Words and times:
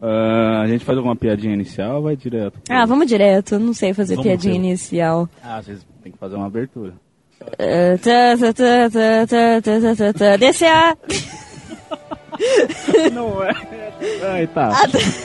Ah, 0.00 0.60
a 0.62 0.68
gente 0.68 0.84
faz 0.84 0.96
alguma 0.96 1.16
piadinha 1.16 1.54
inicial 1.54 1.96
ou 1.96 2.02
vai 2.02 2.16
direto? 2.16 2.58
Ah, 2.68 2.86
vamos 2.86 3.06
direto. 3.06 3.54
Eu 3.54 3.60
não 3.60 3.72
sei 3.74 3.92
fazer 3.92 4.14
Vamos 4.14 4.26
piadinha 4.28 4.54
ver. 4.54 4.60
inicial. 4.68 5.28
Ah, 5.42 5.60
vocês 5.62 5.84
têm 6.02 6.12
que 6.12 6.18
fazer 6.18 6.36
uma 6.36 6.46
abertura. 6.46 6.92
Ah, 7.40 7.98
tá, 8.02 8.36
tá, 8.38 8.52
tá, 8.52 8.90
tá, 8.90 9.26
tá, 9.26 9.60
tá, 9.62 9.80
tá, 9.80 9.96
tá, 9.96 10.12
tá. 10.12 10.36
DCA! 10.36 10.96
Não 13.12 13.42
é. 13.42 13.52
Ai, 14.30 14.46
tá. 14.46 14.70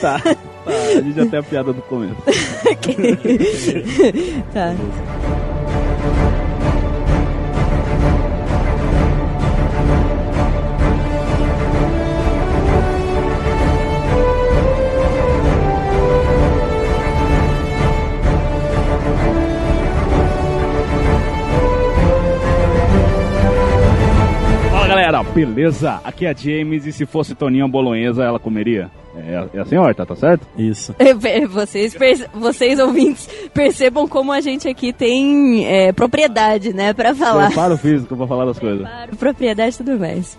Tá. 0.00 0.20
A 0.66 1.00
gente 1.00 1.14
já 1.16 1.26
tem 1.26 1.38
a 1.38 1.42
piada 1.42 1.72
do 1.72 1.82
começo. 1.82 2.16
Tá. 4.52 4.74
Galera, 25.22 25.34
beleza? 25.34 26.00
Aqui 26.04 26.26
é 26.26 26.30
a 26.30 26.34
James 26.34 26.86
e 26.86 26.92
se 26.92 27.06
fosse 27.06 27.34
Toninha 27.34 27.66
Bolonhesa, 27.68 28.24
ela 28.24 28.38
comeria? 28.38 28.90
É, 29.16 29.48
é 29.54 29.60
a 29.60 29.64
senhora, 29.64 29.94
tá 29.94 30.16
certo? 30.16 30.46
Isso. 30.58 30.94
É, 30.98 31.46
Vocês, 31.46 31.94
perce- 31.94 32.28
vocês 32.34 32.78
ouvintes 32.80 33.28
percebam 33.52 34.08
como 34.08 34.32
a 34.32 34.40
gente 34.40 34.66
aqui 34.68 34.92
tem 34.92 35.64
é, 35.66 35.92
propriedade, 35.92 36.72
né, 36.72 36.92
pra 36.92 37.14
falar. 37.14 37.46
Preparo 37.46 37.76
físico 37.76 38.16
pra 38.16 38.26
falar 38.26 38.46
das 38.46 38.58
coisas. 38.58 38.80
Claro, 38.80 39.16
propriedade 39.16 39.74
e 39.74 39.78
tudo 39.78 39.98
mais. 39.98 40.36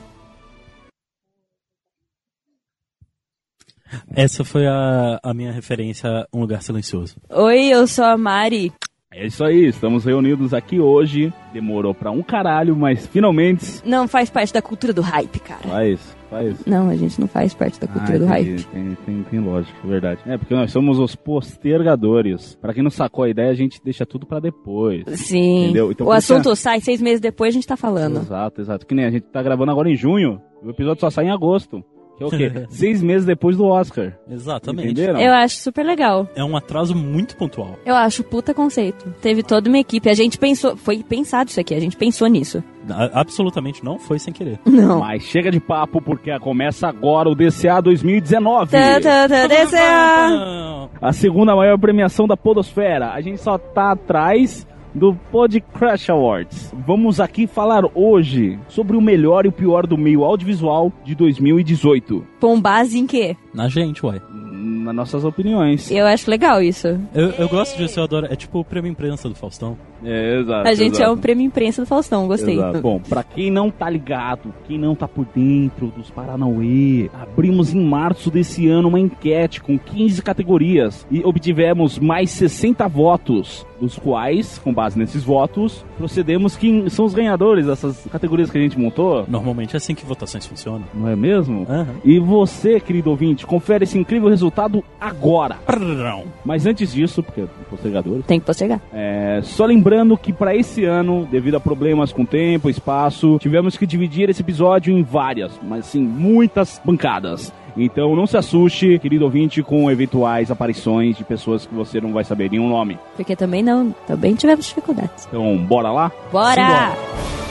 Essa 4.13 4.43
foi 4.43 4.67
a, 4.67 5.19
a 5.23 5.33
minha 5.33 5.51
referência 5.53 6.09
a 6.09 6.25
Um 6.33 6.41
Lugar 6.41 6.61
Silencioso. 6.61 7.15
Oi, 7.29 7.67
eu 7.69 7.87
sou 7.87 8.03
a 8.03 8.17
Mari. 8.17 8.73
É 9.17 9.27
isso 9.27 9.45
aí, 9.45 9.65
estamos 9.67 10.03
reunidos 10.03 10.53
aqui 10.53 10.77
hoje. 10.77 11.31
Demorou 11.53 11.93
pra 11.93 12.11
um 12.11 12.21
caralho, 12.21 12.75
mas 12.75 13.07
finalmente 13.07 13.81
Não 13.85 14.09
faz 14.09 14.29
parte 14.29 14.53
da 14.53 14.61
cultura 14.61 14.91
do 14.91 15.01
hype, 15.01 15.39
cara. 15.39 15.61
faz, 15.69 16.17
faz. 16.29 16.65
Não, 16.65 16.89
a 16.89 16.97
gente 16.97 17.17
não 17.21 17.27
faz 17.27 17.53
parte 17.53 17.79
da 17.79 17.87
cultura 17.87 18.15
Ah, 18.15 18.19
do 18.19 18.25
entendi. 18.25 18.51
hype. 18.51 18.65
Tem, 18.65 18.97
tem, 19.05 19.23
tem 19.23 19.39
lógica, 19.39 19.73
é 19.81 19.87
verdade. 19.87 20.19
É, 20.25 20.37
porque 20.37 20.53
nós 20.53 20.69
somos 20.69 20.99
os 20.99 21.15
postergadores. 21.15 22.55
Pra 22.61 22.73
quem 22.73 22.83
não 22.83 22.89
sacou 22.91 23.23
a 23.23 23.29
ideia, 23.29 23.51
a 23.51 23.55
gente 23.55 23.79
deixa 23.83 24.05
tudo 24.05 24.25
pra 24.25 24.41
depois. 24.41 25.03
Sim. 25.17 25.63
Entendeu? 25.65 25.91
Então, 25.91 26.07
o 26.07 26.11
assunto 26.11 26.53
sai 26.53 26.81
seis 26.81 27.01
meses 27.01 27.21
depois, 27.21 27.53
a 27.53 27.55
gente 27.55 27.67
tá 27.67 27.77
falando. 27.77 28.17
Exato, 28.19 28.59
exato. 28.59 28.85
Que 28.85 28.93
nem 28.93 29.05
a 29.05 29.09
gente 29.11 29.23
tá 29.27 29.41
gravando 29.41 29.71
agora 29.71 29.89
em 29.89 29.95
junho, 29.95 30.41
o 30.61 30.69
episódio 30.69 30.99
só 30.99 31.09
sai 31.09 31.27
em 31.27 31.31
agosto. 31.31 31.81
Que 32.17 32.23
é 32.23 32.27
o 32.27 32.29
quê? 32.29 32.51
Seis 32.69 33.01
meses 33.01 33.25
depois 33.25 33.57
do 33.57 33.65
Oscar. 33.65 34.13
Exatamente. 34.29 34.91
Entenderam? 34.91 35.19
Eu 35.19 35.33
acho 35.33 35.57
super 35.57 35.85
legal. 35.85 36.27
É 36.35 36.43
um 36.43 36.55
atraso 36.55 36.95
muito 36.95 37.35
pontual. 37.35 37.77
Eu 37.85 37.95
acho 37.95 38.23
puta 38.23 38.53
conceito. 38.53 39.13
Teve 39.21 39.43
toda 39.43 39.67
uma 39.69 39.77
equipe. 39.79 40.09
A 40.09 40.13
gente 40.13 40.37
pensou. 40.37 40.75
Foi 40.77 41.03
pensado 41.03 41.49
isso 41.49 41.59
aqui, 41.59 41.73
a 41.75 41.79
gente 41.79 41.95
pensou 41.97 42.27
nisso. 42.27 42.63
A- 42.89 43.19
absolutamente 43.21 43.83
não 43.83 43.97
foi 43.97 44.19
sem 44.19 44.31
querer. 44.33 44.59
Não. 44.65 44.99
Mas 44.99 45.23
chega 45.23 45.49
de 45.49 45.59
papo, 45.59 45.99
porque 46.01 46.37
começa 46.39 46.87
agora 46.87 47.27
o 47.27 47.33
DCA 47.35 47.81
2019. 47.81 48.71
Tá, 48.71 48.99
tá, 49.01 49.27
tá, 49.27 49.47
DCA. 49.47 50.89
A 51.01 51.11
segunda 51.11 51.55
maior 51.55 51.79
premiação 51.79 52.27
da 52.27 52.37
Podosfera. 52.37 53.11
A 53.11 53.21
gente 53.21 53.39
só 53.41 53.57
tá 53.57 53.91
atrás 53.93 54.67
do 54.95 55.13
Pod 55.31 55.59
Crash 55.59 56.09
Awards. 56.09 56.73
Vamos 56.87 57.19
aqui 57.19 57.45
falar 57.45 57.83
hoje 57.93 58.57
sobre 58.69 58.95
o 58.95 59.01
melhor 59.01 59.45
e 59.45 59.49
o 59.49 59.51
pior 59.51 59.85
do 59.85 59.97
meio 59.97 60.23
audiovisual 60.23 60.91
de 61.03 61.13
2018. 61.13 62.25
Com 62.39 62.59
base 62.59 62.97
em 62.97 63.05
quê? 63.05 63.35
Na 63.53 63.67
gente, 63.67 64.05
uai. 64.05 64.21
Nas 64.31 64.95
nossas 64.95 65.25
opiniões. 65.25 65.91
Eu 65.91 66.05
acho 66.07 66.29
legal 66.29 66.61
isso. 66.61 66.87
Eu, 67.13 67.29
eu 67.31 67.49
gosto 67.49 67.77
disso, 67.77 67.99
eu 67.99 68.03
adoro. 68.03 68.27
É 68.29 68.35
tipo 68.35 68.59
o 68.59 68.63
prêmio 68.63 68.89
imprensa 68.89 69.27
do 69.27 69.35
Faustão. 69.35 69.77
É, 70.03 70.39
exato. 70.39 70.67
A 70.67 70.73
gente 70.73 70.93
é 70.93 71.03
exato. 71.03 71.13
o 71.13 71.17
prêmio 71.17 71.45
imprensa 71.45 71.81
do 71.81 71.87
Faustão, 71.87 72.27
gostei. 72.27 72.55
Exato. 72.55 72.81
Bom, 72.81 72.99
pra 72.99 73.23
quem 73.23 73.49
não 73.51 73.71
tá 73.71 73.89
ligado, 73.89 74.53
quem 74.67 74.77
não 74.77 74.95
tá 74.95 75.07
por 75.07 75.25
dentro 75.35 75.87
dos 75.87 76.09
Paranauê, 76.11 77.09
abrimos 77.13 77.73
em 77.73 77.83
março 77.83 78.29
desse 78.29 78.67
ano 78.67 78.87
uma 78.87 78.99
enquete 78.99 79.61
com 79.61 79.77
15 79.77 80.21
categorias 80.21 81.05
e 81.09 81.23
obtivemos 81.23 81.97
mais 81.97 82.29
60 82.31 82.87
votos, 82.87 83.65
dos 83.79 83.97
quais, 83.99 84.57
com 84.57 84.73
base 84.73 84.97
nesses 84.97 85.23
votos, 85.23 85.85
procedemos 85.97 86.55
quem 86.55 86.89
são 86.89 87.05
os 87.05 87.13
ganhadores 87.13 87.65
dessas 87.65 88.05
categorias 88.11 88.49
que 88.49 88.57
a 88.57 88.61
gente 88.61 88.79
montou. 88.79 89.25
Normalmente 89.27 89.75
é 89.75 89.77
assim 89.77 89.93
que 89.95 90.05
votações 90.05 90.45
funcionam. 90.45 90.83
Não 90.93 91.07
é 91.09 91.15
mesmo? 91.15 91.65
Aham. 91.69 91.87
E 92.03 92.19
você, 92.19 92.79
querido 92.79 93.09
ouvinte, 93.09 93.45
confere 93.45 93.83
esse 93.83 93.97
incrível 93.97 94.29
resultado 94.29 94.83
agora. 94.99 95.55
Prrrão. 95.65 96.23
Mas 96.43 96.65
antes 96.65 96.93
disso, 96.93 97.21
porque 97.23 97.45
postergadores, 97.69 98.25
Tem 98.25 98.39
que 98.39 98.45
postergar. 98.45 98.79
é, 98.93 99.39
só 99.43 99.65
lembrando 99.65 100.17
que 100.17 100.31
para 100.33 100.55
esse 100.55 100.85
ano, 100.85 101.27
devido 101.29 101.55
a 101.55 101.59
problemas 101.59 102.11
com 102.13 102.25
tempo, 102.25 102.69
espaço, 102.69 103.37
tivemos 103.39 103.77
que 103.77 103.85
dividir 103.85 104.29
esse 104.29 104.41
episódio 104.41 104.97
em 104.97 105.03
várias, 105.03 105.51
mas 105.63 105.85
sim, 105.85 106.01
muitas 106.01 106.81
bancadas. 106.83 107.53
Então 107.77 108.15
não 108.15 108.25
se 108.25 108.37
assuste, 108.37 108.99
querido 108.99 109.25
ouvinte, 109.25 109.61
com 109.61 109.89
eventuais 109.91 110.49
aparições 110.49 111.17
de 111.17 111.23
pessoas 111.23 111.65
que 111.65 111.73
você 111.73 111.99
não 111.99 112.13
vai 112.13 112.23
saber 112.23 112.49
nenhum 112.49 112.69
nome. 112.69 112.97
Porque 113.15 113.35
também 113.35 113.61
não. 113.61 113.91
Também 114.07 114.35
tivemos 114.35 114.65
dificuldades. 114.65 115.25
Então, 115.27 115.57
bora 115.57 115.91
lá? 115.91 116.11
Bora! 116.31 116.55
Simbora. 116.55 117.44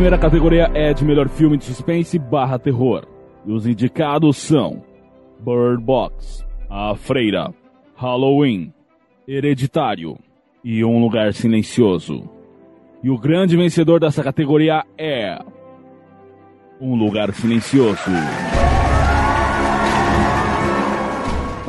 Primeira 0.00 0.16
categoria 0.16 0.70
é 0.72 0.94
de 0.94 1.04
melhor 1.04 1.28
filme 1.28 1.58
de 1.58 1.64
suspense 1.66 2.18
barra 2.18 2.58
terror. 2.58 3.04
E 3.44 3.52
os 3.52 3.66
indicados 3.66 4.38
são 4.38 4.82
Bird 5.40 5.84
Box, 5.84 6.42
A 6.70 6.94
Freira, 6.94 7.52
Halloween, 7.94 8.72
Hereditário 9.28 10.16
e 10.64 10.82
Um 10.82 10.98
Lugar 11.02 11.34
Silencioso. 11.34 12.26
E 13.04 13.10
o 13.10 13.18
grande 13.18 13.58
vencedor 13.58 14.00
dessa 14.00 14.24
categoria 14.24 14.82
é 14.96 15.38
Um 16.80 16.94
Lugar 16.94 17.30
Silencioso. 17.34 18.10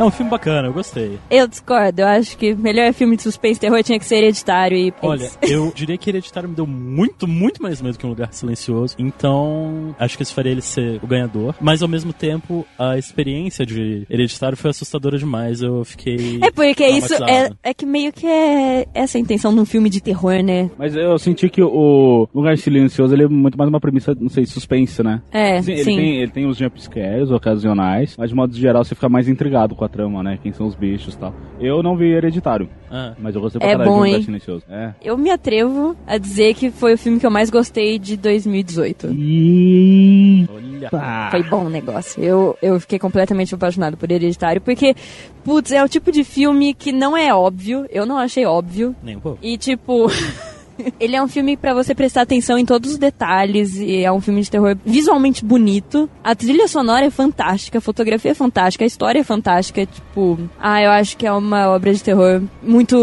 É 0.01 0.03
um 0.03 0.09
filme 0.09 0.31
bacana, 0.31 0.67
eu 0.67 0.73
gostei. 0.73 1.19
Eu 1.29 1.47
discordo. 1.47 2.01
Eu 2.01 2.07
acho 2.07 2.35
que 2.35 2.56
melhor 2.56 2.91
filme 2.91 3.16
de 3.16 3.22
suspense 3.22 3.59
e 3.59 3.62
terror 3.62 3.84
tinha 3.84 4.00
que 4.00 4.06
ser 4.06 4.16
hereditário 4.16 4.75
e. 4.75 4.91
Olha, 5.00 5.29
eu 5.44 5.72
diria 5.75 5.95
que 5.95 6.09
Hereditário 6.09 6.50
me 6.50 6.56
deu 6.56 6.66
muito, 6.66 7.28
muito 7.28 7.62
mais 7.62 7.79
medo 7.84 8.00
que 8.00 8.06
um 8.07 8.09
lugar 8.09 8.34
silencioso. 8.34 8.95
Então, 8.97 9.95
acho 10.00 10.17
que 10.17 10.23
isso 10.23 10.34
faria 10.34 10.53
ele 10.53 10.62
ser 10.62 11.00
o 11.03 11.06
ganhador. 11.06 11.53
Mas 11.62 11.84
ao 11.84 11.88
mesmo 11.88 12.12
tempo, 12.13 12.66
a 12.79 12.97
experiência 12.97 13.63
de 13.63 14.07
Hereditário 14.09 14.57
foi 14.57 14.72
assustadora 14.72 15.19
demais. 15.19 15.62
Eu 15.62 15.85
fiquei. 15.85 16.39
É 16.41 16.50
porque 16.50 16.88
isso 16.88 17.13
é, 17.23 17.51
é 17.62 17.72
que 17.72 17.85
meio 17.85 18.12
que 18.12 18.25
é 18.25 18.88
essa 18.95 19.19
a 19.19 19.22
intenção 19.22 19.53
de 19.53 19.59
um 19.59 19.66
filme 19.66 19.88
de 19.88 20.01
terror, 20.01 20.41
né? 20.41 20.72
Mas 20.79 20.95
eu 20.95 21.19
senti 21.19 21.47
que 21.47 21.62
o 21.62 22.28
Lugar 22.33 22.57
Silencioso 22.57 23.13
ele 23.13 23.25
é 23.25 23.28
muito 23.28 23.56
mais 23.56 23.69
uma 23.69 23.79
premissa, 23.79 24.18
não 24.19 24.29
sei, 24.29 24.47
suspense, 24.47 25.03
né? 25.03 25.22
É, 25.31 25.62
Sim, 25.62 25.75
sim. 25.75 25.81
Ele, 25.81 25.83
tem, 25.83 26.16
ele 26.16 26.31
tem 26.31 26.45
os 26.47 26.57
jumpscares 26.57 27.29
ocasionais, 27.29 28.16
mas 28.18 28.31
de 28.31 28.35
modo 28.35 28.56
geral 28.56 28.83
você 28.83 28.95
fica 28.95 29.07
mais 29.07 29.28
intrigado 29.28 29.75
com 29.75 29.85
a 29.85 29.91
trama, 29.91 30.24
né? 30.24 30.40
Quem 30.41 30.52
são 30.53 30.66
os 30.68 30.75
bichos 30.75 31.13
e 31.13 31.18
tal. 31.18 31.34
Eu 31.59 31.84
não 31.84 31.96
vi 31.96 32.12
Hereditário, 32.12 32.69
Ah, 32.90 33.13
mas 33.19 33.35
eu 33.35 33.41
gostei 33.41 33.60
pra 33.60 33.68
É 33.68 33.71
caralho 33.74 33.89
bom, 33.89 33.98
de 33.98 34.06
Lugar 34.06 34.18
hein? 34.18 34.24
Silencioso. 34.25 34.63
É. 34.69 34.94
Eu 35.01 35.18
me 35.18 35.30
atrevo 35.30 35.95
a 36.07 36.18
dizer 36.18 36.54
que 36.56 36.71
foi 36.71 36.94
o 36.94 36.98
filme 36.98 37.19
que 37.19 37.25
eu 37.25 37.31
mais 37.31 37.50
gostei 37.50 38.00
de 38.00 38.18
2018. 38.18 39.07
E... 39.12 40.48
olha. 40.51 40.89
Foi 41.30 41.44
bom 41.44 41.65
o 41.65 41.69
negócio. 41.69 42.24
Eu, 42.24 42.57
eu 42.62 42.80
fiquei 42.80 42.98
completamente 42.98 43.54
apaixonado 43.54 43.98
por 43.98 44.10
Hereditário, 44.10 44.62
porque, 44.62 44.95
putz, 45.44 45.71
é 45.71 45.83
o 45.83 45.89
tipo 45.89 46.12
de 46.12 46.24
filme 46.24 46.74
que 46.74 46.92
não 46.92 47.15
é 47.15 47.33
óbvio. 47.33 47.86
Eu 47.89 48.06
não 48.06 48.18
achei 48.18 48.45
óbvio. 48.45 48.95
Nem 49.04 49.18
um 49.18 49.19
pouco. 49.19 49.39
E, 49.42 49.57
tipo. 49.57 50.07
Ele 51.00 51.15
é 51.15 51.23
um 51.23 51.27
filme 51.27 51.57
pra 51.57 51.73
você 51.73 51.94
prestar 51.94 52.21
atenção 52.21 52.57
em 52.57 52.65
todos 52.65 52.91
os 52.91 52.97
detalhes 52.97 53.75
e 53.75 54.03
é 54.03 54.12
um 54.12 54.21
filme 54.21 54.41
de 54.41 54.50
terror 54.50 54.77
visualmente 54.85 55.44
bonito. 55.44 56.09
A 56.23 56.35
trilha 56.35 56.68
sonora 56.68 57.06
é 57.06 57.09
fantástica, 57.09 57.77
a 57.77 57.81
fotografia 57.81 58.31
é 58.31 58.33
fantástica, 58.33 58.83
a 58.83 58.88
história 58.88 59.19
é 59.19 59.23
fantástica, 59.23 59.85
tipo, 59.85 60.39
ah, 60.59 60.81
eu 60.81 60.91
acho 60.91 61.18
que 61.18 61.25
é 61.25 61.31
uma 61.31 61.69
obra 61.69 61.94
de 61.94 62.03
terror 62.03 62.41
muito, 62.62 62.95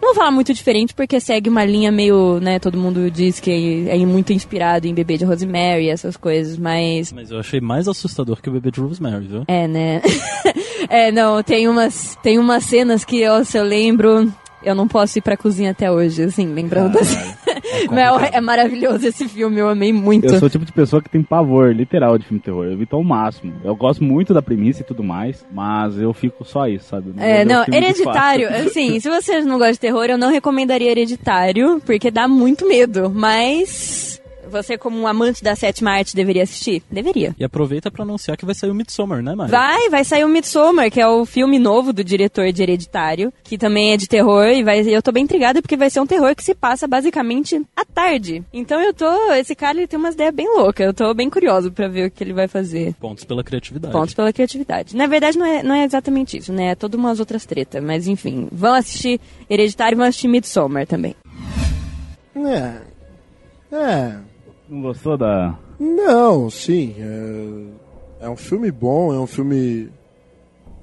não 0.00 0.08
vou 0.08 0.14
falar 0.14 0.30
muito 0.30 0.52
diferente 0.52 0.94
porque 0.94 1.20
segue 1.20 1.48
uma 1.48 1.64
linha 1.64 1.90
meio, 1.92 2.40
né, 2.40 2.58
todo 2.58 2.78
mundo 2.78 3.10
diz 3.10 3.40
que 3.40 3.86
é 3.88 3.96
muito 3.98 4.32
inspirado 4.32 4.86
em 4.86 4.94
Bebê 4.94 5.16
de 5.16 5.24
Rosemary, 5.24 5.88
essas 5.88 6.16
coisas, 6.16 6.56
mas 6.58 7.12
Mas 7.12 7.30
eu 7.30 7.38
achei 7.38 7.60
mais 7.60 7.88
assustador 7.88 8.40
que 8.40 8.48
o 8.48 8.52
bebê 8.52 8.70
de 8.70 8.80
Rosemary, 8.80 9.26
viu? 9.26 9.44
é, 9.48 9.66
né? 9.66 10.02
É, 10.88 11.12
não, 11.12 11.42
tem 11.42 11.68
umas, 11.68 12.16
tem 12.22 12.38
umas 12.38 12.64
cenas 12.64 13.04
que 13.04 13.20
eu, 13.20 13.44
se 13.44 13.56
eu 13.56 13.62
lembro, 13.64 14.32
eu 14.64 14.74
não 14.74 14.88
posso 14.88 15.18
ir 15.18 15.22
pra 15.22 15.36
cozinha 15.36 15.70
até 15.70 15.90
hoje, 15.90 16.22
assim, 16.22 16.46
lembrando 16.52 16.98
assim. 16.98 17.18
Mel, 17.90 18.18
é 18.18 18.40
maravilhoso 18.40 19.06
esse 19.06 19.28
filme, 19.28 19.58
eu 19.58 19.68
amei 19.68 19.92
muito. 19.92 20.26
Eu 20.26 20.38
sou 20.38 20.46
o 20.46 20.50
tipo 20.50 20.64
de 20.64 20.72
pessoa 20.72 21.02
que 21.02 21.08
tem 21.08 21.22
pavor, 21.22 21.72
literal, 21.72 22.18
de 22.18 22.24
filme 22.24 22.38
de 22.38 22.44
terror. 22.44 22.64
Eu 22.64 22.72
evito 22.72 22.96
ao 22.96 23.02
máximo. 23.02 23.52
Eu 23.64 23.74
gosto 23.74 24.04
muito 24.04 24.34
da 24.34 24.42
premissa 24.42 24.82
e 24.82 24.84
tudo 24.84 25.02
mais, 25.02 25.44
mas 25.50 25.98
eu 25.98 26.12
fico 26.12 26.44
só 26.44 26.66
isso, 26.66 26.86
sabe? 26.88 27.12
Não 27.14 27.22
é, 27.22 27.44
não, 27.44 27.64
hereditário, 27.72 28.48
assim, 28.48 28.98
se 29.00 29.08
vocês 29.08 29.44
não 29.44 29.58
gostam 29.58 29.72
de 29.72 29.80
terror, 29.80 30.04
eu 30.04 30.18
não 30.18 30.30
recomendaria 30.30 30.90
hereditário, 30.90 31.80
porque 31.84 32.10
dá 32.10 32.28
muito 32.28 32.66
medo, 32.66 33.10
mas 33.10 34.11
você, 34.50 34.76
como 34.76 34.98
um 34.98 35.06
amante 35.06 35.42
da 35.42 35.54
sétima 35.54 35.92
arte, 35.92 36.14
deveria 36.14 36.42
assistir? 36.42 36.82
Deveria. 36.90 37.34
E 37.38 37.44
aproveita 37.44 37.90
para 37.90 38.02
anunciar 38.02 38.36
que 38.36 38.44
vai 38.44 38.54
sair 38.54 38.70
o 38.70 38.74
Midsommar, 38.74 39.22
né, 39.22 39.34
Mari? 39.34 39.50
Vai, 39.50 39.88
vai 39.88 40.04
sair 40.04 40.24
o 40.24 40.28
Midsommar, 40.28 40.90
que 40.90 41.00
é 41.00 41.06
o 41.06 41.24
filme 41.24 41.58
novo 41.58 41.92
do 41.92 42.02
diretor 42.02 42.50
de 42.52 42.62
Hereditário, 42.62 43.32
que 43.42 43.56
também 43.56 43.92
é 43.92 43.96
de 43.96 44.08
terror, 44.08 44.46
e 44.46 44.62
vai, 44.62 44.80
eu 44.80 45.02
tô 45.02 45.12
bem 45.12 45.24
intrigada 45.24 45.62
porque 45.62 45.76
vai 45.76 45.90
ser 45.90 46.00
um 46.00 46.06
terror 46.06 46.34
que 46.34 46.42
se 46.42 46.54
passa 46.54 46.86
basicamente 46.86 47.60
à 47.76 47.84
tarde. 47.84 48.42
Então 48.52 48.80
eu 48.80 48.92
tô, 48.92 49.32
esse 49.32 49.54
cara 49.54 49.78
ele 49.78 49.86
tem 49.86 49.98
umas 49.98 50.14
ideias 50.14 50.34
bem 50.34 50.46
loucas, 50.46 50.86
eu 50.86 50.94
tô 50.94 51.12
bem 51.14 51.30
curioso 51.30 51.70
para 51.70 51.88
ver 51.88 52.08
o 52.08 52.10
que 52.10 52.22
ele 52.22 52.32
vai 52.32 52.48
fazer. 52.48 52.94
Pontos 52.94 53.24
pela 53.24 53.42
criatividade. 53.42 53.92
Pontos 53.92 54.14
pela 54.14 54.32
criatividade. 54.32 54.96
Na 54.96 55.06
verdade 55.06 55.38
não 55.38 55.46
é, 55.46 55.62
não 55.62 55.74
é 55.74 55.84
exatamente 55.84 56.36
isso, 56.36 56.52
né, 56.52 56.70
é 56.70 56.74
todas 56.74 56.98
umas 56.98 57.20
outras 57.20 57.46
tretas, 57.46 57.82
mas 57.82 58.06
enfim, 58.06 58.48
vão 58.50 58.74
assistir 58.74 59.20
Hereditário 59.48 59.96
e 59.96 59.98
vão 59.98 60.06
assistir 60.06 60.28
Midsommar 60.28 60.86
também. 60.86 61.14
É, 62.34 62.92
é, 63.76 64.16
não 64.72 64.82
gostou 64.82 65.16
da. 65.16 65.58
Não, 65.78 66.48
sim. 66.48 66.94
É, 66.98 68.26
é 68.26 68.30
um 68.30 68.36
filme 68.36 68.70
bom, 68.70 69.12
é 69.12 69.18
um 69.18 69.26
filme. 69.26 69.90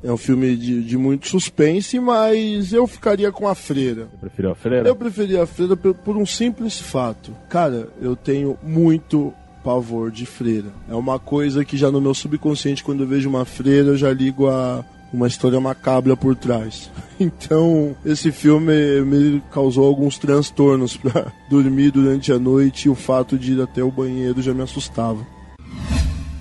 É 0.01 0.09
um 0.09 0.17
filme 0.17 0.55
de, 0.55 0.81
de 0.81 0.97
muito 0.97 1.27
suspense, 1.27 1.99
mas 1.99 2.71
eu 2.71 2.87
ficaria 2.87 3.33
com 3.33 3.49
a 3.49 3.55
freira. 3.55 4.07
Você 4.11 4.17
preferiu 4.17 4.51
a 4.51 4.55
freira? 4.55 4.87
Eu 4.87 4.95
preferia 4.95 5.43
a 5.43 5.45
freira 5.45 5.75
por, 5.75 5.93
por 5.93 6.15
um 6.15 6.25
simples 6.25 6.79
fato. 6.79 7.35
Cara, 7.49 7.89
eu 7.99 8.15
tenho 8.15 8.57
muito 8.63 9.33
pavor 9.61 10.09
de 10.09 10.25
freira. 10.25 10.69
É 10.89 10.95
uma 10.95 11.19
coisa 11.19 11.65
que 11.65 11.75
já 11.75 11.91
no 11.91 11.99
meu 11.99 12.13
subconsciente, 12.13 12.81
quando 12.81 13.03
eu 13.03 13.07
vejo 13.07 13.27
uma 13.27 13.43
freira, 13.43 13.89
eu 13.89 13.97
já 13.97 14.13
ligo 14.13 14.47
a 14.47 14.85
uma 15.11 15.27
história 15.27 15.59
macabra 15.59 16.15
por 16.15 16.35
trás. 16.35 16.89
Então, 17.21 17.97
esse 18.05 18.31
filme 18.31 19.01
me 19.01 19.43
causou 19.51 19.85
alguns 19.85 20.17
transtornos 20.17 20.95
para 20.95 21.33
dormir 21.51 21.91
durante 21.91 22.31
a 22.31 22.39
noite 22.39 22.85
e 22.85 22.89
o 22.89 22.95
fato 22.95 23.37
de 23.37 23.51
ir 23.51 23.61
até 23.61 23.83
o 23.83 23.91
banheiro 23.91 24.41
já 24.41 24.53
me 24.53 24.61
assustava. 24.61 25.27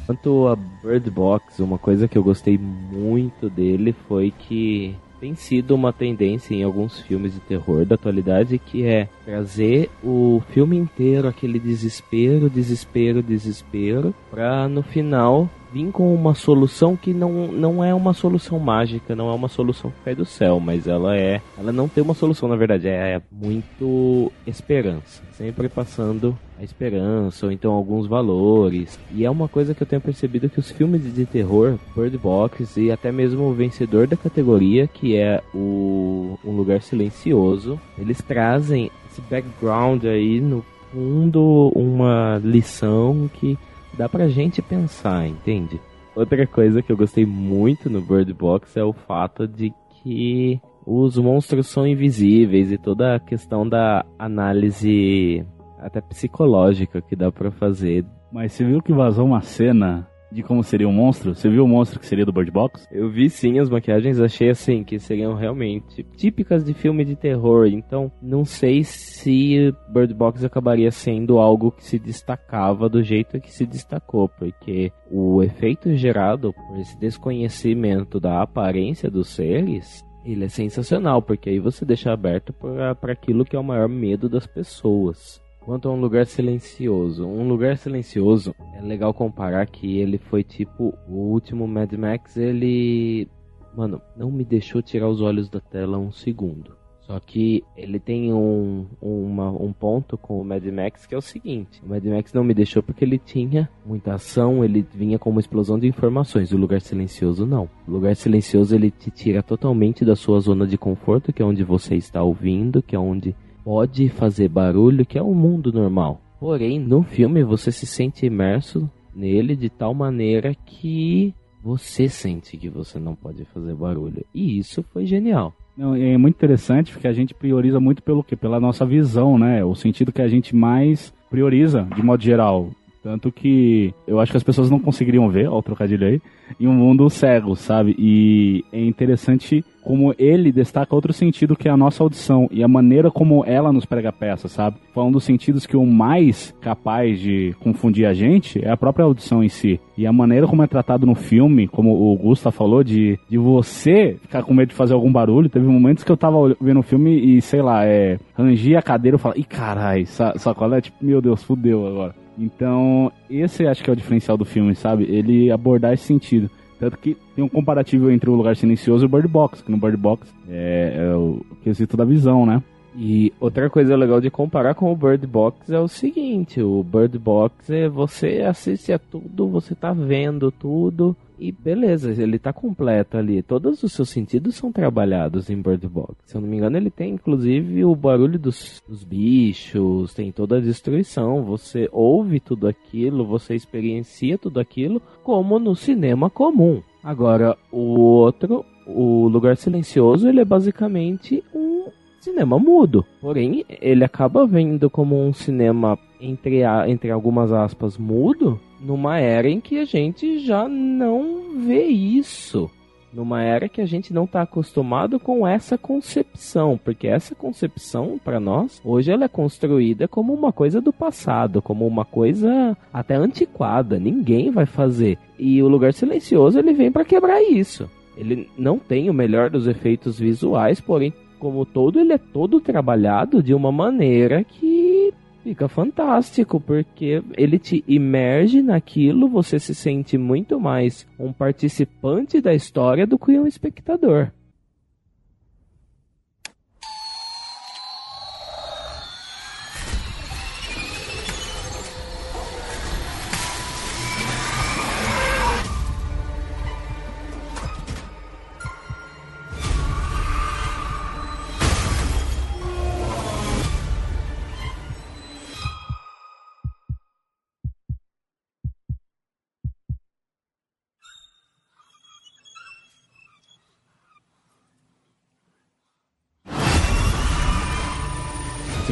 Quanto 0.07 0.47
a 0.47 0.55
Bird 0.55 1.11
Box, 1.11 1.61
uma 1.61 1.79
coisa 1.79 2.07
que 2.07 2.17
eu 2.17 2.23
gostei 2.23 2.57
muito 2.57 3.51
dele 3.51 3.93
foi 4.07 4.31
que 4.31 4.95
tem 5.21 5.35
sido 5.35 5.75
uma 5.75 5.93
tendência 5.93 6.55
em 6.55 6.63
alguns 6.63 7.01
filmes 7.01 7.35
de 7.35 7.41
terror 7.41 7.85
da 7.85 7.97
atualidade 7.97 8.59
que 8.59 8.85
é 8.85 9.09
trazer 9.25 9.91
o 10.03 10.41
filme 10.51 10.77
inteiro 10.77 11.29
aquele 11.29 11.59
desespero, 11.59 12.49
desespero, 12.49 13.23
desespero, 13.23 14.15
para 14.31 14.69
no 14.69 14.83
final 14.83 15.51
vir 15.73 15.91
com 15.91 16.15
uma 16.15 16.35
solução 16.35 16.97
que 16.97 17.13
não, 17.13 17.49
não 17.49 17.83
é 17.83 17.95
uma 17.95 18.13
solução 18.13 18.59
mágica, 18.59 19.15
não 19.15 19.31
é 19.31 19.35
uma 19.35 19.49
solução 19.49 19.91
que 19.91 20.05
cai 20.05 20.15
do 20.15 20.25
céu, 20.25 20.61
mas 20.61 20.87
ela 20.87 21.17
é. 21.17 21.41
Ela 21.59 21.73
não 21.73 21.89
tem 21.89 22.03
uma 22.03 22.15
solução, 22.15 22.49
na 22.49 22.57
verdade, 22.57 22.89
é, 22.89 23.17
é 23.17 23.23
muito 23.31 24.33
esperança. 24.47 25.23
Sempre 25.33 25.69
passando 25.69 26.37
a 26.59 26.65
esperança, 26.65 27.47
ou 27.47 27.53
então 27.53 27.73
alguns 27.73 28.07
valores. 28.07 28.99
E 29.13 29.25
é 29.25 29.31
uma 29.31 29.49
coisa 29.49 29.75
que 29.75 29.83
eu 29.83 29.87
tenho 29.87 30.03
percebido 30.03 30.49
que 30.49 30.59
os 30.59 30.71
filmes 30.71 31.15
de 31.15 31.25
terror, 31.25 31.79
Bird 31.97 32.19
Box 32.19 32.77
e 32.77 32.91
até 32.91 33.13
mesmo 33.13 33.45
o 33.45 33.55
vencedor 33.55 34.07
da 34.07 34.17
categoria, 34.17 34.89
que 34.89 35.17
é 35.17 35.41
o 35.55 36.39
Um 36.45 36.57
Lugar 36.57 36.83
Silencioso, 36.83 37.81
eles 37.97 38.21
trazem 38.21 38.91
esse 39.11 39.21
background 39.23 40.05
aí 40.05 40.41
no 40.41 40.65
fundo, 40.93 41.71
uma 41.75 42.41
lição 42.43 43.31
que 43.35 43.59
dá 43.99 44.09
pra 44.09 44.29
gente 44.29 44.63
pensar, 44.63 45.27
entende? 45.27 45.81
Outra 46.15 46.47
coisa 46.47 46.81
que 46.81 46.91
eu 46.91 46.97
gostei 46.97 47.27
muito 47.27 47.91
no 47.91 48.01
Bird 48.01 48.33
Box 48.33 48.79
é 48.79 48.85
o 48.85 48.93
fato 48.93 49.47
de 49.47 49.75
que 49.91 50.61
os 50.87 51.19
monstros 51.19 51.67
são 51.67 51.87
invisíveis 51.87 52.71
e 52.71 52.79
toda 52.79 53.17
a 53.17 53.21
questão 53.21 53.69
da 53.69 54.07
análise 54.17 55.45
até 55.81 56.01
psicológica 56.01 57.03
que 57.03 57.17
dá 57.17 57.31
para 57.31 57.51
fazer. 57.51 58.07
Mas 58.33 58.53
você 58.53 58.65
viu 58.65 58.81
que 58.81 58.93
vazou 58.93 59.27
uma 59.27 59.41
cena 59.41 60.09
de 60.31 60.43
como 60.43 60.63
seria 60.63 60.89
um 60.89 60.93
monstro? 60.93 61.35
Você 61.35 61.49
viu 61.49 61.65
o 61.65 61.69
monstro 61.69 61.99
que 61.99 62.07
seria 62.07 62.25
do 62.25 62.33
Bird 62.33 62.51
Box? 62.51 62.87
Eu 62.93 63.11
vi 63.11 63.31
sim 63.31 63.59
as 63.59 63.69
maquiagens, 63.69 64.21
achei 64.21 64.51
assim 64.51 64.85
que 64.85 64.99
seriam 64.99 65.35
realmente 65.35 66.03
típicas 66.17 66.65
de 66.65 66.75
filme 66.75 67.05
de 67.05 67.17
terror. 67.17 67.67
Então, 67.67 68.11
não 68.21 68.45
sei 68.45 68.85
se 68.85 69.75
Bird 69.89 70.13
Box 70.15 70.45
acabaria 70.45 70.91
sendo 70.91 71.39
algo 71.39 71.71
que 71.73 71.85
se 71.85 71.99
destacava 71.99 72.89
do 72.89 73.03
jeito 73.03 73.41
que 73.41 73.53
se 73.53 73.67
destacou, 73.67 74.29
porque 74.29 74.93
o 75.11 75.43
efeito 75.43 75.95
gerado 75.97 76.53
por 76.53 76.79
esse 76.79 76.99
desconhecimento 76.99 78.21
da 78.21 78.43
aparência 78.43 79.11
dos 79.11 79.29
seres 79.29 80.07
ele 80.25 80.45
é 80.45 80.49
sensacional, 80.49 81.23
porque 81.23 81.49
aí 81.49 81.59
você 81.59 81.85
deixa 81.85 82.13
aberto 82.13 82.53
para 82.53 83.13
aquilo 83.13 83.45
que 83.45 83.57
é 83.57 83.59
o 83.59 83.65
maior 83.65 83.89
medo 83.89 84.29
das 84.29 84.47
pessoas. 84.47 85.41
Quanto 85.69 85.87
a 85.87 85.93
um 85.93 86.01
lugar 86.01 86.25
silencioso. 86.25 87.27
Um 87.27 87.47
lugar 87.47 87.77
silencioso 87.77 88.55
é 88.75 88.81
legal 88.81 89.13
comparar 89.13 89.67
que 89.67 89.99
ele 89.99 90.17
foi 90.17 90.43
tipo 90.43 90.95
o 91.07 91.13
último 91.13 91.69
Mad 91.69 91.93
Max. 91.93 92.39
Ele, 92.39 93.29
mano, 93.77 94.01
não 94.17 94.31
me 94.31 94.47
deixou 94.47 94.81
tirar 94.81 95.11
os 95.11 95.21
olhos 95.21 95.51
da 95.51 95.61
tela 95.61 95.99
um 95.99 96.11
segundo. 96.11 96.75
Só 97.03 97.21
que 97.21 97.63
ele 97.77 98.01
tem 98.01 98.33
um, 98.33 98.87
uma, 98.99 99.51
um 99.51 99.71
ponto 99.71 100.17
com 100.17 100.41
o 100.41 100.45
Mad 100.45 100.65
Max 100.69 101.05
que 101.05 101.15
é 101.15 101.19
o 101.19 101.21
seguinte: 101.21 101.83
o 101.85 101.91
Mad 101.91 102.03
Max 102.03 102.33
não 102.33 102.45
me 102.45 102.55
deixou 102.55 102.83
porque 102.83 103.05
ele 103.05 103.19
tinha 103.19 103.69
muita 103.85 104.15
ação, 104.15 104.65
ele 104.65 104.87
vinha 104.95 105.19
com 105.19 105.29
uma 105.29 105.41
explosão 105.41 105.79
de 105.79 105.87
informações. 105.87 106.51
O 106.51 106.57
lugar 106.57 106.81
silencioso 106.81 107.45
não. 107.45 107.69
O 107.87 107.91
lugar 107.91 108.17
silencioso 108.17 108.75
ele 108.75 108.91
te 108.91 109.11
tira 109.11 109.43
totalmente 109.43 110.03
da 110.03 110.17
sua 110.17 110.41
zona 110.41 110.67
de 110.67 110.79
conforto, 110.79 111.31
que 111.31 111.43
é 111.43 111.45
onde 111.45 111.63
você 111.63 111.95
está 111.95 112.23
ouvindo, 112.23 112.83
que 112.83 112.97
é 112.97 112.99
onde 112.99 113.37
pode 113.69 114.09
fazer 114.09 114.49
barulho, 114.49 115.05
que 115.05 115.19
é 115.19 115.23
o 115.23 115.35
mundo 115.35 115.71
normal. 115.71 116.23
Porém, 116.41 116.81
no 116.81 117.03
filme 117.03 117.45
você 117.45 117.71
se 117.71 117.85
sente 117.85 118.25
imerso 118.25 118.91
nele 119.15 119.55
de 119.55 119.69
tal 119.69 119.93
maneira 119.93 120.55
que 120.55 121.35
você 121.63 122.09
sente 122.09 122.57
que 122.57 122.71
você 122.71 122.99
não 122.99 123.15
pode 123.15 123.45
fazer 123.45 123.75
barulho. 123.75 124.25
E 124.35 124.59
isso 124.59 124.83
foi 124.91 125.05
genial. 125.05 125.53
Não, 125.77 125.95
é 125.95 126.17
muito 126.17 126.37
interessante 126.37 126.93
porque 126.93 127.07
a 127.07 127.13
gente 127.13 127.35
prioriza 127.35 127.79
muito 127.79 128.03
pelo 128.03 128.25
quê? 128.25 128.35
Pela 128.35 128.59
nossa 128.59 128.87
visão, 128.87 129.37
né? 129.37 129.63
O 129.63 129.75
sentido 129.75 130.13
que 130.13 130.23
a 130.23 130.29
gente 130.29 130.57
mais 130.57 131.13
prioriza, 131.29 131.87
de 131.95 132.03
modo 132.03 132.23
geral. 132.23 132.71
Tanto 133.09 133.33
que 133.33 133.95
eu 134.07 134.21
acho 134.21 134.31
que 134.31 134.37
as 134.37 134.43
pessoas 134.43 134.69
não 134.69 134.79
conseguiriam 134.79 135.31
ver, 135.31 135.49
ó, 135.49 135.57
o 135.57 135.63
trocadilho 135.63 136.07
aí, 136.07 136.21
em 136.61 136.69
um 136.69 136.75
mundo 136.75 137.09
cego, 137.09 137.57
sabe? 137.57 137.97
E 137.99 138.63
é 138.71 138.85
interessante 138.85 139.65
como 139.83 140.15
ele 140.19 140.53
destaca 140.53 140.95
outro 140.95 141.11
sentido 141.15 141.57
que 141.57 141.67
é 141.67 141.71
a 141.71 141.77
nossa 141.77 142.03
audição 142.03 142.47
e 142.51 142.63
a 142.63 142.69
maneira 142.69 143.11
como 143.11 143.43
ela 143.47 143.73
nos 143.73 143.87
prega 143.87 144.13
peça, 144.13 144.47
sabe? 144.47 144.77
Foi 144.93 145.03
um 145.03 145.11
dos 145.11 145.25
sentidos 145.25 145.65
que 145.65 145.75
o 145.75 145.87
mais 145.87 146.55
capaz 146.61 147.19
de 147.19 147.57
confundir 147.61 148.05
a 148.05 148.13
gente 148.13 148.63
é 148.63 148.71
a 148.71 148.77
própria 148.77 149.07
audição 149.07 149.43
em 149.43 149.49
si. 149.49 149.81
E 149.97 150.07
a 150.07 150.13
maneira 150.13 150.47
como 150.47 150.63
é 150.63 150.67
tratado 150.67 151.07
no 151.07 151.15
filme, 151.15 151.67
como 151.67 152.13
o 152.13 152.15
Gusta 152.15 152.51
falou, 152.51 152.85
de, 152.85 153.19
de 153.27 153.39
você 153.39 154.19
ficar 154.21 154.43
com 154.43 154.53
medo 154.53 154.69
de 154.69 154.75
fazer 154.75 154.93
algum 154.93 155.11
barulho. 155.11 155.49
Teve 155.49 155.67
momentos 155.67 156.05
que 156.05 156.13
eu 156.13 156.17
tava 156.19 156.55
vendo 156.61 156.81
o 156.81 156.83
filme 156.83 157.39
e, 157.39 157.41
sei 157.41 157.63
lá, 157.63 157.87
é, 157.87 158.19
rangi 158.35 158.77
a 158.77 158.83
cadeira 158.83 159.17
e 159.17 159.19
falava, 159.19 159.41
ih, 159.41 159.45
carai, 159.45 160.05
sacola 160.05 160.77
é 160.77 160.83
tipo, 160.83 161.03
meu 161.03 161.23
Deus, 161.23 161.43
fudeu 161.43 161.87
agora. 161.87 162.28
Então, 162.39 163.11
esse 163.29 163.67
acho 163.67 163.83
que 163.83 163.91
é 163.91 163.93
o 163.93 163.97
diferencial 163.97 164.37
do 164.37 164.45
filme, 164.45 164.75
sabe? 164.75 165.05
Ele 165.05 165.51
abordar 165.51 165.93
esse 165.93 166.05
sentido. 166.05 166.49
Tanto 166.79 166.97
que 166.97 167.17
tem 167.35 167.45
um 167.45 167.49
comparativo 167.49 168.11
entre 168.11 168.31
o 168.31 168.35
Lugar 168.35 168.57
Silencioso 168.57 169.05
e 169.05 169.07
o 169.07 169.09
Bird 169.09 169.27
Box, 169.27 169.63
que 169.63 169.71
no 169.71 169.77
Bird 169.77 169.97
Box 169.97 170.33
é, 170.49 170.95
é 170.97 171.15
o 171.15 171.45
quesito 171.65 171.97
da 171.97 172.05
visão, 172.05 172.47
né? 172.47 172.63
E 172.97 173.33
outra 173.41 173.69
coisa 173.69 173.97
legal 173.97 174.21
de 174.21 174.31
comparar 174.31 174.75
com 174.75 174.93
o 174.93 174.97
Bird 174.97 175.27
Box 175.27 175.73
é 175.73 175.79
o 175.79 175.89
seguinte, 175.89 176.61
o 176.61 176.83
Bird 176.83 177.19
Box 177.19 177.71
é 177.71 177.89
você 177.89 178.43
assiste 178.43 178.93
a 178.93 178.99
tudo, 178.99 179.49
você 179.49 179.75
tá 179.75 179.93
vendo 179.93 180.51
tudo 180.51 181.17
e 181.39 181.53
beleza, 181.53 182.11
ele 182.21 182.39
tá 182.39 182.53
completo 182.53 183.17
ali. 183.17 183.43
Todos 183.43 183.83
os 183.83 183.93
seus 183.93 184.09
sentidos 184.09 184.57
são 184.57 184.73
trabalhados 184.73 185.49
em 185.49 185.61
Bird 185.61 185.87
Box. 185.89 186.17
Se 186.25 186.37
eu 186.37 186.41
não 186.41 186.49
me 186.49 186.57
engano, 186.57 186.77
ele 186.77 186.91
tem 186.91 187.15
inclusive 187.15 187.85
o 187.85 187.95
barulho 187.95 188.39
dos, 188.39 188.83
dos 188.89 189.05
bichos, 189.05 190.15
tem 190.15 190.33
toda 190.33 190.57
a 190.57 190.61
destruição. 190.61 191.45
Você 191.45 191.89
ouve 191.93 192.41
tudo 192.41 192.67
aquilo, 192.67 193.25
você 193.25 193.55
experiencia 193.55 194.39
tudo 194.39 194.61
aquilo 194.61 195.01
como 195.23 195.59
no 195.59 195.75
cinema 195.75 196.29
comum. 196.29 196.83
Agora, 197.03 197.57
o 197.71 198.01
outro, 198.01 198.65
o 198.87 199.29
Lugar 199.29 199.57
Silencioso, 199.57 200.29
ele 200.29 200.41
é 200.41 200.45
basicamente 200.45 201.43
um 201.55 201.87
cinema 202.21 202.59
mudo. 202.59 203.05
Porém, 203.21 203.65
ele 203.69 204.05
acaba 204.05 204.47
vendo 204.47 204.89
como 204.91 205.21
um 205.21 205.33
cinema, 205.33 205.99
entre, 206.21 206.65
a, 206.65 206.89
entre 206.89 207.11
algumas 207.11 207.53
aspas, 207.53 207.97
mudo, 207.97 208.61
numa 208.81 209.19
era 209.19 209.49
em 209.49 209.61
que 209.61 209.79
a 209.79 209.85
gente 209.85 210.39
já 210.39 210.69
não 210.69 211.59
vê 211.59 211.85
isso. 211.85 212.71
numa 213.13 213.43
era 213.43 213.69
que 213.69 213.81
a 213.81 213.87
gente 213.87 214.13
não 214.13 214.25
está 214.25 214.43
acostumado 214.43 215.19
com 215.19 215.47
essa 215.47 215.79
concepção, 215.79 216.79
porque 216.83 217.07
essa 217.07 217.35
concepção 217.35 218.21
para 218.23 218.39
nós 218.39 218.81
hoje 218.85 219.11
ela 219.11 219.25
é 219.25 219.29
construída 219.29 220.07
como 220.07 220.33
uma 220.33 220.53
coisa 220.53 220.81
do 220.81 220.93
passado, 220.93 221.63
como 221.63 221.87
uma 221.87 222.05
coisa 222.05 222.77
até 222.93 223.15
antiquada, 223.17 223.99
ninguém 223.99 224.51
vai 224.51 224.67
fazer. 224.67 225.19
E 225.39 225.63
o 225.63 225.69
lugar 225.69 225.93
silencioso 225.93 226.59
ele 226.59 226.73
vem 226.73 226.93
para 226.93 227.05
quebrar 227.05 227.43
isso. 227.43 227.89
Ele 228.17 228.49
não 228.59 228.79
tem 228.79 229.09
o 229.09 229.15
melhor 229.15 229.49
dos 229.49 229.67
efeitos 229.67 230.19
visuais, 230.19 230.81
porém 230.81 231.13
como 231.39 231.65
todo 231.65 232.01
ele 232.01 232.13
é 232.13 232.19
todo 232.19 232.61
trabalhado 232.61 233.43
de 233.43 233.55
uma 233.55 233.73
maneira 233.73 234.45
que 234.45 235.13
Fica 235.49 235.67
fantástico, 235.67 236.61
porque 236.61 237.23
ele 237.35 237.59
te 237.59 237.83
imerge 237.89 238.61
naquilo, 238.61 239.29
você 239.29 239.59
se 239.59 239.75
sente 239.75 240.19
muito 240.19 240.61
mais 240.61 241.07
um 241.19 241.33
participante 241.33 242.39
da 242.39 242.53
história 242.53 243.07
do 243.07 243.19
que 243.19 243.39
um 243.39 243.47
espectador. 243.47 244.31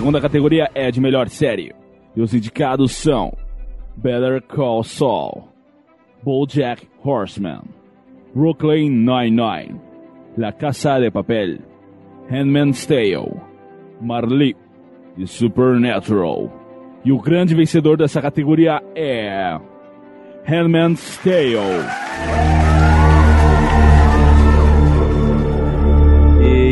Segunda 0.06 0.20
categoria 0.20 0.70
é 0.72 0.88
de 0.88 1.00
melhor 1.00 1.28
série. 1.28 1.74
E 2.14 2.20
os 2.20 2.32
indicados 2.32 2.92
são 2.92 3.36
Better 3.96 4.40
Call 4.40 4.84
Saul, 4.84 5.48
BoJack 6.22 6.86
Horseman, 7.02 7.62
Brooklyn 8.32 8.88
Nine-Nine, 8.88 9.80
La 10.38 10.52
Casa 10.52 11.00
de 11.00 11.10
Papel, 11.10 11.58
Handmaid's 12.30 12.86
Tale, 12.86 13.32
Marley 14.00 14.54
e 15.18 15.26
Supernatural. 15.26 16.52
E 17.04 17.10
o 17.10 17.20
grande 17.20 17.56
vencedor 17.56 17.96
dessa 17.96 18.22
categoria 18.22 18.80
é 18.94 19.58
Handmaid's 20.44 21.18
Tale. 21.18 22.75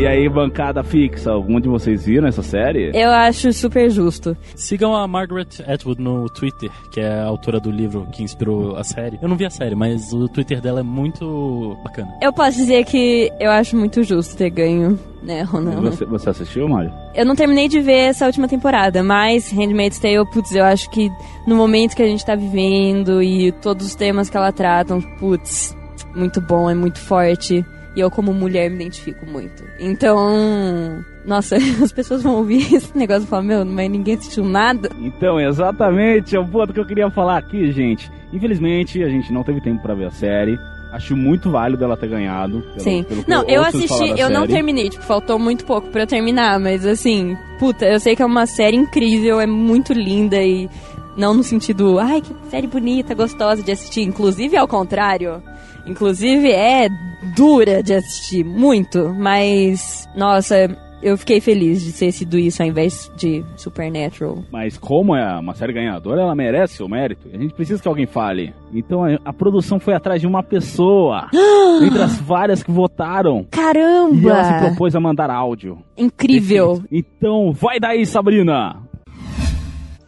E 0.05 0.07
aí, 0.07 0.29
bancada 0.29 0.83
fixa, 0.83 1.31
algum 1.31 1.59
de 1.59 1.67
vocês 1.67 2.05
viram 2.05 2.27
essa 2.27 2.43
série? 2.43 2.91
Eu 2.93 3.09
acho 3.09 3.51
super 3.51 3.89
justo. 3.89 4.37
Sigam 4.55 4.95
a 4.95 5.07
Margaret 5.07 5.47
Atwood 5.67 5.99
no 5.99 6.29
Twitter, 6.29 6.69
que 6.91 6.99
é 6.99 7.21
a 7.21 7.25
autora 7.25 7.59
do 7.59 7.71
livro 7.71 8.07
que 8.11 8.21
inspirou 8.21 8.77
a 8.77 8.83
série. 8.83 9.17
Eu 9.19 9.27
não 9.27 9.35
vi 9.35 9.47
a 9.47 9.49
série, 9.49 9.73
mas 9.73 10.13
o 10.13 10.29
Twitter 10.29 10.61
dela 10.61 10.81
é 10.81 10.83
muito 10.83 11.75
bacana. 11.83 12.13
Eu 12.21 12.31
posso 12.31 12.55
dizer 12.55 12.85
que 12.85 13.31
eu 13.39 13.49
acho 13.49 13.75
muito 13.75 14.03
justo 14.03 14.37
ter 14.37 14.51
ganho 14.51 14.99
né, 15.23 15.41
Ronaldo? 15.41 15.89
Você, 15.89 16.05
você 16.05 16.29
assistiu, 16.29 16.69
Mário? 16.69 16.93
Eu 17.15 17.25
não 17.25 17.35
terminei 17.35 17.67
de 17.67 17.79
ver 17.79 18.09
essa 18.09 18.27
última 18.27 18.47
temporada, 18.47 19.01
mas 19.01 19.51
Handmaid's 19.51 19.97
Tale, 19.97 20.23
putz, 20.31 20.53
eu 20.53 20.65
acho 20.65 20.87
que 20.91 21.11
no 21.47 21.55
momento 21.55 21.95
que 21.95 22.03
a 22.03 22.07
gente 22.07 22.23
tá 22.23 22.35
vivendo 22.35 23.23
e 23.23 23.51
todos 23.53 23.87
os 23.87 23.95
temas 23.95 24.29
que 24.29 24.37
ela 24.37 24.51
trata, 24.51 24.99
putz, 25.17 25.75
muito 26.15 26.39
bom, 26.39 26.69
é 26.69 26.75
muito 26.75 26.99
forte. 26.99 27.65
E 27.95 27.99
eu, 27.99 28.11
como 28.11 28.33
mulher, 28.33 28.69
me 28.69 28.75
identifico 28.75 29.25
muito. 29.25 29.63
Então, 29.79 31.03
nossa, 31.25 31.55
as 31.81 31.91
pessoas 31.91 32.21
vão 32.21 32.35
ouvir 32.35 32.61
esse 32.73 32.95
negócio 32.97 33.23
e 33.23 33.27
falar, 33.27 33.43
meu, 33.43 33.65
mas 33.65 33.89
ninguém 33.89 34.15
assistiu 34.15 34.43
nada. 34.43 34.89
Então, 34.99 35.39
exatamente, 35.39 36.35
é 36.35 36.39
o 36.39 36.47
ponto 36.47 36.73
que 36.73 36.79
eu 36.79 36.85
queria 36.85 37.09
falar 37.09 37.37
aqui, 37.37 37.71
gente. 37.71 38.11
Infelizmente, 38.33 39.01
a 39.03 39.09
gente 39.09 39.31
não 39.31 39.43
teve 39.43 39.61
tempo 39.61 39.81
para 39.81 39.95
ver 39.95 40.05
a 40.05 40.11
série. 40.11 40.57
Acho 40.91 41.15
muito 41.15 41.51
válido 41.51 41.83
ela 41.83 41.97
ter 41.97 42.07
ganhado. 42.07 42.61
Pelo, 42.61 42.79
Sim. 42.79 43.03
Pelo 43.03 43.23
não, 43.27 43.43
eu, 43.49 43.61
assisti, 43.63 44.09
eu 44.11 44.17
série. 44.17 44.33
não 44.33 44.47
terminei, 44.47 44.89
tipo, 44.89 45.03
faltou 45.03 45.37
muito 45.37 45.65
pouco 45.65 45.89
para 45.89 46.03
eu 46.03 46.07
terminar, 46.07 46.57
mas 46.59 46.85
assim, 46.85 47.35
puta, 47.59 47.85
eu 47.85 47.99
sei 47.99 48.15
que 48.15 48.21
é 48.21 48.25
uma 48.25 48.45
série 48.45 48.77
incrível, 48.77 49.41
é 49.41 49.45
muito 49.45 49.91
linda 49.91 50.41
e 50.41 50.69
não 51.15 51.33
no 51.33 51.43
sentido, 51.43 51.99
ai, 51.99 52.21
que 52.21 52.33
série 52.49 52.67
bonita, 52.67 53.13
gostosa 53.13 53.63
de 53.63 53.71
assistir, 53.71 54.01
inclusive 54.01 54.57
ao 54.57 54.67
contrário. 54.67 55.41
Inclusive 55.85 56.51
é 56.51 56.89
dura 57.35 57.83
de 57.83 57.93
assistir, 57.93 58.43
muito, 58.43 59.13
mas 59.13 60.07
nossa, 60.15 60.75
eu 61.05 61.17
fiquei 61.17 61.39
feliz 61.39 61.83
de 61.83 61.93
ter 61.93 62.11
sido 62.11 62.37
isso 62.37 62.63
ao 62.63 62.67
invés 62.67 63.11
de 63.15 63.45
Supernatural. 63.55 64.39
Mas 64.51 64.75
como 64.75 65.15
é 65.15 65.39
uma 65.39 65.53
série 65.53 65.71
ganhadora, 65.71 66.21
ela 66.21 66.33
merece 66.33 66.81
o 66.81 66.89
mérito. 66.89 67.29
A 67.31 67.37
gente 67.37 67.53
precisa 67.53 67.79
que 67.79 67.87
alguém 67.87 68.07
fale. 68.07 68.53
Então 68.73 69.03
a, 69.03 69.19
a 69.23 69.31
produção 69.31 69.79
foi 69.79 69.93
atrás 69.93 70.19
de 70.19 70.25
uma 70.25 70.41
pessoa. 70.41 71.29
entre 71.83 72.01
as 72.01 72.19
várias 72.19 72.63
que 72.63 72.71
votaram. 72.71 73.45
Caramba! 73.51 74.15
E 74.15 74.27
ela 74.27 74.43
se 74.43 74.65
propôs 74.65 74.95
a 74.95 74.99
mandar 74.99 75.29
áudio. 75.29 75.77
Incrível. 75.95 76.81
Então 76.91 77.51
vai 77.51 77.79
daí, 77.79 78.05
Sabrina! 78.05 78.77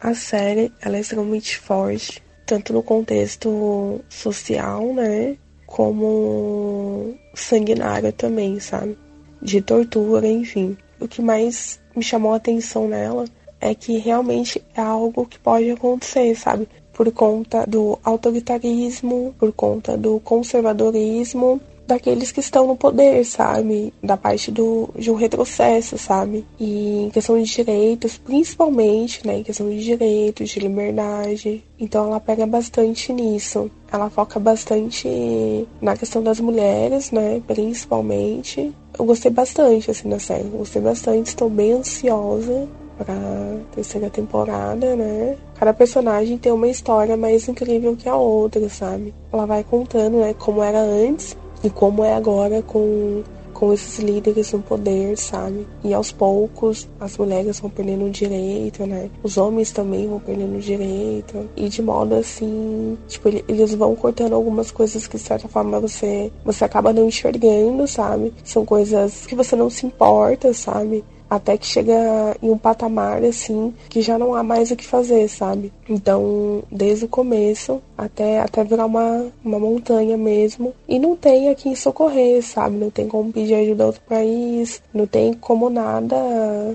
A 0.00 0.14
série, 0.14 0.72
ela 0.80 0.96
é 0.96 1.00
extremamente 1.00 1.58
forte. 1.58 2.22
Tanto 2.46 2.72
no 2.72 2.82
contexto 2.82 4.00
social, 4.08 4.94
né? 4.94 5.36
como 5.68 7.14
sanguinária 7.34 8.10
também, 8.10 8.58
sabe? 8.58 8.98
De 9.40 9.60
tortura, 9.60 10.26
enfim. 10.26 10.76
O 10.98 11.06
que 11.06 11.20
mais 11.20 11.78
me 11.94 12.02
chamou 12.02 12.32
a 12.32 12.36
atenção 12.36 12.88
nela 12.88 13.26
é 13.60 13.74
que 13.74 13.98
realmente 13.98 14.62
é 14.74 14.80
algo 14.80 15.26
que 15.26 15.38
pode 15.38 15.70
acontecer, 15.70 16.34
sabe? 16.34 16.66
Por 16.94 17.12
conta 17.12 17.66
do 17.66 17.98
autoritarismo, 18.02 19.34
por 19.38 19.52
conta 19.52 19.96
do 19.96 20.18
conservadorismo 20.20 21.60
daqueles 21.88 22.30
que 22.30 22.40
estão 22.40 22.66
no 22.66 22.76
poder, 22.76 23.24
sabe? 23.24 23.92
Da 24.02 24.16
parte 24.16 24.52
do, 24.52 24.90
de 24.94 25.10
um 25.10 25.14
retrocesso, 25.14 25.96
sabe? 25.96 26.44
E 26.60 27.04
em 27.06 27.10
questão 27.10 27.42
de 27.42 27.50
direitos, 27.50 28.18
principalmente, 28.18 29.26
né? 29.26 29.38
Em 29.38 29.42
questão 29.42 29.68
de 29.70 29.82
direitos, 29.82 30.50
de 30.50 30.60
liberdade. 30.60 31.64
Então 31.80 32.06
ela 32.06 32.20
pega 32.20 32.46
bastante 32.46 33.10
nisso. 33.10 33.70
Ela 33.90 34.10
foca 34.10 34.38
bastante 34.38 35.66
na 35.80 35.96
questão 35.96 36.22
das 36.22 36.38
mulheres, 36.38 37.10
né? 37.10 37.42
Principalmente. 37.46 38.70
Eu 38.98 39.06
gostei 39.06 39.30
bastante, 39.30 39.90
assim, 39.90 40.10
da 40.10 40.18
série. 40.18 40.44
gostei 40.44 40.82
bastante, 40.82 41.28
estou 41.28 41.48
bem 41.48 41.72
ansiosa 41.72 42.68
pra 42.98 43.14
terceira 43.74 44.10
temporada, 44.10 44.94
né? 44.94 45.38
Cada 45.54 45.72
personagem 45.72 46.36
tem 46.36 46.52
uma 46.52 46.68
história 46.68 47.16
mais 47.16 47.48
incrível 47.48 47.96
que 47.96 48.08
a 48.08 48.16
outra, 48.16 48.68
sabe? 48.68 49.14
Ela 49.32 49.46
vai 49.46 49.64
contando, 49.64 50.18
né, 50.18 50.34
como 50.34 50.62
era 50.62 50.80
antes 50.80 51.36
e 51.62 51.70
como 51.70 52.04
é 52.04 52.14
agora 52.14 52.62
com, 52.62 53.22
com 53.52 53.72
esses 53.72 53.98
líderes 53.98 54.52
no 54.52 54.60
poder, 54.60 55.16
sabe? 55.16 55.66
E 55.82 55.92
aos 55.92 56.12
poucos 56.12 56.88
as 57.00 57.16
mulheres 57.18 57.58
vão 57.60 57.70
perdendo 57.70 58.04
o 58.04 58.10
direito, 58.10 58.86
né? 58.86 59.10
Os 59.22 59.36
homens 59.36 59.72
também 59.72 60.06
vão 60.06 60.20
perdendo 60.20 60.56
o 60.56 60.60
direito. 60.60 61.48
E 61.56 61.68
de 61.68 61.82
modo 61.82 62.14
assim, 62.14 62.96
tipo, 63.08 63.28
eles 63.28 63.74
vão 63.74 63.94
cortando 63.96 64.34
algumas 64.34 64.70
coisas 64.70 65.06
que 65.06 65.16
de 65.16 65.22
certa 65.22 65.48
forma 65.48 65.80
você, 65.80 66.30
você 66.44 66.64
acaba 66.64 66.92
não 66.92 67.08
enxergando, 67.08 67.86
sabe? 67.86 68.32
São 68.44 68.64
coisas 68.64 69.26
que 69.26 69.34
você 69.34 69.56
não 69.56 69.68
se 69.68 69.86
importa, 69.86 70.52
sabe? 70.54 71.04
Até 71.28 71.56
que 71.56 71.66
chega 71.66 72.36
em 72.42 72.50
um 72.50 72.58
patamar 72.58 73.22
assim 73.22 73.74
que 73.88 74.00
já 74.00 74.18
não 74.18 74.34
há 74.34 74.42
mais 74.42 74.70
o 74.70 74.76
que 74.76 74.86
fazer, 74.86 75.28
sabe? 75.28 75.72
Então, 75.88 76.62
desde 76.70 77.04
o 77.04 77.08
começo 77.08 77.80
até 77.96 78.40
até 78.40 78.64
virar 78.64 78.86
uma, 78.86 79.26
uma 79.44 79.58
montanha 79.58 80.16
mesmo 80.16 80.74
e 80.88 80.98
não 80.98 81.16
tem 81.16 81.48
a 81.48 81.54
quem 81.54 81.74
socorrer, 81.74 82.42
sabe? 82.42 82.76
Não 82.76 82.90
tem 82.90 83.08
como 83.08 83.32
pedir 83.32 83.54
ajuda 83.54 83.84
a 83.84 83.86
outro 83.86 84.02
país, 84.08 84.82
não 84.92 85.06
tem 85.06 85.32
como 85.32 85.68
nada 85.70 86.16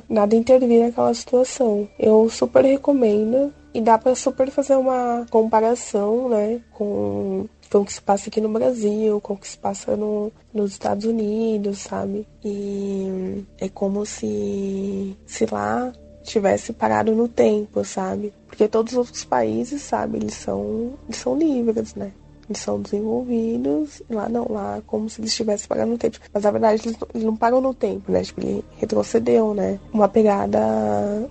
nada 0.09 0.35
intervir 0.35 0.83
naquela 0.83 1.13
situação. 1.13 1.87
Eu 1.99 2.29
super 2.29 2.63
recomendo 2.63 3.53
e 3.73 3.81
dá 3.81 3.97
para 3.97 4.15
super 4.15 4.49
fazer 4.51 4.75
uma 4.75 5.25
comparação, 5.31 6.29
né, 6.29 6.61
com 6.71 7.45
com 7.73 7.79
o 7.79 7.85
que 7.85 7.93
se 7.93 8.01
passa 8.01 8.29
aqui 8.29 8.39
no 8.39 8.49
Brasil, 8.49 9.19
com 9.19 9.33
o 9.33 9.37
que 9.37 9.47
se 9.47 9.57
passa 9.57 9.97
no, 9.97 10.31
nos 10.53 10.73
Estados 10.73 11.05
Unidos, 11.05 11.79
sabe? 11.79 12.27
E 12.45 13.43
é 13.59 13.67
como 13.67 14.05
se, 14.05 15.17
se 15.25 15.47
lá 15.51 15.91
tivesse 16.23 16.71
parado 16.71 17.15
no 17.15 17.27
tempo, 17.27 17.83
sabe? 17.83 18.31
Porque 18.47 18.67
todos 18.67 18.93
os 18.93 18.99
outros 18.99 19.25
países, 19.25 19.81
sabe, 19.81 20.17
eles 20.17 20.35
são, 20.35 20.93
eles 21.07 21.17
são 21.17 21.35
livres, 21.35 21.95
né? 21.95 22.11
Eles 22.47 22.59
são 22.59 22.79
desenvolvidos, 22.79 24.03
e 24.07 24.13
lá 24.13 24.29
não, 24.29 24.45
lá 24.51 24.79
como 24.85 25.09
se 25.09 25.19
eles 25.19 25.31
estivessem 25.31 25.67
parando 25.67 25.93
no 25.93 25.97
tempo. 25.97 26.19
Mas 26.31 26.43
na 26.43 26.51
verdade 26.51 26.83
eles, 26.85 26.97
eles 27.13 27.25
não 27.25 27.35
param 27.35 27.59
no 27.59 27.73
tempo, 27.73 28.11
né? 28.11 28.21
Tipo, 28.21 28.41
ele 28.41 28.63
retrocedeu, 28.77 29.55
né? 29.55 29.79
Uma 29.91 30.07
pegada 30.07 30.59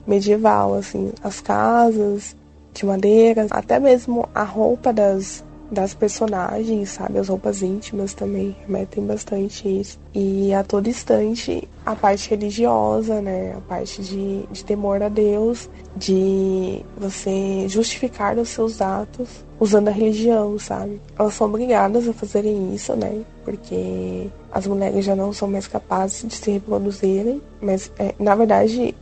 medieval, 0.05 0.75
assim. 0.75 1.13
As 1.23 1.41
casas 1.41 2.35
de 2.75 2.85
madeira, 2.85 3.47
até 3.51 3.79
mesmo 3.79 4.29
a 4.35 4.43
roupa 4.43 4.93
das, 4.93 5.45
das 5.73 5.95
personagens, 5.95 6.91
sabe? 6.91 7.19
As 7.19 7.29
roupas 7.29 7.63
íntimas 7.63 8.13
também 8.13 8.55
remetem 8.67 9.05
bastante 9.07 9.67
isso. 9.67 9.99
E 10.15 10.53
a 10.53 10.63
todo 10.63 10.89
instante 10.89 11.67
a 11.85 11.97
parte 11.97 12.29
religiosa, 12.29 13.23
né? 13.23 13.55
A 13.57 13.61
parte 13.63 14.03
de, 14.03 14.43
de 14.53 14.65
temor 14.65 15.03
a 15.03 15.09
Deus, 15.09 15.71
de 15.97 16.85
você 16.97 17.67
justificar 17.69 18.37
os 18.39 18.51
seus 18.51 18.83
atos 18.83 19.45
usando 19.59 19.89
a 19.89 19.93
religião, 19.93 20.59
sabe? 20.59 21.01
Elas 21.19 21.35
são 21.35 21.47
obrigadas 21.47 22.07
a 22.07 22.13
fazerem 22.13 22.75
isso, 22.75 22.95
né? 22.95 23.23
Porque 23.43 24.29
as 24.53 24.67
mulheres 24.67 25.05
já 25.05 25.17
não 25.17 25.33
são 25.33 25.49
mais 25.49 25.67
capazes 25.67 26.29
de 26.29 26.35
se 26.35 26.51
reproduzirem, 26.51 27.41
mas 27.61 27.91
é, 27.99 28.15
na 28.19 28.35
verdade 28.35 28.95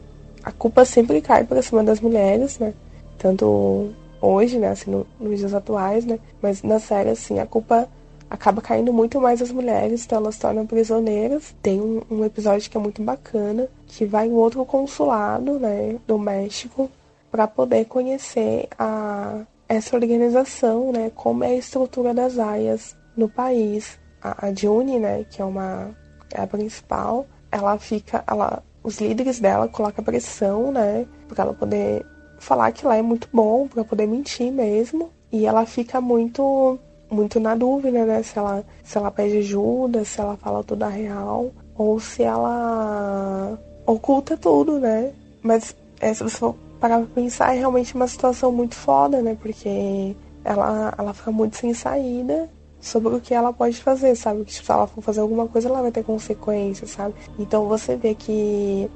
a 0.44 0.52
culpa 0.52 0.84
sempre 0.84 1.20
cai 1.20 1.44
para 1.44 1.62
cima 1.62 1.82
das 1.82 2.00
mulheres, 2.00 2.58
né? 2.58 2.72
Tanto 3.18 3.90
hoje, 4.20 4.58
né, 4.58 4.68
assim, 4.68 4.90
no, 4.90 5.06
nos 5.18 5.38
dias 5.38 5.54
atuais, 5.54 6.04
né? 6.04 6.18
Mas 6.42 6.62
na 6.62 6.78
série, 6.78 7.10
assim, 7.10 7.38
a 7.38 7.46
culpa 7.46 7.88
acaba 8.30 8.62
caindo 8.62 8.92
muito 8.92 9.20
mais 9.20 9.42
as 9.42 9.50
mulheres, 9.50 10.04
então 10.04 10.18
elas 10.18 10.36
se 10.36 10.40
tornam 10.40 10.66
prisioneiras. 10.66 11.54
Tem 11.60 11.80
um, 11.80 12.02
um, 12.10 12.24
episódio 12.24 12.70
que 12.70 12.76
é 12.76 12.80
muito 12.80 13.02
bacana, 13.02 13.68
que 13.88 14.04
vai 14.04 14.28
em 14.28 14.32
outro 14.32 14.64
consulado, 14.64 15.58
né, 15.58 15.96
do 16.06 16.18
México, 16.18 16.88
para 17.30 17.46
poder 17.48 17.86
conhecer 17.86 18.68
a, 18.78 19.40
essa 19.68 19.96
organização, 19.96 20.92
né, 20.92 21.10
como 21.14 21.42
é 21.42 21.48
a 21.48 21.56
estrutura 21.56 22.14
das 22.14 22.38
aias 22.38 22.96
no 23.16 23.28
país. 23.28 23.98
A, 24.22 24.46
a 24.46 24.54
Juni, 24.54 24.98
né, 24.98 25.24
que 25.28 25.42
é 25.42 25.44
uma 25.44 25.90
é 26.32 26.40
a 26.40 26.46
principal, 26.46 27.26
ela 27.50 27.76
fica, 27.78 28.22
ela, 28.26 28.62
os 28.84 29.00
líderes 29.00 29.40
dela 29.40 29.66
colocam 29.66 30.04
pressão, 30.04 30.70
né, 30.70 31.06
para 31.28 31.44
ela 31.44 31.54
poder 31.54 32.06
falar 32.40 32.72
que 32.72 32.84
lá 32.84 32.96
é 32.96 33.02
muito 33.02 33.28
bom, 33.32 33.68
para 33.68 33.84
poder 33.84 34.06
mentir 34.06 34.50
mesmo. 34.50 35.10
E 35.30 35.46
ela 35.46 35.64
fica 35.64 36.00
muito 36.00 36.78
muito 37.10 37.40
na 37.40 37.54
dúvida, 37.54 38.04
né? 38.04 38.22
Se 38.22 38.38
ela, 38.38 38.64
se 38.84 38.96
ela 38.96 39.10
pede 39.10 39.38
ajuda, 39.38 40.04
se 40.04 40.20
ela 40.20 40.36
fala 40.36 40.62
tudo 40.62 40.84
a 40.84 40.88
real, 40.88 41.50
ou 41.76 41.98
se 41.98 42.22
ela 42.22 43.58
oculta 43.86 44.36
tudo, 44.36 44.78
né? 44.78 45.12
Mas 45.42 45.74
é, 46.00 46.14
se 46.14 46.22
você 46.22 46.36
for 46.36 46.54
parar 46.80 46.98
pra 46.98 47.08
pensar, 47.14 47.54
é 47.54 47.58
realmente 47.58 47.94
uma 47.94 48.06
situação 48.06 48.52
muito 48.52 48.74
foda, 48.74 49.20
né? 49.22 49.36
Porque 49.40 50.14
ela, 50.44 50.94
ela 50.96 51.12
fica 51.12 51.30
muito 51.30 51.56
sem 51.56 51.74
saída 51.74 52.48
sobre 52.80 53.14
o 53.14 53.20
que 53.20 53.34
ela 53.34 53.52
pode 53.52 53.76
fazer, 53.82 54.14
sabe? 54.16 54.44
Que 54.44 54.54
se 54.54 54.62
ela 54.70 54.86
for 54.86 55.02
fazer 55.02 55.20
alguma 55.20 55.46
coisa, 55.46 55.68
ela 55.68 55.82
vai 55.82 55.90
ter 55.92 56.04
consequências, 56.04 56.90
sabe? 56.90 57.14
Então 57.38 57.66
você 57.66 57.96
vê 57.96 58.14
que 58.14 58.90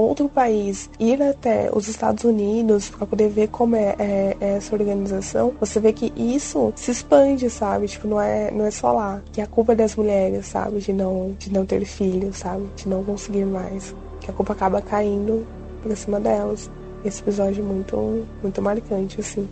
outro 0.00 0.28
país 0.28 0.90
ir 0.98 1.22
até 1.22 1.70
os 1.72 1.88
Estados 1.88 2.24
Unidos 2.24 2.90
para 2.90 3.06
poder 3.06 3.28
ver 3.28 3.48
como 3.48 3.76
é, 3.76 3.94
é, 3.98 4.36
é, 4.40 4.56
essa 4.56 4.74
organização, 4.74 5.54
você 5.58 5.80
vê 5.80 5.92
que 5.92 6.12
isso 6.16 6.72
se 6.76 6.90
expande, 6.90 7.48
sabe? 7.48 7.86
Tipo, 7.86 8.08
não 8.08 8.20
é, 8.20 8.50
não 8.50 8.64
é 8.64 8.70
só 8.70 8.92
lá. 8.92 9.22
Que 9.32 9.40
a 9.40 9.46
culpa 9.46 9.72
é 9.72 9.76
das 9.76 9.96
mulheres, 9.96 10.46
sabe? 10.46 10.78
De 10.80 10.92
não, 10.92 11.34
de 11.38 11.52
não 11.52 11.64
ter 11.64 11.84
filhos, 11.84 12.38
sabe? 12.38 12.68
De 12.76 12.88
não 12.88 13.02
conseguir 13.02 13.44
mais. 13.44 13.94
Que 14.20 14.30
a 14.30 14.34
culpa 14.34 14.52
acaba 14.52 14.82
caindo 14.82 15.46
pra 15.82 15.96
cima 15.96 16.20
delas. 16.20 16.70
Esse 17.04 17.22
episódio 17.22 17.62
é 17.62 17.66
muito, 17.66 18.26
muito 18.42 18.60
marcante, 18.60 19.20
assim. 19.20 19.48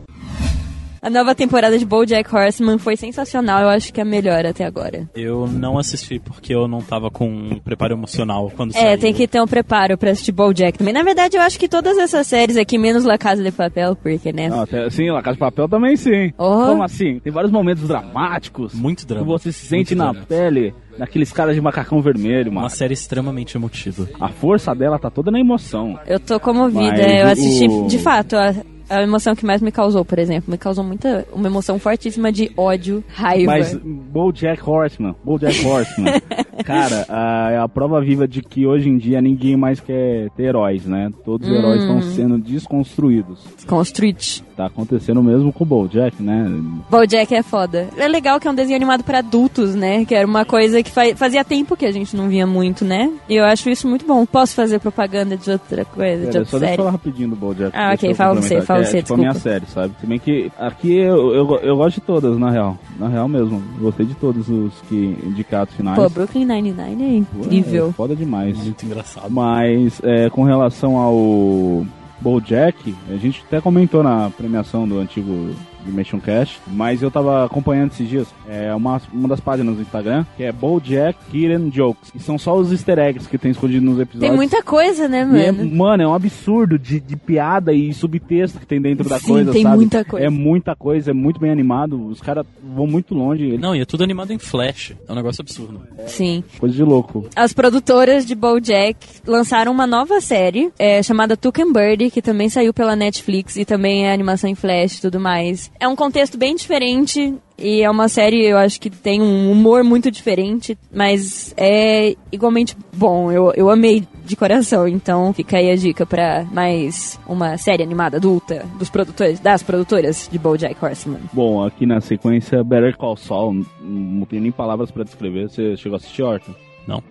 A 1.05 1.11
nova 1.11 1.35
temporada 1.35 1.79
de 1.79 1.85
BoJack 1.85 2.35
Horseman 2.35 2.79
foi 2.79 2.97
sensacional, 2.97 3.61
eu 3.61 3.69
acho 3.69 3.93
que 3.93 4.01
é 4.01 4.03
a 4.03 4.07
melhor 4.07 4.47
até 4.47 4.65
agora. 4.65 5.07
Eu 5.15 5.47
não 5.47 5.77
assisti 5.77 6.19
porque 6.19 6.55
eu 6.55 6.67
não 6.67 6.81
tava 6.81 7.11
com 7.11 7.29
um 7.29 7.59
preparo 7.59 7.93
emocional 7.93 8.51
quando 8.57 8.71
é, 8.71 8.73
saiu. 8.73 8.89
É, 8.89 8.97
tem 8.97 9.13
que 9.13 9.29
ter 9.29 9.39
um 9.39 9.47
preparo 9.47 9.99
pra 9.99 10.13
assistir 10.13 10.33
BoJack 10.33 10.79
também. 10.79 10.95
Na 10.95 11.03
verdade, 11.03 11.37
eu 11.37 11.43
acho 11.43 11.61
que 11.61 11.69
todas 11.69 11.99
essas 11.99 12.27
séries 12.27 12.57
aqui, 12.57 12.79
menos 12.79 13.05
La 13.05 13.19
Casa 13.19 13.43
de 13.43 13.53
Papel, 13.53 13.95
porque, 13.97 14.33
né? 14.33 14.49
Não, 14.49 14.63
até, 14.63 14.89
sim, 14.89 15.11
La 15.11 15.21
Casa 15.21 15.35
de 15.35 15.41
Papel 15.41 15.69
também 15.69 15.95
sim. 15.95 16.33
Oh. 16.39 16.69
Como 16.69 16.83
assim? 16.83 17.19
Tem 17.19 17.31
vários 17.31 17.53
momentos 17.53 17.87
dramáticos. 17.87 18.73
Muito 18.73 19.07
dramático. 19.07 19.37
Que 19.37 19.43
você 19.43 19.53
se 19.53 19.67
sente 19.67 19.95
na 19.95 20.05
dramático. 20.05 20.27
pele 20.27 20.75
daqueles 20.99 21.31
caras 21.31 21.55
de 21.55 21.61
macacão 21.61 22.01
vermelho, 22.01 22.51
mano. 22.51 22.63
Uma 22.63 22.71
série 22.71 22.95
extremamente 22.95 23.59
emotiva. 23.59 24.09
A 24.19 24.29
força 24.29 24.75
dela 24.75 24.99
tá 24.99 25.11
toda 25.11 25.31
na 25.31 25.39
emoção. 25.39 25.99
Eu 26.07 26.19
tô 26.19 26.41
comovida. 26.41 26.97
Mas 26.97 27.21
eu 27.21 27.27
assisti, 27.27 27.69
o... 27.69 27.87
de 27.89 27.99
fato, 27.99 28.37
a 28.37 28.55
a 28.89 29.03
emoção 29.03 29.35
que 29.35 29.45
mais 29.45 29.63
me 29.63 29.73
causou, 29.73 30.05
por 30.05 30.19
exemplo. 30.19 30.51
Me 30.51 30.59
causou 30.59 30.85
muita. 30.85 31.27
Uma 31.33 31.49
emoção 31.49 31.79
fortíssima 31.79 32.31
de 32.31 32.51
ódio, 32.57 33.03
raiva. 33.09 33.53
Mas 33.53 33.75
Bojack 33.75 34.63
Horseman, 34.69 35.15
Bojack 35.25 35.65
Horseman, 35.65 36.21
cara, 36.65 37.07
a, 37.09 37.51
é 37.53 37.59
a 37.59 37.69
prova 37.69 38.01
viva 38.01 38.27
de 38.29 38.43
que 38.43 38.67
hoje 38.67 38.89
em 38.89 38.97
dia 38.97 39.21
ninguém 39.21 39.57
mais 39.57 39.81
quer 39.81 40.31
ter 40.37 40.45
heróis, 40.45 40.85
né? 40.87 41.11
Todos 41.25 41.49
os 41.49 41.55
hum. 41.55 41.59
heróis 41.59 41.81
estão 41.81 42.03
sendo 42.03 42.39
desconstruídos. 42.39 43.41
Desconstruídos. 43.57 44.45
Tá 44.57 44.67
acontecendo 44.67 45.21
mesmo 45.21 45.53
com 45.53 45.65
o 45.65 45.67
Bojack, 45.67 46.23
né? 46.23 46.47
Bojack 46.89 47.35
é 47.35 47.43
foda. 47.43 47.89
É 47.97 48.07
legal 48.07 48.39
que 48.39 48.47
é 48.47 48.51
um 48.51 48.55
desenho 48.55 48.77
animado 48.77 49.03
para 49.03 49.19
adultos, 49.19 49.75
né? 49.75 50.05
Que 50.05 50.15
era 50.15 50.27
uma 50.27 50.45
coisa 50.45 50.81
que 50.81 50.91
fazia 50.91 51.45
tempo 51.45 51.77
que 51.77 51.85
a 51.85 51.91
gente 51.91 52.17
não 52.17 52.29
via 52.29 52.47
muito, 52.47 52.85
né? 52.85 53.11
E 53.29 53.35
eu 53.35 53.45
acho 53.45 53.69
isso 53.69 53.89
muito 53.89 54.07
bom. 54.07 54.25
Posso 54.25 54.55
fazer 54.55 54.79
propaganda 54.79 55.37
de 55.37 55.51
outra 55.51 55.85
coisa, 55.85 56.21
Pera, 56.21 56.31
de 56.31 56.39
outra 56.39 56.45
só 56.45 56.59
série? 56.59 56.61
Deixa 56.61 56.73
eu 56.73 56.77
falar 56.77 56.91
rapidinho 56.93 57.31
do 57.31 57.37
Bojack. 57.37 57.77
Ah, 57.77 57.93
ok. 57.95 58.15
Fala 58.15 58.35
você, 58.35 58.61
fala 58.61 58.81
é, 58.81 58.85
você, 58.85 59.03
tipo 59.03 59.15
a 59.15 59.17
minha 59.17 59.35
série, 59.35 59.67
sabe? 59.67 59.95
Se 60.01 60.07
bem 60.07 60.21
que 60.21 60.53
aqui 60.57 60.95
eu, 60.99 61.35
eu, 61.35 61.57
eu, 61.61 61.77
gosto 61.77 61.97
de 61.97 62.03
todas, 62.03 62.39
na 62.39 62.51
real. 62.51 62.79
Na 62.97 63.09
real 63.09 63.27
mesmo. 63.27 63.61
Gostei 63.81 64.07
de 64.07 64.15
todos 64.15 64.49
os 64.49 64.73
que 64.89 65.19
indicados 65.25 65.75
finais. 65.75 65.97
Pô, 65.97 66.09
Brooklyn 66.09 66.45
Nine-Nine 66.45 67.03
é 67.03 67.17
incrível. 67.17 67.89
é 67.89 67.93
foda 67.93 68.15
demais. 68.15 68.57
Muito 68.57 68.87
engraçado. 68.87 69.31
Mas 69.31 70.01
é, 70.05 70.31
com 70.31 70.45
relação 70.45 70.97
ao 70.97 71.85
BoJack, 72.21 72.95
a 73.09 73.17
gente 73.17 73.45
até 73.47 73.61
comentou 73.61 74.03
na 74.03 74.31
premiação 74.31 74.87
do 74.87 74.99
antigo 74.99 75.55
Dimension 75.85 76.21
Cast, 76.21 76.61
mas 76.67 77.03
eu 77.03 77.11
tava 77.11 77.45
acompanhando 77.45 77.93
esses 77.93 78.09
dias 78.09 78.29
é 78.49 78.75
uma, 78.75 79.01
uma 79.13 79.29
das 79.29 79.41
páginas 79.41 79.77
do 79.77 79.83
Instagram, 79.83 80.25
que 80.37 80.43
é 80.43 80.53
BoJack 80.53 81.19
Hidden 81.33 81.71
Jokes, 81.71 82.11
que 82.11 82.19
são 82.19 82.39
só 82.39 82.57
os 82.57 82.73
easter 82.73 82.99
eggs 82.99 83.29
que 83.29 83.39
tem 83.39 83.51
escondido 83.51 83.85
nos 83.85 83.99
episódios. 83.99 84.29
Tem 84.29 84.37
muita 84.37 84.63
coisa, 84.63 85.09
né, 85.09 85.25
mano? 85.25 85.39
É, 85.39 85.53
mano, 85.53 86.03
é 86.03 86.07
um 86.07 86.15
absurdo 86.15 86.79
de, 86.79 87.01
de 87.01 87.17
piada 87.17 87.73
e 87.73 87.93
subtexto 87.93 88.59
que 88.59 88.67
tem 88.67 88.81
dentro 88.81 89.09
da 89.09 89.19
Sim, 89.19 89.27
coisa, 89.27 89.53
tem 89.53 89.63
sabe? 89.63 89.77
muita 89.77 90.05
coisa. 90.05 90.27
É 90.27 90.31
muita 90.31 90.77
coisa, 90.77 91.11
é 91.11 91.15
muito 91.15 91.41
bem 91.41 91.51
animado, 91.51 92.07
os 92.09 92.21
caras 92.21 92.47
vão 92.63 92.87
muito 92.87 93.15
longe. 93.15 93.57
Não, 93.59 93.75
e 93.75 93.81
é 93.81 93.85
tudo 93.85 94.05
animado 94.05 94.33
em 94.33 94.39
flash, 94.39 94.95
é 95.07 95.13
um 95.13 95.15
negócio 95.15 95.43
absurdo. 95.43 95.81
Sim. 96.07 96.45
Coisa 96.59 96.75
de 96.75 96.83
louco. 96.83 97.29
As 97.35 97.53
produtoras 97.53 98.27
de 98.27 98.35
BoJack 98.35 98.97
lançaram 99.27 99.73
uma 99.73 99.87
nova 99.87 100.21
série, 100.21 100.73
é, 100.79 101.03
chamada 101.03 101.37
Tuck 101.37 101.61
and 101.61 101.73
Birdie, 101.73 102.11
que 102.11 102.23
também 102.23 102.49
saiu 102.49 102.73
pela 102.73 102.97
Netflix 102.97 103.57
e 103.57 103.65
também 103.65 104.07
é 104.07 104.13
animação 104.13 104.49
em 104.49 104.55
flash 104.55 104.99
e 104.99 105.01
tudo 105.01 105.21
mais. 105.21 105.71
É 105.79 105.89
um 105.89 105.97
contexto 105.97 106.39
bem 106.39 106.55
diferente 106.55 107.35
e 107.59 107.83
é 107.83 107.91
uma 107.91 108.09
série, 108.09 108.45
eu 108.45 108.57
acho 108.59 108.81
que 108.81 108.91
tem 108.91 109.21
um 109.21 109.51
humor 109.51 109.85
muito 109.85 110.11
diferente, 110.11 110.77
mas 110.93 111.55
é 111.57 112.17
igualmente 112.33 112.77
bom. 112.93 113.31
Eu, 113.31 113.53
eu 113.55 113.71
amei 113.71 114.05
de 114.25 114.35
coração, 114.37 114.89
então 114.89 115.33
fica 115.33 115.59
aí 115.59 115.71
a 115.71 115.77
dica 115.77 116.07
para 116.07 116.45
mais 116.53 117.19
uma 117.27 117.57
série 117.59 117.83
animada 117.83 118.17
adulta 118.17 118.65
dos 118.79 118.89
produtores, 118.91 119.39
das 119.41 119.63
produtoras 119.63 120.29
de 120.31 120.39
BoJack 120.39 120.83
Horseman. 120.83 121.21
Bom, 121.33 121.63
aqui 121.63 121.87
na 121.87 122.01
sequência 122.01 122.65
Better 122.65 122.97
Call 122.97 123.17
Saul, 123.17 123.65
não 123.81 124.25
tenho 124.27 124.43
nem 124.43 124.53
palavras 124.53 124.91
para 124.91 125.05
descrever. 125.05 125.49
Você 125.49 125.77
chegou 125.77 125.97
a 125.97 125.99
assistir, 125.99 126.23
Horton? 126.23 126.55
Não. 126.87 127.03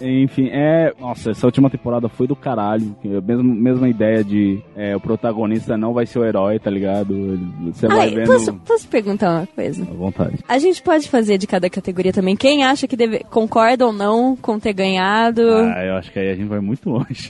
Enfim, 0.00 0.48
é. 0.52 0.92
Nossa, 0.98 1.30
essa 1.30 1.46
última 1.46 1.70
temporada 1.70 2.08
foi 2.08 2.26
do 2.26 2.36
caralho. 2.36 2.96
Mesma, 3.02 3.42
mesma 3.42 3.88
ideia 3.88 4.22
de 4.22 4.60
é, 4.76 4.94
o 4.96 5.00
protagonista 5.00 5.76
não 5.76 5.92
vai 5.92 6.06
ser 6.06 6.18
o 6.18 6.24
herói, 6.24 6.58
tá 6.58 6.70
ligado? 6.70 7.38
Você 7.66 7.86
vai 7.86 8.10
vendo. 8.10 8.26
Posso, 8.26 8.54
posso 8.54 8.88
perguntar 8.88 9.30
uma 9.30 9.46
coisa? 9.46 9.82
À 9.82 9.94
vontade. 9.94 10.38
A 10.48 10.58
gente 10.58 10.82
pode 10.82 11.08
fazer 11.08 11.38
de 11.38 11.46
cada 11.46 11.68
categoria 11.68 12.12
também. 12.12 12.36
Quem 12.36 12.64
acha 12.64 12.86
que 12.86 12.96
deve, 12.96 13.20
concorda 13.30 13.86
ou 13.86 13.92
não 13.92 14.36
com 14.36 14.58
ter 14.58 14.72
ganhado? 14.72 15.42
Ah, 15.42 15.84
eu 15.84 15.94
acho 15.96 16.12
que 16.12 16.18
aí 16.18 16.30
a 16.30 16.34
gente 16.34 16.48
vai 16.48 16.60
muito 16.60 16.88
longe. 16.88 17.28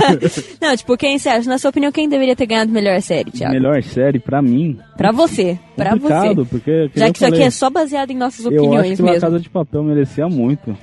não, 0.60 0.76
tipo, 0.76 0.96
quem 0.96 1.18
você 1.18 1.28
acha? 1.28 1.48
Na 1.48 1.58
sua 1.58 1.70
opinião, 1.70 1.92
quem 1.92 2.08
deveria 2.08 2.36
ter 2.36 2.46
ganhado 2.46 2.72
melhor 2.72 3.00
série, 3.00 3.30
Thiago? 3.30 3.54
Melhor 3.54 3.82
série, 3.82 4.18
pra 4.18 4.42
mim. 4.42 4.78
Pra 4.96 5.12
você. 5.12 5.58
Pra 5.76 5.94
você. 5.94 6.34
Porque, 6.48 6.88
que 6.90 6.98
Já 6.98 7.10
que 7.10 7.18
isso 7.18 7.26
aqui 7.26 7.42
é 7.42 7.50
só 7.50 7.70
baseado 7.70 8.10
em 8.10 8.16
nossas 8.16 8.44
opiniões 8.44 8.74
eu 8.74 8.80
acho 8.80 8.96
que 8.96 9.02
mesmo. 9.02 9.16
A 9.16 9.20
Casa 9.20 9.40
de 9.40 9.50
Papel 9.50 9.82
merecia 9.82 10.28
muito. 10.28 10.76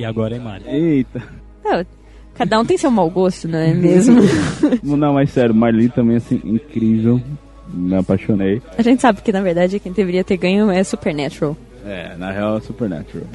E 0.00 0.04
agora 0.06 0.34
é 0.34 0.38
Mari. 0.38 0.64
Eita. 0.66 1.22
Não, 1.62 1.84
cada 2.34 2.58
um 2.58 2.64
tem 2.64 2.78
seu 2.78 2.90
mau 2.90 3.10
gosto, 3.10 3.46
não 3.46 3.58
é 3.58 3.74
mesmo? 3.74 4.22
não, 4.82 5.12
mas 5.12 5.28
sério, 5.28 5.54
Marli 5.54 5.90
também, 5.90 6.16
assim, 6.16 6.40
incrível. 6.42 7.20
Me 7.68 7.94
apaixonei. 7.96 8.62
A 8.78 8.80
gente 8.80 9.02
sabe 9.02 9.20
que, 9.20 9.30
na 9.30 9.42
verdade, 9.42 9.78
quem 9.78 9.92
deveria 9.92 10.24
ter 10.24 10.38
ganho 10.38 10.70
é 10.70 10.82
Supernatural. 10.82 11.54
É, 11.84 12.16
na 12.16 12.32
real 12.32 12.56
é 12.56 12.60
Supernatural. 12.62 13.26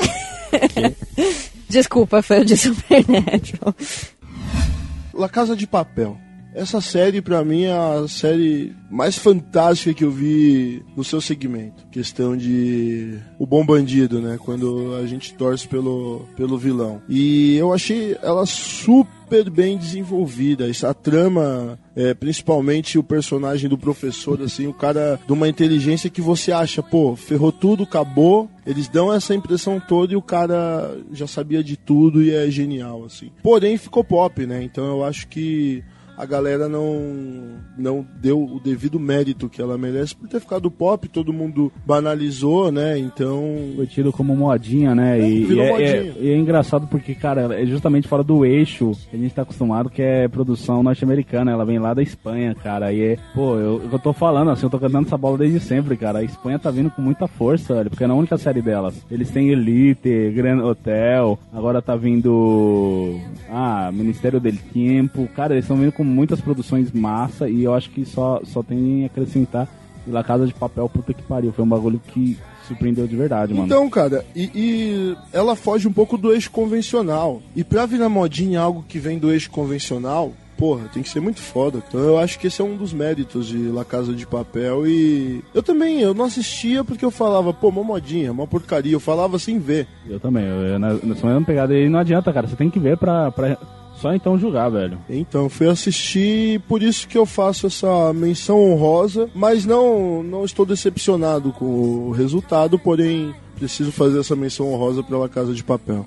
Desculpa, 1.70 2.24
fã 2.24 2.44
de 2.44 2.58
Supernatural. 2.58 3.76
La 5.14 5.30
Casa 5.30 5.56
de 5.56 5.68
Papel 5.68 6.18
Essa 6.56 6.80
série, 6.80 7.22
pra 7.22 7.44
mim, 7.44 7.64
é 7.64 7.74
a 7.74 8.08
série 8.08 8.74
mais 8.90 9.18
fantástica 9.18 9.94
que 9.94 10.06
eu 10.06 10.10
vi 10.10 10.82
no 10.96 11.04
seu 11.04 11.20
segmento. 11.20 11.86
Questão 11.92 12.36
de 12.36 13.20
o 13.38 13.46
bom 13.46 13.66
bandido, 13.66 14.22
né? 14.22 14.38
Quando 14.40 14.96
a 14.96 15.06
gente 15.06 15.34
torce 15.34 15.68
pelo, 15.68 16.26
pelo 16.38 16.58
vilão. 16.58 17.02
E 17.10 17.58
eu 17.58 17.74
achei 17.74 18.18
ela 18.22 18.46
super 18.46 19.50
bem 19.50 19.78
desenvolvida. 19.78 20.70
Essa 20.70 20.94
trama, 20.94 21.78
é, 21.94 22.14
principalmente 22.14 22.98
o 22.98 23.04
personagem 23.04 23.70
do 23.70 23.78
professor, 23.78 24.42
assim, 24.42 24.66
o 24.66 24.74
cara 24.74 25.20
de 25.28 25.34
uma 25.34 25.50
inteligência 25.50 26.10
que 26.10 26.22
você 26.22 26.54
acha, 26.54 26.82
pô, 26.82 27.18
ferrou 27.18 27.52
tudo, 27.52 27.84
acabou. 27.84 28.50
Eles 28.66 28.88
dão 28.88 29.12
essa 29.12 29.36
impressão 29.36 29.78
toda 29.78 30.14
e 30.14 30.16
o 30.16 30.22
cara 30.22 30.98
já 31.12 31.28
sabia 31.28 31.62
de 31.62 31.76
tudo 31.76 32.24
e 32.24 32.34
é 32.34 32.50
genial, 32.50 33.04
assim. 33.04 33.30
Porém, 33.44 33.78
ficou 33.78 34.06
pop, 34.06 34.46
né? 34.46 34.64
Então 34.64 34.86
eu 34.86 35.04
acho 35.04 35.28
que 35.28 35.84
a 36.18 36.26
galera 36.26 36.68
não, 36.70 37.58
não 37.78 38.06
deu 38.22 38.42
o 38.44 38.60
devido 38.60 39.00
mérito 39.00 39.50
que 39.50 39.62
ela 39.62 39.78
merece 39.78 40.16
por 40.16 40.28
ter 40.28 40.40
ficado 40.40 40.70
pop, 40.72 41.08
todo 41.08 41.34
mundo 41.34 41.72
banalizou, 41.86 42.72
né? 42.72 42.98
Então. 42.98 43.44
Foi 43.76 43.88
tido 43.88 44.12
como 44.12 44.36
modinha, 44.36 44.96
né? 44.96 45.20
É, 45.20 45.28
e, 45.30 45.46
e 45.46 45.60
é, 45.60 45.70
modinha. 45.72 45.90
é- 45.90 46.14
e 46.20 46.30
é 46.32 46.38
engraçado 46.38 46.88
porque, 46.88 47.14
cara, 47.16 47.60
é 47.62 47.66
justamente 47.66 48.08
fora 48.08 48.24
do 48.24 48.46
eixo 48.46 48.92
que 49.10 49.16
a 49.16 49.20
gente 49.20 49.34
tá 49.34 49.42
acostumado, 49.42 49.90
que 49.90 50.02
é 50.02 50.28
produção 50.28 50.82
norte-americana. 50.82 51.52
Ela 51.52 51.66
vem 51.66 51.80
lá 51.80 51.94
da 51.94 52.02
Espanha, 52.02 52.56
cara. 52.56 52.94
E 52.94 53.02
é, 53.02 53.18
pô, 53.34 53.56
eu, 53.58 53.82
eu 53.92 54.00
tô 54.00 54.14
falando 54.14 54.52
assim, 54.52 54.66
eu 54.66 54.70
tô 54.70 54.80
cantando 54.80 55.08
essa 55.08 55.18
bola 55.18 55.38
desde 55.38 55.60
sempre, 55.60 55.98
cara. 55.98 56.20
A 56.20 56.24
Espanha 56.24 56.60
tá 56.60 56.72
vindo 56.72 56.90
com 56.92 57.02
muita 57.02 57.28
força, 57.28 57.84
porque 57.90 58.04
é 58.04 58.08
a 58.08 58.14
única 58.14 58.38
série 58.38 58.62
delas. 58.62 58.96
Eles 59.12 59.30
têm 59.32 59.50
Elite, 59.50 60.32
Grand 60.36 60.64
Hotel, 60.64 61.38
agora 61.52 61.82
tá 61.82 61.96
vindo. 61.96 63.20
Ah, 63.50 63.92
Ministério 63.94 64.40
del 64.40 64.56
Tempo. 64.74 65.28
Cara, 65.36 65.54
eles 65.54 65.66
estão 65.66 65.78
vindo 65.78 65.92
com 65.92 66.05
muitas 66.06 66.40
produções 66.40 66.92
massa 66.92 67.50
e 67.50 67.64
eu 67.64 67.74
acho 67.74 67.90
que 67.90 68.06
só, 68.06 68.42
só 68.44 68.62
tem 68.62 69.04
a 69.04 69.08
acrescentar. 69.08 69.68
E 70.08 70.12
La 70.12 70.24
Casa 70.24 70.46
de 70.46 70.54
Papel, 70.54 70.88
puta 70.88 71.14
que 71.14 71.24
pariu. 71.24 71.52
Foi 71.52 71.66
um 71.66 71.68
bagulho 71.68 72.00
que 72.00 72.38
surpreendeu 72.68 73.08
de 73.08 73.16
verdade, 73.16 73.54
mano. 73.54 73.66
Então, 73.66 73.90
cara, 73.90 74.26
e, 74.36 74.52
e 74.54 75.18
ela 75.34 75.56
foge 75.56 75.88
um 75.88 75.94
pouco 75.94 76.18
do 76.18 76.32
eixo 76.32 76.52
convencional. 76.52 77.42
E 77.56 77.64
pra 77.64 77.86
virar 77.86 78.10
modinha 78.10 78.62
algo 78.62 78.86
que 78.88 79.00
vem 79.00 79.18
do 79.18 79.32
eixo 79.32 79.50
convencional, 79.50 80.32
porra, 80.58 80.90
tem 80.94 81.04
que 81.04 81.10
ser 81.10 81.20
muito 81.20 81.42
foda. 81.42 81.82
Então 81.88 82.00
eu 82.00 82.18
acho 82.18 82.40
que 82.40 82.48
esse 82.48 82.62
é 82.62 82.66
um 82.66 82.76
dos 82.76 82.94
méritos 82.94 83.48
de 83.48 83.58
La 83.70 83.86
Casa 83.86 84.14
de 84.14 84.26
Papel. 84.26 84.88
E 84.88 85.44
eu 85.54 85.64
também, 85.64 86.02
eu 86.02 86.14
não 86.14 86.26
assistia 86.26 86.84
porque 86.84 87.06
eu 87.06 87.12
falava, 87.12 87.54
pô, 87.54 87.70
uma 87.70 87.84
modinha, 87.84 88.32
uma 88.32 88.48
porcaria. 88.48 88.94
Eu 88.94 89.00
falava 89.00 89.40
sem 89.40 89.60
ver. 89.60 89.88
Eu 90.08 90.20
também, 90.20 90.46
eu, 90.46 90.62
eu, 90.62 90.80
na, 90.80 90.94
nessa 90.94 91.26
mesma 91.26 91.44
pegada 91.44 91.74
aí 91.74 91.90
não 91.90 92.00
adianta, 92.00 92.34
cara. 92.34 92.48
Você 92.48 92.56
tem 92.56 92.70
que 92.70 92.80
ver 92.80 92.98
pra, 92.98 93.32
pra 93.32 93.58
só 94.02 94.14
então 94.14 94.38
julgar, 94.38 94.70
velho. 94.70 94.98
Então, 95.10 95.50
fui 95.50 95.68
assistir, 95.68 96.60
por 96.62 96.82
isso 96.84 97.08
que 97.08 97.18
eu 97.18 97.26
faço 97.26 97.68
essa 97.68 98.14
menção 98.14 98.60
honrosa, 98.60 99.30
mas 99.34 99.66
não, 99.66 100.22
não 100.22 100.46
estou 100.46 100.66
decepcionado 100.66 101.52
com 101.52 101.66
o 101.66 102.12
resultado, 102.12 102.78
porém 102.78 103.34
preciso 103.56 103.92
fazer 103.92 104.20
essa 104.20 104.36
menção 104.36 104.72
honrosa 104.72 105.02
pela 105.02 105.30
Casa 105.30 105.54
de 105.54 105.64
Papel. 105.64 106.06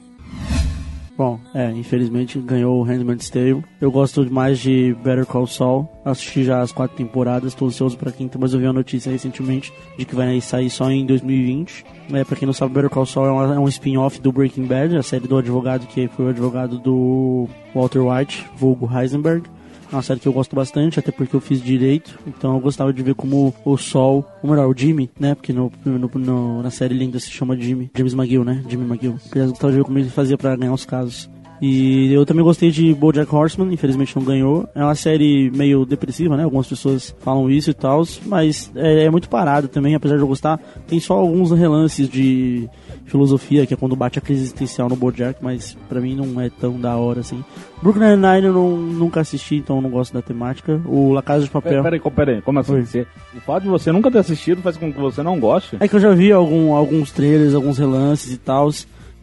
Bom, 1.19 1.41
é, 1.53 1.69
infelizmente 1.73 2.39
ganhou 2.39 2.79
o 2.79 2.85
Handmaid's 2.85 3.29
Tale. 3.29 3.65
Eu 3.81 3.91
gosto 3.91 4.25
mais 4.33 4.57
de 4.61 4.95
Better 5.03 5.27
Call 5.27 5.49
Saul. 5.49 5.89
Assisti 6.05 6.45
já 6.45 6.61
as 6.61 6.71
quatro 6.71 6.97
temporadas, 6.97 7.55
tô 7.57 7.67
ansioso 7.67 7.99
pra 7.99 8.13
quinta, 8.13 8.39
mas 8.39 8.55
eu 8.55 8.61
vi 8.61 8.67
uma 8.67 8.73
notícia 8.73 9.11
recentemente 9.11 9.73
de 9.99 10.05
que 10.05 10.15
vai 10.15 10.41
sair 10.41 10.71
só 10.71 10.89
em 10.89 11.05
2020. 11.05 11.85
É, 12.13 12.23
pra 12.25 12.37
quem 12.37 12.47
não 12.47 12.53
sabe, 12.53 12.73
Better 12.73 12.89
Call 12.89 13.05
Saul 13.05 13.27
é, 13.27 13.33
uma- 13.33 13.55
é 13.57 13.59
um 13.59 13.67
spin-off 13.67 14.21
do 14.21 14.31
Breaking 14.31 14.67
Bad, 14.67 14.97
a 14.97 15.03
série 15.03 15.27
do 15.27 15.37
advogado 15.37 15.89
que 15.89 16.07
foi 16.07 16.27
o 16.27 16.29
advogado 16.29 16.79
do 16.79 17.49
Walter 17.75 17.99
White, 18.01 18.47
vulgo 18.57 18.89
Heisenberg. 18.89 19.43
É 19.90 19.96
uma 19.96 20.03
série 20.03 20.20
que 20.20 20.27
eu 20.29 20.33
gosto 20.33 20.55
bastante, 20.55 20.98
até 20.98 21.11
porque 21.11 21.35
eu 21.35 21.40
fiz 21.40 21.62
direito, 21.62 22.18
então 22.27 22.55
eu 22.55 22.61
gostava 22.61 22.92
de 22.92 23.03
ver 23.03 23.14
como 23.14 23.55
o 23.64 23.77
Sol, 23.79 24.24
ou 24.42 24.51
melhor, 24.51 24.68
o 24.68 24.74
Jimmy, 24.77 25.09
né? 25.18 25.35
Porque 25.35 25.53
no, 25.53 25.72
no- 25.85 26.11
no- 26.14 26.62
na 26.62 26.70
série 26.70 26.94
ele 26.94 27.05
ainda 27.05 27.18
se 27.18 27.31
chama 27.31 27.57
Jimmy, 27.57 27.90
James 27.96 28.12
McGill, 28.12 28.44
né? 28.44 28.62
Jimmy 28.68 28.85
McGill. 28.85 29.16
Eu 29.35 29.48
gostava 29.48 29.72
de 29.72 29.79
ver 29.79 29.85
como 29.85 29.98
ele 29.98 30.11
fazia 30.11 30.37
pra 30.37 30.55
ganhar 30.57 30.72
os 30.74 30.85
casos. 30.85 31.31
E 31.61 32.12
eu 32.12 32.24
também 32.24 32.44
gostei 32.44 32.70
de 32.70 32.94
BoJack 32.94 33.35
Horseman, 33.35 33.72
infelizmente 33.74 34.14
não 34.14 34.22
ganhou. 34.22 34.68
É 34.77 34.85
uma 34.85 34.94
série 34.94 35.51
meio 35.51 35.85
depressiva, 35.85 36.37
né? 36.37 36.44
Algumas 36.44 36.68
pessoas 36.68 37.12
falam 37.18 37.51
isso 37.51 37.70
e 37.70 37.74
tal, 37.74 38.05
mas 38.27 38.70
é, 38.77 39.07
é 39.07 39.11
muito 39.11 39.29
parado 39.29 39.66
também, 39.66 39.94
apesar 39.96 40.14
de 40.16 40.20
eu 40.22 40.29
gostar. 40.29 40.61
Tem 40.87 41.01
só 41.01 41.14
alguns 41.14 41.51
relances 41.51 42.09
de 42.09 42.68
filosofia, 43.09 43.66
que 43.66 43.75
é 43.75 43.77
quando 43.77 43.97
bate 43.97 44.18
a 44.18 44.23
crise 44.23 44.42
existencial 44.42 44.88
no 44.88 44.97
BoJack, 44.97 45.42
mas 45.42 45.77
pra 45.88 46.01
mim 46.01 46.14
não 46.14 46.40
é 46.40 46.51
tão 46.51 46.79
da 46.79 46.97
hora 46.97 47.21
assim. 47.21 47.44
Brooklyn 47.83 48.16
Nine-Nine 48.16 48.47
eu 48.47 48.53
não, 48.53 48.77
nunca 48.77 49.21
assisti, 49.21 49.57
então 49.57 49.77
eu 49.77 49.83
não 49.83 49.90
gosto 49.90 50.12
da 50.12 50.23
temática. 50.23 50.81
O 50.87 51.12
La 51.12 51.23
Casa 51.23 51.44
de 51.44 51.51
Papel... 51.51 51.83
Peraí, 51.83 52.01
peraí, 52.01 52.14
peraí, 52.14 52.42
como 52.42 52.59
assim? 52.61 52.85
Você, 52.85 53.07
o 53.35 53.40
fato 53.40 53.62
de 53.62 53.68
você 53.68 53.90
nunca 53.90 54.11
ter 54.11 54.18
assistido 54.18 54.62
faz 54.62 54.77
com 54.77 54.92
que 54.92 55.01
você 55.01 55.23
não 55.23 55.40
goste? 55.40 55.77
É 55.81 55.88
que 55.88 55.97
eu 55.97 56.01
já 56.01 56.12
vi 56.12 56.33
algum, 56.33 56.75
alguns 56.75 57.11
trailers, 57.11 57.55
alguns 57.55 57.79
relances 57.79 58.33
e 58.33 58.38
tal. 58.38 58.71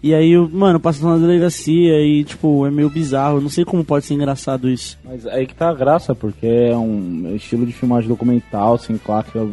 E 0.05 0.13
aí, 0.13 0.37
mano, 0.37 0.79
passando 0.79 1.19
na 1.19 1.25
delegacia 1.25 1.99
e, 1.99 2.23
tipo, 2.23 2.65
é 2.67 2.69
meio 2.69 2.91
bizarro. 2.91 3.37
Eu 3.37 3.41
não 3.41 3.49
sei 3.49 3.65
como 3.65 3.83
pode 3.83 4.05
ser 4.05 4.13
engraçado 4.13 4.69
isso. 4.69 4.99
Mas 5.03 5.25
aí 5.25 5.47
que 5.47 5.55
tá 5.55 5.69
a 5.69 5.73
graça, 5.73 6.13
porque 6.13 6.45
é 6.45 6.77
um 6.77 7.33
estilo 7.35 7.65
de 7.65 7.73
filmagem 7.73 8.07
documental, 8.07 8.77
sem 8.77 8.99
claro 8.99 9.25
que 9.31 9.37
é, 9.39 9.47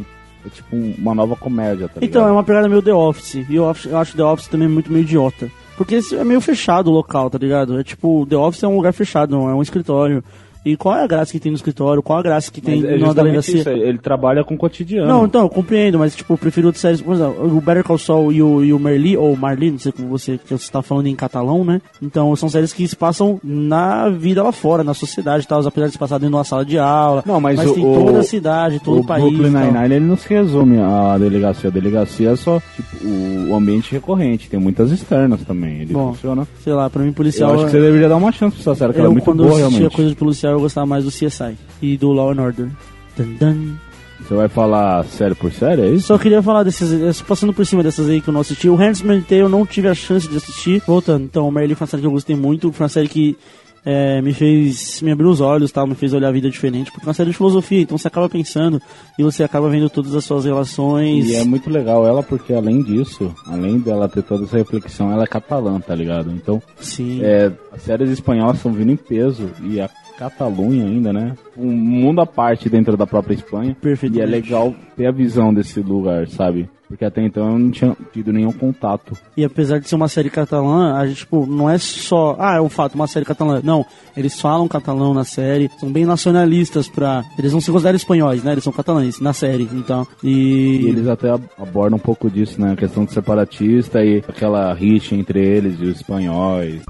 é 0.46 0.48
tipo 0.50 0.74
um- 0.76 0.94
uma 0.98 1.14
nova 1.14 1.36
comédia, 1.36 1.88
tá 1.88 2.00
ligado? 2.00 2.04
Então, 2.10 2.28
é 2.28 2.32
uma 2.32 2.42
pegada 2.44 2.68
meio 2.68 2.82
The 2.82 2.92
Office. 2.94 3.34
E 3.48 3.54
eu 3.54 3.68
acho, 3.68 3.88
eu 3.88 3.96
acho 3.98 4.16
The 4.16 4.22
Office 4.24 4.48
também 4.48 4.68
muito 4.68 4.90
meio 4.92 5.02
idiota. 5.04 5.50
Porque 5.76 5.98
é 6.12 6.24
meio 6.24 6.40
fechado 6.40 6.88
o 6.90 6.92
local, 6.92 7.30
tá 7.30 7.38
ligado? 7.38 7.78
É 7.78 7.82
tipo, 7.82 8.26
The 8.28 8.36
Office 8.36 8.62
é 8.62 8.68
um 8.68 8.76
lugar 8.76 8.92
fechado, 8.92 9.30
não 9.30 9.48
é 9.48 9.54
um 9.54 9.62
escritório. 9.62 10.22
E 10.64 10.76
qual 10.76 10.96
é 10.96 11.02
a 11.02 11.06
graça 11.08 11.32
que 11.32 11.40
tem 11.40 11.50
no 11.50 11.56
escritório? 11.56 12.02
Qual 12.02 12.18
a 12.18 12.22
graça 12.22 12.50
que 12.50 12.60
tem 12.60 12.80
Mas 12.82 12.90
é 12.92 12.96
na 12.98 13.12
delegacia? 13.12 13.60
isso, 13.60 13.68
ele 13.68 13.98
trabalha 13.98 14.44
com 14.44 14.54
o 14.54 14.56
cotidiano. 14.56 15.08
Não, 15.08 15.24
então, 15.26 15.42
eu 15.42 15.48
compreendo, 15.48 15.98
mas 15.98 16.14
tipo, 16.14 16.32
eu 16.34 16.38
prefiro 16.38 16.68
outras 16.68 16.80
séries, 16.80 17.00
por 17.00 17.14
exemplo, 17.14 17.56
o 17.56 17.60
Better 17.60 17.82
Call 17.82 17.98
Saul 17.98 18.32
e 18.32 18.40
o, 18.42 18.64
e 18.64 18.72
o 18.72 18.78
Merli, 18.78 19.16
ou 19.16 19.34
Marli, 19.36 19.72
não 19.72 19.78
sei 19.78 19.90
como 19.90 20.08
você, 20.08 20.38
que 20.38 20.50
você 20.56 20.70
tá 20.70 20.80
falando 20.80 21.08
em 21.08 21.16
catalão, 21.16 21.64
né? 21.64 21.80
Então, 22.00 22.34
são 22.36 22.48
séries 22.48 22.72
que 22.72 22.86
se 22.86 22.94
passam 22.94 23.40
na 23.42 24.08
vida 24.08 24.42
lá 24.42 24.52
fora, 24.52 24.84
na 24.84 24.94
sociedade 24.94 25.44
e 25.44 25.48
tal, 25.48 25.66
apesar 25.66 25.86
de 25.86 25.92
se 25.92 25.98
passar 25.98 26.18
dentro 26.18 26.30
de 26.30 26.36
uma 26.36 26.44
sala 26.44 26.64
de 26.64 26.78
aula. 26.78 27.24
Não, 27.26 27.40
mas 27.40 27.58
o- 27.68 27.74
tem 27.74 27.84
o- 27.84 27.94
toda 28.06 28.20
a 28.20 28.22
cidade, 28.22 28.78
todo 28.80 28.98
o, 28.98 29.00
o 29.00 29.04
país. 29.04 29.24
Brooklyn 29.24 29.48
e 29.50 29.52
tal. 29.52 29.62
Nine-Nine 29.64 29.94
ele 29.96 30.04
não 30.06 30.16
se 30.16 30.28
resume 30.32 30.78
à 30.78 31.18
delegacia. 31.18 31.70
A 31.70 31.72
delegacia 31.72 32.30
é 32.30 32.36
só 32.36 32.60
tipo, 32.76 33.04
o 33.50 33.54
ambiente 33.56 33.90
recorrente. 33.92 34.48
Tem 34.48 34.60
muitas 34.60 34.90
externas 34.92 35.40
também. 35.42 35.80
Ele 35.80 35.92
Bom, 35.92 36.12
funciona. 36.12 36.46
Sei 36.62 36.72
lá, 36.72 36.88
pra 36.88 37.02
mim 37.02 37.08
Eu 37.08 37.14
policial. 37.14 37.54
acho 37.54 37.64
que 37.64 37.70
você 37.72 37.80
deveria 37.80 38.08
dar 38.08 38.16
uma 38.16 38.30
chance 38.30 38.54
pra 38.56 38.72
essa 38.72 38.74
série, 38.78 38.92
que 38.92 38.98
ela 39.00 39.08
eu, 39.08 39.10
é 39.10 39.12
muito 39.14 39.24
quando 39.24 39.38
boa, 39.42 39.48
eu 39.50 39.54
assistia 39.66 39.70
realmente. 39.80 39.96
coisa 39.96 40.10
de 40.10 40.16
policial, 40.16 40.51
eu 40.54 40.60
gostava 40.60 40.86
mais 40.86 41.04
do 41.04 41.10
CSI 41.10 41.56
e 41.80 41.96
do 41.96 42.12
Law 42.12 42.30
and 42.32 42.42
Order. 42.42 42.68
Dun, 43.16 43.34
dun. 43.38 43.76
Você 44.20 44.34
vai 44.34 44.48
falar 44.48 45.04
série 45.04 45.34
por 45.34 45.52
série, 45.52 45.82
é 45.82 45.88
isso? 45.88 46.06
Só 46.06 46.18
queria 46.18 46.40
falar 46.40 46.62
desses, 46.62 46.92
eh, 46.92 47.24
passando 47.26 47.52
por 47.52 47.66
cima 47.66 47.82
dessas 47.82 48.08
aí 48.08 48.20
que 48.20 48.28
eu 48.28 48.32
não 48.32 48.40
assisti. 48.40 48.68
O 48.68 48.76
Handsman 48.76 49.20
Tale 49.20 49.40
eu 49.40 49.48
não 49.48 49.66
tive 49.66 49.88
a 49.88 49.94
chance 49.94 50.28
de 50.28 50.36
assistir. 50.36 50.80
Voltando, 50.86 51.24
então, 51.24 51.48
o 51.48 51.50
Merlin 51.50 51.74
foi 51.74 51.84
uma 51.84 51.90
série 51.90 52.02
que 52.02 52.06
eu 52.06 52.12
gostei 52.12 52.36
muito. 52.36 52.72
Foi 52.72 52.84
uma 52.84 52.88
série 52.88 53.08
que 53.08 53.36
eh, 53.84 54.22
me 54.22 54.32
fez, 54.32 55.02
me 55.02 55.10
abriu 55.10 55.28
os 55.28 55.40
olhos, 55.40 55.72
tal, 55.72 55.88
me 55.88 55.96
fez 55.96 56.12
olhar 56.12 56.28
a 56.28 56.32
vida 56.32 56.48
diferente. 56.48 56.92
Porque 56.92 57.04
é 57.04 57.08
uma 57.08 57.14
série 57.14 57.30
de 57.30 57.36
filosofia, 57.36 57.80
então 57.80 57.98
você 57.98 58.06
acaba 58.06 58.28
pensando 58.28 58.80
e 59.18 59.22
você 59.24 59.42
acaba 59.42 59.68
vendo 59.68 59.90
todas 59.90 60.14
as 60.14 60.24
suas 60.24 60.44
relações. 60.44 61.28
E 61.28 61.34
é 61.34 61.44
muito 61.44 61.68
legal 61.68 62.06
ela, 62.06 62.22
porque 62.22 62.54
além 62.54 62.80
disso, 62.82 63.34
além 63.46 63.80
dela 63.80 64.08
ter 64.08 64.22
toda 64.22 64.44
essa 64.44 64.56
reflexão, 64.56 65.10
ela 65.10 65.24
é 65.24 65.26
catalã, 65.26 65.80
tá 65.80 65.94
ligado? 65.94 66.30
Então, 66.30 66.62
Sim. 66.80 67.20
é, 67.22 67.50
as 67.72 67.82
séries 67.82 68.10
espanholas 68.10 68.56
estão 68.56 68.72
vindo 68.72 68.92
em 68.92 68.96
peso 68.96 69.50
e 69.64 69.80
a 69.80 69.90
Catalunha 70.30 70.84
ainda, 70.84 71.12
né? 71.12 71.34
Um 71.56 71.70
mundo 71.72 72.20
à 72.20 72.26
parte 72.26 72.68
dentro 72.68 72.96
da 72.96 73.06
própria 73.06 73.34
Espanha. 73.34 73.76
Perfeitamente. 73.80 74.30
E 74.30 74.34
é 74.36 74.40
legal 74.40 74.74
ter 74.96 75.06
a 75.06 75.12
visão 75.12 75.52
desse 75.52 75.80
lugar, 75.80 76.28
sabe? 76.28 76.68
Porque 76.88 77.06
até 77.06 77.24
então 77.24 77.50
eu 77.52 77.58
não 77.58 77.70
tinha 77.70 77.96
tido 78.12 78.32
nenhum 78.34 78.52
contato. 78.52 79.16
E 79.34 79.42
apesar 79.44 79.78
de 79.78 79.88
ser 79.88 79.94
uma 79.94 80.08
série 80.08 80.28
catalã, 80.28 80.94
a 80.94 81.06
gente, 81.06 81.20
tipo, 81.20 81.46
não 81.46 81.68
é 81.70 81.78
só, 81.78 82.36
ah, 82.38 82.56
é 82.56 82.60
um 82.60 82.68
fato, 82.68 82.94
uma 82.96 83.06
série 83.06 83.24
catalã. 83.24 83.62
Não, 83.64 83.86
eles 84.14 84.38
falam 84.38 84.68
catalão 84.68 85.14
na 85.14 85.24
série, 85.24 85.70
são 85.80 85.90
bem 85.90 86.04
nacionalistas 86.04 86.88
pra. 86.88 87.24
Eles 87.38 87.50
não 87.52 87.62
se 87.62 87.72
consideram 87.72 87.96
espanhóis, 87.96 88.44
né? 88.44 88.52
Eles 88.52 88.64
são 88.64 88.72
catalães 88.74 89.18
na 89.20 89.32
série, 89.32 89.66
então. 89.72 90.06
E 90.22 90.82
E. 90.82 90.88
eles 90.90 91.08
até 91.08 91.30
ab- 91.30 91.48
abordam 91.58 91.96
um 91.96 92.00
pouco 92.02 92.30
disso, 92.30 92.60
né? 92.60 92.72
A 92.72 92.76
questão 92.76 93.06
do 93.06 93.10
separatista 93.10 94.04
e 94.04 94.18
aquela 94.28 94.74
rixa 94.74 95.14
entre 95.14 95.40
eles 95.42 95.80
e 95.80 95.84
os 95.84 95.96
espanhóis. 95.96 96.82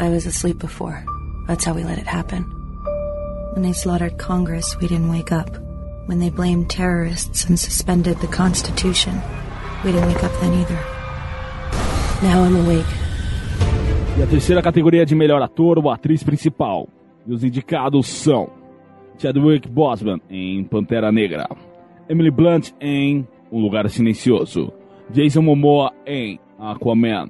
I 0.00 0.08
was 0.10 0.26
asleep 0.28 0.60
before. 0.60 0.94
That's 1.48 1.66
how 1.66 1.74
we 1.74 1.82
let 1.82 1.98
it 1.98 2.08
happen. 2.08 2.44
When 3.54 3.62
they 3.62 3.72
slaughtered 3.72 4.18
Congress, 4.18 4.76
we 4.80 4.88
didn't 4.88 5.08
wake 5.08 5.30
up. 5.30 5.48
When 6.06 6.18
they 6.18 6.28
blamed 6.28 6.68
terrorists 6.68 7.44
and 7.44 7.56
suspended 7.56 8.18
the 8.18 8.26
Constitution, 8.26 9.22
we 9.84 9.92
didn't 9.92 10.08
wake 10.08 10.24
up 10.24 10.32
then 10.40 10.54
either. 10.54 10.78
Now 12.20 12.42
I'm 12.42 12.56
awake. 12.56 12.84
E 14.18 14.22
a 14.22 14.26
terceira 14.26 14.60
categoria 14.60 15.06
de 15.06 15.14
melhor 15.14 15.40
ator 15.40 15.78
ou 15.78 15.88
atriz 15.88 16.24
principal. 16.24 16.88
E 17.24 17.32
os 17.32 17.44
indicados 17.44 18.08
são 18.08 18.50
Chadwick 19.18 19.68
Boseman 19.68 20.20
em 20.28 20.64
Pantera 20.64 21.12
Negra, 21.12 21.48
Emily 22.08 22.32
Blunt 22.32 22.72
em 22.80 23.24
Um 23.52 23.60
Lugar 23.60 23.88
Silencioso, 23.88 24.72
Jason 25.10 25.42
Momoa 25.42 25.92
em 26.04 26.40
Aquaman, 26.58 27.28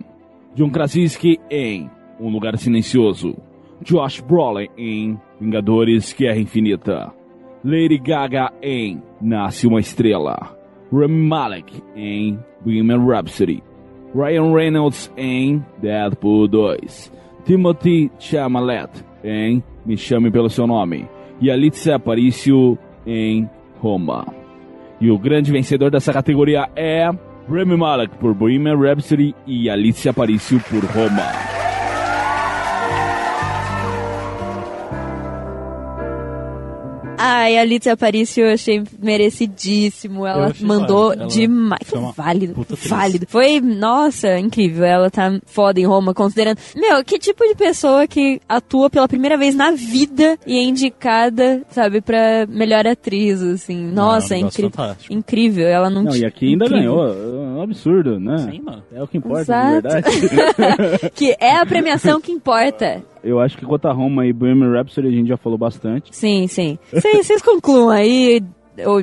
John 0.55 0.71
Krasinski 0.71 1.39
em 1.51 1.91
Um 2.19 2.31
Lugar 2.31 2.57
Silencioso, 2.57 3.37
Josh 3.83 4.21
Brolin 4.21 4.69
em 4.79 5.21
Vingadores 5.41 6.13
Guerra 6.13 6.39
Infinita. 6.39 7.13
Lady 7.65 7.99
Gaga 7.99 8.53
em 8.63 9.03
Nasce 9.21 9.67
uma 9.67 9.81
Estrela. 9.81 10.57
Rami 10.93 11.27
Malek 11.27 11.83
em 11.97 12.39
Bohemian 12.65 13.05
Rhapsody. 13.05 13.63
Ryan 14.15 14.53
Reynolds 14.55 15.13
em 15.17 15.65
Deadpool 15.81 16.47
2. 16.47 17.13
Timothy 17.45 18.11
Chalamet 18.19 18.91
em 19.25 19.63
Me 19.85 19.97
Chame 19.97 20.31
Pelo 20.31 20.51
Seu 20.51 20.67
Nome. 20.67 21.09
E 21.41 21.51
Alicia 21.51 21.97
Aparicio 21.97 22.79
em 23.07 23.49
Roma. 23.81 24.27
E 25.01 25.11
o 25.11 25.19
grande 25.19 25.51
vencedor 25.51 25.91
dessa 25.91 26.13
categoria 26.13 26.69
é 26.77 27.11
Rami 27.49 27.77
Malek 27.77 28.17
por 28.19 28.35
Bohemian 28.35 28.77
Rhapsody 28.77 29.35
e 29.47 29.69
Alicia 29.69 30.13
Aparicio 30.13 30.61
por 30.61 30.85
Roma. 30.85 31.54
Ai, 37.27 37.57
a 37.57 37.63
Alicia 37.63 37.93
Aparicio 37.95 38.45
eu 38.45 38.53
achei 38.55 38.83
merecidíssimo. 39.03 40.27
Ela 40.27 40.49
achei 40.49 40.67
mandou 40.67 41.09
válido. 41.09 41.27
Demais. 41.29 41.83
foi 41.87 42.01
válido. 42.15 42.67
Válido. 42.89 43.27
Foi, 43.29 43.61
nossa, 43.61 44.39
incrível. 44.39 44.85
Ela 44.85 45.11
tá 45.11 45.39
foda 45.47 45.81
em 45.81 45.87
Roma, 45.87 46.13
considerando. 46.15 46.59
Meu, 46.77 47.03
que 47.05 47.19
tipo 47.19 47.43
de 47.47 47.55
pessoa 47.55 48.07
que 48.07 48.41
atua 48.49 48.91
pela 48.91 49.09
primeira 49.09 49.37
vez 49.37 49.55
na 49.55 49.71
vida 49.71 50.39
e 50.47 50.59
é 50.59 50.63
indicada, 50.63 51.63
sabe, 51.71 52.01
pra 52.01 52.47
melhor 52.49 52.87
atriz, 52.87 53.43
assim. 53.43 53.87
Nossa, 53.87 54.35
é 54.35 54.41
é 54.41 54.45
um 54.45 54.49
incrível. 54.49 54.71
fantástico. 54.71 55.13
Incrível. 55.15 55.67
Ela 55.67 55.89
não 55.91 56.03
Não, 56.03 56.17
e 56.17 56.25
aqui 56.25 56.49
ainda 56.49 56.67
incrível. 56.67 56.95
ganhou. 56.97 57.44
Absurdo, 57.65 58.21
né? 58.21 58.39
Sim, 58.39 58.61
mano. 58.63 58.83
É 58.93 59.03
o 59.03 59.07
que 59.09 59.19
importa, 59.19 59.43
Exato. 59.43 60.11
de 60.11 60.27
verdade. 60.29 61.11
Que 61.15 61.37
é 61.41 61.57
a 61.57 61.67
premiação 61.67 62.21
que 62.21 62.33
importa. 62.33 63.03
Eu 63.23 63.41
acho 63.41 63.57
que 63.57 63.65
quanto 63.65 63.87
a 63.89 63.93
Roma 63.93 64.27
e 64.27 64.33
Bohemian 64.33 64.71
Rhapsody 64.73 65.09
a 65.09 65.11
gente 65.11 65.29
já 65.29 65.37
falou 65.37 65.59
bastante. 65.59 66.15
Sim, 66.15 66.47
sim. 66.47 66.79
Vocês 66.93 67.43
concluam 67.43 67.91
aí, 67.91 68.41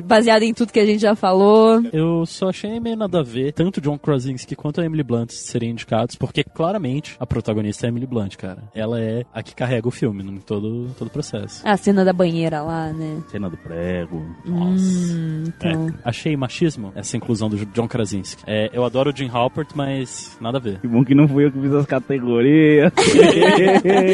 baseado 0.04 0.42
em 0.42 0.54
tudo 0.54 0.72
que 0.72 0.80
a 0.80 0.86
gente 0.86 1.00
já 1.00 1.14
falou. 1.14 1.82
Eu 1.92 2.24
só 2.26 2.48
achei 2.48 2.78
meio 2.80 2.96
nada 2.96 3.20
a 3.20 3.22
ver, 3.22 3.52
tanto 3.52 3.80
John 3.80 3.98
Krasinski 3.98 4.54
quanto 4.54 4.80
a 4.80 4.84
Emily 4.84 5.02
Blunt 5.02 5.30
serem 5.30 5.70
indicados, 5.70 6.16
porque 6.16 6.44
claramente 6.44 7.16
a 7.18 7.26
protagonista 7.26 7.86
é 7.86 7.88
a 7.88 7.90
Emily 7.90 8.06
Blunt, 8.06 8.36
cara. 8.36 8.64
Ela 8.74 9.00
é 9.00 9.24
a 9.32 9.42
que 9.42 9.54
carrega 9.54 9.88
o 9.88 9.90
filme 9.90 10.22
em 10.22 10.36
todo, 10.38 10.90
todo 10.98 11.08
o 11.08 11.10
processo. 11.10 11.66
A 11.66 11.76
cena 11.76 12.04
da 12.04 12.12
banheira 12.12 12.62
lá, 12.62 12.92
né? 12.92 13.22
Cena 13.30 13.48
do 13.48 13.56
prego. 13.56 14.24
Hum, 14.46 15.44
então. 15.46 15.88
É, 15.88 15.94
achei 16.04 16.36
machismo 16.36 16.92
essa 16.94 17.16
inclusão 17.16 17.48
do 17.48 17.56
John 17.66 17.88
Krasinski. 17.88 18.42
É, 18.46 18.70
eu 18.72 18.84
adoro 18.84 19.10
o 19.10 19.16
Jim 19.16 19.28
Halpert, 19.28 19.68
mas 19.74 20.36
nada 20.40 20.58
a 20.58 20.60
ver. 20.60 20.80
Que 20.80 20.88
bom 20.88 21.04
que 21.04 21.14
não 21.14 21.28
fui 21.28 21.46
eu 21.46 21.52
que 21.52 21.60
fiz 21.60 21.72
as 21.72 21.86
categorias. 21.86 22.92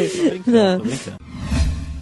Tô 0.09 0.29
brincando, 0.29 0.83
tô 0.83 0.89
brincando. 0.89 1.17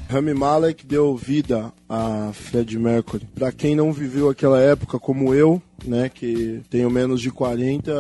Rami 0.10 0.34
Malek 0.34 0.86
deu 0.86 1.16
vida 1.18 1.74
a 1.90 2.32
Fred 2.34 2.78
Mercury. 2.78 3.26
Pra 3.36 3.52
quem 3.52 3.76
não 3.76 3.92
viveu 3.92 4.30
aquela 4.30 4.60
época 4.60 5.00
como 5.00 5.34
eu, 5.34 5.62
né, 5.86 6.10
que 6.10 6.62
tenho 6.70 6.90
menos 6.90 7.22
de 7.22 7.30
40, 7.30 7.92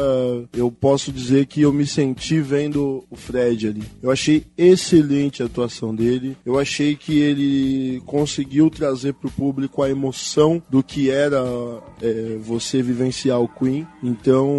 eu 0.54 0.72
posso 0.72 1.12
dizer 1.12 1.46
que 1.46 1.62
eu 1.62 1.74
me 1.74 1.86
senti 1.86 2.40
vendo 2.40 3.04
o 3.10 3.16
Fred 3.16 3.68
ali. 3.68 3.84
Eu 4.02 4.12
achei 4.12 4.44
excelente 4.58 5.44
a 5.44 5.46
atuação 5.46 5.94
dele. 5.94 6.38
Eu 6.46 6.58
achei 6.58 6.96
que 6.96 7.20
ele 7.20 8.02
conseguiu 8.06 8.70
trazer 8.70 9.14
pro 9.14 9.30
público 9.30 9.82
a 9.84 9.90
emoção 9.90 10.62
do 10.70 10.82
que 10.82 11.10
era 11.10 11.44
é, 12.02 12.38
você 12.40 12.82
vivenciar 12.82 13.42
o 13.42 13.48
Queen. 13.48 13.88
Então, 14.04 14.50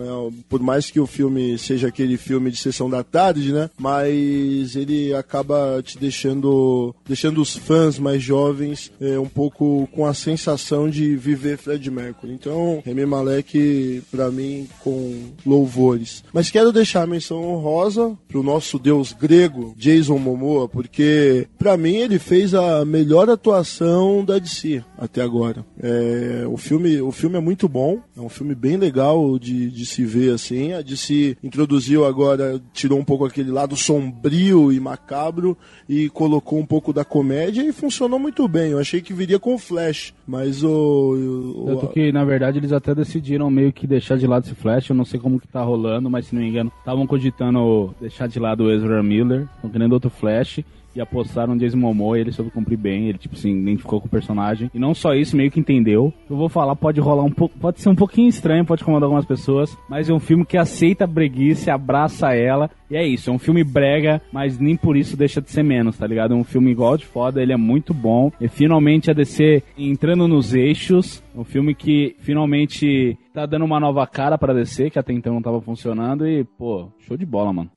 é, 0.00 0.42
por 0.48 0.60
mais 0.60 0.90
que 0.90 1.00
o 1.00 1.06
filme 1.06 1.58
seja 1.58 1.88
aquele 1.88 2.16
filme 2.16 2.50
de 2.50 2.58
sessão 2.58 2.88
da 2.88 3.02
tarde, 3.02 3.52
né, 3.52 3.70
mas 3.78 4.76
ele 4.76 5.14
acaba 5.14 5.82
te 5.82 5.98
deixando, 5.98 6.94
deixando 7.06 7.40
os 7.40 7.56
fãs 7.56 7.98
mais 7.98 8.22
jovens 8.46 8.92
é, 9.00 9.18
um 9.18 9.26
pouco 9.26 9.88
com 9.92 10.06
a 10.06 10.14
sensação 10.14 10.88
de 10.88 11.16
viver 11.16 11.58
Fred 11.58 11.90
Mercury. 11.90 12.32
Então, 12.32 12.82
Remy 12.84 13.06
Malek, 13.06 14.02
pra 14.10 14.30
mim, 14.30 14.68
com 14.80 15.30
louvores. 15.44 16.22
Mas 16.32 16.50
quero 16.50 16.72
deixar 16.72 17.02
a 17.02 17.06
menção 17.06 17.42
honrosa 17.42 18.16
pro 18.28 18.42
nosso 18.42 18.78
deus 18.78 19.12
grego, 19.12 19.74
Jason 19.76 20.18
Momoa, 20.18 20.68
porque 20.68 21.46
pra 21.58 21.76
mim 21.76 21.96
ele 21.96 22.18
fez 22.18 22.54
a 22.54 22.84
melhor 22.84 23.28
atuação 23.28 24.24
da 24.24 24.38
DC 24.38 24.82
até 24.98 25.20
agora. 25.22 25.64
É, 25.80 26.44
o, 26.48 26.56
filme, 26.56 27.00
o 27.00 27.10
filme 27.12 27.36
é 27.36 27.40
muito 27.40 27.68
bom, 27.68 28.00
é 28.16 28.20
um 28.20 28.28
filme 28.28 28.54
bem 28.54 28.76
legal 28.76 29.38
de, 29.38 29.70
de 29.70 29.84
se 29.86 30.04
ver 30.04 30.32
assim. 30.34 30.72
A 30.72 30.82
DC 30.82 31.36
introduziu 31.42 32.04
agora, 32.04 32.60
tirou 32.72 32.98
um 32.98 33.04
pouco 33.04 33.24
aquele 33.24 33.50
lado 33.50 33.76
sombrio 33.76 34.72
e 34.72 34.80
macabro 34.80 35.56
e 35.88 36.08
colocou 36.10 36.58
um 36.58 36.66
pouco 36.66 36.92
da 36.92 37.04
comédia 37.04 37.62
e 37.62 37.72
funcionou 37.72 38.18
muito 38.18 38.46
bem. 38.48 38.70
Eu 38.72 38.78
achei 38.78 39.00
que 39.00 39.12
viria 39.12 39.38
com 39.38 39.58
Flash, 39.58 40.14
mas 40.26 40.62
o. 40.62 41.54
o- 41.56 41.66
Tanto 41.66 41.88
que, 41.88 42.10
na 42.12 42.24
verdade, 42.24 42.58
eles 42.58 42.72
até 42.72 42.94
decidiram 42.94 43.50
meio 43.50 43.72
que 43.72 43.86
deixar 43.86 44.16
de 44.16 44.26
lado 44.26 44.44
esse 44.46 44.54
Flash. 44.54 44.88
Eu 44.90 44.96
não 44.96 45.04
sei 45.04 45.20
como 45.20 45.40
que 45.40 45.48
tá 45.48 45.62
rolando, 45.62 46.08
mas 46.10 46.26
se 46.26 46.34
não 46.34 46.42
me 46.42 46.48
engano, 46.48 46.72
estavam 46.78 47.06
cogitando 47.06 47.94
deixar 48.00 48.26
de 48.28 48.38
lado 48.38 48.64
o 48.64 48.70
Ezra 48.70 49.02
Miller, 49.02 49.46
estão 49.56 49.70
querendo 49.70 49.92
outro 49.92 50.10
Flash. 50.10 50.60
E 50.96 51.00
apostaram 51.00 51.56
Jason 51.56 51.76
Momoa 51.76 52.16
e 52.16 52.22
ele 52.22 52.32
soube 52.32 52.50
cumprir 52.50 52.78
bem, 52.78 53.08
ele 53.08 53.18
tipo 53.18 53.36
se 53.36 53.50
identificou 53.50 54.00
com 54.00 54.06
o 54.06 54.10
personagem. 54.10 54.70
E 54.72 54.78
não 54.78 54.94
só 54.94 55.12
isso, 55.14 55.36
meio 55.36 55.50
que 55.50 55.60
entendeu. 55.60 56.12
Eu 56.28 56.36
vou 56.36 56.48
falar, 56.48 56.74
pode 56.74 57.00
rolar 57.00 57.22
um 57.22 57.30
pouco, 57.30 57.58
pode 57.58 57.82
ser 57.82 57.90
um 57.90 57.94
pouquinho 57.94 58.28
estranho, 58.28 58.64
pode 58.64 58.82
incomodar 58.82 59.04
algumas 59.04 59.26
pessoas, 59.26 59.76
mas 59.90 60.08
é 60.08 60.12
um 60.14 60.18
filme 60.18 60.46
que 60.46 60.56
aceita 60.56 61.04
a 61.04 61.06
breguice, 61.06 61.70
abraça 61.70 62.34
ela. 62.34 62.70
E 62.90 62.96
é 62.96 63.06
isso, 63.06 63.28
é 63.28 63.32
um 63.32 63.38
filme 63.38 63.62
brega, 63.62 64.22
mas 64.32 64.58
nem 64.58 64.76
por 64.76 64.96
isso 64.96 65.16
deixa 65.16 65.42
de 65.42 65.50
ser 65.50 65.62
menos, 65.62 65.98
tá 65.98 66.06
ligado? 66.06 66.32
É 66.32 66.36
um 66.36 66.44
filme 66.44 66.70
igual 66.70 66.96
de 66.96 67.04
foda, 67.04 67.42
ele 67.42 67.52
é 67.52 67.56
muito 67.56 67.92
bom. 67.92 68.32
E 68.40 68.48
finalmente 68.48 69.10
a 69.10 69.14
DC 69.14 69.62
entrando 69.76 70.26
nos 70.26 70.54
eixos, 70.54 71.22
um 71.34 71.44
filme 71.44 71.74
que 71.74 72.16
finalmente 72.20 73.18
tá 73.34 73.44
dando 73.44 73.64
uma 73.64 73.78
nova 73.78 74.06
cara 74.06 74.38
pra 74.38 74.54
DC, 74.54 74.88
que 74.88 74.98
até 74.98 75.12
então 75.12 75.34
não 75.34 75.42
tava 75.42 75.60
funcionando 75.60 76.26
e, 76.26 76.44
pô, 76.44 76.88
show 77.00 77.16
de 77.16 77.26
bola, 77.26 77.52
mano. 77.52 77.70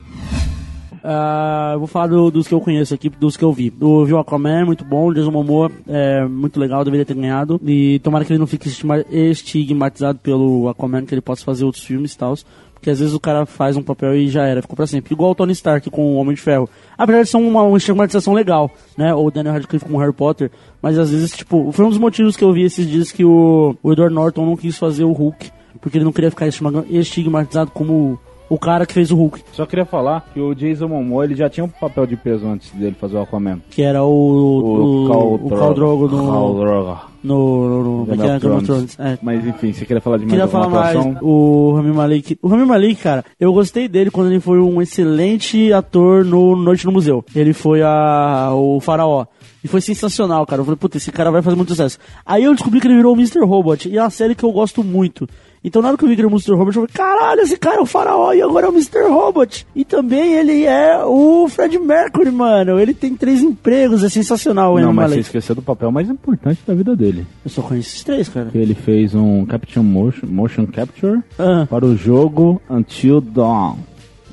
Eu 1.73 1.79
vou 1.79 1.87
falar 1.87 2.07
do- 2.07 2.29
dos 2.31 2.47
que 2.47 2.53
eu 2.53 2.59
conheço 2.61 2.93
aqui, 2.93 3.09
dos 3.09 3.37
que 3.37 3.43
eu 3.43 3.51
vi. 3.53 3.73
O 3.81 4.17
Aquaman, 4.17 4.65
muito 4.65 4.83
bom. 4.83 5.07
O 5.07 5.13
Jason 5.13 5.31
Momoa, 5.31 5.71
é 5.87 6.25
muito 6.25 6.59
legal, 6.59 6.83
deveria 6.83 7.05
ter 7.05 7.13
ganhado. 7.15 7.59
E 7.65 7.99
tomara 7.99 8.25
que 8.25 8.31
ele 8.33 8.39
não 8.39 8.47
fique 8.47 8.67
estigma- 8.67 9.03
estigmatizado 9.09 10.19
pelo 10.19 10.67
Aquaman, 10.69 11.05
que 11.05 11.13
ele 11.13 11.21
possa 11.21 11.43
fazer 11.43 11.65
outros 11.65 11.83
filmes 11.83 12.13
e 12.13 12.17
tal. 12.17 12.35
Porque 12.73 12.89
às 12.89 12.99
vezes 12.99 13.13
o 13.13 13.19
cara 13.19 13.45
faz 13.45 13.75
um 13.75 13.81
papel 13.83 14.15
e 14.15 14.29
já 14.29 14.45
era, 14.45 14.61
ficou 14.61 14.75
pra 14.75 14.87
sempre. 14.87 15.13
Igual 15.13 15.31
o 15.31 15.35
Tony 15.35 15.51
Stark 15.51 15.89
com 15.89 16.13
o 16.13 16.15
Homem 16.15 16.33
de 16.33 16.39
Ferro. 16.41 16.69
Apesar 16.97 17.23
de 17.23 17.29
ser 17.29 17.35
uma, 17.37 17.61
uma 17.63 17.77
estigmatização 17.77 18.33
legal, 18.33 18.71
né? 18.97 19.13
Ou 19.13 19.27
o 19.27 19.31
Daniel 19.31 19.53
Radcliffe 19.55 19.83
com 19.85 19.95
o 19.95 19.99
Harry 19.99 20.13
Potter. 20.13 20.49
Mas 20.81 20.97
às 20.97 21.11
vezes, 21.11 21.31
tipo, 21.35 21.73
foi 21.73 21.83
um 21.85 21.89
dos 21.89 21.97
motivos 21.97 22.37
que 22.37 22.43
eu 22.43 22.53
vi 22.53 22.63
esses 22.63 22.87
dias 22.87 23.11
que 23.11 23.25
o, 23.25 23.75
o 23.83 23.91
Edward 23.91 24.15
Norton 24.15 24.45
não 24.45 24.55
quis 24.55 24.77
fazer 24.77 25.03
o 25.03 25.11
Hulk. 25.11 25.51
Porque 25.81 25.97
ele 25.97 26.05
não 26.05 26.13
queria 26.13 26.29
ficar 26.29 26.47
estigma- 26.47 26.85
estigmatizado 26.89 27.71
como 27.71 28.17
o 28.49 28.57
cara 28.57 28.85
que 28.85 28.93
fez 28.93 29.11
o 29.11 29.15
Hulk. 29.15 29.43
Só 29.53 29.65
queria 29.65 29.85
falar 29.85 30.25
que 30.33 30.39
o 30.39 30.53
Jason 30.55 30.87
Momoa, 30.87 31.23
ele 31.23 31.35
já 31.35 31.49
tinha 31.49 31.63
um 31.63 31.69
papel 31.69 32.05
de 32.05 32.17
peso 32.17 32.47
antes 32.47 32.71
dele 32.71 32.95
fazer 32.99 33.17
o 33.17 33.21
Aquaman. 33.21 33.61
Que 33.69 33.83
era 33.83 34.03
o. 34.03 34.09
O, 34.09 35.35
o 35.35 35.49
Khal 35.49 35.73
Drogo 35.73 36.07
no. 36.07 36.59
Drogo. 36.59 37.08
No. 37.23 37.83
no, 37.83 38.05
Game 38.05 38.21
é 38.21 38.35
of 38.35 38.39
Game 38.39 38.55
of 38.55 38.65
Thrones. 38.65 38.99
É. 38.99 39.17
Mas 39.21 39.45
enfim, 39.45 39.73
você 39.73 39.85
queria 39.85 40.01
falar 40.01 40.17
de 40.17 40.23
mais 40.23 40.31
Queria 40.31 40.47
falar 40.47 40.69
mais. 40.69 40.95
atuação? 40.95 41.17
O 41.21 41.73
Rami 41.75 41.91
Malek. 41.91 42.37
O 42.41 42.47
Rami 42.47 42.65
Malek, 42.65 42.95
cara, 42.95 43.25
eu 43.39 43.51
gostei 43.53 43.87
dele 43.87 44.09
quando 44.11 44.27
ele 44.31 44.39
foi 44.39 44.59
um 44.59 44.81
excelente 44.81 45.71
ator 45.73 46.23
no 46.23 46.55
Noite 46.55 46.85
no 46.85 46.91
Museu. 46.91 47.23
Ele 47.35 47.53
foi 47.53 47.81
a, 47.81 48.51
o 48.53 48.79
Faraó. 48.79 49.25
E 49.61 49.67
foi 49.67 49.81
sensacional, 49.81 50.45
cara. 50.45 50.61
Eu 50.61 50.65
falei, 50.65 50.77
puta, 50.77 50.95
esse 50.97 51.11
cara 51.11 51.31
vai 51.31 51.41
fazer 51.41 51.57
muito 51.57 51.69
sucesso. 51.69 51.97
Aí 52.25 52.45
eu 52.45 52.53
descobri 52.53 52.79
que 52.79 52.87
ele 52.87 52.95
virou 52.95 53.13
o 53.13 53.17
Mr. 53.17 53.43
Robot. 53.43 53.89
E 53.89 53.97
é 53.97 54.01
uma 54.01 54.09
série 54.09 54.33
que 54.33 54.43
eu 54.45 54.51
gosto 54.53 54.83
muito. 54.85 55.27
Então 55.61 55.81
na 55.81 55.89
hora 55.89 55.97
que 55.97 56.05
eu 56.05 56.07
vi 56.07 56.15
que 56.15 56.21
ele 56.21 56.27
era 56.27 56.33
o 56.33 56.37
Mr. 56.39 56.53
Robot, 56.53 56.77
eu 56.77 56.87
falei, 56.87 56.87
caralho, 56.93 57.41
esse 57.41 57.57
cara 57.57 57.77
é 57.77 57.81
o 57.81 57.85
faraó 57.85 58.31
e 58.31 58.41
agora 58.41 58.67
é 58.67 58.69
o 58.69 58.71
Mr. 58.71 59.09
Robot. 59.09 59.67
E 59.75 59.83
também 59.83 60.33
ele 60.35 60.63
é 60.63 61.03
o 61.03 61.49
Fred 61.49 61.77
Mercury, 61.77 62.31
mano. 62.31 62.79
Ele 62.79 62.93
tem 62.93 63.13
três 63.15 63.41
empregos, 63.41 64.01
é 64.01 64.07
sensacional 64.09 64.75
Não, 64.75 64.93
mas 64.93 65.09
você 65.09 65.15
Malek. 65.15 65.19
esqueceu 65.19 65.55
do 65.55 65.61
papel 65.61 65.91
mais 65.91 66.09
importante 66.09 66.61
da 66.65 66.73
vida 66.73 66.95
dele. 66.95 67.08
Eu 67.43 67.49
só 67.49 67.61
conheço 67.61 67.89
esses 67.89 68.03
três, 68.03 68.29
cara. 68.29 68.49
Ele 68.53 68.73
fez 68.73 69.13
um 69.15 69.45
Capture 69.45 69.85
Motion, 69.85 70.27
motion 70.27 70.65
Capture 70.67 71.21
Ah, 71.37 71.65
para 71.69 71.85
o 71.85 71.95
jogo 71.95 72.61
Until 72.69 73.21
Dawn. 73.21 73.77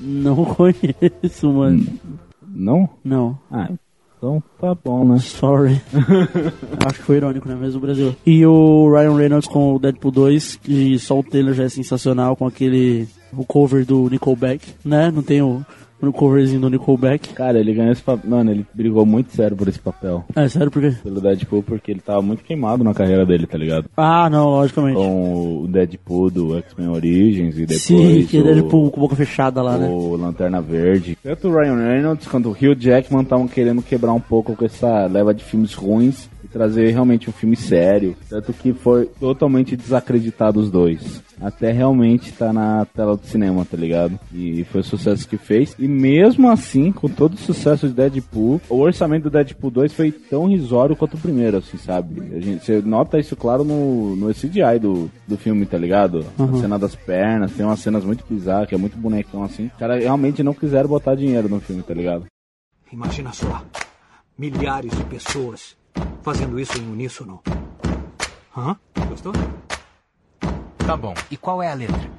não 0.01 0.45
conheço, 0.55 1.53
mano. 1.53 1.85
Não? 2.49 2.89
Não. 3.05 3.39
Ah, 3.51 3.69
então 4.19 4.43
tá 4.61 4.75
bom, 4.75 5.05
né? 5.07 5.19
Sorry. 5.19 5.81
Acho 6.87 6.99
que 6.99 7.05
foi 7.05 7.17
irônico, 7.17 7.49
né? 7.49 7.55
Mesmo 7.55 7.79
o 7.79 7.81
Brasil. 7.83 8.17
E 8.27 8.45
o 8.47 8.91
Ryan 8.91 9.15
Reynolds 9.17 9.49
com 9.49 9.75
o 9.75 9.79
Deadpool 9.79 10.11
2, 10.11 10.57
que 10.57 10.99
só 10.99 11.19
o 11.19 11.23
Taylor 11.23 11.53
já 11.55 11.65
é 11.65 11.69
sensacional 11.69 12.35
com 12.37 12.47
aquele. 12.47 13.07
O 13.37 13.45
cover 13.45 13.85
do 13.85 14.09
Nickelback, 14.09 14.67
né? 14.85 15.11
Não 15.15 15.23
tem 15.23 15.43
o. 15.43 15.63
no 16.01 16.13
coverzinho 16.13 16.61
do 16.61 16.71
Nickelback. 16.71 17.35
Cara, 17.35 17.59
ele 17.59 17.73
ganhou 17.75 17.93
esse 17.93 18.03
papel. 18.03 18.31
Mano, 18.31 18.51
ele 18.51 18.67
brigou 18.75 19.05
muito 19.07 19.33
sério 19.33 19.57
por 19.57 19.69
esse 19.69 19.79
papel. 19.79 20.25
É, 20.35 20.49
sério, 20.49 20.71
por 20.71 20.83
quê? 20.83 20.95
Pelo 21.03 21.21
Deadpool, 21.21 21.63
porque 21.63 21.91
ele 21.91 22.01
tava 22.01 22.23
muito 22.23 22.45
queimado 22.45 22.85
na 22.85 22.95
carreira 22.95 23.25
dele, 23.25 23.47
tá 23.47 23.57
ligado? 23.57 23.89
Ah, 23.97 24.29
não, 24.31 24.51
logicamente. 24.51 24.97
Com 24.97 25.63
o 25.63 25.69
Deadpool 25.69 26.31
do 26.31 26.59
X-Men 26.59 26.89
Origins 26.89 27.57
e 27.57 27.61
depois. 27.61 27.83
Sim, 27.83 28.27
que 28.27 28.39
o, 28.39 28.45
Deadpool 28.45 28.91
com 28.91 29.01
boca 29.01 29.17
fechada 29.17 29.63
lá, 29.63 29.79
né? 29.79 29.89
o 29.89 30.17
Lanterna 30.17 30.61
Verde. 30.61 31.17
Tanto 31.23 31.49
o 31.49 31.59
Ryan 31.59 31.77
Reynolds 31.77 32.27
quanto 32.27 32.49
o 32.49 32.53
Hugh 32.53 32.77
Jackman 32.79 33.23
estavam 33.23 33.49
querendo 33.49 33.83
quebrar 33.83 34.13
um 34.13 34.21
pouco 34.21 34.55
com 34.55 34.65
essa 34.65 35.07
leva 35.07 35.33
de 35.33 35.45
filmes 35.45 35.75
ruins 35.75 36.29
e 36.47 36.49
trazer 36.49 36.93
realmente 36.93 37.29
um 37.29 37.33
filme 37.33 37.57
sério. 37.57 38.17
Tanto 38.31 38.53
que 38.53 38.73
foi 38.73 39.07
totalmente 39.07 39.77
desacreditado 39.77 40.61
os 40.61 40.71
dois. 40.71 41.23
Até 41.41 41.73
realmente 41.73 42.33
tá 42.33 42.53
na 42.53 42.87
tela 42.87 43.17
do 43.17 43.27
cinema, 43.27 43.65
tá 43.65 43.77
ligado? 43.77 44.19
E 44.33 44.65
foi 44.65 44.81
o 44.81 44.85
sucesso 44.85 45.29
que 45.29 45.37
fez. 45.37 45.75
E 45.79 45.87
mesmo 45.87 46.49
assim, 46.49 46.93
com 46.93 47.09
todo 47.09 47.35
o 47.35 47.39
sucesso 47.39 47.89
de 47.89 47.95
Deadpool, 47.95 48.61
o 48.71 48.79
orçamento 48.79 49.25
do 49.25 49.31
Deadpool 49.31 49.71
2 49.71 49.93
foi 49.93 50.13
tão 50.13 50.47
risório 50.47 50.97
quanto 50.97 51.15
o 51.15 51.21
primeiro, 51.21 51.59
assim, 51.59 51.77
sabe? 51.77 52.23
A 52.35 52.41
gente, 52.41 52.65
você 52.65 52.81
nota 52.81 53.19
isso 53.19 53.37
claro 53.37 53.65
no, 53.65 54.17
no 54.17 54.33
CGI 54.33 54.79
do, 54.81 55.11
do 55.27 55.37
filme, 55.37 55.67
tá 55.67 55.77
ligado? 55.77 56.25
A 56.39 56.59
cena 56.59 56.79
das 56.79 56.95
pernas, 56.95 57.53
tem 57.53 57.67
umas 57.67 57.81
cenas 57.81 58.05
muito 58.05 58.25
bizarras, 58.29 58.69
que 58.69 58.75
é 58.75 58.79
muito 58.79 58.97
bonecão 58.97 59.43
assim. 59.43 59.67
Os 59.67 59.79
caras 59.79 60.03
realmente 60.03 60.43
não 60.43 60.55
quiseram 60.55 60.89
botar 60.89 61.17
dinheiro 61.17 61.49
no 61.49 61.61
filme, 61.61 61.83
tá 61.83 61.93
ligado? 61.93 62.27
Imagina 62.91 63.33
só, 63.33 63.63
milhares 64.39 64.97
de 64.97 65.05
pessoas 65.05 65.77
fazendo 66.27 66.59
isso 66.59 66.77
em 66.77 66.91
uníssono. 66.91 67.41
Hã? 68.57 68.77
Gostou? 69.09 69.33
Tá 70.85 70.97
bom. 70.97 71.15
E 71.31 71.37
qual 71.37 71.63
é 71.63 71.69
a 71.71 71.75
letra? 71.75 72.11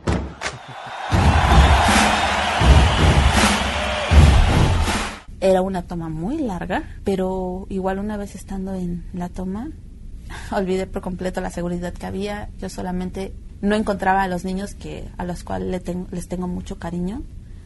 Era 5.39 5.61
una 5.61 5.83
toma 5.83 6.09
muy 6.09 6.39
larga, 6.39 6.83
pero 7.03 7.67
igual 7.69 7.99
una 7.99 8.17
vez 8.17 8.33
estando 8.33 8.73
en 8.73 9.05
la 9.13 9.29
toma, 9.29 9.69
olvidé 10.51 10.87
por 10.87 11.01
completo 11.01 11.41
la 11.41 11.51
seguridad 11.51 11.93
que 11.93 12.05
había. 12.07 12.49
Yo 12.59 12.69
solamente 12.69 13.33
no 13.61 13.75
encontraba 13.75 14.23
a 14.23 14.27
los 14.27 14.45
niños 14.45 14.73
que 14.73 15.07
a 15.17 15.25
los 15.25 15.43
cuales 15.43 15.67
le 15.69 15.79
ten- 15.79 16.07
les 16.11 16.27
tengo 16.27 16.47
mucho 16.47 16.79
cariño, 16.79 17.21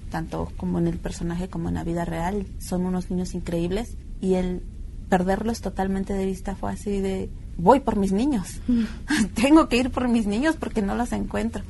tanto 0.10 0.52
como 0.58 0.80
en 0.80 0.88
el 0.88 0.98
personaje 0.98 1.48
como 1.50 1.70
en 1.70 1.76
la 1.76 1.84
vida 1.86 2.04
real. 2.04 2.46
Son 2.60 2.86
unos 2.86 3.10
niños 3.10 3.34
increíbles 3.36 3.96
y 4.20 4.34
el 4.36 4.64
perderlos 5.12 5.60
totalmente 5.60 6.14
de 6.14 6.26
vista 6.26 6.56
fue 6.56 6.72
así 6.72 7.02
de 7.02 7.30
voy 7.58 7.82
por 7.82 7.98
mis 7.98 8.14
niños. 8.14 8.62
tengo 9.36 9.68
que 9.68 9.76
ir 9.76 9.90
por 9.92 10.08
mis 10.08 10.26
niños 10.26 10.56
porque 10.56 10.82
no 10.82 10.96
los 10.96 11.12
encuentro. 11.12 11.64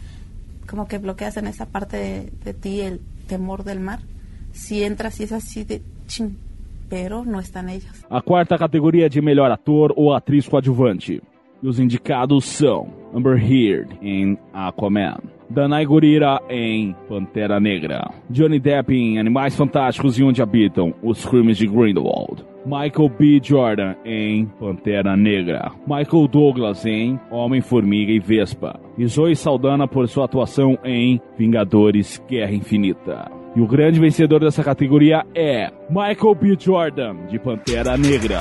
Como 0.69 0.87
que 0.87 0.99
bloqueas 0.99 1.37
en 1.37 1.47
esa 1.47 1.65
parte 1.65 2.29
de, 2.43 2.53
ti 2.53 2.81
el 2.81 3.01
temor 3.27 3.63
del 3.63 3.79
mar. 3.79 3.99
Si 4.53 4.83
entras 4.83 5.19
y 5.19 5.23
es 5.23 5.31
así 5.31 5.63
de 5.63 5.81
chin, 6.05 6.37
pero 6.87 7.25
no 7.25 7.39
están 7.39 7.67
ellos. 7.69 8.05
A 8.11 8.21
quarta 8.21 8.57
categoria 8.59 9.07
é 9.07 9.09
de 9.09 9.21
melhor 9.21 9.49
ator 9.49 9.91
ou 9.97 10.13
atriz 10.13 10.47
coadjuvante. 10.47 11.21
E 11.61 11.67
os 11.67 11.79
indicados 11.79 12.45
são 12.45 12.87
Amber 13.13 13.37
Heard 13.37 13.97
em 14.01 14.37
Aquaman, 14.53 15.17
Danai 15.49 15.85
Gurira 15.85 16.41
em 16.49 16.95
Pantera 17.07 17.59
Negra, 17.59 18.09
Johnny 18.29 18.59
Depp 18.59 18.95
em 18.95 19.19
Animais 19.19 19.55
Fantásticos 19.55 20.17
e 20.17 20.23
Onde 20.23 20.41
Habitam, 20.41 20.93
Os 21.03 21.25
Crimes 21.25 21.57
de 21.57 21.67
Grindelwald, 21.67 22.45
Michael 22.65 23.09
B. 23.09 23.39
Jordan 23.43 23.95
em 24.05 24.45
Pantera 24.59 25.17
Negra, 25.17 25.71
Michael 25.85 26.27
Douglas 26.27 26.85
em 26.85 27.19
Homem-Formiga 27.29 28.11
e 28.11 28.19
Vespa, 28.19 28.79
e 28.97 29.05
Zoe 29.05 29.35
Saldana 29.35 29.87
por 29.87 30.07
sua 30.07 30.25
atuação 30.25 30.77
em 30.85 31.19
Vingadores 31.37 32.23
Guerra 32.29 32.53
Infinita. 32.53 33.29
E 33.55 33.61
o 33.61 33.67
grande 33.67 33.99
vencedor 33.99 34.39
dessa 34.39 34.63
categoria 34.63 35.25
é 35.35 35.69
Michael 35.89 36.35
B. 36.35 36.55
Jordan, 36.57 37.27
de 37.27 37.37
Pantera 37.37 37.97
Negra. 37.97 38.39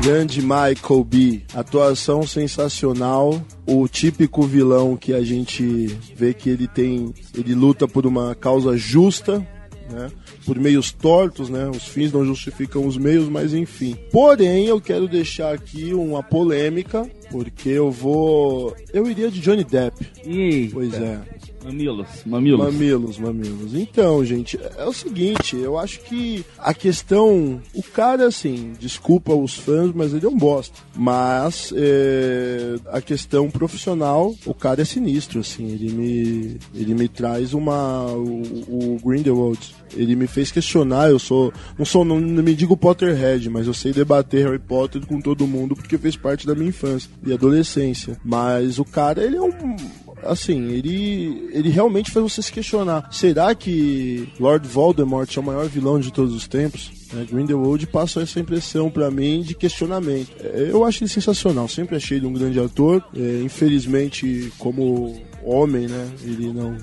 Grande 0.00 0.40
Michael 0.40 1.04
B. 1.04 1.42
Atuação 1.52 2.26
sensacional. 2.26 3.42
O 3.66 3.88
típico 3.88 4.42
vilão 4.42 4.96
que 4.96 5.12
a 5.12 5.22
gente 5.22 5.86
vê 6.14 6.32
que 6.32 6.48
ele 6.48 6.68
tem. 6.68 7.12
Ele 7.36 7.54
luta 7.54 7.88
por 7.88 8.06
uma 8.06 8.34
causa 8.34 8.76
justa, 8.76 9.44
né? 9.90 10.10
Por 10.46 10.58
meios 10.58 10.92
tortos, 10.92 11.50
né? 11.50 11.68
Os 11.68 11.88
fins 11.88 12.12
não 12.12 12.24
justificam 12.24 12.86
os 12.86 12.96
meios, 12.96 13.28
mas 13.28 13.52
enfim. 13.52 13.96
Porém, 14.12 14.66
eu 14.66 14.80
quero 14.80 15.08
deixar 15.08 15.52
aqui 15.52 15.92
uma 15.92 16.22
polêmica, 16.22 17.08
porque 17.30 17.70
eu 17.70 17.90
vou. 17.90 18.74
Eu 18.92 19.10
iria 19.10 19.30
de 19.30 19.40
Johnny 19.40 19.64
Depp. 19.64 20.06
E 20.24 20.70
Pois 20.72 20.94
é. 20.94 21.20
Mamilos, 21.68 22.08
mamilos. 22.24 22.58
Mamilos, 22.64 23.18
mamilos. 23.18 23.74
Então, 23.74 24.24
gente, 24.24 24.58
é 24.76 24.84
o 24.84 24.92
seguinte, 24.92 25.54
eu 25.56 25.78
acho 25.78 26.00
que 26.00 26.44
a 26.58 26.72
questão. 26.72 27.60
O 27.74 27.82
cara, 27.82 28.26
assim, 28.26 28.72
desculpa 28.78 29.34
os 29.34 29.54
fãs, 29.54 29.92
mas 29.94 30.14
ele 30.14 30.24
é 30.24 30.28
um 30.28 30.36
bosta. 30.36 30.78
Mas 30.96 31.72
é, 31.76 32.76
a 32.86 33.00
questão 33.00 33.50
profissional, 33.50 34.34
o 34.46 34.54
cara 34.54 34.80
é 34.80 34.84
sinistro, 34.84 35.40
assim. 35.40 35.66
Ele 35.66 35.92
me, 35.92 36.58
ele 36.74 36.94
me 36.94 37.08
traz 37.08 37.52
uma. 37.52 38.06
O, 38.06 38.42
o 38.68 38.98
Grindelwald. 39.04 39.76
Ele 39.94 40.14
me 40.14 40.26
fez 40.26 40.50
questionar, 40.50 41.10
eu 41.10 41.18
sou. 41.18 41.52
Não 41.78 41.84
sou, 41.84 42.04
não, 42.04 42.20
não 42.20 42.42
me 42.42 42.54
digo 42.54 42.76
Potterhead, 42.76 43.48
mas 43.50 43.66
eu 43.66 43.74
sei 43.74 43.92
debater 43.92 44.46
Harry 44.46 44.58
Potter 44.58 45.04
com 45.06 45.20
todo 45.20 45.46
mundo 45.46 45.74
porque 45.74 45.98
fez 45.98 46.16
parte 46.16 46.46
da 46.46 46.54
minha 46.54 46.68
infância 46.68 47.10
e 47.26 47.32
adolescência. 47.32 48.18
Mas 48.24 48.78
o 48.78 48.84
cara, 48.84 49.22
ele 49.22 49.36
é 49.36 49.42
um 49.42 49.76
assim, 50.22 50.70
ele, 50.70 51.48
ele 51.52 51.68
realmente 51.68 52.10
faz 52.10 52.22
você 52.22 52.42
se 52.42 52.52
questionar. 52.52 53.08
Será 53.10 53.54
que 53.54 54.28
Lord 54.38 54.66
Voldemort 54.66 55.36
é 55.36 55.40
o 55.40 55.42
maior 55.42 55.66
vilão 55.68 55.98
de 55.98 56.12
todos 56.12 56.34
os 56.34 56.46
tempos? 56.46 56.90
É, 57.16 57.24
Grindelwald 57.24 57.86
passa 57.86 58.20
essa 58.20 58.38
impressão 58.38 58.90
pra 58.90 59.10
mim 59.10 59.42
de 59.42 59.54
questionamento. 59.54 60.30
É, 60.40 60.68
eu 60.70 60.84
acho 60.84 61.02
ele 61.02 61.10
sensacional, 61.10 61.68
sempre 61.68 61.96
achei 61.96 62.18
ele 62.18 62.26
um 62.26 62.32
grande 62.32 62.60
ator. 62.60 63.02
É, 63.16 63.42
infelizmente, 63.42 64.52
como 64.58 65.20
homem, 65.42 65.86
né, 65.86 66.08
ele 66.22 66.52
não, 66.52 66.76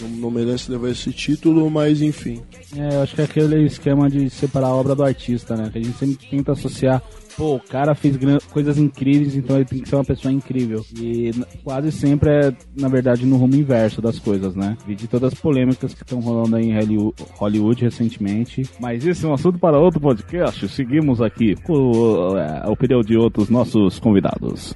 não, 0.00 0.08
não 0.08 0.30
merece 0.30 0.70
levar 0.70 0.90
esse 0.90 1.10
título, 1.12 1.70
mas 1.70 2.02
enfim. 2.02 2.42
É, 2.76 2.96
eu 2.96 3.02
acho 3.02 3.14
que 3.14 3.20
é 3.20 3.24
aquele 3.24 3.66
esquema 3.66 4.10
de 4.10 4.28
separar 4.30 4.68
a 4.68 4.74
obra 4.74 4.94
do 4.94 5.02
artista, 5.02 5.56
né? 5.56 5.70
Que 5.70 5.78
a 5.78 5.82
gente 5.82 5.98
sempre 5.98 6.28
tenta 6.28 6.52
associar. 6.52 7.02
Pô, 7.36 7.56
o 7.56 7.60
cara 7.60 7.94
fez 7.94 8.18
coisas 8.50 8.78
incríveis, 8.78 9.34
então 9.34 9.56
ele 9.56 9.64
tem 9.64 9.80
que 9.80 9.88
ser 9.88 9.96
uma 9.96 10.04
pessoa 10.04 10.32
incrível. 10.32 10.84
E 10.98 11.30
quase 11.64 11.90
sempre 11.90 12.30
é, 12.30 12.52
na 12.78 12.88
verdade, 12.88 13.26
no 13.26 13.36
rumo 13.36 13.54
inverso 13.54 14.00
das 14.00 14.18
coisas, 14.18 14.54
né? 14.54 14.76
Vi 14.86 14.94
de 14.94 15.08
todas 15.08 15.32
as 15.32 15.38
polêmicas 15.38 15.94
que 15.94 16.02
estão 16.02 16.20
rolando 16.20 16.56
aí 16.56 16.66
em 16.66 16.74
Hollywood, 16.74 17.14
Hollywood 17.32 17.84
recentemente. 17.84 18.62
Mas 18.80 19.04
isso 19.04 19.26
é 19.26 19.30
um 19.30 19.34
assunto 19.34 19.58
para 19.58 19.78
outro 19.78 20.00
podcast. 20.00 20.68
Seguimos 20.68 21.20
aqui 21.20 21.54
com 21.62 22.36
é, 22.36 22.62
a 22.64 22.70
opinião 22.70 23.00
de 23.00 23.16
outros 23.16 23.48
nossos 23.48 23.98
convidados. 23.98 24.74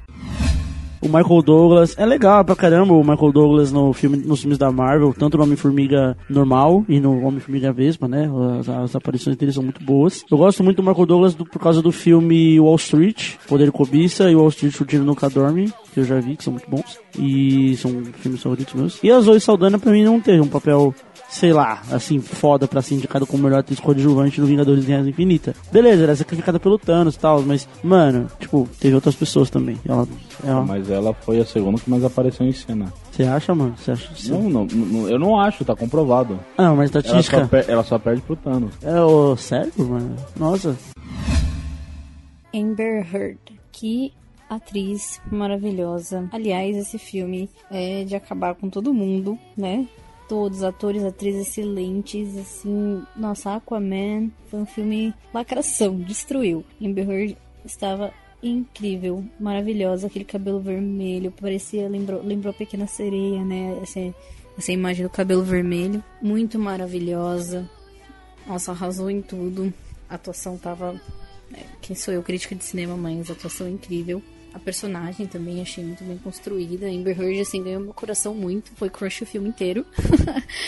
O 1.01 1.07
Michael 1.07 1.43
Douglas 1.43 1.95
é 1.99 2.05
legal 2.07 2.45
pra 2.45 2.57
caramba 2.57 2.93
o 2.95 3.05
Michael 3.05 3.31
Douglas 3.33 3.71
no 3.71 3.93
filme, 3.93 4.17
nos 4.17 4.41
filmes 4.41 4.59
da 4.59 4.73
Marvel, 4.73 5.15
tanto 5.17 5.37
no 5.37 5.45
Homem-Formiga 5.45 6.17
normal 6.29 6.85
e 6.89 6.99
no 6.99 7.25
Homem-Formiga 7.25 7.73
Vespa, 7.73 8.09
né? 8.09 8.29
As, 8.59 8.69
as 8.69 8.97
aparições 8.97 9.37
dele 9.37 9.53
são 9.53 9.63
muito 9.63 9.85
boas. 9.85 10.25
Eu 10.31 10.39
gosto 10.39 10.65
muito 10.65 10.79
do 10.83 10.89
Michael 10.89 11.07
Douglas 11.07 11.35
do- 11.35 11.45
por 11.45 11.61
causa 11.61 11.81
do 11.83 11.93
filme 11.93 12.59
Wall 12.59 12.77
Street, 12.77 13.35
Poder 13.47 13.69
e 13.69 13.71
Cobiça 13.71 14.31
e 14.31 14.35
Wall 14.35 14.49
Street 14.49 14.81
O 14.81 14.85
Tiro 14.85 15.05
Nunca 15.05 15.29
Dorme, 15.31 15.73
que 15.93 16.01
eu 16.01 16.05
já 16.05 16.19
vi, 16.19 16.37
que 16.37 16.43
são 16.45 16.53
muito 16.55 16.69
bons. 16.69 16.99
E 17.19 17.77
são 17.77 17.91
filmes 18.15 18.43
favoritos 18.43 18.75
meus. 18.75 18.99
E 19.03 19.11
a 19.11 19.21
Zoe 19.21 19.41
Saldana 19.41 19.79
pra 19.79 19.93
mim 19.93 20.03
não 20.05 20.21
teve 20.21 20.41
um 20.41 20.49
papel 20.49 20.95
sei 21.29 21.53
lá, 21.53 21.83
assim, 21.91 22.21
foda 22.21 22.67
pra 22.69 22.81
ser 22.81 22.95
indicado 22.95 23.27
como 23.27 23.43
melhor 23.43 23.59
atriz 23.61 23.79
coadjuvante 23.81 24.41
no 24.41 24.47
Vingadores 24.47 24.85
Guerra 24.85 25.09
Infinita. 25.09 25.55
Beleza, 25.73 26.03
ela 26.05 26.13
é 26.13 26.17
sacrificada 26.17 26.59
pelo 26.61 26.79
Thanos 26.79 27.15
e 27.15 27.19
tal, 27.19 27.43
mas, 27.43 27.69
mano, 27.83 28.29
tipo, 28.39 28.69
teve 28.81 28.95
outras 28.95 29.15
pessoas 29.15 29.51
também. 29.51 29.77
Ela, 29.87 30.07
ela, 30.45 30.63
Mas 30.65 30.89
ela 30.91 31.13
foi 31.13 31.41
a 31.41 31.45
segunda 31.45 31.79
que 31.81 31.91
mais 31.91 32.05
apareceu 32.05 32.47
em 32.47 32.53
cena. 32.53 32.93
você 33.11 33.25
acha, 33.25 33.55
mano? 33.55 33.75
Você 33.77 33.91
acha? 33.93 34.15
Você... 34.15 34.31
Não, 34.33 34.43
não, 34.49 34.65
não, 34.67 35.09
eu 35.09 35.19
não 35.19 35.39
acho, 35.39 35.65
tá 35.65 35.75
comprovado. 35.77 36.39
Ah, 36.57 36.75
mas 36.75 36.91
Ela 36.91 37.01
estatística. 37.01 37.41
só, 37.41 37.47
per- 37.47 37.65
ela 37.69 37.83
só 37.85 37.99
perde 37.99 38.23
pro 38.23 38.37
Thanos. 38.37 38.73
É, 38.83 39.01
ô, 39.01 39.37
sério, 39.37 39.73
mano? 39.79 40.17
Nossa. 40.39 40.77
Amber 42.55 43.07
Heard. 43.15 43.39
Que 43.73 44.13
atriz 44.49 45.21
maravilhosa. 45.31 46.29
Aliás, 46.33 46.77
esse 46.77 46.99
filme 46.99 47.51
é 47.71 48.05
de 48.05 48.15
acabar 48.17 48.55
com 48.55 48.71
todo 48.71 48.95
mundo, 48.95 49.37
né? 49.57 49.87
Todos, 50.29 50.63
atores, 50.63 51.05
atrizes 51.05 51.49
excelentes, 51.49 52.37
assim. 52.37 53.03
Nossa, 53.15 53.55
Aquaman 53.55 54.31
foi 54.51 54.61
um 54.61 54.67
filme 54.67 55.15
lacração, 55.33 55.97
destruiu. 56.01 56.65
Amber 56.83 57.09
Heard 57.09 57.37
estava 57.65 58.13
incrível, 58.43 59.25
maravilhosa, 59.39 60.07
aquele 60.07 60.25
cabelo 60.25 60.61
vermelho, 60.61 61.33
parecia, 61.33 61.89
lembrou, 61.89 62.23
lembrou 62.23 62.51
a 62.51 62.55
Pequena 62.55 62.87
Sereia, 62.87 63.45
né? 63.45 63.79
Essa, 63.83 64.15
essa 64.59 64.73
imagem 64.73 65.05
do 65.05 65.11
cabelo 65.11 65.43
vermelho, 65.43 66.03
muito 66.21 66.59
maravilhosa. 66.59 67.69
Nossa, 68.47 68.73
arrasou 68.73 69.11
em 69.11 69.23
tudo. 69.23 69.73
A 70.09 70.15
atuação 70.15 70.57
tava 70.57 71.01
é, 71.53 71.63
quem 71.81 71.95
sou 71.95 72.13
eu, 72.13 72.23
crítica 72.23 72.55
de 72.55 72.65
cinema, 72.65 72.97
mas 72.97 73.31
atuação 73.31 73.69
incrível. 73.69 74.23
A 74.57 74.59
personagem 74.59 75.27
também 75.27 75.61
achei 75.61 75.85
muito 75.85 76.03
bem 76.03 76.17
construída. 76.17 76.87
Amber 76.87 77.21
Heard, 77.21 77.41
assim, 77.43 77.63
ganhou 77.63 77.83
meu 77.83 77.93
coração 77.93 78.35
muito. 78.35 78.73
Foi 78.75 78.89
crush 78.89 79.21
o 79.21 79.27
filme 79.27 79.51
inteiro. 79.51 79.85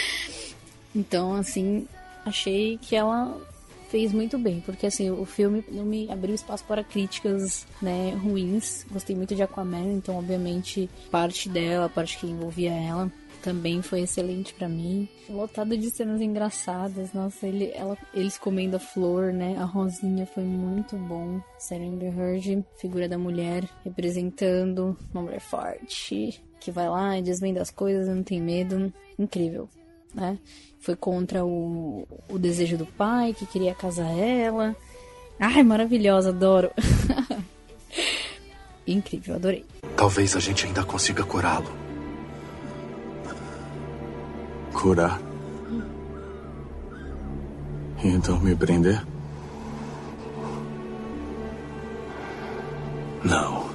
então, 0.94 1.32
assim, 1.32 1.88
achei 2.22 2.76
que 2.76 2.94
ela 2.94 3.34
fez 3.88 4.12
muito 4.12 4.36
bem, 4.36 4.60
porque 4.60 4.86
assim, 4.86 5.10
o 5.10 5.24
filme 5.24 5.64
não 5.70 5.86
me 5.86 6.12
abriu 6.12 6.34
espaço 6.34 6.62
para 6.64 6.84
críticas, 6.84 7.66
né, 7.80 8.10
ruins. 8.22 8.84
Gostei 8.90 9.16
muito 9.16 9.34
de 9.34 9.42
Aquaman, 9.42 9.94
então 9.94 10.18
obviamente 10.18 10.90
parte 11.10 11.48
dela, 11.48 11.88
parte 11.88 12.18
que 12.18 12.26
envolvia 12.26 12.72
ela, 12.72 13.10
também 13.38 13.82
foi 13.82 14.02
excelente 14.02 14.54
para 14.54 14.68
mim. 14.68 15.08
Lotado 15.28 15.76
de 15.76 15.90
cenas 15.90 16.20
engraçadas. 16.20 17.12
Nossa, 17.12 17.46
ele, 17.46 17.72
ela, 17.74 17.96
eles 18.12 18.38
comendo 18.38 18.76
a 18.76 18.80
flor, 18.80 19.32
né? 19.32 19.56
A 19.58 19.64
Rosinha 19.64 20.26
foi 20.26 20.44
muito 20.44 20.96
bom. 20.96 21.40
Sarah 21.58 21.84
Amber 21.84 22.18
Heard, 22.18 22.64
figura 22.76 23.08
da 23.08 23.18
mulher, 23.18 23.68
representando 23.84 24.96
uma 25.12 25.22
mulher 25.22 25.40
forte, 25.40 26.42
que 26.60 26.70
vai 26.70 26.88
lá 26.88 27.18
e 27.18 27.22
desvenda 27.22 27.62
as 27.62 27.70
coisas, 27.70 28.08
não 28.08 28.22
tem 28.22 28.40
medo. 28.40 28.92
Incrível, 29.18 29.68
né? 30.14 30.38
Foi 30.80 30.94
contra 30.94 31.44
o, 31.44 32.06
o 32.28 32.38
desejo 32.38 32.76
do 32.76 32.86
pai, 32.86 33.34
que 33.34 33.46
queria 33.46 33.74
casar 33.74 34.10
ela. 34.16 34.76
Ai, 35.40 35.62
maravilhosa, 35.62 36.30
adoro. 36.30 36.70
Incrível, 38.86 39.34
adorei. 39.34 39.64
Talvez 39.96 40.34
a 40.34 40.40
gente 40.40 40.66
ainda 40.66 40.84
consiga 40.84 41.24
curá-lo. 41.24 41.87
Curar? 44.72 45.20
E 48.02 48.08
então 48.08 48.38
me 48.40 48.54
prender? 48.54 49.04
Não. 53.24 53.68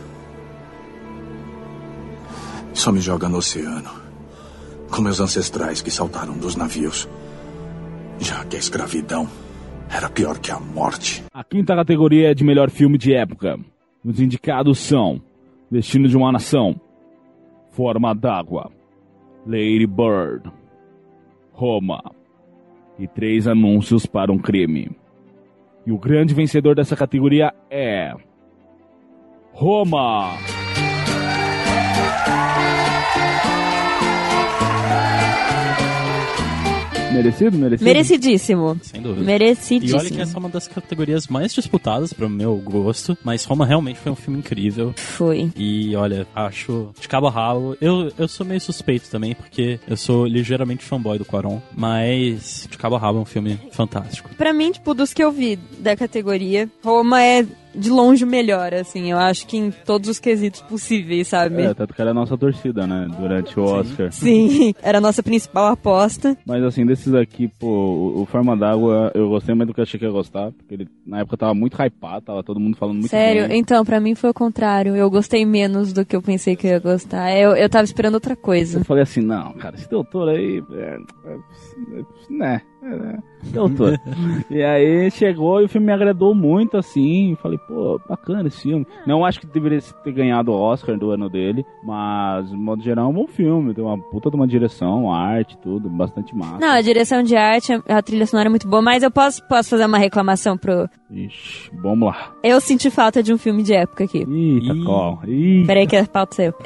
Só 2.74 2.92
me 2.92 3.02
joga 3.02 3.28
no 3.28 3.38
oceano. 3.38 3.90
Com 4.90 5.02
meus 5.02 5.20
ancestrais 5.20 5.82
que 5.82 5.92
saltaram 5.92 6.38
dos 6.38 6.56
navios. 6.56 7.08
Já 8.20 8.46
que 8.46 8.56
a 8.56 8.60
escravidão 8.60 9.28
era 9.90 10.10
pior 10.10 10.40
que 10.40 10.52
a 10.52 10.60
morte. 10.60 11.24
A 11.34 11.44
quinta 11.44 11.76
categoria 11.76 12.32
é 12.32 12.34
de 12.34 12.44
melhor 12.44 12.70
filme 12.70 12.98
de 12.98 13.14
época. 13.14 13.60
Os 14.04 14.20
indicados 14.20 14.80
são 14.80 15.22
Destino 15.70 16.08
de 16.08 16.16
uma 16.16 16.32
Nação, 16.32 16.80
Forma 17.72 18.14
d'Água, 18.14 18.72
Lady 19.46 19.88
Bird, 19.88 20.52
Roma 21.64 22.04
e 23.00 23.08
três 23.08 23.48
anúncios 23.48 24.06
para 24.06 24.34
um 24.34 24.38
crime. 24.38 24.92
E 25.86 25.94
o 25.94 25.98
grande 25.98 26.34
vencedor 26.34 26.76
dessa 26.76 26.94
categoria 26.94 27.54
é. 27.72 28.14
Roma! 29.54 30.32
Merecido? 37.14 37.58
Merecido? 37.58 37.86
Merecidíssimo. 37.86 38.80
Sem 38.82 39.02
dúvida. 39.02 39.26
Merecidíssimo. 39.26 40.00
E 40.00 40.02
olha 40.02 40.10
que 40.10 40.22
essa 40.22 40.38
é 40.38 40.40
uma 40.40 40.50
das 40.50 40.68
categorias 40.68 41.28
mais 41.28 41.54
disputadas 41.54 42.14
pro 42.14 42.30
meu 42.30 42.56
gosto, 42.58 43.18
mas 43.24 43.46
Roma 43.46 43.66
realmente 43.66 44.00
foi 44.00 44.12
um 44.12 44.16
filme 44.16 44.40
incrível. 44.40 44.94
Foi. 44.96 45.52
E 45.56 45.96
olha, 45.96 46.28
acho 46.36 46.90
de 47.00 47.08
cabo 47.08 47.28
a 47.28 47.32
rabo. 47.32 47.78
Eu, 47.80 48.12
eu 48.18 48.28
sou 48.28 48.46
meio 48.46 48.60
suspeito 48.60 49.10
também, 49.10 49.36
porque 49.36 49.80
eu 49.88 49.98
sou 49.98 50.26
ligeiramente 50.26 50.84
fanboy 50.84 51.18
do 51.18 51.26
Quaron, 51.26 51.62
mas 51.76 52.68
de 52.70 52.78
cabo 52.78 52.96
a 52.96 53.00
rabo 53.00 53.20
é 53.20 53.22
um 53.22 53.26
filme 53.26 53.60
fantástico. 53.72 54.30
Pra 54.36 54.54
mim, 54.54 54.72
tipo, 54.72 54.94
dos 54.94 55.14
que 55.14 55.24
eu 55.24 55.32
vi 55.32 55.58
da 55.80 55.96
categoria, 55.96 56.70
Roma 56.84 57.24
é 57.24 57.46
de 57.76 57.90
longe 57.90 58.24
o 58.24 58.28
melhor, 58.28 58.74
assim. 58.74 59.12
Eu 59.12 59.18
acho 59.18 59.48
que 59.48 59.58
em 59.58 59.72
todos 59.72 60.10
os 60.10 60.20
quesitos 60.20 60.62
possíveis, 60.62 61.28
sabe? 61.28 61.62
É, 61.62 61.74
tanto 61.74 61.94
que 61.94 62.02
era 62.02 62.12
a 62.12 62.14
nossa 62.14 62.38
torcida, 62.38 62.86
né? 62.86 63.08
Durante 63.20 63.60
o 63.60 63.64
Oscar. 63.64 64.12
Sim, 64.12 64.74
era 64.82 64.98
a 64.98 65.02
nossa 65.02 65.24
principal 65.24 65.68
aposta. 65.68 66.38
Mas 66.46 66.64
assim, 66.64 66.86
desses 66.86 67.14
aqui, 67.14 67.48
pô, 67.60 68.22
o, 68.22 68.26
Forma 68.26 68.56
d'Água, 68.56 69.12
eu 69.14 69.30
gostei 69.30 69.54
mais 69.54 69.68
do 69.68 69.74
que 69.74 69.80
eu 69.80 69.84
achei 69.84 70.00
que 70.00 70.06
ia 70.06 70.12
gostar, 70.12 70.52
porque 70.52 70.74
ele 70.74 70.88
na 71.06 71.20
época 71.20 71.38
tava 71.38 71.54
muito 71.54 71.76
hypado, 71.82 72.26
tava 72.26 72.44
todo 72.44 72.60
mundo 72.60 72.78
falando 72.78 72.98
muito 72.98 73.10
Sério? 73.10 73.48
bem. 73.48 73.60
Então, 73.60 73.84
pra 73.86 74.00
mim 74.00 74.16
foi 74.16 74.30
o 74.30 74.34
contrário. 74.34 74.96
Eu 74.96 75.10
gostei 75.10 75.46
menos 75.46 75.94
do 75.94 76.06
que 76.06 76.16
eu 76.16 76.22
pensei 76.22 76.56
que 76.56 76.68
eu 76.68 76.72
ia 76.72 76.80
gostar. 76.80 77.36
Eu, 77.38 77.56
eu 77.56 77.70
tava 77.70 77.84
esperando 77.84 78.16
outra 78.16 78.36
coisa. 78.36 78.80
Eu 78.80 78.86
falei 78.86 79.04
assim, 79.04 79.22
não, 79.22 79.54
cara, 79.54 79.76
esse 79.76 79.90
doutor 79.90 80.30
aí, 80.30 80.64
é, 80.72 80.98
é, 81.26 81.34
é, 82.00 82.04
né, 82.30 82.62
é, 82.82 82.90
né, 82.90 83.24
doutor. 83.52 84.00
e 84.50 84.64
aí 84.64 85.10
chegou 85.12 85.62
e 85.62 85.66
o 85.66 85.70
filme 85.70 85.88
me 85.88 85.94
agradou 85.94 86.34
muito, 86.34 86.78
assim, 86.78 87.36
falei, 87.42 87.58
pô, 87.68 88.00
bacana 88.08 88.48
esse 88.48 88.62
filme. 88.62 88.86
Não 89.06 89.26
acho 89.26 89.40
que 89.40 89.48
deveria 89.48 89.80
ter 90.04 90.12
ganhado 90.12 90.52
o 90.52 90.60
Oscar 90.60 90.98
do 90.98 91.12
ano 91.12 91.30
dele, 91.30 91.66
mas, 91.84 92.50
de 92.50 92.56
modo 92.56 92.82
geral, 92.82 93.06
é 93.06 93.10
um 93.10 93.14
bom 93.14 93.28
filme, 93.28 93.74
tem 93.74 93.84
uma 93.84 93.98
puta 93.98 94.30
de 94.30 94.36
uma 94.36 94.48
direção, 94.48 95.04
uma 95.06 95.18
arte, 95.18 95.58
tudo, 95.58 95.90
bastante 95.90 96.36
massa. 96.36 96.58
Não, 96.60 96.70
a 96.70 96.82
direção 96.82 97.24
de 97.24 97.36
arte, 97.36 97.74
a 97.88 98.02
trilha 98.02 98.26
sonora 98.26 98.48
é 98.48 98.52
muito 98.52 98.68
boa, 98.68 98.82
mas 98.82 99.04
eu 99.04 99.12
posso, 99.12 99.42
posso 99.48 99.70
fazer 99.70 99.86
uma 99.86 99.98
reclamação 99.98 100.58
pro... 100.58 100.88
Ixi, 101.12 101.70
vamos 101.82 102.08
lá. 102.08 102.32
Eu 102.44 102.60
senti 102.60 102.90
falta 102.90 103.22
de 103.22 103.32
um 103.32 103.38
filme 103.38 103.62
de 103.62 103.74
época 103.74 104.04
aqui. 104.06 104.20
Eita, 104.28 104.74
qual? 104.84 105.20
Ih. 105.28 105.64
Peraí 105.68 105.86
que 105.86 105.96
a 105.96 106.06
pauta 106.08 106.36
saiu. 106.36 106.54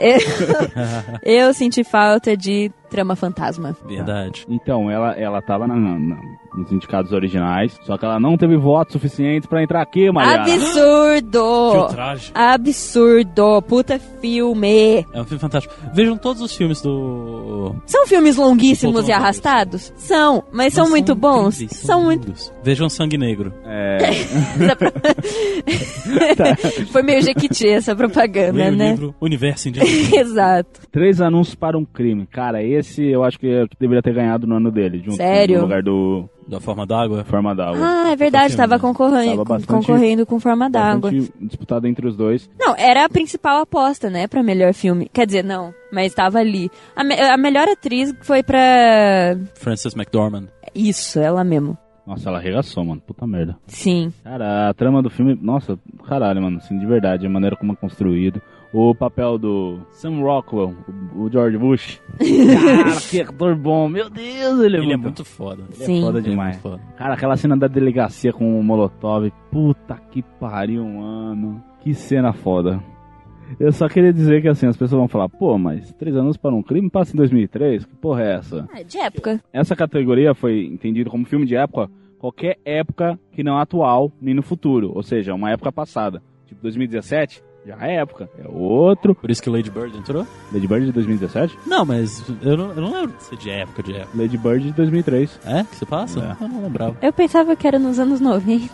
Eu, 1.24 1.48
eu 1.48 1.54
senti 1.54 1.84
falta 1.84 2.36
de 2.36 2.72
Trama 2.90 3.16
Fantasma. 3.16 3.76
Verdade. 3.86 4.46
Então, 4.50 4.90
ela, 4.90 5.12
ela 5.14 5.42
tava 5.42 5.68
na, 5.68 5.76
na- 5.76 6.22
nos 6.58 6.72
indicados 6.72 7.12
originais, 7.14 7.80
só 7.84 7.98
que 7.98 8.06
ela 8.06 8.20
não 8.20 8.36
teve 8.38 8.58
votos 8.58 8.94
suficientes 8.94 9.48
pra 9.48 9.62
entrar 9.64 9.82
aqui, 9.82 10.12
Mariana. 10.12 10.44
Absurdo! 10.44 11.72
Filtragem. 11.88 12.32
Absurdo! 12.34 13.62
Puta 13.62 14.00
filme! 14.00 15.06
É 15.14 15.22
um 15.22 15.26
filme 15.26 15.40
fantástico. 15.40 15.74
Vejam 15.94 16.18
todos 16.18 16.42
os 16.42 16.56
filmes 16.56 16.82
do. 16.82 17.76
São 17.86 18.08
filmes 18.08 18.36
longuíssimos 18.38 19.08
e 19.08 19.12
arrastados? 19.12 19.94
São, 19.96 20.44
mas 20.52 20.74
são 20.74 20.86
Mas 20.86 20.92
muito 20.92 21.16
bons. 21.16 21.56
incríveis, 21.62 21.80
São 21.82 22.04
muito. 22.04 22.26
lindos. 22.26 22.54
Vejam 22.64 22.90
Sangue 22.90 23.18
Negro. 23.18 23.54
É. 23.66 23.98
Foi 26.92 27.04
meio 27.04 27.22
jequiti 27.22 27.68
essa 27.68 27.96
propaganda, 27.96 28.54
Leia 28.58 28.72
o 28.72 28.76
né? 28.76 28.92
livro 28.92 29.16
Universo 29.22 29.70
Indígena. 29.70 30.16
Exato. 30.22 30.82
Três 30.92 31.22
anúncios 31.22 31.56
para 31.56 31.78
um 31.78 31.86
crime. 31.86 32.26
Cara, 32.28 32.64
esse 32.64 33.04
eu 33.06 33.24
acho 33.24 33.40
que, 33.40 33.48
é 33.48 33.68
que 33.68 33.76
deveria 33.80 34.02
ter 34.02 34.14
ganhado 34.14 34.48
no 34.48 34.56
ano 34.56 34.72
dele. 34.72 35.00
Junto 35.04 35.18
Sério? 35.18 35.58
No 35.58 35.64
lugar 35.64 35.84
do 35.84 36.30
Da 36.48 36.60
Forma 36.62 36.86
d'Água. 36.86 37.24
Forma 37.26 37.54
d'Água. 37.54 37.80
Ah, 37.82 38.12
é 38.12 38.16
verdade, 38.16 38.54
filme, 38.54 38.58
tava 38.58 38.76
né? 38.76 38.80
concorrendo, 38.82 39.32
Tava 39.32 39.44
bastante- 39.44 39.68
concorrendo 39.88 40.26
com 40.26 40.40
Forma 40.40 40.70
d'Água. 40.70 41.12
Disputado 41.42 41.88
entre 41.88 42.08
os 42.08 42.16
dois. 42.16 42.50
Não, 42.58 42.74
era 42.78 43.04
a 43.06 43.10
principal 43.10 43.62
aposta, 43.62 44.10
né, 44.10 44.28
pra 44.28 44.42
melhor 44.42 44.74
filme. 44.74 45.10
Quer 45.12 45.26
dizer, 45.26 45.44
não, 45.44 45.74
mas 45.92 46.14
tava 46.14 46.40
ali. 46.40 46.70
A, 46.96 47.04
me- 47.04 47.20
a 47.20 47.36
melhor 47.38 47.68
atriz 47.68 48.14
foi 48.22 48.44
pra. 48.44 49.38
Frances 49.56 49.94
McDormand. 49.96 50.46
Isso, 50.74 51.20
ela 51.20 51.44
mesmo. 51.44 51.78
Nossa, 52.06 52.30
ela 52.30 52.38
arregaçou, 52.38 52.86
mano. 52.86 53.02
Puta 53.06 53.28
merda. 53.28 53.58
Sim. 53.68 54.14
Cara, 54.24 54.70
a 54.70 54.74
trama 54.74 55.04
do 55.04 55.10
filme, 55.10 55.38
nossa, 55.42 55.78
caralho, 56.08 56.42
mano, 56.42 56.58
assim, 56.60 56.80
de 56.80 56.86
verdade, 56.86 57.26
a 57.26 57.30
maneira 57.30 57.58
como 57.58 57.74
é 57.74 57.76
construído. 57.76 58.42
O 58.74 58.94
papel 58.94 59.38
do 59.38 59.80
Sam 59.92 60.20
Rockwell, 60.22 60.76
o, 61.16 61.30
George 61.32 61.58
Bush. 61.58 62.02
Cara, 62.20 63.00
que 63.10 63.22
ator 63.22 63.56
bom, 63.56 63.88
meu 63.88 64.10
Deus, 64.10 64.60
ele 64.60 64.76
é, 64.76 64.80
Ele 64.80 64.88
muito, 64.88 64.94
é 64.94 64.98
muito 64.98 65.26
foda. 65.26 65.64
ele 65.74 65.86
Sim. 65.86 66.00
é 66.00 66.02
foda 66.02 66.20
Ele 66.20 66.28
é 66.28 66.30
demais. 66.32 66.56
muito 66.56 66.62
foda. 66.64 66.82
Cara, 66.98 67.14
aquela 67.14 67.38
cena 67.38 67.56
da 67.56 67.68
delegacia 67.68 68.34
com 68.34 68.60
o 68.60 68.64
Molotov, 68.64 69.32
puta 69.50 69.96
que 70.12 70.22
pariu, 70.22 70.84
mano. 70.86 71.64
Que 71.80 71.94
cena 71.94 72.34
foda. 72.34 72.84
Eu 73.58 73.72
só 73.72 73.88
queria 73.88 74.12
dizer 74.12 74.42
que 74.42 74.50
assim, 74.50 74.68
as 74.68 74.76
pessoas 74.76 75.00
vão 75.00 75.08
falar, 75.08 75.30
pô, 75.30 75.58
mas 75.58 75.94
três 75.94 76.14
anos 76.18 76.36
para 76.36 76.54
um 76.54 76.62
crime 76.62 76.90
passa 76.90 77.14
em 77.14 77.18
2003? 77.18 77.86
Que 77.86 77.96
porra 77.96 78.24
é 78.24 78.36
essa? 78.36 78.68
É, 78.76 78.84
de 78.84 78.98
época. 78.98 79.42
Essa 79.54 79.74
categoria 79.76 80.34
foi 80.36 80.66
entendida 80.66 81.10
como 81.10 81.26
filme 81.26 81.46
de 81.46 81.56
época, 81.56 81.90
qualquer 82.20 82.58
época 82.66 83.18
que 83.32 83.44
não 83.44 83.58
é 83.58 83.62
atual 83.62 84.12
nem 84.22 84.34
no 84.34 84.42
futuro, 84.44 84.92
ou 84.94 85.02
seja, 85.02 85.34
uma 85.34 85.50
época 85.52 85.72
passada. 85.72 86.22
Tipo 86.46 86.62
2017, 86.62 87.42
já 87.68 87.76
é 87.86 87.96
época, 87.98 88.30
é 88.40 88.46
outro. 88.48 89.14
Por 89.14 89.30
isso 89.30 89.44
que 89.44 89.50
Lady 89.50 89.70
Bird 89.70 89.98
entrou? 89.98 90.26
Lady 90.54 90.66
Bird 90.68 90.86
de 90.86 90.92
2017? 90.94 91.60
Não, 91.68 91.86
mas 91.86 92.24
eu 92.42 92.56
não, 92.56 92.70
eu 92.70 92.82
não 92.82 92.94
lembro 92.94 93.14
de 93.18 93.24
ser 93.24 93.36
de 93.36 93.50
época, 93.50 93.84
de 93.84 93.94
época. 93.94 94.18
Lady 94.18 94.38
Bird 94.38 94.64
de 94.68 94.72
2003. 94.72 95.40
É? 95.46 95.64
Que 95.66 95.76
você 95.76 95.86
passa? 95.86 96.38
É. 96.40 96.44
Eu 96.44 96.48
não 96.48 96.64
lembrava. 96.64 96.96
Eu 97.02 97.12
pensava 97.12 97.58
que 97.58 97.68
era 97.68 97.78
nos 97.78 98.00
anos 98.00 98.22
90. 98.22 98.70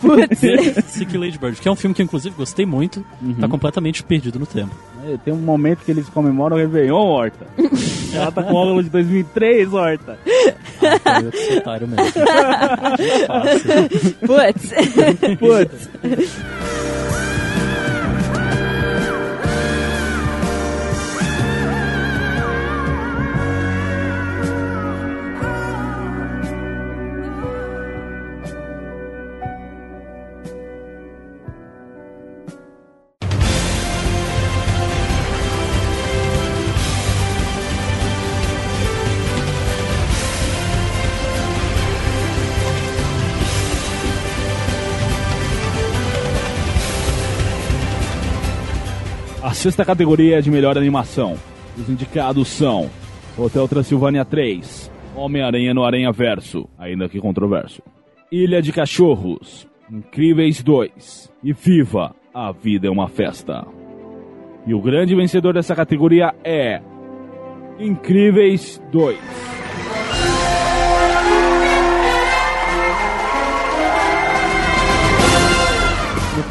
Putz. 0.00 0.38
Sick 0.86 1.18
Lady 1.18 1.36
Bird, 1.38 1.60
que 1.60 1.68
é 1.68 1.70
um 1.70 1.76
filme 1.76 1.94
que 1.94 2.00
eu, 2.00 2.04
inclusive 2.04 2.34
gostei 2.34 2.64
muito, 2.64 3.04
tá 3.40 3.46
completamente 3.46 4.02
perdido 4.02 4.38
no 4.38 4.46
tempo. 4.46 4.74
É, 5.06 5.18
Tem 5.18 5.34
um 5.34 5.38
momento 5.38 5.84
que 5.84 5.90
eles 5.90 6.08
comemoram 6.08 6.56
o 6.56 6.58
Réveillon, 6.58 6.96
Horta. 6.96 7.46
Ela 8.14 8.32
tá 8.32 8.42
com 8.42 8.54
óculos 8.54 8.84
de 8.84 8.90
2003, 8.90 9.70
Horta. 9.74 10.18
Ah, 11.04 11.20
foi 11.20 11.26
outro 11.26 11.58
otário 11.58 11.86
mesmo. 11.88 12.06
Fácil. 14.26 15.36
Putz. 15.38 15.90
Putz. 16.60 17.33
Sexta 49.64 49.82
categoria 49.82 50.42
de 50.42 50.50
melhor 50.50 50.76
animação. 50.76 51.38
Os 51.78 51.88
indicados 51.88 52.48
são 52.48 52.90
Hotel 53.34 53.66
Transilvânia 53.66 54.22
3, 54.22 54.92
Homem-Aranha 55.16 55.72
no 55.72 55.82
Aranha 55.82 56.12
Verso, 56.12 56.68
ainda 56.78 57.08
que 57.08 57.18
controverso. 57.18 57.80
Ilha 58.30 58.60
de 58.60 58.70
Cachorros, 58.72 59.66
Incríveis 59.90 60.62
2 60.62 61.32
e 61.42 61.54
Viva, 61.54 62.14
a 62.34 62.52
Vida 62.52 62.88
é 62.88 62.90
uma 62.90 63.08
Festa. 63.08 63.66
E 64.66 64.74
o 64.74 64.82
grande 64.82 65.14
vencedor 65.14 65.54
dessa 65.54 65.74
categoria 65.74 66.34
é 66.44 66.82
Incríveis 67.78 68.82
2. 68.92 69.63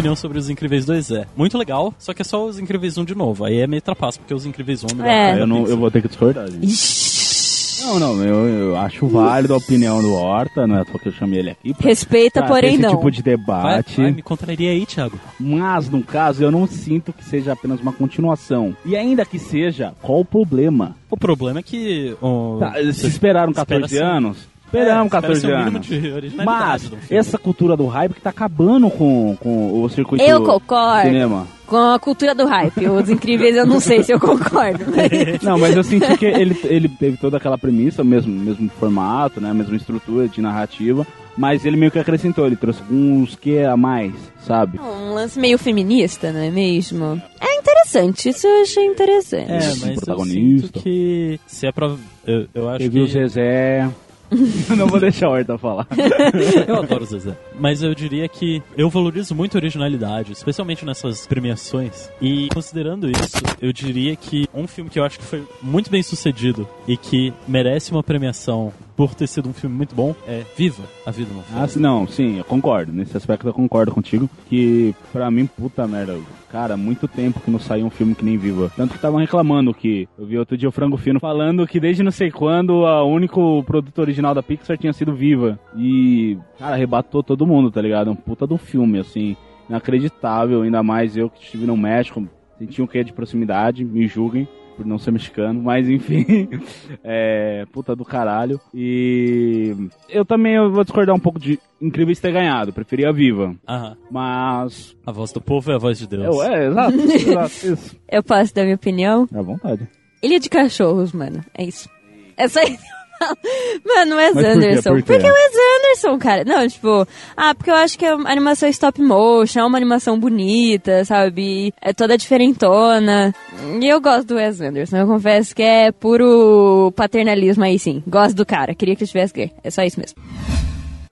Opinião 0.03 0.15
sobre 0.17 0.37
os 0.37 0.49
Incríveis 0.49 0.85
2 0.85 1.11
é 1.11 1.25
muito 1.35 1.57
legal, 1.57 1.93
só 1.97 2.13
que 2.13 2.21
é 2.21 2.25
só 2.25 2.45
os 2.45 2.59
Incríveis 2.59 2.97
1 2.97 3.05
de 3.05 3.15
novo. 3.15 3.45
Aí 3.45 3.59
é 3.59 3.67
meio 3.67 3.81
trapaço, 3.81 4.19
porque 4.19 4.33
os 4.33 4.45
Incríveis 4.45 4.83
1 4.83 4.87
é 4.87 4.93
melhor 4.95 5.09
É. 5.09 5.33
que 5.35 5.39
Eu, 5.41 5.47
não, 5.47 5.65
eu 5.65 5.77
vou 5.77 5.89
ter 5.89 6.01
que 6.01 6.07
discordar. 6.09 6.49
gente. 6.51 7.83
Não, 7.85 7.99
não, 7.99 8.23
eu, 8.23 8.47
eu 8.47 8.77
acho 8.77 9.05
válido 9.07 9.53
a 9.53 9.57
opinião 9.57 10.01
do 10.01 10.13
Horta, 10.13 10.65
não 10.67 10.77
é 10.79 10.83
porque 10.85 11.09
eu 11.09 11.13
chamei 11.13 11.39
ele 11.39 11.49
aqui. 11.51 11.73
pra- 11.73 11.87
Respeita, 11.87 12.39
pra 12.41 12.47
porém 12.49 12.73
esse 12.73 12.81
não. 12.81 12.91
tipo 12.95 13.09
de 13.11 13.21
Vai, 13.21 13.35
debate. 13.37 14.01
vai, 14.01 14.11
me 14.11 14.21
contraria 14.21 14.71
aí, 14.71 14.85
Thiago. 14.85 15.19
Mas, 15.39 15.89
no 15.89 16.01
caso, 16.01 16.43
eu 16.43 16.51
não 16.51 16.65
sinto 16.67 17.11
que 17.11 17.23
seja 17.25 17.51
apenas 17.53 17.79
uma 17.81 17.91
continuação. 17.91 18.75
E 18.85 18.95
ainda 18.95 19.25
que 19.25 19.37
seja, 19.39 19.93
qual 20.01 20.19
o 20.21 20.25
problema? 20.25 20.95
O 21.09 21.17
problema 21.17 21.59
é 21.59 21.63
que... 21.63 22.15
o- 22.21 22.57
Tá, 22.59 22.79
esperaram 22.81 23.51
espera 23.51 23.65
14 23.81 23.95
ser- 23.95 24.03
anos? 24.03 24.37
Esperamos 24.73 25.07
É, 25.07 25.09
14 25.09 25.37
espera 25.37 25.57
ser 25.57 25.69
um 25.69 25.75
anos. 25.75 26.33
Mas, 26.45 26.91
essa 27.09 27.37
cultura 27.37 27.77
do 27.77 27.85
hype 27.85 28.13
que 28.15 28.21
tá 28.21 28.31
acabando 28.31 28.89
com, 28.89 29.37
com 29.39 29.81
o 29.83 29.89
circuito 29.89 30.23
Eu 30.23 30.43
concordo. 30.43 31.07
cinema. 31.07 31.47
Com 31.67 31.77
a 31.77 31.99
cultura 31.99 32.33
do 32.35 32.45
hype. 32.45 32.87
Os 32.89 33.09
incríveis 33.09 33.55
eu 33.55 33.65
não 33.65 33.79
sei 33.79 34.03
se 34.03 34.11
eu 34.11 34.19
concordo. 34.19 34.83
Não, 35.41 35.57
mas 35.57 35.75
eu 35.75 35.83
senti 35.83 36.17
que 36.17 36.25
ele, 36.25 36.55
ele 36.65 36.89
teve 36.89 37.17
toda 37.17 37.37
aquela 37.37 37.57
premissa, 37.57 38.03
mesmo, 38.03 38.31
mesmo 38.33 38.69
formato, 38.79 39.39
né, 39.39 39.53
mesma 39.53 39.75
estrutura 39.75 40.27
de 40.27 40.41
narrativa, 40.41 41.05
mas 41.37 41.65
ele 41.65 41.77
meio 41.77 41.91
que 41.91 41.97
acrescentou, 41.97 42.45
ele 42.45 42.55
trouxe 42.55 42.81
uns 42.91 43.35
que 43.35 43.59
a 43.59 43.75
mais, 43.75 44.13
sabe? 44.45 44.79
um 44.79 45.13
lance 45.13 45.39
meio 45.39 45.57
feminista, 45.57 46.31
não 46.31 46.41
é 46.41 46.51
mesmo? 46.51 47.19
É 47.41 47.59
interessante, 47.59 48.29
isso 48.29 48.45
eu 48.45 48.61
achei 48.61 48.85
interessante. 48.85 49.51
É, 49.51 49.57
mas 49.57 49.83
eu 49.83 49.95
protagonista. 49.95 50.67
sinto 50.67 50.79
que 50.79 51.39
se 51.47 51.65
é 51.65 51.71
pra... 51.71 51.95
Eu, 52.27 52.45
eu 52.53 52.69
acho 52.69 52.79
Teve 52.79 52.99
que... 52.99 53.03
o 53.03 53.07
Zezé... 53.07 53.89
não 54.75 54.87
vou 54.87 54.99
deixar 54.99 55.27
a 55.27 55.29
Horta 55.29 55.57
falar. 55.57 55.87
eu 56.67 56.77
adoro 56.77 57.03
o 57.03 57.05
Zezé. 57.05 57.37
Mas 57.59 57.81
eu 57.81 57.93
diria 57.93 58.27
que 58.27 58.61
eu 58.77 58.89
valorizo 58.89 59.35
muito 59.35 59.57
a 59.57 59.59
originalidade, 59.59 60.31
especialmente 60.31 60.85
nessas 60.85 61.27
premiações. 61.27 62.09
E 62.21 62.49
considerando 62.53 63.09
isso, 63.09 63.41
eu 63.61 63.71
diria 63.71 64.15
que 64.15 64.47
um 64.53 64.67
filme 64.67 64.89
que 64.89 64.99
eu 64.99 65.03
acho 65.03 65.19
que 65.19 65.25
foi 65.25 65.43
muito 65.61 65.89
bem 65.89 66.03
sucedido 66.03 66.67
e 66.87 66.97
que 66.97 67.33
merece 67.47 67.91
uma 67.91 68.03
premiação 68.03 68.73
por 68.95 69.15
ter 69.15 69.27
sido 69.27 69.49
um 69.49 69.53
filme 69.53 69.75
muito 69.75 69.95
bom 69.95 70.15
é 70.27 70.43
Viva 70.55 70.83
a 71.05 71.11
Vida 71.11 71.29
Não 71.33 71.61
Ah, 71.61 71.67
sim, 71.67 71.79
não, 71.79 72.07
sim, 72.07 72.37
eu 72.37 72.43
concordo. 72.43 72.91
Nesse 72.91 73.15
aspecto 73.17 73.47
eu 73.47 73.53
concordo 73.53 73.91
contigo. 73.91 74.29
Que 74.47 74.95
pra 75.11 75.29
mim, 75.29 75.45
puta 75.45 75.87
merda, 75.87 76.17
cara, 76.49 76.77
muito 76.77 77.07
tempo 77.07 77.39
que 77.39 77.51
não 77.51 77.59
saiu 77.59 77.85
um 77.85 77.89
filme 77.89 78.15
que 78.15 78.23
nem 78.23 78.37
Viva. 78.37 78.71
Tanto 78.75 78.91
que 78.91 78.95
estavam 78.97 79.19
reclamando 79.19 79.73
que. 79.73 80.07
Eu 80.17 80.25
vi 80.25 80.37
outro 80.37 80.57
dia 80.57 80.69
o 80.69 80.71
Frango 80.71 80.97
Fino 80.97 81.19
falando 81.19 81.67
que 81.67 81.79
desde 81.79 82.03
não 82.03 82.11
sei 82.11 82.31
quando 82.31 82.83
o 82.83 83.05
único 83.05 83.63
produto 83.63 83.99
original 83.99 84.33
da 84.33 84.43
Pixar 84.43 84.77
tinha 84.77 84.93
sido 84.93 85.13
Viva. 85.13 85.59
E, 85.75 86.37
cara, 86.57 86.75
arrebatou 86.75 87.23
todo 87.23 87.47
mundo, 87.47 87.71
tá 87.71 87.81
ligado? 87.81 88.11
Um 88.11 88.15
puta 88.15 88.45
do 88.45 88.57
filme, 88.57 88.99
assim. 88.99 89.35
Inacreditável, 89.69 90.61
ainda 90.61 90.83
mais 90.83 91.15
eu 91.17 91.29
que 91.29 91.43
estive 91.43 91.65
no 91.65 91.77
México. 91.77 92.27
Senti 92.57 92.81
um 92.81 92.87
quê 92.87 93.03
de 93.03 93.13
proximidade, 93.13 93.83
me 93.83 94.07
julguem 94.07 94.47
por 94.75 94.85
não 94.85 94.97
ser 94.97 95.11
mexicano, 95.11 95.61
mas 95.61 95.89
enfim, 95.89 96.49
é 97.03 97.65
puta 97.71 97.95
do 97.95 98.03
caralho. 98.03 98.59
E 98.73 99.75
eu 100.09 100.25
também 100.25 100.55
eu 100.55 100.71
vou 100.71 100.83
discordar 100.83 101.15
um 101.15 101.19
pouco 101.19 101.39
de 101.39 101.59
Incríveis 101.81 102.19
ter 102.19 102.31
ganhado, 102.31 102.71
preferia 102.71 103.09
a 103.09 103.11
Viva. 103.11 103.55
Aham. 103.67 103.97
Mas. 104.09 104.95
A 105.05 105.11
voz 105.11 105.31
do 105.31 105.41
povo 105.41 105.71
é 105.71 105.75
a 105.75 105.77
voz 105.77 105.97
de 105.99 106.07
Deus. 106.07 106.39
É, 106.41 106.63
é 106.63 106.67
exato, 106.67 106.95
exato, 106.99 107.73
isso. 107.73 107.95
Eu 108.09 108.23
posso 108.23 108.55
dar 108.55 108.63
minha 108.63 108.75
opinião? 108.75 109.27
É 109.33 109.37
à 109.37 109.41
vontade. 109.41 109.87
Ilha 110.21 110.39
de 110.39 110.49
cachorros, 110.49 111.11
mano. 111.11 111.43
É 111.53 111.63
isso. 111.65 111.89
É 112.37 112.47
só 112.47 112.61
isso. 112.61 113.02
Mano, 113.85 114.15
o 114.15 114.17
Wes 114.17 114.35
Mas 114.35 114.43
por 114.43 114.43
quê? 114.43 114.65
Anderson. 114.65 114.89
Por 114.89 115.03
quê? 115.03 115.13
Porque 115.13 115.27
o 115.27 115.33
Wes 115.33 115.53
Anderson, 115.79 116.19
cara. 116.19 116.43
Não, 116.43 116.67
tipo, 116.67 117.07
ah, 117.35 117.55
porque 117.55 117.69
eu 117.69 117.75
acho 117.75 117.97
que 117.97 118.05
a 118.05 118.13
animação 118.13 118.69
stop 118.69 119.01
motion 119.01 119.59
é 119.59 119.65
uma 119.65 119.77
animação 119.77 120.19
bonita, 120.19 121.05
sabe? 121.05 121.73
É 121.81 121.93
toda 121.93 122.17
diferentona. 122.17 123.33
E 123.81 123.87
eu 123.87 124.01
gosto 124.01 124.27
do 124.27 124.35
Wes 124.35 124.61
Anderson. 124.61 124.97
Eu 124.97 125.07
confesso 125.07 125.55
que 125.55 125.61
é 125.61 125.91
puro 125.91 126.91
paternalismo 126.95 127.63
aí, 127.63 127.77
sim. 127.79 128.03
Gosto 128.07 128.35
do 128.35 128.45
cara. 128.45 128.73
Queria 128.73 128.95
que 128.95 129.03
ele 129.03 129.09
tivesse 129.09 129.33
gay. 129.33 129.51
É 129.63 129.69
só 129.69 129.83
isso 129.83 129.99
mesmo. 129.99 130.17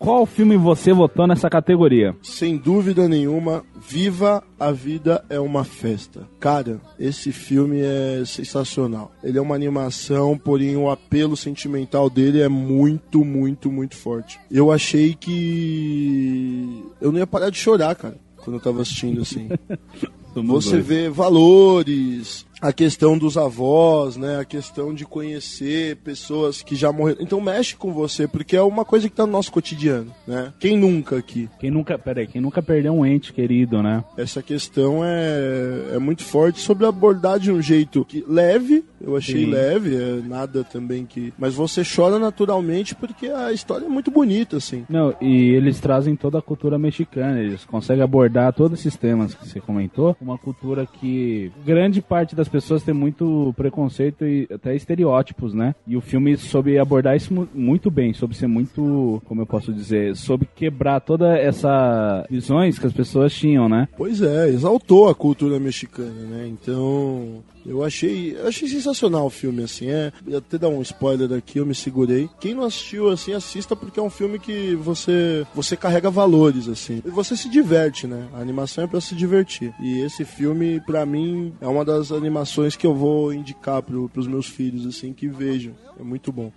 Qual 0.02 0.26
filme 0.26 0.58
você 0.58 0.92
votou 0.92 1.28
nessa 1.28 1.48
categoria? 1.48 2.18
Sem 2.24 2.58
dúvida 2.58 3.08
nenhuma, 3.08 3.64
Viva 3.88 4.44
a 4.60 4.72
Vida 4.72 5.24
é 5.30 5.40
uma 5.40 5.64
Festa. 5.64 6.28
Cara, 6.40 6.82
esse 7.00 7.32
filme 7.32 7.82
é 7.82 8.24
sensacional. 8.26 9.12
Ele 9.24 9.38
é 9.38 9.42
uma 9.42 9.54
animação, 9.54 10.36
porém 10.40 10.76
o 10.76 10.90
apelo 10.90 11.38
sentimental 11.38 12.10
dele 12.10 12.42
é 12.42 12.50
muito, 12.50 13.24
muito, 13.24 13.72
muito 13.72 13.96
forte. 13.96 14.40
Eu 14.50 14.72
achei 14.72 15.14
que. 15.14 16.84
Eu 17.00 17.12
não 17.12 17.20
ia 17.20 17.28
parar 17.28 17.52
de 17.52 17.60
chorar, 17.60 17.94
cara, 17.94 18.18
quando 18.38 18.56
eu 18.56 18.60
tava 18.60 18.82
assistindo 18.82 19.22
assim. 19.22 19.50
Você 20.34 20.80
vê 20.80 21.10
valores, 21.12 22.48
a 22.62 22.72
questão 22.72 23.18
dos 23.18 23.38
avós, 23.38 24.16
né? 24.16 24.40
A 24.40 24.46
questão 24.46 24.94
de 24.94 25.06
conhecer 25.06 25.96
pessoas 25.98 26.62
que 26.62 26.76
já 26.76 26.92
morreram. 26.92 27.22
Então 27.22 27.42
mexe 27.42 27.76
com 27.76 27.92
você, 27.92 28.28
porque 28.28 28.56
é 28.56 28.62
uma 28.62 28.86
coisa 28.86 29.10
que 29.10 29.16
tá 29.16 29.26
no 29.26 29.32
nosso 29.32 29.52
cotidiano, 29.52 30.14
né? 30.28 30.54
Quem 30.60 30.78
nunca 30.78 31.18
aqui? 31.18 31.50
Quem 31.60 31.72
nunca, 31.72 31.98
peraí, 31.98 32.28
quem 32.28 32.42
nunca 32.42 32.62
perdeu 32.62 32.94
um 32.94 33.06
ente 33.06 33.34
querido, 33.34 33.82
né? 33.82 34.04
Essa 34.16 34.44
questão 34.44 35.04
é, 35.04 35.96
é 35.96 36.00
muito 36.00 36.24
forte 36.24 36.60
sobre 36.60 36.86
abordar 36.86 37.40
de 37.40 37.52
um 37.52 37.62
jeito 37.62 38.06
que 38.06 38.24
leve, 38.28 38.84
eu 39.00 39.18
achei 39.18 39.46
Sim. 39.46 39.52
leve, 39.52 39.96
é 39.96 40.22
nada 40.28 40.64
também 40.64 41.06
que. 41.06 41.34
Mas 41.38 41.56
você 41.56 41.82
chora 41.84 42.20
naturalmente 42.20 42.94
porque 42.94 43.28
a 43.28 43.52
história 43.52 43.86
é 43.86 43.90
muito 43.90 44.12
bonita, 44.12 44.58
assim. 44.58 44.86
Não, 44.88 45.16
e 45.20 45.50
eles 45.50 45.80
trazem 45.80 46.16
toda 46.16 46.38
a 46.38 46.42
cultura 46.42 46.78
mexicana, 46.78 47.40
eles 47.40 47.66
conseguem 47.66 48.04
abordar 48.04 48.54
todos 48.54 48.80
esses 48.80 48.96
temas 48.96 49.34
que 49.34 49.48
você 49.48 49.60
comentou, 49.60 50.16
uma 50.22 50.38
cultura 50.38 50.86
que 50.86 51.52
grande 51.66 52.02
parte 52.02 52.36
das 52.36 52.48
pessoas 52.52 52.84
tem 52.84 52.94
muito 52.94 53.54
preconceito 53.58 54.26
e 54.26 54.48
até 54.54 54.76
estereótipos, 54.76 55.54
né? 55.54 55.74
E 55.88 55.96
o 55.98 56.02
filme 56.02 56.36
soube 56.38 56.78
abordar 56.78 57.16
isso 57.16 57.34
mu- 57.34 57.48
muito 57.54 57.90
bem, 57.90 58.14
soube 58.14 58.36
ser 58.36 58.48
muito, 58.48 59.22
como 59.26 59.42
eu 59.42 59.46
posso 59.46 59.74
dizer, 59.74 60.16
soube 60.16 60.48
quebrar 60.56 61.00
toda 61.00 61.38
essa 61.38 62.26
visões 62.30 62.78
que 62.78 62.86
as 62.88 62.94
pessoas 62.94 63.34
tinham, 63.34 63.68
né? 63.70 63.88
Pois 63.98 64.22
é, 64.22 64.50
exaltou 64.50 65.10
a 65.10 65.16
cultura 65.16 65.60
mexicana, 65.60 66.12
né? 66.30 66.48
Então, 66.48 67.44
eu 67.66 67.84
achei, 67.84 68.38
achei 68.46 68.68
sensacional 68.68 69.26
o 69.26 69.30
filme, 69.30 69.64
assim, 69.64 69.90
é. 69.90 70.12
até 70.36 70.58
dar 70.58 70.70
um 70.70 70.82
spoiler 70.82 71.32
aqui, 71.34 71.60
eu 71.60 71.66
me 71.66 71.76
segurei. 71.76 72.30
Quem 72.40 72.54
não 72.54 72.64
assistiu, 72.64 73.10
assim, 73.10 73.34
assista 73.34 73.76
porque 73.76 74.00
é 74.00 74.04
um 74.04 74.10
filme 74.10 74.40
que 74.40 74.76
você, 74.76 75.46
você 75.54 75.76
carrega 75.76 76.10
valores, 76.10 76.68
assim. 76.68 77.02
E 77.06 77.10
você 77.10 77.36
se 77.36 77.50
diverte, 77.50 78.08
né? 78.08 78.28
A 78.34 78.40
animação 78.40 78.84
é 78.84 78.88
pra 78.88 79.02
se 79.02 79.16
divertir. 79.16 79.74
E 79.80 80.00
esse 80.02 80.26
filme, 80.26 80.80
pra 80.82 81.06
mim, 81.06 81.54
é 81.62 81.68
uma 81.68 81.86
das 81.86 82.12
animações 82.12 82.76
que 82.76 82.86
eu 82.86 82.96
vou 82.96 83.34
indicar 83.34 83.82
pro, 83.82 84.10
pros 84.10 84.28
meus 84.28 84.48
filhos, 84.48 84.86
assim, 84.86 85.14
que 85.14 85.28
vejam. 85.28 85.74
É 86.00 86.04
muito 86.04 86.32
bom. 86.32 86.52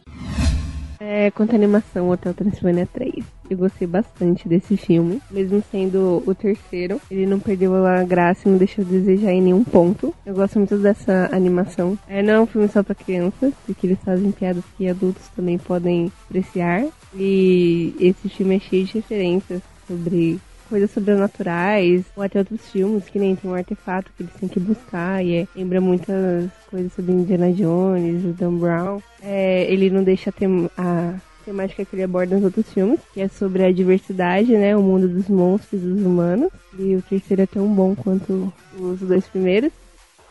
É, 0.98 1.30
quanto 1.32 1.52
à 1.52 1.56
animação, 1.56 2.10
Hotel 2.10 2.32
Transilvânia 2.32 2.88
3. 2.92 3.33
Eu 3.48 3.56
gostei 3.58 3.86
bastante 3.86 4.48
desse 4.48 4.76
filme. 4.76 5.20
Mesmo 5.30 5.62
sendo 5.70 6.22
o 6.26 6.34
terceiro, 6.34 7.00
ele 7.10 7.26
não 7.26 7.38
perdeu 7.38 7.74
a 7.84 8.02
graça 8.02 8.48
e 8.48 8.50
não 8.50 8.58
deixou 8.58 8.84
a 8.84 8.88
desejar 8.88 9.32
em 9.32 9.42
nenhum 9.42 9.64
ponto. 9.64 10.14
Eu 10.24 10.34
gosto 10.34 10.58
muito 10.58 10.76
dessa 10.78 11.28
animação. 11.32 11.98
É, 12.08 12.22
não 12.22 12.34
é 12.34 12.40
um 12.40 12.46
filme 12.46 12.68
só 12.68 12.82
para 12.82 12.94
crianças, 12.94 13.52
porque 13.66 13.86
eles 13.86 13.98
fazem 14.04 14.30
piadas 14.32 14.64
que 14.76 14.88
adultos 14.88 15.28
também 15.36 15.58
podem 15.58 16.10
apreciar. 16.28 16.84
E 17.14 17.94
esse 18.00 18.28
filme 18.28 18.56
é 18.56 18.60
cheio 18.60 18.84
de 18.86 18.94
referências 18.94 19.62
sobre 19.86 20.40
coisas 20.68 20.90
sobrenaturais, 20.90 22.04
ou 22.16 22.22
até 22.22 22.38
outros 22.38 22.68
filmes, 22.70 23.04
que 23.04 23.18
nem 23.18 23.36
tem 23.36 23.50
um 23.50 23.54
artefato 23.54 24.10
que 24.16 24.22
eles 24.22 24.32
têm 24.34 24.48
que 24.48 24.58
buscar, 24.58 25.24
e 25.24 25.34
é- 25.36 25.48
lembra 25.54 25.80
muitas 25.80 26.50
coisas 26.70 26.92
sobre 26.92 27.12
Indiana 27.12 27.52
Jones, 27.52 28.24
o 28.24 28.32
Dan 28.32 28.54
Brown. 28.54 29.00
É, 29.22 29.70
ele 29.70 29.90
não 29.90 30.02
deixa 30.02 30.32
a 30.76 31.14
temática 31.44 31.84
que 31.84 31.94
ele 31.94 32.02
aborda 32.02 32.34
nos 32.34 32.44
outros 32.44 32.72
filmes, 32.72 33.00
que 33.12 33.20
é 33.20 33.28
sobre 33.28 33.64
a 33.64 33.72
diversidade, 33.72 34.52
né, 34.52 34.76
o 34.76 34.82
mundo 34.82 35.08
dos 35.08 35.28
monstros 35.28 35.82
e 35.82 35.86
dos 35.86 36.02
humanos, 36.02 36.50
e 36.78 36.96
o 36.96 37.02
terceiro 37.02 37.42
é 37.42 37.46
tão 37.46 37.66
bom 37.68 37.94
quanto 37.94 38.52
os 38.78 39.00
dois 39.00 39.26
primeiros, 39.26 39.72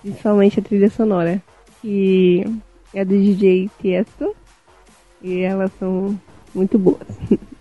principalmente 0.01 0.59
a 0.59 0.63
trilha 0.63 0.89
sonora, 0.89 1.41
que 1.81 2.43
é 2.93 3.05
do 3.05 3.15
DJ 3.15 3.69
Tiesto, 3.79 4.35
e 5.21 5.39
elas 5.39 5.71
são 5.79 6.19
muito 6.53 6.77
boas. 6.77 7.07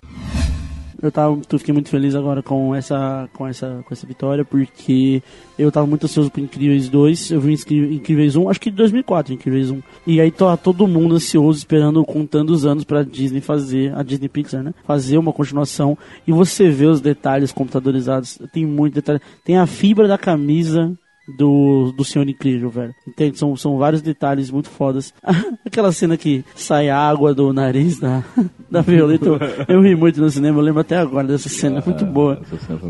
Eu 1.02 1.10
tava, 1.10 1.40
eu 1.52 1.58
fiquei 1.58 1.72
muito 1.74 1.88
feliz 1.88 2.14
agora 2.14 2.42
com 2.42 2.72
essa, 2.74 3.28
com 3.34 3.44
essa, 3.46 3.82
com 3.84 3.92
essa 3.92 4.06
vitória, 4.06 4.44
porque 4.44 5.20
eu 5.58 5.72
tava 5.72 5.84
muito 5.86 6.04
ansioso 6.04 6.30
pro 6.30 6.40
Incríveis 6.40 6.88
2. 6.88 7.32
Eu 7.32 7.40
vi 7.40 7.54
Incrí- 7.54 7.94
Incríveis 7.96 8.36
1, 8.36 8.48
acho 8.48 8.60
que 8.60 8.70
de 8.70 8.76
2004, 8.76 9.34
Incríveis 9.34 9.68
1. 9.70 9.82
E 10.06 10.20
aí 10.20 10.30
tá 10.30 10.56
todo 10.56 10.86
mundo 10.86 11.16
ansioso, 11.16 11.58
esperando, 11.58 12.04
contando 12.04 12.50
os 12.50 12.64
anos 12.64 12.84
pra 12.84 13.02
Disney 13.02 13.40
fazer, 13.40 13.92
a 13.96 14.02
Disney 14.04 14.28
Pixar, 14.28 14.62
né? 14.62 14.72
Fazer 14.86 15.18
uma 15.18 15.32
continuação. 15.32 15.98
E 16.26 16.30
você 16.30 16.70
vê 16.70 16.86
os 16.86 17.00
detalhes 17.00 17.50
computadorizados. 17.50 18.38
Tem 18.52 18.64
muito 18.64 18.94
detalhe. 18.94 19.20
Tem 19.44 19.58
a 19.58 19.66
fibra 19.66 20.06
da 20.06 20.16
camisa 20.16 20.92
do, 21.36 21.92
do 21.92 22.04
Senhor 22.04 22.28
Incrível, 22.28 22.70
velho. 22.70 22.94
Entende? 23.06 23.38
São, 23.38 23.56
são 23.56 23.78
vários 23.78 24.02
detalhes 24.02 24.50
muito 24.50 24.68
fodas. 24.68 25.12
Aquela 25.64 25.92
cena 25.92 26.16
que 26.16 26.44
sai 26.54 26.88
água 26.88 27.34
do 27.34 27.52
nariz 27.52 27.98
da, 27.98 28.24
da 28.70 28.80
Violeta. 28.80 29.26
Eu, 29.26 29.38
eu 29.68 29.82
ri 29.82 29.96
muito 29.96 30.20
no 30.20 30.30
cinema, 30.30 30.58
eu 30.58 30.62
lembro 30.62 30.80
até 30.80 30.96
agora 30.96 31.26
dessa 31.26 31.48
cena, 31.48 31.82
muito 31.84 32.04
boa. 32.04 32.40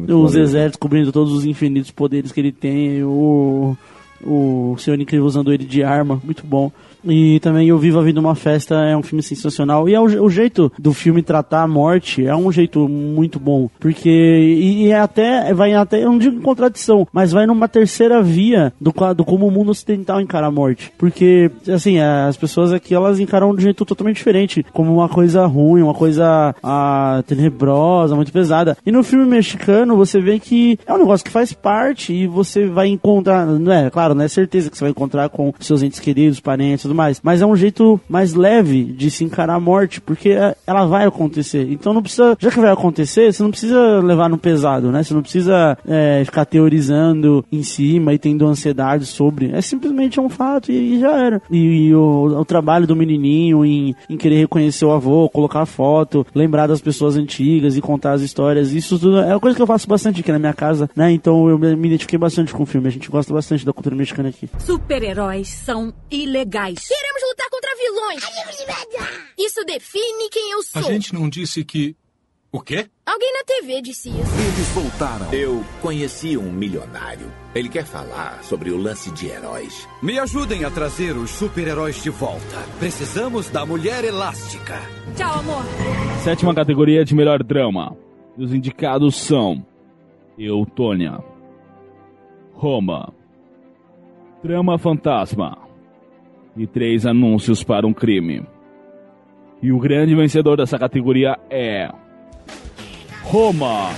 Os 0.09 0.35
exércitos 0.35 0.79
cobrindo 0.79 1.13
todos 1.13 1.33
os 1.33 1.45
infinitos 1.45 1.91
poderes 1.91 2.33
que 2.33 2.41
ele 2.41 2.53
tem, 2.53 3.03
o, 3.03 3.77
o 4.25 4.77
Senhor 4.79 5.01
Incrível 5.01 5.27
usando 5.27 5.53
ele 5.53 5.65
de 5.65 5.83
arma, 5.83 6.21
muito 6.25 6.47
bom. 6.47 6.71
E 7.05 7.41
também 7.41 7.73
O 7.73 7.79
Viva 7.79 8.01
a 8.01 8.03
Vida 8.03 8.21
uma 8.21 8.35
Festa 8.35 8.75
é 8.77 8.97
um 8.97 9.03
filme 9.03 9.23
sensacional. 9.23 9.89
E 9.89 9.95
é 9.95 10.01
o, 10.01 10.05
o 10.05 10.31
jeito 10.31 10.73
do 10.79 10.93
filme 10.93 11.23
tratar 11.23 11.63
a 11.63 11.69
morte 11.69 12.27
é 12.27 12.35
um 12.35 12.51
jeito 12.53 12.89
muito 12.89 13.39
bom. 13.39 13.69
Porque. 13.79 14.09
E, 14.09 14.85
e 14.85 14.91
é 14.91 14.99
até. 14.99 15.53
Vai 15.53 15.75
até. 15.75 16.03
Eu 16.03 16.11
não 16.11 16.19
digo 16.19 16.41
contradição, 16.41 17.07
mas 17.13 17.33
vai 17.33 17.47
numa 17.47 17.69
terceira 17.69 18.23
via 18.23 18.73
do, 18.81 18.93
do 19.15 19.25
como 19.25 19.47
o 19.47 19.51
mundo 19.51 19.71
ocidental 19.71 20.21
encara 20.21 20.47
a 20.47 20.51
morte. 20.51 20.93
Porque, 20.99 21.51
assim, 21.73 21.99
as 21.99 22.37
pessoas 22.37 22.73
aqui 22.73 22.95
elas 22.95 23.21
encaram 23.21 23.55
de 23.55 23.59
um 23.59 23.63
jeito 23.63 23.85
totalmente 23.85 24.17
diferente. 24.17 24.65
Como 24.73 24.93
uma 24.93 25.09
coisa 25.09 25.45
ruim, 25.47 25.83
uma 25.83 25.95
coisa 25.95 26.55
ah, 26.63 27.23
tenebrosa, 27.27 28.15
muito 28.15 28.33
pesada. 28.33 28.77
E 28.85 28.93
no 28.93 29.03
filme 29.03 29.25
mexicano 29.27 29.97
você 29.97 30.21
vê 30.21 30.39
que 30.39 30.79
é 30.87 30.93
um 30.93 30.99
negócio 30.99 31.25
que 31.25 31.31
faz 31.31 31.53
parte 31.53 32.13
e 32.13 32.27
você 32.27 32.67
vai 32.67 32.89
encontrar. 32.89 33.47
Não 33.47 33.73
é, 33.73 33.91
claro, 33.91 34.15
não 34.15 34.25
é 34.25 34.29
certeza 34.29 34.71
que 34.71 34.77
você 34.77 34.85
vai 34.85 34.91
encontrar 34.91 35.29
com 35.29 35.53
seus 35.61 35.83
entes 35.83 36.01
queridos, 36.01 36.41
parentes 36.41 36.92
tudo 36.93 36.97
mais. 36.97 37.21
Mas 37.23 37.41
é 37.43 37.47
um 37.47 37.57
jeito 37.57 38.01
mais 38.09 38.35
leve 38.35 38.85
de 38.85 39.11
se 39.11 39.25
encarar 39.25 39.55
a 39.55 39.61
morte, 39.61 40.01
porque 40.01 40.31
é- 40.31 40.55
ela 40.67 40.85
vai 40.85 41.07
acontecer. 41.07 41.67
Então 41.71 41.93
não 41.93 42.03
precisa. 42.03 42.37
Já 42.39 42.51
que 42.51 42.61
vai 42.61 42.71
acontecer, 42.71 43.33
você 43.33 43.43
não 43.43 43.51
precisa 43.51 44.01
levar 44.01 44.29
no 44.29 44.39
pesado, 44.39 44.93
né? 44.93 45.03
Você 45.03 45.15
não 45.15 45.23
precisa 45.23 45.77
é, 45.87 46.23
ficar 46.25 46.45
teorizando 46.45 47.45
em 47.51 47.63
cima 47.63 48.13
e 48.15 48.19
tendo 48.19 48.47
ansiedade 48.47 49.07
sobre. 49.07 49.51
É 49.53 49.61
simplesmente 49.61 50.21
um 50.21 50.29
fato 50.29 50.71
e, 50.71 50.97
e 50.97 51.01
já 51.01 51.13
era. 51.17 51.43
E, 51.51 51.89
e 51.89 51.95
o, 51.95 52.25
o 52.41 52.45
trabalho 52.45 52.87
do 52.87 52.95
menininho 52.95 53.65
em, 53.65 53.95
em 54.09 54.17
querer 54.17 54.39
reconhecer 54.41 54.85
o 54.85 54.93
avô, 54.93 55.29
colocar 55.29 55.65
foto, 55.67 56.27
lembrar 56.35 56.67
das 56.67 56.81
pessoas 56.81 57.17
antigas 57.17 57.77
e 57.77 57.81
contar 57.81 58.13
as 58.13 58.23
histórias, 58.23 58.73
isso 58.73 58.99
tudo 58.99 59.19
é 59.19 59.33
uma 59.33 59.41
coisa 59.41 59.57
que 59.57 59.63
eu 59.63 59.67
faço 59.67 59.89
bastante 59.89 60.21
aqui 60.21 60.31
na 60.33 60.39
minha 60.39 60.53
casa, 60.53 60.89
né? 60.95 61.11
Então 61.13 61.49
eu 61.49 61.59
me 61.59 61.73
me 61.83 61.89
identifiquei 61.89 62.19
bastante 62.19 62.53
com 62.53 62.63
o 62.63 62.67
filme. 62.67 62.87
A 62.87 62.91
gente 62.91 63.11
gosta 63.11 63.33
bastante 63.33 63.65
da 63.65 63.73
cultura 63.73 63.97
mexicana 63.97 64.29
aqui. 64.29 64.49
Super-heróis 64.59 65.49
são 65.49 65.93
ilegais. 66.11 66.82
Queremos 66.89 67.23
lutar 67.29 67.49
contra 67.51 67.77
vilões. 67.77 68.23
Isso 69.39 69.65
define 69.65 70.29
quem 70.31 70.51
eu 70.53 70.59
A 70.59 70.63
sou. 70.63 70.83
gente 70.83 71.15
não 71.15 71.29
disse 71.29 71.65
que. 71.65 71.97
O 72.55 72.61
quê? 72.61 72.87
Alguém 73.07 73.33
na 73.33 73.45
TV 73.45 73.81
disse 73.81 74.11
isso. 74.11 74.19
Eles 74.21 74.69
voltaram. 74.75 75.33
Eu 75.33 75.65
conheci 75.81 76.37
um 76.37 76.53
milionário. 76.53 77.33
Ele 77.55 77.67
quer 77.69 77.87
falar 77.87 78.45
sobre 78.45 78.71
o 78.71 78.77
lance 78.77 79.11
de 79.13 79.27
heróis. 79.27 79.89
Me 80.03 80.19
ajudem 80.19 80.63
a 80.63 80.71
trazer 80.71 81.17
os 81.17 81.31
super-heróis 81.31 82.03
de 82.03 82.11
volta. 82.11 82.63
Precisamos 82.79 83.49
da 83.49 83.65
mulher 83.65 84.05
elástica. 84.05 84.79
Tchau, 85.17 85.39
amor. 85.39 85.63
Sétima 86.23 86.55
categoria 86.55 87.07
de 87.07 87.15
melhor 87.15 87.43
drama. 87.43 87.97
E 88.37 88.45
os 88.45 88.53
indicados 88.53 89.17
são 89.17 89.65
Eutônia, 90.37 91.25
Roma, 92.53 93.15
Trama 94.43 94.79
Fantasma 94.79 95.57
e 96.57 96.67
Três 96.67 97.07
Anúncios 97.07 97.63
para 97.63 97.87
um 97.87 97.93
Crime. 97.93 98.47
E 99.63 99.73
o 99.73 99.79
grande 99.79 100.15
vencedor 100.15 100.57
dessa 100.57 100.79
categoria 100.79 101.39
é 101.49 101.89
Roma. 103.23 103.91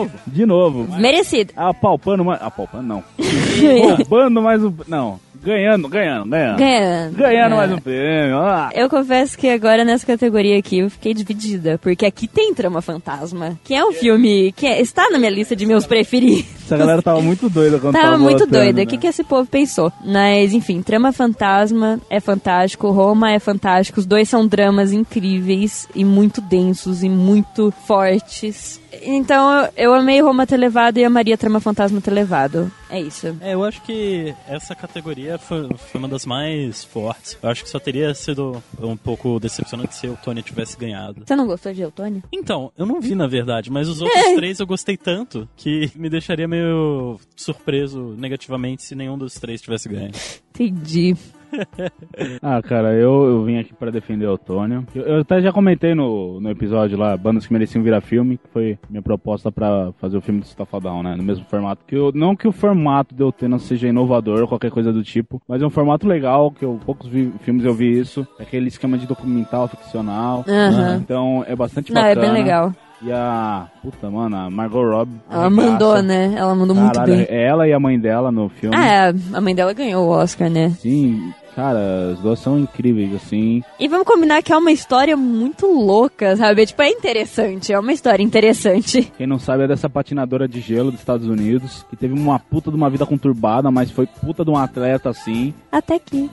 Novo? 0.00 0.10
De 0.26 0.46
novo. 0.46 0.98
Merecido. 0.98 1.52
Apalpando 1.56 2.24
mais. 2.24 2.40
Apalpando 2.42 2.84
não. 2.86 3.04
Roubando 3.96 4.42
mais 4.42 4.62
um. 4.64 4.72
Não. 4.88 5.20
Ganhando, 5.42 5.88
ganhando, 5.88 6.28
ganhando. 6.28 6.58
Ganhando. 6.58 7.16
Ganhando 7.16 7.56
mais 7.56 7.72
um 7.72 7.78
prêmio. 7.78 8.36
Ah. 8.40 8.68
Eu 8.74 8.90
confesso 8.90 9.38
que 9.38 9.48
agora 9.48 9.86
nessa 9.86 10.04
categoria 10.06 10.58
aqui 10.58 10.80
eu 10.80 10.90
fiquei 10.90 11.14
dividida, 11.14 11.78
porque 11.78 12.04
aqui 12.04 12.28
tem 12.28 12.52
Trama 12.52 12.82
Fantasma, 12.82 13.58
que 13.64 13.72
é 13.74 13.82
um 13.82 13.90
filme 13.90 14.52
que 14.52 14.66
é- 14.66 14.82
está 14.82 15.08
na 15.08 15.16
minha 15.18 15.30
lista 15.30 15.56
de 15.56 15.64
meus 15.64 15.86
preferidos. 15.86 16.44
Essa 16.66 16.76
galera 16.76 17.00
tava 17.00 17.22
muito 17.22 17.48
doida 17.48 17.78
quando 17.78 17.94
Tava 17.94 18.18
muito 18.18 18.40
votando, 18.40 18.50
doida. 18.52 18.72
né? 18.74 18.82
O 18.82 18.86
que, 18.86 18.98
que 18.98 19.06
esse 19.06 19.24
povo 19.24 19.48
pensou? 19.48 19.90
Mas, 20.04 20.52
enfim, 20.52 20.82
Trama 20.82 21.10
Fantasma 21.10 21.98
é 22.10 22.20
fantástico, 22.20 22.90
Roma 22.90 23.32
é 23.32 23.38
fantástico. 23.38 23.98
Os 23.98 24.04
dois 24.06 24.28
são 24.28 24.46
dramas 24.46 24.92
incríveis 24.92 25.88
e 25.94 26.04
muito 26.04 26.42
densos 26.42 27.02
e 27.02 27.08
muito 27.08 27.72
fortes. 27.86 28.79
Então, 29.02 29.68
eu, 29.76 29.94
amei 29.94 30.20
Roma 30.20 30.46
ter 30.46 30.56
levado 30.56 30.98
e 30.98 31.04
amaria 31.04 31.38
Trama 31.38 31.60
Fantasma 31.60 32.00
ter 32.00 32.10
levado. 32.10 32.70
É 32.88 33.00
isso. 33.00 33.36
É, 33.40 33.54
eu 33.54 33.64
acho 33.64 33.80
que 33.82 34.34
essa 34.48 34.74
categoria 34.74 35.38
foi, 35.38 35.68
foi 35.76 35.98
uma 35.98 36.08
das 36.08 36.26
mais 36.26 36.84
fortes. 36.84 37.38
Eu 37.42 37.48
acho 37.48 37.62
que 37.62 37.70
só 37.70 37.78
teria 37.78 38.12
sido 38.14 38.62
um 38.80 38.96
pouco 38.96 39.38
decepcionante 39.38 39.94
se 39.94 40.08
o 40.08 40.16
Tony 40.16 40.42
tivesse 40.42 40.76
ganhado. 40.76 41.22
Você 41.24 41.36
não 41.36 41.46
gostou 41.46 41.72
de 41.72 41.82
Eutônia? 41.82 42.22
Então, 42.32 42.72
eu 42.76 42.84
não 42.84 43.00
vi 43.00 43.14
na 43.14 43.26
verdade, 43.26 43.70
mas 43.70 43.88
os 43.88 44.00
outros 44.02 44.34
três 44.34 44.58
eu 44.58 44.66
gostei 44.66 44.96
tanto 44.96 45.48
que 45.56 45.90
me 45.94 46.10
deixaria 46.10 46.48
meio 46.48 47.18
surpreso 47.36 48.14
negativamente 48.18 48.82
se 48.82 48.94
nenhum 48.94 49.16
dos 49.16 49.34
três 49.34 49.60
tivesse 49.60 49.88
ganho. 49.88 50.10
Entendi. 50.50 51.16
Ah, 52.42 52.60
cara, 52.62 52.92
eu, 52.94 53.24
eu 53.26 53.44
vim 53.44 53.58
aqui 53.58 53.72
pra 53.74 53.90
defender 53.90 54.26
o 54.26 54.32
Otônio. 54.34 54.86
Eu, 54.94 55.02
eu 55.02 55.20
até 55.20 55.40
já 55.40 55.52
comentei 55.52 55.94
no, 55.94 56.40
no 56.40 56.50
episódio 56.50 56.98
lá, 56.98 57.16
bandas 57.16 57.46
que 57.46 57.52
mereciam 57.52 57.82
virar 57.82 58.00
filme, 58.00 58.36
que 58.38 58.48
foi 58.52 58.78
minha 58.88 59.02
proposta 59.02 59.50
pra 59.50 59.92
fazer 59.98 60.16
o 60.16 60.20
filme 60.20 60.40
do 60.40 60.46
Stafadão, 60.46 61.02
né? 61.02 61.14
No 61.16 61.22
mesmo 61.22 61.44
formato. 61.46 61.82
Que 61.86 61.94
eu, 61.96 62.12
não 62.14 62.34
que 62.36 62.46
o 62.48 62.52
formato 62.52 63.14
de 63.14 63.22
Otena 63.22 63.58
seja 63.58 63.88
inovador 63.88 64.46
qualquer 64.46 64.70
coisa 64.70 64.92
do 64.92 65.02
tipo, 65.02 65.40
mas 65.48 65.62
é 65.62 65.66
um 65.66 65.70
formato 65.70 66.06
legal, 66.06 66.50
que 66.50 66.64
eu 66.64 66.78
poucos 66.84 67.08
vi- 67.08 67.32
filmes 67.40 67.64
eu 67.64 67.74
vi 67.74 67.98
isso. 67.98 68.26
É 68.38 68.42
aquele 68.42 68.68
esquema 68.68 68.96
de 68.98 69.06
documental 69.06 69.66
ficcional. 69.68 70.44
Aham. 70.48 70.96
Então 70.96 71.44
é 71.46 71.54
bastante 71.56 71.92
Não, 71.92 72.02
é 72.02 72.14
bacana. 72.14 72.32
bem 72.32 72.42
legal. 72.42 72.72
E 73.02 73.10
a. 73.10 73.66
Puta, 73.82 74.10
mano, 74.10 74.36
a 74.36 74.50
Margot 74.50 74.82
Robbie. 74.84 75.20
Ela 75.30 75.48
mandou, 75.48 76.02
né? 76.02 76.34
Ela 76.36 76.54
mandou 76.54 76.76
muito 76.76 76.92
Caralho, 76.94 77.16
bem. 77.16 77.26
É 77.28 77.46
ela 77.46 77.66
e 77.66 77.72
a 77.72 77.80
mãe 77.80 77.98
dela 77.98 78.30
no 78.30 78.48
filme. 78.48 78.76
Ah, 78.76 78.86
é, 78.86 79.14
a 79.32 79.40
mãe 79.40 79.54
dela 79.54 79.72
ganhou 79.72 80.06
o 80.06 80.10
Oscar, 80.10 80.50
né? 80.50 80.70
Sim, 80.78 81.32
cara, 81.56 82.10
as 82.12 82.18
duas 82.20 82.38
são 82.38 82.58
incríveis, 82.58 83.14
assim. 83.14 83.62
E 83.78 83.88
vamos 83.88 84.06
combinar 84.06 84.42
que 84.42 84.52
é 84.52 84.56
uma 84.56 84.70
história 84.70 85.16
muito 85.16 85.66
louca, 85.66 86.36
sabe? 86.36 86.66
Tipo, 86.66 86.82
é 86.82 86.90
interessante, 86.90 87.72
é 87.72 87.78
uma 87.78 87.92
história 87.92 88.22
interessante. 88.22 89.10
Quem 89.16 89.26
não 89.26 89.38
sabe 89.38 89.64
é 89.64 89.68
dessa 89.68 89.88
patinadora 89.88 90.46
de 90.46 90.60
gelo 90.60 90.90
dos 90.90 91.00
Estados 91.00 91.26
Unidos, 91.26 91.86
que 91.88 91.96
teve 91.96 92.12
uma 92.12 92.38
puta 92.38 92.70
de 92.70 92.76
uma 92.76 92.90
vida 92.90 93.06
conturbada, 93.06 93.70
mas 93.70 93.90
foi 93.90 94.06
puta 94.06 94.44
de 94.44 94.50
um 94.50 94.58
atleta 94.58 95.08
assim. 95.08 95.54
Até 95.72 95.98
que. 95.98 96.30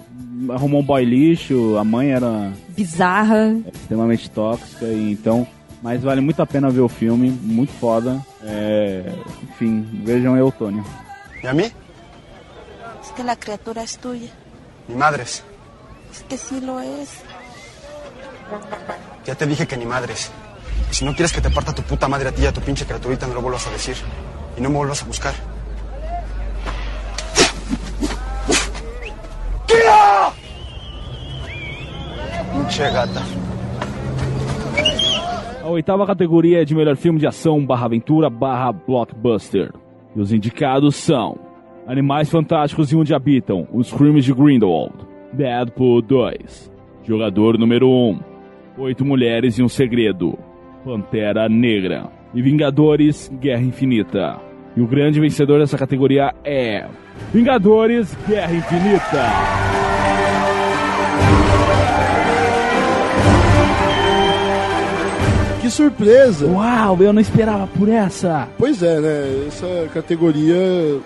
Arrumou 0.50 0.82
um 0.82 0.86
boy 0.86 1.04
lixo, 1.04 1.78
a 1.78 1.84
mãe 1.84 2.12
era 2.12 2.52
Bizarra. 2.76 3.56
extremamente 3.74 4.30
tóxica, 4.30 4.86
e 4.86 5.14
então. 5.14 5.48
Mas 5.82 6.02
vale 6.02 6.22
muito 6.22 6.42
a 6.42 6.46
pena 6.46 6.70
ver 6.70 6.82
o 6.82 6.90
filme, 6.90 7.30
muito 7.30 7.72
foda. 7.74 8.26
É, 8.42 9.14
enfim, 9.44 9.88
vejam 10.04 10.36
Eutônio. 10.36 10.84
¿Y 11.44 11.48
a 11.48 11.54
mí? 11.54 11.72
Es 13.04 13.12
que 13.16 13.24
la 13.24 13.36
criatura 13.36 13.84
es 13.84 13.98
tuya. 13.98 14.30
Ni 14.88 14.96
madres. 14.96 15.44
Es 16.12 16.24
que 16.24 16.38
sí 16.38 16.60
lo 16.60 16.80
es. 16.80 17.10
Ya 19.26 19.36
te 19.36 19.46
dije 19.46 19.68
que 19.68 19.78
ni 19.78 19.86
madres. 19.86 20.32
Y 20.90 20.96
si 20.96 21.06
no 21.06 21.14
quieres 21.14 21.32
que 21.32 21.42
te 21.42 21.50
parta 21.50 21.74
tu 21.74 21.84
puta 21.84 22.08
madre 22.08 22.30
a 22.30 22.32
ti 22.32 22.42
y 22.42 22.46
a 22.46 22.54
tu 22.54 22.62
pinche 22.62 22.86
criaturita, 22.86 23.28
no 23.28 23.36
lo 23.36 23.42
vuelvas 23.42 23.68
a 23.68 23.72
decir. 23.72 23.98
Y 24.58 24.62
no 24.62 24.70
me 24.70 24.78
vuelvas 24.78 25.04
a 25.04 25.06
buscar. 25.06 25.34
¡Kira! 29.68 30.32
Pinche 32.52 32.92
gata. 32.92 33.22
A 35.68 35.70
oitava 35.70 36.08
categoria 36.08 36.62
é 36.62 36.64
de 36.64 36.74
melhor 36.74 36.96
filme 36.96 37.20
de 37.20 37.28
ação 37.28 37.66
barra 37.66 37.88
aventura 37.88 38.30
barra 38.30 38.72
blockbuster. 38.72 39.74
E 40.16 40.22
os 40.22 40.32
indicados 40.32 40.96
são 40.96 41.38
Animais 41.86 42.30
Fantásticos 42.30 42.90
e 42.90 42.96
Onde 42.96 43.14
Habitam, 43.14 43.68
Os 43.74 43.92
Crimes 43.92 44.24
de 44.24 44.34
Grindelwald, 44.34 44.96
Deadpool 45.34 46.02
2, 46.02 46.72
Jogador 47.04 47.58
número 47.58 47.90
1, 47.90 48.20
Oito 48.78 49.04
Mulheres 49.04 49.60
e 49.60 49.62
um 49.62 49.68
Segredo, 49.68 50.40
Pantera 50.86 51.50
Negra 51.50 52.10
e 52.34 52.42
Vingadores 52.42 53.30
Guerra 53.38 53.64
Infinita. 53.64 54.40
E 54.74 54.80
o 54.80 54.88
grande 54.88 55.20
vencedor 55.20 55.60
dessa 55.60 55.78
categoria 55.78 56.34
é 56.46 56.88
Vingadores 57.34 58.18
Guerra 58.26 58.56
Infinita. 58.56 59.87
Que 65.68 65.72
surpresa! 65.72 66.48
Uau, 66.48 66.98
eu 67.02 67.12
não 67.12 67.22
esperava 67.22 67.68
por 67.68 67.90
essa! 67.90 68.48
Pois 68.58 68.82
é, 68.82 69.02
né? 69.02 69.48
Essa 69.48 69.90
categoria 69.94 70.56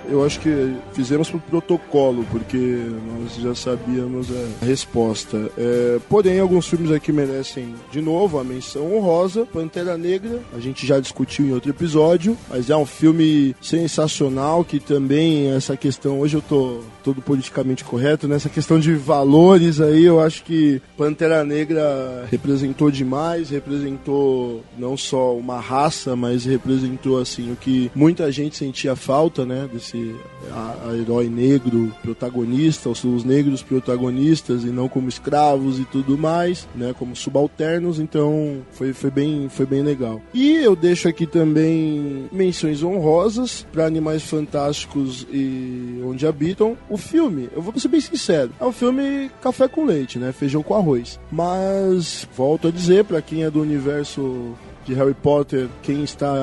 eu 0.07 0.23
acho 0.23 0.39
que 0.39 0.75
fizemos 0.93 1.29
pro 1.29 1.39
protocolo, 1.39 2.23
porque 2.29 2.85
nós 3.19 3.35
já 3.37 3.55
sabíamos 3.55 4.27
a 4.29 4.65
resposta. 4.65 5.49
É, 5.57 5.99
porém, 6.07 6.39
alguns 6.39 6.67
filmes 6.67 6.91
aqui 6.91 7.11
merecem 7.11 7.73
de 7.91 8.01
novo 8.01 8.39
a 8.39 8.43
menção 8.43 8.95
honrosa. 8.95 9.47
Pantera 9.51 9.97
Negra, 9.97 10.39
a 10.55 10.59
gente 10.59 10.85
já 10.85 10.99
discutiu 10.99 11.47
em 11.47 11.53
outro 11.53 11.71
episódio, 11.71 12.37
mas 12.47 12.69
é 12.69 12.77
um 12.77 12.85
filme 12.85 13.55
sensacional 13.61 14.63
que 14.63 14.79
também 14.79 15.51
essa 15.51 15.75
questão, 15.75 16.19
hoje 16.19 16.37
eu 16.37 16.41
tô 16.41 16.81
todo 17.01 17.21
politicamente 17.21 17.83
correto, 17.83 18.27
nessa 18.27 18.49
questão 18.49 18.79
de 18.79 18.93
valores 18.93 19.81
aí, 19.81 20.05
eu 20.05 20.19
acho 20.19 20.43
que 20.43 20.81
Pantera 20.97 21.43
Negra 21.43 22.25
representou 22.29 22.91
demais, 22.91 23.49
representou 23.49 24.63
não 24.77 24.95
só 24.95 25.35
uma 25.35 25.59
raça, 25.59 26.15
mas 26.15 26.45
representou 26.45 27.19
assim 27.19 27.51
o 27.51 27.55
que 27.55 27.91
muita 27.95 28.31
gente 28.31 28.57
sentia 28.57 28.95
falta, 28.95 29.45
né, 29.45 29.69
desse 29.71 30.15
a, 30.51 30.89
a 30.89 30.97
herói 30.97 31.29
negro 31.29 31.93
protagonista, 32.01 32.89
os, 32.89 33.03
os 33.03 33.23
negros 33.23 33.61
protagonistas 33.61 34.63
e 34.63 34.67
não 34.67 34.87
como 34.87 35.09
escravos 35.09 35.79
e 35.79 35.85
tudo 35.85 36.17
mais, 36.17 36.67
né, 36.75 36.93
como 36.97 37.15
subalternos, 37.15 37.99
então 37.99 38.59
foi, 38.71 38.93
foi 38.93 39.11
bem 39.11 39.49
foi 39.49 39.65
bem 39.65 39.81
legal. 39.81 40.21
E 40.33 40.55
eu 40.57 40.75
deixo 40.75 41.07
aqui 41.07 41.25
também 41.25 42.27
menções 42.31 42.83
honrosas 42.83 43.65
para 43.71 43.85
Animais 43.85 44.23
Fantásticos 44.23 45.27
e 45.31 46.01
Onde 46.05 46.25
Habitam. 46.25 46.77
O 46.91 46.97
filme, 46.97 47.47
eu 47.55 47.61
vou 47.61 47.73
ser 47.79 47.87
bem 47.87 48.01
sincero, 48.01 48.51
é 48.59 48.65
um 48.65 48.71
filme 48.73 49.31
café 49.41 49.65
com 49.65 49.85
leite, 49.85 50.19
né? 50.19 50.33
Feijão 50.33 50.61
com 50.61 50.75
arroz. 50.75 51.17
Mas 51.31 52.27
volto 52.35 52.67
a 52.67 52.71
dizer 52.71 53.05
para 53.05 53.21
quem 53.21 53.45
é 53.45 53.49
do 53.49 53.61
universo 53.61 54.53
de 54.85 54.93
Harry 54.93 55.13
Potter, 55.13 55.67
quem 55.81 56.03
está 56.03 56.33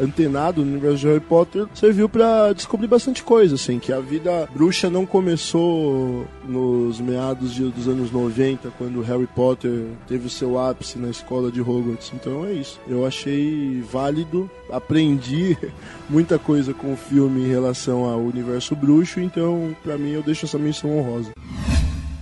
antenado 0.00 0.64
no 0.64 0.72
universo 0.72 0.98
de 0.98 1.06
Harry 1.08 1.20
Potter, 1.20 1.66
serviu 1.74 2.08
para 2.08 2.52
descobrir 2.52 2.86
bastante 2.86 3.22
coisa, 3.22 3.54
assim, 3.54 3.78
que 3.78 3.92
a 3.92 4.00
vida 4.00 4.48
bruxa 4.54 4.90
não 4.90 5.06
começou 5.06 6.26
nos 6.44 7.00
meados 7.00 7.52
de, 7.52 7.64
dos 7.64 7.88
anos 7.88 8.10
90, 8.10 8.70
quando 8.78 9.00
Harry 9.02 9.26
Potter 9.26 9.86
teve 10.06 10.26
o 10.26 10.30
seu 10.30 10.58
ápice 10.58 10.98
na 10.98 11.08
escola 11.08 11.50
de 11.50 11.60
Hogwarts. 11.60 12.12
Então 12.14 12.44
é 12.44 12.52
isso. 12.52 12.80
Eu 12.88 13.06
achei 13.06 13.82
válido, 13.90 14.50
aprendi 14.70 15.56
muita 16.08 16.38
coisa 16.38 16.72
com 16.74 16.92
o 16.92 16.96
filme 16.96 17.44
em 17.44 17.48
relação 17.48 18.04
ao 18.04 18.20
universo 18.20 18.74
bruxo, 18.74 19.20
então 19.20 19.74
para 19.82 19.96
mim 19.96 20.10
eu 20.10 20.22
deixo 20.22 20.46
essa 20.46 20.58
menção 20.58 20.96
honrosa. 20.96 21.30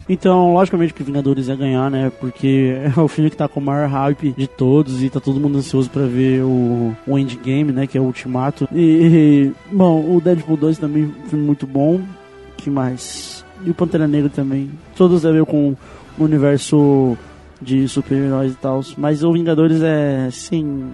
Então, 0.08 0.54
logicamente 0.54 0.94
que 0.94 1.02
Vingadores 1.02 1.48
ia 1.48 1.56
ganhar, 1.56 1.90
né? 1.90 2.10
Porque 2.18 2.74
é 2.96 3.00
o 3.00 3.08
filme 3.08 3.30
que 3.30 3.36
tá 3.36 3.46
com 3.46 3.60
o 3.60 3.62
maior 3.62 3.88
hype 3.88 4.32
de 4.32 4.46
todos 4.46 5.02
e 5.02 5.10
tá 5.10 5.20
todo 5.20 5.40
mundo 5.40 5.58
ansioso 5.58 5.90
pra 5.90 6.06
ver 6.06 6.42
o, 6.42 6.96
o 7.06 7.18
Endgame, 7.18 7.72
né? 7.72 7.86
Que 7.86 7.98
é 7.98 8.00
o 8.00 8.04
Ultimato. 8.04 8.68
E, 8.74 9.52
bom, 9.70 10.16
o 10.16 10.20
Deadpool 10.20 10.56
2 10.56 10.78
também 10.78 11.04
é 11.04 11.06
um 11.06 11.28
filme 11.28 11.44
muito 11.44 11.66
bom. 11.66 12.00
que 12.56 12.70
mais? 12.70 13.44
E 13.64 13.70
o 13.70 13.74
Pantera 13.74 14.08
Negra 14.08 14.30
também. 14.30 14.70
Todos 14.96 15.26
a 15.26 15.32
ver 15.32 15.44
com 15.44 15.76
o 16.18 16.24
universo 16.24 17.16
de 17.60 17.86
super-heróis 17.88 18.52
e 18.52 18.56
tal. 18.56 18.80
Mas 18.96 19.22
o 19.22 19.32
Vingadores 19.32 19.82
é 19.82 20.28
sem, 20.30 20.84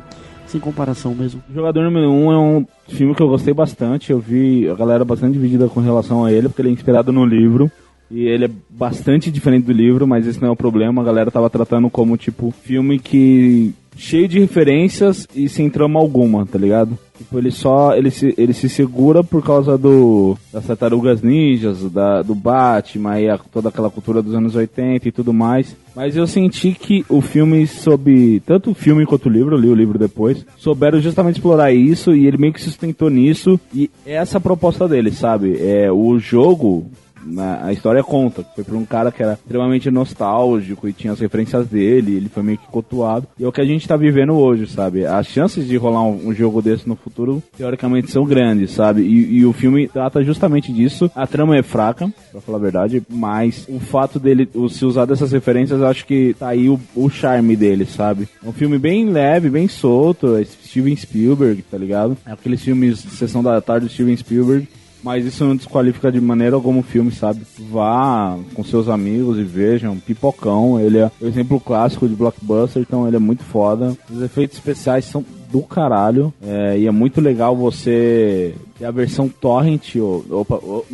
sem 0.46 0.60
comparação 0.60 1.14
mesmo. 1.14 1.42
Jogador 1.54 1.84
número 1.84 2.10
1 2.10 2.26
um 2.26 2.32
é 2.32 2.38
um 2.38 2.66
filme 2.88 3.14
que 3.14 3.22
eu 3.22 3.28
gostei 3.28 3.54
bastante. 3.54 4.10
Eu 4.10 4.18
vi 4.18 4.68
a 4.68 4.74
galera 4.74 5.04
bastante 5.04 5.34
dividida 5.34 5.68
com 5.68 5.80
relação 5.80 6.24
a 6.24 6.32
ele, 6.32 6.48
porque 6.48 6.62
ele 6.62 6.70
é 6.70 6.72
inspirado 6.72 7.12
no 7.12 7.24
livro. 7.24 7.70
E 8.10 8.26
ele 8.26 8.44
é 8.44 8.50
bastante 8.68 9.30
diferente 9.30 9.64
do 9.64 9.72
livro, 9.72 10.06
mas 10.06 10.26
esse 10.26 10.40
não 10.40 10.48
é 10.48 10.52
o 10.52 10.56
problema. 10.56 11.02
A 11.02 11.04
galera 11.04 11.30
tava 11.30 11.50
tratando 11.50 11.88
como, 11.90 12.16
tipo, 12.16 12.50
filme 12.50 12.98
que. 12.98 13.72
cheio 13.96 14.28
de 14.28 14.38
referências 14.38 15.26
e 15.34 15.48
sem 15.48 15.70
trama 15.70 15.98
alguma, 15.98 16.44
tá 16.44 16.58
ligado? 16.58 16.98
Tipo, 17.16 17.38
ele 17.38 17.50
só. 17.50 17.96
Ele 17.96 18.10
se, 18.10 18.34
ele 18.36 18.52
se 18.52 18.68
segura 18.68 19.24
por 19.24 19.42
causa 19.42 19.78
do. 19.78 20.36
das 20.52 20.66
tartarugas 20.66 21.22
ninjas, 21.22 21.90
da, 21.90 22.22
do 22.22 22.34
Batman 22.34 23.20
e 23.20 23.28
a, 23.28 23.38
toda 23.38 23.70
aquela 23.70 23.90
cultura 23.90 24.22
dos 24.22 24.34
anos 24.34 24.54
80 24.54 25.08
e 25.08 25.12
tudo 25.12 25.32
mais. 25.32 25.74
Mas 25.96 26.14
eu 26.14 26.26
senti 26.26 26.72
que 26.72 27.04
o 27.08 27.20
filme 27.20 27.66
soube. 27.66 28.40
Tanto 28.46 28.72
o 28.72 28.74
filme 28.74 29.06
quanto 29.06 29.26
o 29.26 29.32
livro, 29.32 29.56
eu 29.56 29.60
li 29.60 29.68
o 29.68 29.74
livro 29.74 29.98
depois, 29.98 30.44
souberam 30.58 31.00
justamente 31.00 31.36
explorar 31.36 31.72
isso 31.72 32.14
e 32.14 32.26
ele 32.26 32.36
meio 32.36 32.52
que 32.52 32.60
sustentou 32.60 33.08
nisso. 33.08 33.58
E 33.74 33.90
é 34.04 34.14
essa 34.14 34.38
a 34.38 34.40
proposta 34.40 34.86
dele, 34.86 35.10
sabe? 35.10 35.56
É, 35.58 35.90
o 35.90 36.18
jogo 36.18 36.90
na, 37.24 37.64
a 37.66 37.72
história 37.72 38.02
conta. 38.02 38.44
Foi 38.54 38.64
por 38.64 38.74
um 38.74 38.84
cara 38.84 39.10
que 39.10 39.22
era 39.22 39.34
extremamente 39.34 39.90
nostálgico 39.90 40.88
e 40.88 40.92
tinha 40.92 41.12
as 41.12 41.20
referências 41.20 41.66
dele, 41.66 42.16
ele 42.16 42.28
foi 42.28 42.42
meio 42.42 42.58
que 42.58 42.66
cotuado. 42.66 43.26
E 43.38 43.44
é 43.44 43.48
o 43.48 43.52
que 43.52 43.60
a 43.60 43.64
gente 43.64 43.86
tá 43.86 43.96
vivendo 43.96 44.34
hoje, 44.34 44.66
sabe? 44.66 45.06
As 45.06 45.26
chances 45.26 45.66
de 45.66 45.76
rolar 45.76 46.02
um, 46.02 46.28
um 46.28 46.34
jogo 46.34 46.60
desse 46.60 46.88
no 46.88 46.96
futuro, 46.96 47.42
teoricamente, 47.56 48.10
são 48.10 48.24
grandes, 48.24 48.70
sabe? 48.70 49.02
E, 49.02 49.38
e, 49.38 49.46
o 49.46 49.52
filme 49.52 49.88
trata 49.88 50.22
justamente 50.22 50.72
disso. 50.72 51.10
A 51.14 51.26
trama 51.26 51.56
é 51.56 51.62
fraca, 51.62 52.12
pra 52.30 52.40
falar 52.40 52.58
a 52.58 52.60
verdade, 52.60 53.02
mas 53.08 53.66
o 53.68 53.78
fato 53.78 54.18
dele 54.18 54.48
se 54.70 54.84
usar 54.84 55.04
dessas 55.04 55.32
referências, 55.32 55.80
eu 55.80 55.86
acho 55.86 56.06
que 56.06 56.34
tá 56.38 56.48
aí 56.48 56.68
o, 56.68 56.80
o 56.94 57.08
charme 57.08 57.56
dele, 57.56 57.84
sabe? 57.84 58.28
É 58.44 58.48
um 58.48 58.52
filme 58.52 58.78
bem 58.78 59.10
leve, 59.10 59.50
bem 59.50 59.68
solto, 59.68 60.36
é 60.36 60.44
Steven 60.44 60.96
Spielberg, 60.96 61.62
tá 61.62 61.78
ligado? 61.78 62.16
É 62.26 62.32
aqueles 62.32 62.62
filmes 62.62 62.98
Sessão 62.98 63.42
da 63.42 63.60
Tarde 63.60 63.86
do 63.86 63.92
Steven 63.92 64.16
Spielberg 64.16 64.68
mas 65.04 65.26
isso 65.26 65.44
não 65.44 65.54
desqualifica 65.54 66.10
de 66.10 66.18
maneira 66.18 66.56
alguma 66.56 66.80
o 66.80 66.82
filme, 66.82 67.12
sabe? 67.12 67.42
Vá 67.70 68.38
com 68.54 68.64
seus 68.64 68.88
amigos 68.88 69.38
e 69.38 69.42
vejam. 69.42 69.98
Pipocão, 69.98 70.80
ele 70.80 70.98
é 70.98 71.10
o 71.20 71.26
exemplo 71.26 71.60
clássico 71.60 72.08
de 72.08 72.14
blockbuster, 72.14 72.80
então 72.80 73.06
ele 73.06 73.16
é 73.16 73.20
muito 73.20 73.44
foda. 73.44 73.94
Os 74.10 74.22
efeitos 74.22 74.56
especiais 74.56 75.04
são 75.04 75.22
do 75.52 75.60
caralho. 75.60 76.32
É, 76.42 76.78
e 76.78 76.86
é 76.86 76.90
muito 76.90 77.20
legal 77.20 77.54
você 77.54 78.54
ter 78.78 78.86
a 78.86 78.90
versão 78.90 79.28
torrent, 79.28 79.94
ou, 79.96 80.24
opa, 80.30 80.58
ou, 80.62 80.86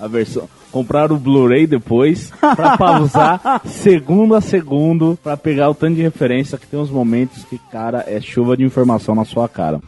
a 0.00 0.08
versão 0.08 0.48
comprar 0.70 1.10
o 1.10 1.18
Blu-ray 1.18 1.66
depois 1.66 2.30
pra 2.40 2.76
pausar 2.78 3.62
segundo 3.64 4.34
a 4.34 4.40
segundo 4.40 5.18
pra 5.22 5.36
pegar 5.36 5.70
o 5.70 5.74
tanto 5.74 5.96
de 5.96 6.02
referência 6.02 6.58
que 6.58 6.66
tem 6.66 6.78
uns 6.78 6.90
momentos 6.90 7.44
que, 7.44 7.58
cara, 7.58 8.04
é 8.06 8.20
chuva 8.20 8.56
de 8.56 8.64
informação 8.64 9.14
na 9.14 9.24
sua 9.24 9.48
cara. 9.48 9.80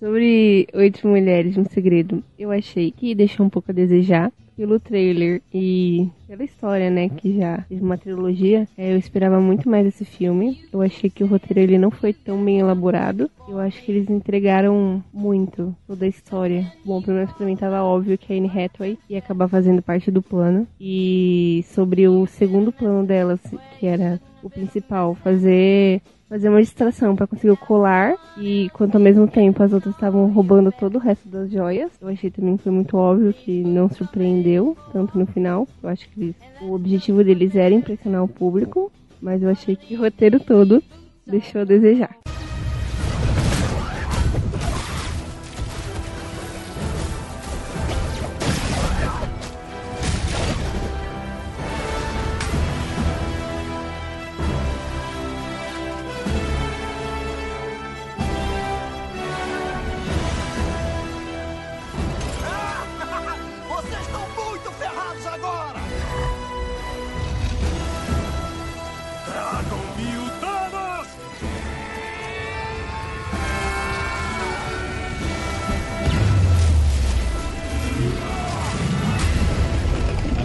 Sobre 0.00 0.66
Oito 0.72 1.06
Mulheres, 1.06 1.58
um 1.58 1.64
Segredo, 1.66 2.24
eu 2.38 2.50
achei 2.50 2.90
que 2.90 3.14
deixou 3.14 3.44
um 3.44 3.50
pouco 3.50 3.70
a 3.70 3.74
desejar 3.74 4.32
pelo 4.56 4.80
trailer 4.80 5.42
e 5.52 6.08
pela 6.26 6.42
história, 6.42 6.88
né, 6.88 7.10
que 7.10 7.36
já 7.36 7.62
fez 7.68 7.82
uma 7.82 7.98
trilogia. 7.98 8.66
É, 8.78 8.94
eu 8.94 8.98
esperava 8.98 9.38
muito 9.40 9.68
mais 9.68 9.86
esse 9.86 10.06
filme. 10.06 10.62
Eu 10.72 10.80
achei 10.80 11.10
que 11.10 11.22
o 11.22 11.26
roteiro 11.26 11.60
ele 11.60 11.76
não 11.76 11.90
foi 11.90 12.14
tão 12.14 12.42
bem 12.42 12.60
elaborado. 12.60 13.30
Eu 13.46 13.58
acho 13.58 13.82
que 13.82 13.92
eles 13.92 14.08
entregaram 14.08 15.04
muito 15.12 15.76
toda 15.86 16.06
a 16.06 16.08
história. 16.08 16.72
Bom, 16.82 17.02
pelo 17.02 17.18
menos 17.18 17.32
pra 17.32 17.44
mim 17.44 17.56
tava 17.56 17.82
óbvio 17.82 18.16
que 18.16 18.32
a 18.32 18.36
Anne 18.36 18.48
Hathaway 18.48 18.98
ia 19.08 19.18
acabar 19.18 19.48
fazendo 19.48 19.82
parte 19.82 20.10
do 20.10 20.22
plano. 20.22 20.66
E 20.80 21.62
sobre 21.68 22.08
o 22.08 22.26
segundo 22.26 22.72
plano 22.72 23.06
delas, 23.06 23.40
que 23.78 23.86
era 23.86 24.18
o 24.42 24.48
principal, 24.48 25.14
fazer 25.14 26.00
fazer 26.30 26.48
uma 26.48 26.62
distração 26.62 27.16
para 27.16 27.26
conseguir 27.26 27.50
o 27.50 27.56
colar 27.56 28.14
e 28.38 28.70
quanto 28.72 28.94
ao 28.94 29.00
mesmo 29.00 29.26
tempo 29.26 29.60
as 29.64 29.72
outras 29.72 29.92
estavam 29.92 30.30
roubando 30.30 30.70
todo 30.70 30.94
o 30.94 30.98
resto 31.00 31.28
das 31.28 31.50
joias. 31.50 31.90
Eu 32.00 32.06
achei 32.06 32.30
também 32.30 32.56
que 32.56 32.62
foi 32.62 32.70
muito 32.70 32.96
óbvio 32.96 33.34
que 33.34 33.64
não 33.64 33.90
surpreendeu 33.90 34.76
tanto 34.92 35.18
no 35.18 35.26
final. 35.26 35.66
Eu 35.82 35.88
acho 35.88 36.08
que 36.10 36.32
o 36.62 36.72
objetivo 36.72 37.24
deles 37.24 37.56
era 37.56 37.74
impressionar 37.74 38.22
o 38.22 38.28
público, 38.28 38.92
mas 39.20 39.42
eu 39.42 39.50
achei 39.50 39.74
que 39.74 39.96
o 39.96 40.00
roteiro 40.00 40.38
todo 40.38 40.80
deixou 41.26 41.62
a 41.62 41.64
desejar. 41.64 42.16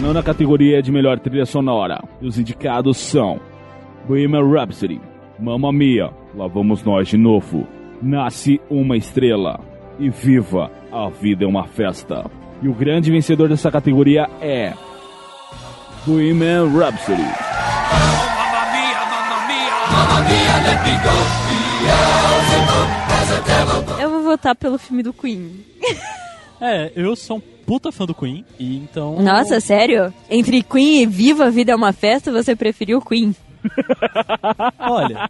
Nona 0.06 0.22
categoria 0.22 0.80
de 0.80 0.92
melhor 0.92 1.18
trilha 1.18 1.44
sonora. 1.44 2.00
E 2.22 2.26
os 2.26 2.38
indicados 2.38 2.96
são 2.96 3.40
Bohemian 4.06 4.48
Rhapsody, 4.48 5.00
Mamma 5.36 5.72
Mia, 5.72 6.10
Lá 6.32 6.46
Vamos 6.46 6.84
Nós 6.84 7.08
de 7.08 7.16
Novo, 7.16 7.66
Nasce 8.00 8.60
Uma 8.70 8.96
Estrela 8.96 9.58
e 9.98 10.08
Viva, 10.08 10.70
A 10.92 11.08
Vida 11.08 11.44
é 11.44 11.48
uma 11.48 11.66
Festa. 11.66 12.24
E 12.62 12.68
o 12.68 12.72
grande 12.72 13.10
vencedor 13.10 13.48
dessa 13.48 13.68
categoria 13.68 14.30
é 14.40 14.74
Bohemian 16.06 16.68
Rhapsody. 16.68 17.20
Mamma 17.20 18.62
mia, 18.70 19.00
mamma 19.10 20.20
mia, 20.28 20.54
let 20.62 20.84
me 20.84 20.92
go. 21.02 21.10
Eu 24.00 24.10
vou 24.10 24.22
votar 24.22 24.54
pelo 24.54 24.78
filme 24.78 25.02
do 25.02 25.12
Queen. 25.12 25.64
É, 26.60 26.92
eu 26.94 27.16
sou 27.16 27.38
um 27.38 27.55
puta 27.66 27.90
fã 27.92 28.06
do 28.06 28.14
Queen, 28.14 28.44
e 28.58 28.76
então. 28.76 29.20
Nossa, 29.20 29.60
sério? 29.60 30.12
Entre 30.30 30.62
Queen 30.62 31.02
e 31.02 31.06
Viva 31.06 31.46
a 31.46 31.50
Vida 31.50 31.72
é 31.72 31.76
uma 31.76 31.92
Festa, 31.92 32.30
você 32.32 32.54
preferiu 32.56 33.00
Queen? 33.00 33.34
Olha. 34.78 35.28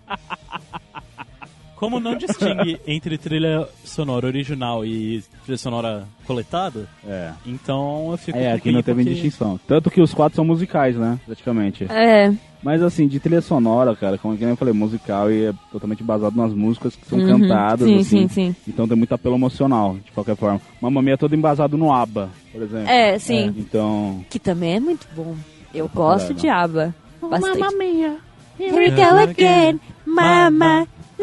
Como 1.77 2.01
não 2.01 2.17
distingue 2.17 2.81
entre 2.87 3.19
trilha 3.19 3.69
sonora 3.85 4.27
original 4.27 4.83
e 4.85 5.23
trilha 5.45 5.59
sonora 5.59 6.09
coletada, 6.27 6.89
É. 7.07 7.33
então 7.45 8.09
eu 8.13 8.17
fico 8.17 8.39
É, 8.39 8.53
aqui 8.53 8.73
não 8.73 8.83
teve 8.83 9.03
porque- 9.03 9.15
distinção. 9.15 9.61
Tanto 9.69 9.91
que 9.91 10.01
os 10.01 10.15
quatro 10.15 10.37
são 10.37 10.45
musicais, 10.45 10.97
né? 10.97 11.19
Praticamente. 11.27 11.85
É. 11.91 12.33
Mas 12.67 12.83
assim, 12.83 13.07
de 13.07 13.21
trilha 13.21 13.41
sonora, 13.41 13.95
cara, 13.95 14.19
como 14.19 14.37
eu 14.41 14.57
falei, 14.57 14.75
musical 14.75 15.31
e 15.31 15.45
é 15.45 15.55
totalmente 15.71 16.03
baseado 16.03 16.35
nas 16.35 16.53
músicas 16.53 16.97
que 16.97 17.07
são 17.07 17.17
Uhum. 17.17 17.39
cantadas, 17.39 17.87
Sim, 17.87 17.99
assim. 18.01 18.27
sim, 18.27 18.29
sim. 18.29 18.57
Então 18.67 18.89
tem 18.89 18.97
muito 18.97 19.15
apelo 19.15 19.37
emocional, 19.37 19.97
de 20.05 20.11
qualquer 20.11 20.35
forma. 20.35 20.61
Mamma 20.81 21.01
Mia 21.01 21.15
é 21.15 21.17
todo 21.17 21.33
embasado 21.33 21.79
no 21.79 21.93
ABBA, 21.93 22.29
por 22.51 22.63
exemplo. 22.63 22.89
É, 22.89 23.17
sim. 23.21 23.55
Então... 23.57 24.25
Que 24.29 24.41
também 24.41 24.75
é 24.75 24.81
muito 24.81 25.07
bom. 25.15 25.37
Eu 25.73 25.89
gosto 25.89 26.35
de 26.35 26.49
ABBA. 26.49 26.93
Bastante. 27.23 27.57
Mamma 27.61 27.79
mia. 27.79 28.17
Here 28.59 28.77
we 28.77 28.91
go 28.91 29.17
again, 29.31 29.79
mama. 30.05 30.89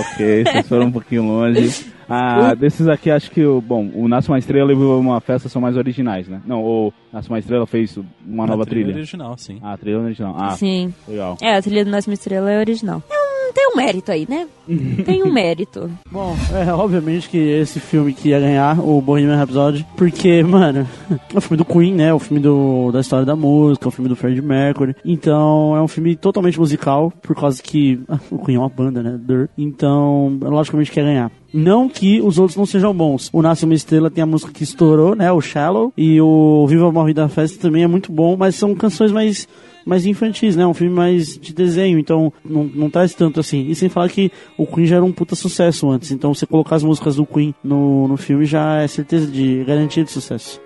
ok, 0.00 0.44
vocês 0.44 0.66
foram 0.66 0.86
um 0.86 0.92
pouquinho 0.92 1.24
longe. 1.24 1.92
Ah, 2.08 2.54
desses 2.54 2.88
aqui, 2.88 3.10
acho 3.10 3.30
que 3.30 3.44
o. 3.44 3.60
Bom, 3.60 3.90
o 3.94 4.08
Nasce 4.08 4.28
uma 4.28 4.38
Estrela 4.38 4.72
e 4.72 4.74
Uma 4.74 5.20
Festa 5.20 5.48
são 5.48 5.60
mais 5.60 5.76
originais, 5.76 6.26
né? 6.26 6.40
Não, 6.46 6.62
o 6.64 6.92
Nasce 7.12 7.28
uma 7.28 7.38
Estrela 7.38 7.66
fez 7.66 7.98
uma 8.26 8.46
nova 8.46 8.62
A 8.62 8.66
trilha 8.66 8.84
trilha. 8.86 8.98
original, 8.98 9.36
sim. 9.36 9.58
Ah, 9.62 9.72
a 9.72 9.76
trilha 9.76 9.98
original. 10.00 10.34
Ah, 10.38 10.50
Sim. 10.56 10.92
legal. 11.06 11.36
É, 11.42 11.56
a 11.56 11.62
trilha 11.62 11.84
do 11.84 11.90
Nasce 11.90 12.08
uma 12.08 12.14
Estrela 12.14 12.50
é 12.50 12.58
original. 12.58 13.02
Hum, 13.10 13.27
tem 13.52 13.70
um 13.72 13.76
mérito 13.76 14.10
aí, 14.12 14.26
né? 14.28 14.46
tem 15.04 15.22
um 15.22 15.32
mérito. 15.32 15.90
Bom, 16.10 16.36
é 16.52 16.72
obviamente 16.72 17.28
que 17.28 17.38
esse 17.38 17.80
filme 17.80 18.12
que 18.12 18.30
ia 18.30 18.40
ganhar, 18.40 18.78
o 18.80 19.00
Bohemian 19.00 19.36
Rhapsody, 19.36 19.86
porque, 19.96 20.42
mano, 20.42 20.86
é 21.34 21.38
o 21.38 21.40
filme 21.40 21.56
do 21.56 21.64
Queen, 21.64 21.94
né? 21.94 22.12
O 22.12 22.18
filme 22.18 22.40
do, 22.40 22.90
da 22.92 23.00
história 23.00 23.24
da 23.24 23.36
música, 23.36 23.88
o 23.88 23.90
filme 23.90 24.08
do 24.08 24.16
Freddie 24.16 24.42
Mercury. 24.42 24.94
Então, 25.04 25.74
é 25.76 25.80
um 25.80 25.88
filme 25.88 26.16
totalmente 26.16 26.58
musical, 26.58 27.12
por 27.22 27.34
causa 27.34 27.62
que 27.62 28.00
o 28.30 28.38
Queen 28.38 28.56
é 28.56 28.60
uma 28.60 28.68
banda, 28.68 29.02
né? 29.02 29.18
Então, 29.56 30.38
logicamente 30.40 30.90
quer 30.90 31.04
ganhar. 31.04 31.30
Não 31.52 31.88
que 31.88 32.20
os 32.20 32.38
outros 32.38 32.56
não 32.56 32.66
sejam 32.66 32.94
bons. 32.94 33.30
O 33.32 33.40
Nasce 33.40 33.64
uma 33.64 33.74
Estrela 33.74 34.10
tem 34.10 34.22
a 34.22 34.26
música 34.26 34.52
que 34.52 34.62
estourou, 34.62 35.14
né? 35.14 35.32
O 35.32 35.40
Shallow. 35.40 35.92
E 35.96 36.20
o 36.20 36.66
Viva 36.66 36.92
Morre 36.92 37.14
da 37.14 37.28
Festa 37.28 37.58
também 37.58 37.82
é 37.82 37.86
muito 37.86 38.12
bom, 38.12 38.36
mas 38.36 38.54
são 38.54 38.74
canções 38.74 39.10
mais 39.10 39.48
mais 39.84 40.06
infantis, 40.06 40.56
né? 40.56 40.66
Um 40.66 40.74
filme 40.74 40.94
mais 40.94 41.38
de 41.38 41.52
desenho, 41.52 41.98
então 41.98 42.32
não, 42.44 42.64
não 42.64 42.90
traz 42.90 43.14
tanto 43.14 43.40
assim. 43.40 43.66
E 43.68 43.74
sem 43.74 43.88
falar 43.88 44.08
que 44.08 44.30
o 44.56 44.66
Queen 44.66 44.86
já 44.86 44.96
era 44.96 45.04
um 45.04 45.12
puta 45.12 45.34
sucesso 45.34 45.90
antes, 45.90 46.10
então 46.10 46.34
você 46.34 46.46
colocar 46.46 46.76
as 46.76 46.82
músicas 46.82 47.16
do 47.16 47.26
Queen 47.26 47.54
no, 47.62 48.08
no 48.08 48.16
filme 48.16 48.44
já 48.44 48.82
é 48.82 48.86
certeza 48.86 49.26
de 49.26 49.64
garantia 49.64 50.04
de 50.04 50.10
sucesso. 50.10 50.60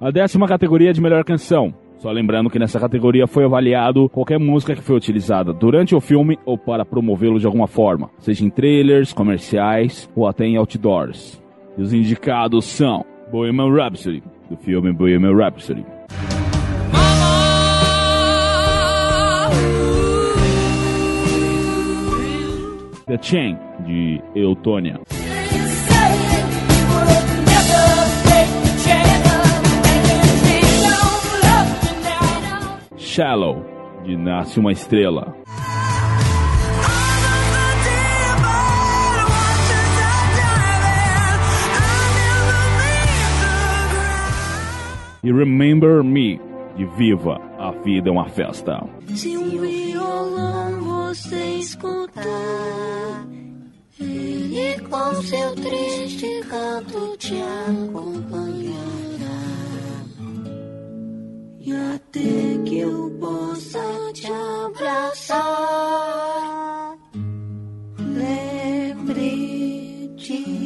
A 0.00 0.10
décima 0.10 0.48
categoria 0.48 0.94
de 0.94 1.00
melhor 1.00 1.22
canção. 1.24 1.74
Só 1.98 2.10
lembrando 2.10 2.48
que 2.48 2.58
nessa 2.58 2.80
categoria 2.80 3.26
foi 3.26 3.44
avaliado 3.44 4.08
qualquer 4.08 4.38
música 4.38 4.74
que 4.74 4.80
foi 4.80 4.96
utilizada 4.96 5.52
durante 5.52 5.94
o 5.94 6.00
filme 6.00 6.38
ou 6.46 6.56
para 6.56 6.86
promovê-lo 6.86 7.38
de 7.38 7.44
alguma 7.44 7.66
forma, 7.66 8.08
seja 8.18 8.42
em 8.42 8.48
trailers, 8.48 9.12
comerciais 9.12 10.10
ou 10.16 10.26
até 10.26 10.46
em 10.46 10.56
outdoors. 10.56 11.38
E 11.76 11.82
os 11.82 11.92
indicados 11.92 12.64
são 12.64 13.04
Bohemian 13.30 13.70
Rhapsody, 13.74 14.22
do 14.48 14.56
filme 14.56 14.90
Bohemian 14.90 15.36
Rhapsody. 15.36 15.84
The 23.06 23.18
Chain, 23.20 23.58
de 23.84 24.22
Eutônia. 24.34 24.98
Shallow, 33.10 33.66
de 34.04 34.16
Nasce 34.16 34.60
uma 34.60 34.70
Estrela. 34.70 35.34
E 45.24 45.32
Remember 45.32 46.04
Me, 46.04 46.40
de 46.76 46.84
Viva, 46.96 47.40
a 47.58 47.72
Vida 47.82 48.10
é 48.10 48.12
uma 48.12 48.28
Festa. 48.28 48.80
Se 49.12 49.36
um 49.36 49.58
violão 49.58 51.08
você 51.08 51.56
escutar, 51.56 53.26
ele 53.98 54.80
com 54.88 55.14
seu 55.22 55.56
triste 55.56 56.42
canto 56.48 57.16
te 57.16 57.34
acompanhará. 57.42 59.29
E 61.62 61.72
até 61.72 62.58
que 62.64 62.78
eu 62.78 63.10
possa 63.20 63.78
te 64.14 64.26
abraçar, 64.66 65.36
lembre 67.98 69.30
de 70.16 70.60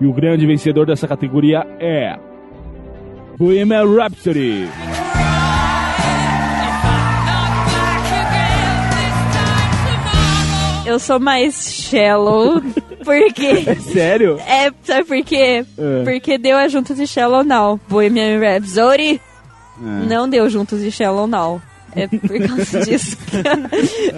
E 0.00 0.06
o 0.06 0.12
grande 0.12 0.46
vencedor 0.46 0.84
dessa 0.84 1.06
categoria 1.06 1.64
é. 1.78 2.18
Bohemian 3.38 3.86
Rhapsody. 3.94 4.68
Eu 10.86 10.98
sou 10.98 11.20
mais 11.20 11.72
shallow, 11.72 12.60
porque... 13.18 13.74
Sério? 13.92 14.38
É, 14.46 14.72
sabe 14.82 15.04
por 15.04 15.24
quê? 15.24 15.64
É. 15.78 16.04
Porque 16.04 16.38
deu 16.38 16.56
a 16.56 16.68
Juntos 16.68 16.98
e 16.98 17.06
Shallow 17.06 17.42
Now. 17.44 17.80
Bohemian 17.88 18.38
Rhapsody 18.38 19.20
É. 19.82 20.06
não 20.08 20.28
deu 20.28 20.48
Juntos 20.48 20.80
e 20.82 20.90
Shallow 20.90 21.26
Now. 21.26 21.60
É 21.96 22.06
por 22.06 22.20
causa 22.46 22.80
disso. 22.86 23.16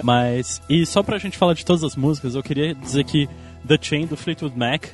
Mas, 0.03 0.61
e 0.69 0.85
só 0.85 1.01
pra 1.01 1.17
gente 1.17 1.37
falar 1.37 1.53
de 1.53 1.65
todas 1.65 1.83
as 1.83 1.95
músicas, 1.95 2.35
eu 2.35 2.43
queria 2.43 2.75
dizer 2.75 3.03
que 3.03 3.27
The 3.67 3.77
Chain 3.81 4.05
do 4.05 4.15
Fleetwood 4.15 4.57
Mac 4.57 4.85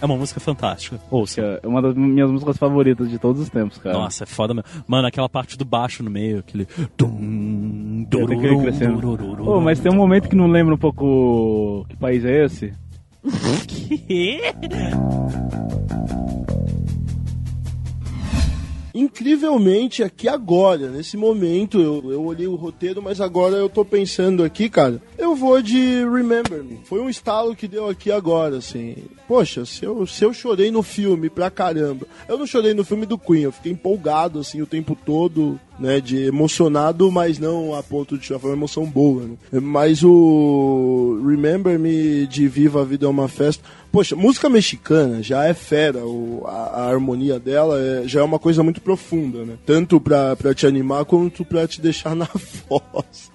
é 0.00 0.04
uma 0.06 0.16
música 0.16 0.40
fantástica. 0.40 0.98
Ouça. 1.10 1.60
É 1.62 1.66
uma 1.68 1.80
das 1.82 1.94
minhas 1.94 2.30
músicas 2.30 2.56
favoritas 2.56 3.08
de 3.10 3.18
todos 3.18 3.40
os 3.42 3.48
tempos, 3.50 3.78
cara. 3.78 3.96
Nossa, 3.98 4.24
é 4.24 4.26
foda 4.26 4.52
mesmo. 4.54 4.68
Mano, 4.86 5.06
aquela 5.06 5.28
parte 5.28 5.56
do 5.56 5.64
baixo 5.64 6.02
no 6.02 6.10
meio, 6.10 6.38
aquele. 6.40 6.66
Dum, 6.96 8.04
dururu, 8.08 9.48
Ô, 9.48 9.60
mas 9.60 9.78
tem 9.78 9.92
um 9.92 9.96
momento 9.96 10.28
que 10.28 10.34
não 10.34 10.48
lembra 10.48 10.74
um 10.74 10.78
pouco 10.78 11.84
que 11.88 11.96
país 11.96 12.24
é 12.24 12.44
esse? 12.46 12.72
Que? 13.68 14.40
Incrivelmente, 18.94 20.02
aqui 20.02 20.28
agora, 20.28 20.88
nesse 20.88 21.16
momento, 21.16 21.80
eu, 21.80 22.12
eu 22.12 22.24
olhei 22.24 22.46
o 22.46 22.54
roteiro, 22.54 23.02
mas 23.02 23.20
agora 23.20 23.56
eu 23.56 23.68
tô 23.68 23.84
pensando 23.84 24.44
aqui, 24.44 24.68
cara, 24.68 25.00
eu 25.16 25.34
vou 25.34 25.62
de 25.62 26.04
Remember 26.04 26.62
Me. 26.62 26.80
Foi 26.84 27.00
um 27.00 27.08
estalo 27.08 27.56
que 27.56 27.68
deu 27.68 27.88
aqui 27.88 28.10
agora, 28.10 28.58
assim. 28.58 28.96
Poxa, 29.26 29.64
se 29.64 29.84
eu, 29.84 30.06
se 30.06 30.24
eu 30.24 30.34
chorei 30.34 30.70
no 30.70 30.82
filme 30.82 31.30
pra 31.30 31.50
caramba. 31.50 32.06
Eu 32.28 32.36
não 32.36 32.46
chorei 32.46 32.74
no 32.74 32.84
filme 32.84 33.06
do 33.06 33.18
Queen, 33.18 33.42
eu 33.42 33.52
fiquei 33.52 33.72
empolgado, 33.72 34.40
assim, 34.40 34.60
o 34.60 34.66
tempo 34.66 34.96
todo, 35.06 35.58
né, 35.78 36.00
de 36.00 36.26
emocionado, 36.26 37.10
mas 37.10 37.38
não 37.38 37.74
a 37.74 37.82
ponto 37.82 38.18
de 38.18 38.26
foi 38.26 38.50
uma 38.50 38.56
emoção 38.56 38.84
boa, 38.84 39.22
né? 39.22 39.60
Mas 39.60 40.02
o 40.02 41.22
Remember 41.26 41.78
Me 41.78 42.26
de 42.26 42.48
Viva 42.48 42.82
a 42.82 42.84
Vida 42.84 43.06
é 43.06 43.08
uma 43.08 43.28
Festa. 43.28 43.64
Poxa, 43.92 44.16
música 44.16 44.48
mexicana 44.48 45.22
já 45.22 45.44
é 45.44 45.52
fera, 45.52 45.98
o, 46.06 46.44
a, 46.46 46.84
a 46.84 46.88
harmonia 46.90 47.38
dela 47.38 47.78
é- 47.78 48.08
já 48.08 48.20
é 48.20 48.22
uma 48.22 48.38
coisa 48.38 48.62
muito 48.62 48.80
profunda, 48.80 49.44
né? 49.44 49.54
Tanto 49.66 50.00
pra, 50.00 50.34
pra 50.34 50.54
te 50.54 50.66
animar 50.66 51.04
quanto 51.04 51.44
pra 51.44 51.68
te 51.68 51.78
deixar 51.80 52.16
na 52.16 52.26
voz. 52.68 53.30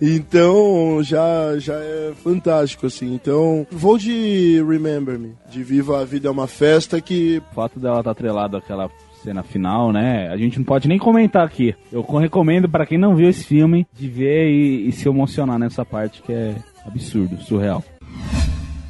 Então 0.00 1.02
já, 1.02 1.58
já 1.58 1.74
é 1.74 2.12
fantástico, 2.22 2.86
assim. 2.86 3.12
Então 3.14 3.66
vou 3.70 3.98
de 3.98 4.62
Remember 4.62 5.18
Me, 5.18 5.32
de 5.50 5.64
Viva 5.64 6.00
a 6.00 6.04
Vida 6.04 6.28
é 6.28 6.30
uma 6.30 6.46
Festa, 6.46 7.00
que 7.00 7.42
O 7.50 7.54
fato 7.54 7.80
dela 7.80 7.98
estar 7.98 8.12
atrelado 8.12 8.56
àquela 8.56 8.88
cena 9.24 9.42
final, 9.42 9.92
né? 9.92 10.28
A 10.28 10.36
gente 10.36 10.58
não 10.58 10.64
pode 10.64 10.86
nem 10.86 10.98
comentar 10.98 11.44
aqui. 11.44 11.74
Eu 11.90 12.02
recomendo 12.02 12.68
para 12.68 12.86
quem 12.86 12.96
não 12.96 13.16
viu 13.16 13.28
esse 13.28 13.42
filme 13.44 13.84
de 13.92 14.06
ver 14.08 14.48
e, 14.50 14.88
e 14.88 14.92
se 14.92 15.08
emocionar 15.08 15.58
nessa 15.58 15.84
parte 15.84 16.22
que 16.22 16.32
é 16.32 16.54
absurdo, 16.86 17.36
surreal. 17.42 17.82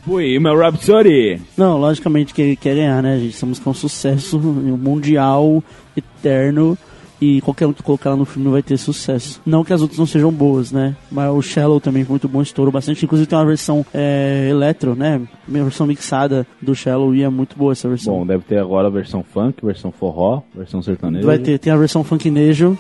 Bohemian 0.06 0.54
Rhapsody. 0.54 1.40
Não, 1.56 1.78
logicamente 1.78 2.32
que 2.32 2.40
ele 2.40 2.56
quer 2.56 2.74
ganhar, 2.74 3.02
né, 3.02 3.18
gente? 3.18 3.34
Essa 3.34 3.46
música 3.46 3.68
é 3.68 3.70
um 3.70 3.74
sucesso 3.74 4.38
mundial, 4.38 5.62
eterno. 5.96 6.78
E 7.18 7.40
qualquer 7.40 7.66
um 7.66 7.72
que 7.72 7.82
colocar 7.82 8.10
ela 8.10 8.16
no 8.18 8.26
filme 8.26 8.50
vai 8.50 8.62
ter 8.62 8.76
sucesso. 8.76 9.40
Não 9.46 9.64
que 9.64 9.72
as 9.72 9.80
outras 9.80 9.98
não 9.98 10.04
sejam 10.04 10.30
boas, 10.30 10.70
né? 10.70 10.94
Mas 11.10 11.30
o 11.30 11.40
Shallow 11.40 11.80
também 11.80 12.04
foi 12.04 12.12
muito 12.12 12.28
bom, 12.28 12.42
estourou 12.42 12.70
bastante. 12.70 13.06
Inclusive 13.06 13.26
tem 13.26 13.38
uma 13.38 13.46
versão 13.46 13.86
é, 13.94 14.48
eletro, 14.50 14.94
né? 14.94 15.22
Minha 15.48 15.64
versão 15.64 15.86
mixada 15.86 16.46
do 16.60 16.74
Shallow 16.74 17.14
e 17.14 17.22
é 17.22 17.28
muito 17.30 17.56
boa 17.56 17.72
essa 17.72 17.88
versão. 17.88 18.18
Bom, 18.18 18.26
deve 18.26 18.44
ter 18.44 18.58
agora 18.58 18.88
a 18.88 18.90
versão 18.90 19.24
funk, 19.24 19.64
versão 19.64 19.90
forró, 19.90 20.42
versão 20.54 20.82
sertaneja. 20.82 21.26
Vai 21.26 21.38
ter, 21.38 21.58
tem 21.58 21.72
a 21.72 21.76
versão 21.76 22.04
funknejo. 22.04 22.76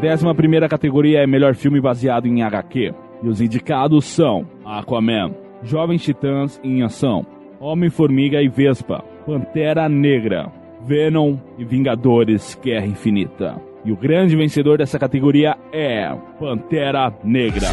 Décima 0.00 0.34
primeira 0.34 0.68
categoria 0.68 1.20
é 1.20 1.26
melhor 1.26 1.54
filme 1.54 1.80
baseado 1.80 2.26
em 2.26 2.42
HQ. 2.42 2.94
E 3.22 3.28
os 3.28 3.40
indicados 3.40 4.06
são 4.06 4.46
Aquaman, 4.64 5.34
Jovens 5.62 6.02
Titãs 6.02 6.58
em 6.64 6.82
Ação, 6.82 7.26
Homem-Formiga 7.60 8.40
e 8.42 8.48
Vespa, 8.48 9.04
Pantera 9.26 9.88
Negra, 9.88 10.50
Venom 10.86 11.36
e 11.58 11.64
Vingadores 11.64 12.58
Guerra 12.62 12.86
Infinita. 12.86 13.60
E 13.84 13.92
o 13.92 13.96
grande 13.96 14.36
vencedor 14.36 14.78
dessa 14.78 14.98
categoria 14.98 15.56
é 15.72 16.14
Pantera 16.38 17.12
Negra. 17.22 17.68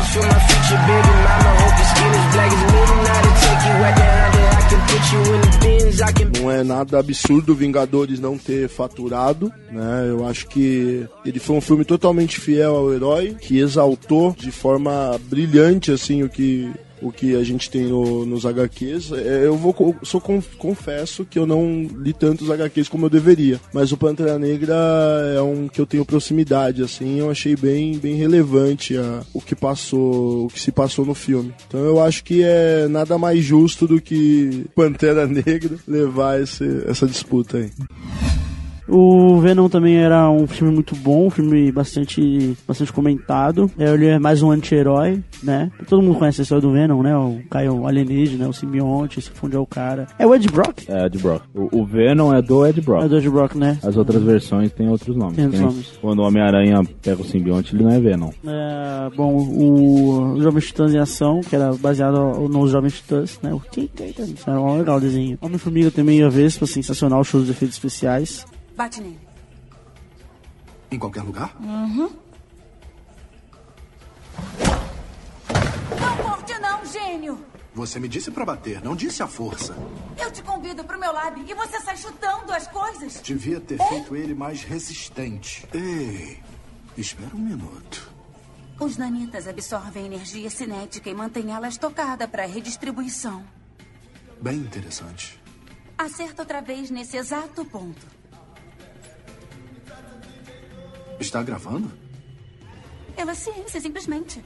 Não 6.42 6.52
é 6.52 6.64
nada 6.64 7.00
absurdo 7.00 7.56
Vingadores 7.56 8.20
não 8.20 8.38
ter 8.38 8.68
faturado, 8.70 9.52
né? 9.72 10.06
Eu 10.10 10.26
acho 10.26 10.48
que 10.48 11.08
ele 11.26 11.40
foi 11.40 11.56
um 11.56 11.62
filme 11.62 11.86
totalmente 11.86 12.40
fiel 12.40 12.76
ao 12.76 12.94
herói, 12.94 13.36
que 13.40 13.58
exaltou 13.58 14.36
de 14.38 14.52
forma 14.52 15.20
brilhante 15.30 15.92
assim 15.92 16.24
o 16.24 16.30
que 16.30 16.72
o 17.02 17.12
que 17.12 17.36
a 17.36 17.44
gente 17.44 17.70
tem 17.70 17.86
no- 17.88 18.26
nos 18.26 18.46
HQs. 18.46 19.12
É, 19.14 19.46
Eu 19.46 19.56
vou 19.56 19.74
con- 19.74 19.94
confesso 20.58 21.26
que 21.26 21.38
eu 21.40 21.46
não 21.46 21.88
li 22.00 22.12
tantos 22.14 22.50
HQs 22.50 22.90
como 22.90 23.06
eu 23.06 23.10
deveria, 23.10 23.60
mas 23.74 23.92
o 23.92 23.98
Pantera 23.98 24.38
Negra 24.40 24.76
é 25.36 25.42
um 25.42 25.68
que 25.68 25.80
eu 25.80 25.86
tenho 25.86 26.06
proximidade 26.06 26.82
assim, 26.84 27.20
eu 27.20 27.30
achei 27.30 27.56
bem 27.56 27.98
bem 27.98 28.16
relevante 28.16 28.98
a- 28.98 29.22
o 29.34 29.42
que 29.42 29.56
passou, 29.56 30.46
o 30.46 30.48
que 30.48 30.60
se 30.60 30.72
passou 30.72 31.06
no 31.06 31.14
filme. 31.14 31.54
Então 31.68 31.80
eu 31.82 32.02
acho 32.02 32.24
que 32.24 32.42
é 32.44 32.88
nada 32.88 33.18
mais 33.18 33.44
justo 33.44 33.88
do 33.88 34.02
que 34.02 34.66
Pantera 34.76 35.26
Negra 35.28 35.78
levar 35.88 36.42
esse- 36.42 36.84
essa 36.88 37.06
disputa 37.08 37.58
aí. 37.58 37.72
O 38.88 39.40
Venom 39.40 39.68
também 39.68 39.98
era 39.98 40.30
um 40.30 40.48
filme 40.48 40.74
muito 40.74 40.96
bom, 40.96 41.28
um 41.28 41.30
filme 41.30 41.72
bastante, 41.72 42.58
bastante 42.68 42.92
comentado. 42.94 43.70
É, 43.78 43.94
Ele 43.94 44.08
é 44.08 44.20
mais 44.20 44.42
um 44.42 44.52
anti-herói, 44.52 45.22
né? 45.44 45.72
Todo 45.88 46.02
mundo 46.02 46.18
conhece 46.18 46.42
a 46.42 46.44
história 46.44 46.62
do 46.62 46.72
Venom, 46.72 47.02
né? 47.02 47.16
O 47.16 47.40
Caio 47.50 47.86
alienígena, 47.86 48.48
o 48.48 48.54
simbionte, 48.54 49.22
se 49.22 49.30
funde 49.32 49.56
ao 49.56 49.66
cara. 49.66 50.08
É 50.18 50.26
o 50.26 50.34
Ed 50.34 50.48
Brock? 50.48 50.84
É, 50.88 51.06
Ed 51.06 51.18
Brock. 51.18 51.44
O, 51.54 51.82
o 51.82 51.86
Venom 51.86 52.34
é 52.34 52.42
do 52.42 52.66
Ed 52.66 52.80
Brock. 52.82 53.04
É 53.04 53.08
do 53.08 53.18
Ed 53.18 53.30
Brock, 53.30 53.56
né? 53.56 53.78
As 53.84 53.98
outras 53.98 54.22
versões 54.24 54.72
têm 54.72 54.88
outros 54.90 55.16
nomes. 55.16 55.36
Tem 55.36 55.46
outros 55.46 55.60
Que 55.62 55.66
nem 55.66 55.74
nomes. 55.76 56.00
Quando 56.02 56.20
o 56.20 56.24
Homem-Aranha 56.24 56.82
pega 57.02 57.22
o 57.22 57.26
simbionte, 57.26 57.76
ele 57.76 57.84
não 57.84 57.92
é 57.92 58.00
Venom. 58.00 58.30
É, 58.46 59.10
bom, 59.16 59.36
o 59.36 60.42
Jovens 60.42 60.68
Titãs 60.68 60.94
em 60.94 60.98
Ação, 60.98 61.42
que 61.42 61.56
era 61.56 61.74
baseado 61.74 62.18
nos 62.48 62.72
Jovens 62.72 62.94
Titãs, 62.94 63.40
né? 63.44 63.54
O 63.54 63.60
Teen 63.60 63.90
Titans, 63.94 64.48
era 64.48 64.60
um 64.62 64.78
legal 64.78 64.98
o 64.98 65.02
desenho. 65.02 65.38
Homem-Formiga 65.42 65.92
também, 65.92 66.24
a 66.24 66.30
Vespa, 66.30 66.66
sensacional, 66.66 67.24
shows 67.24 67.46
de 67.46 67.52
efeitos 67.52 67.76
especiais. 67.76 68.46
Bate 68.78 69.02
nele. 69.02 69.20
Em 70.92 71.00
qualquer 71.00 71.24
lugar? 71.24 71.56
Uhum. 71.60 72.16
Não 76.00 76.16
morte 76.24 76.54
não, 76.60 76.86
gênio! 76.86 77.44
Você 77.74 78.00
me 78.00 78.08
disse 78.08 78.30
pra 78.30 78.46
bater, 78.46 78.84
não 78.84 78.96
disse 78.96 79.24
a 79.24 79.28
força. 79.28 79.76
Eu 80.16 80.32
te 80.32 80.44
convido 80.44 80.84
pro 80.84 81.00
meu 81.00 81.12
lab 81.12 81.42
e 81.42 81.54
você 81.56 81.80
sai 81.82 81.98
chutando 81.98 82.52
as 82.54 82.68
coisas. 82.68 83.20
Devia 83.22 83.60
ter 83.60 83.80
feito 83.90 84.16
ele 84.16 84.36
mais 84.36 84.64
resistente. 84.64 85.68
Ei, 85.74 86.40
espera 86.96 87.36
um 87.36 87.40
minuto. 87.40 88.14
Os 88.80 88.96
nanitas 88.96 89.48
absorvem 89.48 90.06
energia 90.06 90.52
cinética 90.52 91.10
e 91.10 91.16
mantêm 91.16 91.52
ela 91.52 91.68
estocada 91.68 92.28
para 92.28 92.46
redistribuição. 92.46 93.44
Bem 94.40 94.58
interessante. 94.58 95.42
Acerta 95.98 96.44
outra 96.44 96.62
vez 96.62 96.92
nesse 96.92 97.18
exato 97.18 97.66
ponto. 97.66 98.17
Está 101.20 101.42
gravando? 101.42 101.92
Pela 103.16 103.34
ciência, 103.34 103.82
simplesmente. 103.82 104.44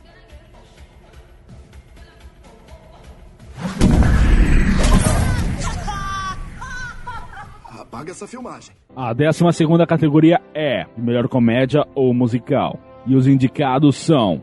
Apaga 7.77 8.11
essa 8.11 8.25
filmagem. 8.25 8.73
A 8.95 9.13
décima 9.13 9.51
segunda 9.51 9.85
categoria 9.85 10.39
é 10.53 10.85
melhor 10.97 11.27
comédia 11.27 11.85
ou 11.93 12.13
musical. 12.13 12.79
E 13.05 13.15
os 13.15 13.27
indicados 13.27 13.97
são 13.97 14.41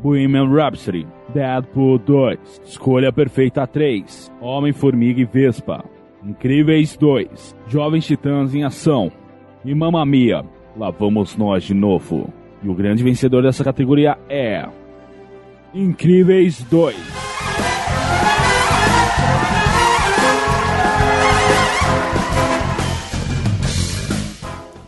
Bohemian 0.00 0.48
Rhapsody, 0.48 1.06
Deadpool 1.34 1.98
2, 1.98 2.62
Escolha 2.64 3.12
Perfeita 3.12 3.66
3, 3.66 4.32
Homem-Formiga 4.40 5.20
e 5.20 5.24
Vespa, 5.24 5.84
Incríveis 6.24 6.96
2, 6.96 7.56
Jovens 7.66 8.06
Titãs 8.06 8.54
em 8.54 8.64
Ação 8.64 9.10
e 9.64 9.74
Mamma 9.74 10.06
Mia, 10.06 10.44
Lá 10.78 10.90
Vamos 10.90 11.36
Nós 11.36 11.64
de 11.64 11.74
Novo. 11.74 12.32
E 12.62 12.68
o 12.68 12.74
grande 12.74 13.02
vencedor 13.02 13.42
dessa 13.42 13.64
categoria 13.64 14.16
é 14.28 14.64
Incríveis 15.74 16.62
2. 16.70 16.96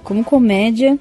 Como 0.05 0.23
comédia, 0.23 0.97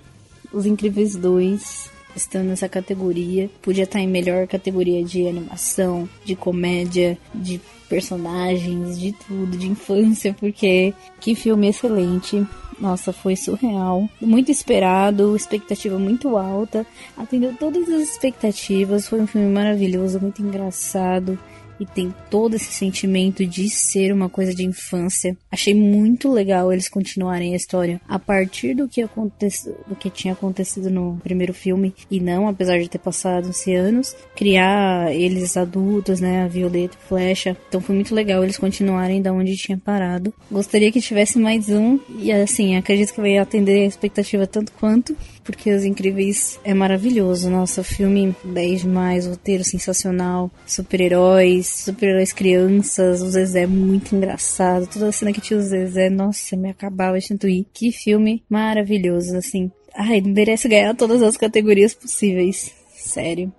Os 0.52 0.66
Incríveis 0.66 1.16
2 1.16 1.92
estão 2.16 2.44
nessa 2.44 2.68
categoria. 2.68 3.48
Podia 3.62 3.84
estar 3.84 4.00
em 4.00 4.08
melhor 4.08 4.48
categoria 4.48 5.04
de 5.04 5.28
animação, 5.28 6.10
de 6.26 6.36
comédia, 6.36 7.16
de 7.32 7.62
personagens, 7.90 9.00
de 9.00 9.12
tudo, 9.12 9.58
de 9.58 9.68
infância, 9.68 10.36
porque 10.40 10.94
que 11.20 11.36
filme 11.36 11.68
excelente. 11.68 12.46
Nossa, 12.80 13.12
foi 13.12 13.36
surreal. 13.36 14.08
Muito 14.22 14.52
esperado, 14.52 15.36
expectativa 15.36 16.00
muito 16.00 16.38
alta. 16.38 16.86
Atendeu 17.18 17.54
todas 17.60 17.90
as 17.90 18.04
expectativas. 18.04 19.10
Foi 19.10 19.20
um 19.20 19.28
filme 19.28 19.52
maravilhoso, 19.52 20.22
muito 20.22 20.42
engraçado 20.42 21.38
e 21.80 21.86
tem 21.86 22.14
todo 22.30 22.56
esse 22.56 22.72
sentimento 22.72 23.46
de 23.46 23.70
ser 23.70 24.12
uma 24.12 24.30
coisa 24.30 24.54
de 24.54 24.66
infância. 24.66 25.38
Achei 25.52 25.74
muito 25.74 26.32
legal 26.32 26.72
eles 26.72 26.90
continuarem 26.90 27.54
a 27.54 27.58
história 27.58 28.02
a 28.08 28.20
partir 28.20 28.74
do 28.74 28.88
que 28.88 29.02
aconteceu, 29.02 29.78
do 29.88 29.96
que 29.96 30.10
tinha 30.10 30.34
acontecido 30.34 30.90
no 30.90 31.20
primeiro 31.24 31.54
filme 31.54 31.94
e 32.10 32.20
não, 32.20 32.48
apesar 32.48 32.80
de 32.80 32.90
ter 32.90 33.00
passado 33.00 33.50
esse 33.50 33.74
anos, 33.74 34.16
criar 34.36 35.14
eles 35.14 35.56
adultos, 35.56 36.20
né, 36.20 36.44
a 36.44 36.48
Violeta 36.48 36.98
e 37.02 37.08
Flecha. 37.08 37.58
Então 37.68 37.82
foi 37.82 37.96
muito 37.96 38.14
legal 38.14 38.44
eles 38.44 38.58
continuarem 38.58 39.22
da 39.22 39.32
onde 39.32 39.56
tinha 39.56 39.78
parado. 39.78 40.34
Gostaria 40.52 40.92
que 40.92 41.02
tivesse 41.02 41.40
mais 41.40 41.70
um 41.70 42.00
e 42.18 42.32
assim, 42.32 42.76
acredito 42.76 43.14
que 43.14 43.22
vai 43.22 43.38
atender 43.38 43.84
a 43.84 43.88
expectativa 43.88 44.46
tanto 44.46 44.72
quanto, 44.74 45.16
porque 45.50 45.74
Os 45.74 45.84
Incríveis 45.84 46.60
é 46.64 46.76
maravilhoso. 46.76 47.50
Nossa, 47.50 47.84
filme 47.84 48.36
10 48.44 48.82
demais, 48.82 49.26
roteiro 49.26 49.64
sensacional, 49.64 50.52
super-heróis, 50.68 51.68
super-heróis 51.68 52.32
crianças, 52.32 53.24
o 53.24 53.30
Zezé 53.32 53.64
é 53.64 53.68
muito 53.68 54.16
engraçado. 54.16 54.86
Toda 54.86 55.08
a 55.08 55.12
cena 55.12 55.34
que 55.34 55.42
tinha 55.42 55.60
o 55.60 55.64
Zezé, 55.64 56.08
nossa, 56.08 56.56
me 56.56 56.70
acabava 56.70 57.20
de 57.20 57.28
tanto 57.28 57.48
ir. 57.48 57.66
Que 57.74 57.92
filme 57.92 58.44
maravilhoso, 58.48 59.36
assim. 59.36 59.72
Ai, 59.96 60.22
merece 60.22 60.68
ganhar 60.68 60.96
todas 60.96 61.24
as 61.24 61.36
categorias 61.36 61.96
possíveis. 61.96 62.72
Sério. 62.96 63.52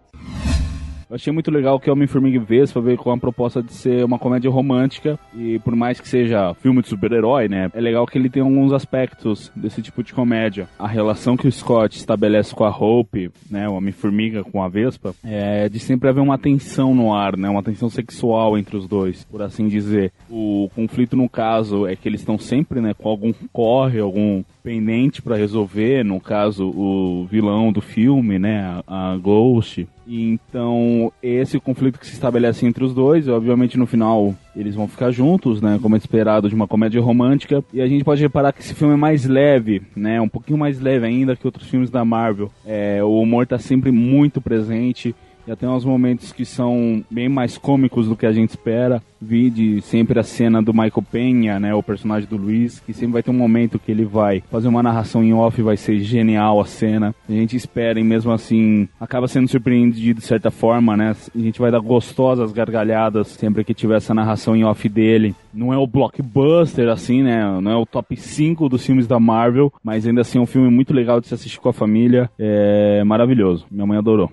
Eu 1.10 1.16
achei 1.16 1.32
muito 1.32 1.50
legal 1.50 1.80
que 1.80 1.90
Homem-Formiga 1.90 2.36
e 2.36 2.38
Vespa 2.38 2.80
veio 2.80 2.96
com 2.96 3.10
a 3.10 3.18
proposta 3.18 3.60
de 3.60 3.72
ser 3.72 4.04
uma 4.04 4.16
comédia 4.16 4.48
romântica 4.48 5.18
e 5.34 5.58
por 5.58 5.74
mais 5.74 6.00
que 6.00 6.06
seja 6.06 6.54
filme 6.54 6.82
de 6.82 6.88
super-herói, 6.88 7.48
né, 7.48 7.68
é 7.74 7.80
legal 7.80 8.06
que 8.06 8.16
ele 8.16 8.30
tem 8.30 8.40
alguns 8.40 8.72
aspectos 8.72 9.50
desse 9.56 9.82
tipo 9.82 10.04
de 10.04 10.14
comédia. 10.14 10.68
A 10.78 10.86
relação 10.86 11.36
que 11.36 11.48
o 11.48 11.52
Scott 11.52 11.96
estabelece 11.96 12.54
com 12.54 12.62
a 12.62 12.70
Hope, 12.70 13.28
né, 13.50 13.68
o 13.68 13.74
Homem-Formiga 13.74 14.44
com 14.44 14.62
a 14.62 14.68
Vespa, 14.68 15.12
é 15.24 15.68
de 15.68 15.80
sempre 15.80 16.08
haver 16.08 16.20
uma 16.20 16.38
tensão 16.38 16.94
no 16.94 17.12
ar, 17.12 17.36
né, 17.36 17.48
uma 17.48 17.64
tensão 17.64 17.90
sexual 17.90 18.56
entre 18.56 18.76
os 18.76 18.86
dois, 18.86 19.24
por 19.24 19.42
assim 19.42 19.66
dizer. 19.66 20.12
O 20.30 20.70
conflito 20.76 21.16
no 21.16 21.28
caso 21.28 21.88
é 21.88 21.96
que 21.96 22.08
eles 22.08 22.20
estão 22.20 22.38
sempre, 22.38 22.80
né, 22.80 22.94
com 22.94 23.08
algum 23.08 23.32
corre, 23.52 23.98
algum 23.98 24.44
pendente 24.62 25.22
para 25.22 25.36
resolver, 25.36 26.04
no 26.04 26.20
caso 26.20 26.68
o 26.68 27.26
vilão 27.30 27.72
do 27.72 27.80
filme, 27.80 28.38
né, 28.38 28.80
a, 28.86 29.16
Ghost. 29.16 29.86
E 30.06 30.28
então 30.30 31.12
esse 31.22 31.60
conflito 31.60 31.98
que 31.98 32.06
se 32.06 32.14
estabelece 32.14 32.66
entre 32.66 32.84
os 32.84 32.92
dois, 32.92 33.28
obviamente 33.28 33.78
no 33.78 33.86
final 33.86 34.34
eles 34.56 34.74
vão 34.74 34.88
ficar 34.88 35.10
juntos, 35.10 35.60
né, 35.60 35.78
como 35.80 35.94
é 35.94 35.98
esperado 35.98 36.48
de 36.48 36.54
uma 36.54 36.66
comédia 36.66 37.00
romântica. 37.00 37.64
E 37.72 37.80
a 37.80 37.86
gente 37.86 38.04
pode 38.04 38.22
reparar 38.22 38.52
que 38.52 38.60
esse 38.60 38.74
filme 38.74 38.94
é 38.94 38.96
mais 38.96 39.24
leve, 39.24 39.82
né, 39.96 40.20
um 40.20 40.28
pouquinho 40.28 40.58
mais 40.58 40.80
leve 40.80 41.06
ainda 41.06 41.36
que 41.36 41.46
outros 41.46 41.68
filmes 41.68 41.90
da 41.90 42.04
Marvel. 42.04 42.50
É, 42.66 43.02
o 43.02 43.20
humor 43.20 43.46
tá 43.46 43.58
sempre 43.58 43.90
muito 43.90 44.40
presente. 44.40 45.14
Já 45.50 45.56
tem 45.56 45.68
uns 45.68 45.84
momentos 45.84 46.32
que 46.32 46.44
são 46.44 47.04
bem 47.10 47.28
mais 47.28 47.58
cômicos 47.58 48.06
do 48.06 48.14
que 48.14 48.24
a 48.24 48.30
gente 48.30 48.50
espera. 48.50 49.02
Vide 49.20 49.82
sempre 49.82 50.16
a 50.20 50.22
cena 50.22 50.62
do 50.62 50.72
Michael 50.72 51.04
Penha, 51.10 51.58
né, 51.58 51.74
o 51.74 51.82
personagem 51.82 52.28
do 52.28 52.36
Luiz, 52.36 52.78
que 52.78 52.92
sempre 52.92 53.14
vai 53.14 53.22
ter 53.24 53.32
um 53.32 53.34
momento 53.34 53.76
que 53.76 53.90
ele 53.90 54.04
vai 54.04 54.44
fazer 54.48 54.68
uma 54.68 54.80
narração 54.80 55.24
em 55.24 55.34
off, 55.34 55.60
vai 55.60 55.76
ser 55.76 55.98
genial 55.98 56.60
a 56.60 56.64
cena. 56.64 57.12
A 57.28 57.32
gente 57.32 57.56
espera 57.56 57.98
e 57.98 58.04
mesmo 58.04 58.30
assim 58.30 58.88
acaba 59.00 59.26
sendo 59.26 59.48
surpreendido 59.48 60.20
de 60.20 60.26
certa 60.26 60.52
forma, 60.52 60.96
né? 60.96 61.16
A 61.34 61.38
gente 61.40 61.60
vai 61.60 61.72
dar 61.72 61.80
gostosas 61.80 62.52
gargalhadas 62.52 63.26
sempre 63.26 63.64
que 63.64 63.74
tiver 63.74 63.96
essa 63.96 64.14
narração 64.14 64.54
em 64.54 64.62
off 64.62 64.88
dele. 64.88 65.34
Não 65.52 65.74
é 65.74 65.76
o 65.76 65.84
blockbuster 65.84 66.88
assim, 66.88 67.24
né? 67.24 67.60
Não 67.60 67.72
é 67.72 67.76
o 67.76 67.84
top 67.84 68.14
5 68.14 68.68
dos 68.68 68.86
filmes 68.86 69.08
da 69.08 69.18
Marvel, 69.18 69.72
mas 69.82 70.06
ainda 70.06 70.20
assim 70.20 70.38
é 70.38 70.40
um 70.40 70.46
filme 70.46 70.70
muito 70.70 70.94
legal 70.94 71.20
de 71.20 71.26
se 71.26 71.34
assistir 71.34 71.58
com 71.58 71.68
a 71.68 71.72
família. 71.72 72.30
É 72.38 73.02
maravilhoso. 73.02 73.66
Minha 73.68 73.84
mãe 73.84 73.98
adorou. 73.98 74.30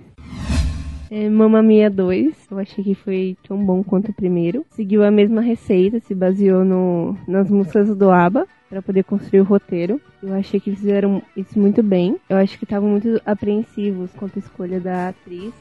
É, 1.09 1.29
Mamma 1.29 1.61
Mia 1.61 1.89
2, 1.89 2.47
eu 2.51 2.59
achei 2.59 2.83
que 2.83 2.95
foi 2.95 3.37
tão 3.47 3.63
bom 3.63 3.83
quanto 3.83 4.11
o 4.11 4.13
primeiro. 4.13 4.65
Seguiu 4.71 5.03
a 5.03 5.11
mesma 5.11 5.41
receita, 5.41 5.99
se 5.99 6.13
baseou 6.13 6.65
no, 6.65 7.17
nas 7.27 7.49
músicas 7.49 7.95
do 7.95 8.09
ABBA 8.09 8.47
para 8.69 8.81
poder 8.81 9.03
construir 9.03 9.41
o 9.41 9.45
roteiro. 9.45 10.01
Eu 10.21 10.33
achei 10.33 10.59
que 10.59 10.75
fizeram 10.75 11.21
isso 11.35 11.57
muito 11.57 11.81
bem. 11.81 12.17
Eu 12.29 12.37
acho 12.37 12.57
que 12.57 12.65
estavam 12.65 12.89
muito 12.89 13.21
apreensivos 13.25 14.11
quanto 14.13 14.37
à 14.37 14.39
escolha 14.39 14.79
da 14.79 15.09
atriz 15.09 15.53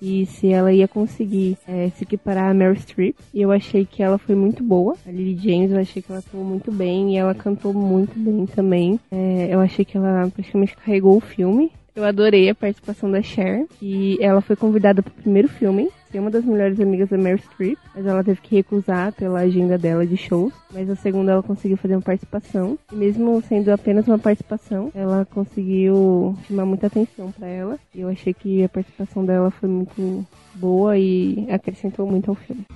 e 0.00 0.26
se 0.26 0.48
ela 0.48 0.70
ia 0.70 0.86
conseguir 0.86 1.56
é, 1.66 1.88
se 1.90 2.04
equiparar 2.04 2.50
a 2.50 2.54
Meryl 2.54 2.76
Streep. 2.76 3.16
E 3.32 3.40
eu 3.40 3.50
achei 3.50 3.86
que 3.86 4.02
ela 4.02 4.18
foi 4.18 4.34
muito 4.34 4.62
boa. 4.62 4.96
A 5.06 5.10
Lily 5.10 5.36
James, 5.36 5.70
eu 5.70 5.78
achei 5.78 6.02
que 6.02 6.12
ela 6.12 6.18
atuou 6.18 6.44
muito 6.44 6.70
bem 6.70 7.14
e 7.14 7.16
ela 7.16 7.34
cantou 7.34 7.72
muito 7.72 8.18
bem 8.18 8.44
também. 8.46 9.00
É, 9.10 9.48
eu 9.50 9.60
achei 9.60 9.84
que 9.84 9.96
ela 9.96 10.30
praticamente 10.30 10.76
carregou 10.76 11.16
o 11.16 11.20
filme. 11.20 11.72
Eu 11.94 12.04
adorei 12.04 12.48
a 12.50 12.54
participação 12.56 13.08
da 13.08 13.22
Cher 13.22 13.66
e 13.80 14.18
ela 14.20 14.40
foi 14.40 14.56
convidada 14.56 15.00
para 15.00 15.12
o 15.12 15.22
primeiro 15.22 15.46
filme, 15.46 15.88
ser 16.10 16.18
uma 16.18 16.30
das 16.30 16.44
melhores 16.44 16.80
amigas 16.80 17.08
da 17.08 17.16
Meryl 17.16 17.38
Streep, 17.38 17.78
mas 17.94 18.04
ela 18.04 18.24
teve 18.24 18.40
que 18.40 18.56
recusar 18.56 19.12
pela 19.12 19.38
agenda 19.38 19.78
dela 19.78 20.04
de 20.04 20.16
shows. 20.16 20.52
Mas 20.72 20.90
a 20.90 20.96
segunda 20.96 21.30
ela 21.30 21.42
conseguiu 21.42 21.76
fazer 21.76 21.94
uma 21.94 22.02
participação 22.02 22.76
e 22.92 22.96
mesmo 22.96 23.40
sendo 23.48 23.70
apenas 23.70 24.08
uma 24.08 24.18
participação, 24.18 24.90
ela 24.92 25.24
conseguiu 25.24 26.36
chamar 26.48 26.66
muita 26.66 26.88
atenção 26.88 27.30
para 27.30 27.46
ela. 27.46 27.78
E 27.94 28.00
eu 28.00 28.08
achei 28.08 28.34
que 28.34 28.64
a 28.64 28.68
participação 28.68 29.24
dela 29.24 29.52
foi 29.52 29.68
muito 29.68 30.26
boa 30.56 30.98
e 30.98 31.46
acrescentou 31.48 32.08
muito 32.08 32.28
ao 32.28 32.34
filme. 32.34 32.66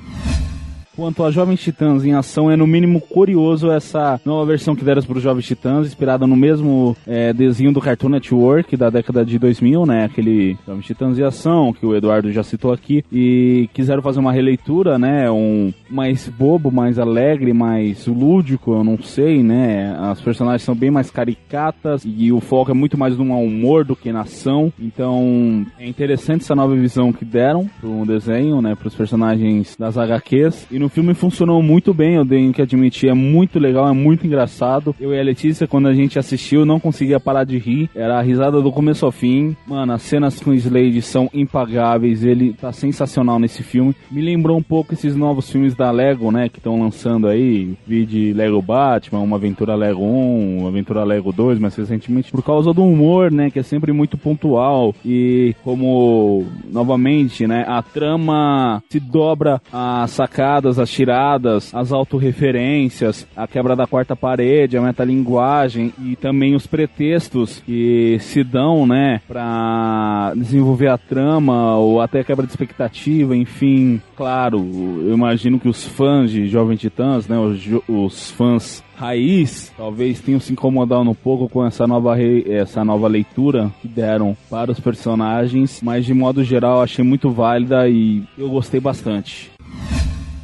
Quanto 0.98 1.22
a 1.22 1.30
Jovens 1.30 1.60
Titãs 1.60 2.04
em 2.04 2.12
ação, 2.12 2.50
é 2.50 2.56
no 2.56 2.66
mínimo 2.66 3.00
curioso 3.00 3.70
essa 3.70 4.20
nova 4.24 4.44
versão 4.46 4.74
que 4.74 4.84
deram 4.84 5.00
para 5.00 5.16
os 5.16 5.22
Jovens 5.22 5.46
Titãs, 5.46 5.86
inspirada 5.86 6.26
no 6.26 6.34
mesmo 6.34 6.96
é, 7.06 7.32
desenho 7.32 7.70
do 7.70 7.80
Cartoon 7.80 8.08
Network 8.08 8.76
da 8.76 8.90
década 8.90 9.24
de 9.24 9.38
2000, 9.38 9.86
né? 9.86 10.06
Aquele 10.06 10.58
Jovens 10.66 10.86
Titãs 10.86 11.16
em 11.16 11.22
ação 11.22 11.72
que 11.72 11.86
o 11.86 11.94
Eduardo 11.94 12.32
já 12.32 12.42
citou 12.42 12.72
aqui. 12.72 13.04
E 13.12 13.70
quiseram 13.72 14.02
fazer 14.02 14.18
uma 14.18 14.32
releitura, 14.32 14.98
né? 14.98 15.30
Um 15.30 15.72
mais 15.88 16.28
bobo, 16.28 16.72
mais 16.72 16.98
alegre, 16.98 17.52
mais 17.52 18.04
lúdico, 18.08 18.72
eu 18.72 18.82
não 18.82 19.00
sei, 19.00 19.40
né? 19.40 19.96
As 20.00 20.20
personagens 20.20 20.62
são 20.62 20.74
bem 20.74 20.90
mais 20.90 21.12
caricatas 21.12 22.02
e 22.04 22.32
o 22.32 22.40
foco 22.40 22.72
é 22.72 22.74
muito 22.74 22.98
mais 22.98 23.16
no 23.16 23.22
humor 23.38 23.84
do 23.84 23.94
que 23.94 24.10
na 24.10 24.22
ação. 24.22 24.72
Então 24.76 25.64
é 25.78 25.86
interessante 25.86 26.42
essa 26.42 26.56
nova 26.56 26.74
visão 26.74 27.12
que 27.12 27.24
deram 27.24 27.70
pro 27.80 28.04
desenho, 28.04 28.60
né? 28.60 28.74
Para 28.74 28.88
os 28.88 28.96
personagens 28.96 29.76
das 29.78 29.96
HQs. 29.96 30.66
E 30.72 30.78
no 30.80 30.87
o 30.88 30.90
filme 30.90 31.12
funcionou 31.12 31.62
muito 31.62 31.92
bem, 31.92 32.14
eu 32.14 32.24
tenho 32.24 32.50
que 32.50 32.62
admitir, 32.62 33.10
é 33.10 33.14
muito 33.14 33.58
legal, 33.58 33.86
é 33.86 33.92
muito 33.92 34.26
engraçado. 34.26 34.96
Eu 34.98 35.12
e 35.12 35.20
a 35.20 35.22
Letícia, 35.22 35.66
quando 35.66 35.86
a 35.86 35.92
gente 35.92 36.18
assistiu, 36.18 36.64
não 36.64 36.80
conseguia 36.80 37.20
parar 37.20 37.44
de 37.44 37.58
rir. 37.58 37.90
Era 37.94 38.18
a 38.18 38.22
risada 38.22 38.62
do 38.62 38.72
começo 38.72 39.04
ao 39.04 39.12
fim. 39.12 39.54
Mano, 39.66 39.92
as 39.92 40.00
cenas 40.00 40.40
com 40.40 40.50
o 40.50 40.54
Slade 40.54 41.02
são 41.02 41.28
impagáveis, 41.34 42.24
ele 42.24 42.54
tá 42.54 42.72
sensacional 42.72 43.38
nesse 43.38 43.62
filme. 43.62 43.94
Me 44.10 44.22
lembrou 44.22 44.56
um 44.56 44.62
pouco 44.62 44.94
esses 44.94 45.14
novos 45.14 45.50
filmes 45.50 45.74
da 45.74 45.90
Lego, 45.90 46.32
né, 46.32 46.48
que 46.48 46.58
estão 46.58 46.80
lançando 46.80 47.28
aí. 47.28 47.74
Vi 47.86 48.06
de 48.06 48.32
Lego 48.32 48.62
Batman, 48.62 49.20
uma 49.20 49.36
aventura 49.36 49.74
Lego 49.74 50.02
1, 50.02 50.58
uma 50.60 50.68
aventura 50.70 51.04
Lego 51.04 51.32
2, 51.32 51.58
mas 51.58 51.76
recentemente 51.76 52.32
por 52.32 52.42
causa 52.42 52.72
do 52.72 52.82
humor, 52.82 53.30
né, 53.30 53.50
que 53.50 53.58
é 53.58 53.62
sempre 53.62 53.92
muito 53.92 54.16
pontual. 54.16 54.94
E 55.04 55.54
como, 55.62 56.46
novamente, 56.72 57.46
né, 57.46 57.66
a 57.68 57.82
trama 57.82 58.82
se 58.88 58.98
dobra 58.98 59.60
a 59.70 60.06
sacadas 60.06 60.77
as 60.78 60.90
tiradas, 60.90 61.74
as 61.74 61.92
autorreferências, 61.92 63.26
a 63.36 63.46
quebra 63.46 63.74
da 63.74 63.86
quarta 63.86 64.14
parede, 64.14 64.76
a 64.76 64.82
metalinguagem 64.82 65.92
e 66.02 66.16
também 66.16 66.54
os 66.54 66.66
pretextos 66.66 67.62
que 67.64 68.18
se 68.20 68.42
dão, 68.42 68.86
né, 68.86 69.20
para 69.26 70.32
desenvolver 70.36 70.88
a 70.88 70.98
trama 70.98 71.76
ou 71.76 72.00
até 72.00 72.20
a 72.20 72.24
quebra 72.24 72.46
de 72.46 72.52
expectativa, 72.52 73.36
enfim, 73.36 74.00
claro, 74.16 74.58
eu 74.58 75.14
imagino 75.14 75.58
que 75.58 75.68
os 75.68 75.84
fãs 75.84 76.30
de 76.30 76.48
Jovem 76.48 76.76
Titãs, 76.76 77.28
né, 77.28 77.38
os, 77.38 77.60
os 77.88 78.30
fãs 78.30 78.82
raiz 78.98 79.72
talvez 79.76 80.20
tenham 80.20 80.40
se 80.40 80.52
incomodado 80.52 81.08
um 81.08 81.14
pouco 81.14 81.48
com 81.48 81.64
essa 81.64 81.86
nova, 81.86 82.16
re... 82.16 82.44
essa 82.50 82.84
nova 82.84 83.06
leitura 83.06 83.70
que 83.80 83.86
deram 83.86 84.36
para 84.50 84.72
os 84.72 84.80
personagens, 84.80 85.80
mas 85.82 86.04
de 86.04 86.12
modo 86.12 86.42
geral 86.42 86.82
achei 86.82 87.04
muito 87.04 87.30
válida 87.30 87.88
e 87.88 88.24
eu 88.36 88.48
gostei 88.50 88.80
bastante. 88.80 89.50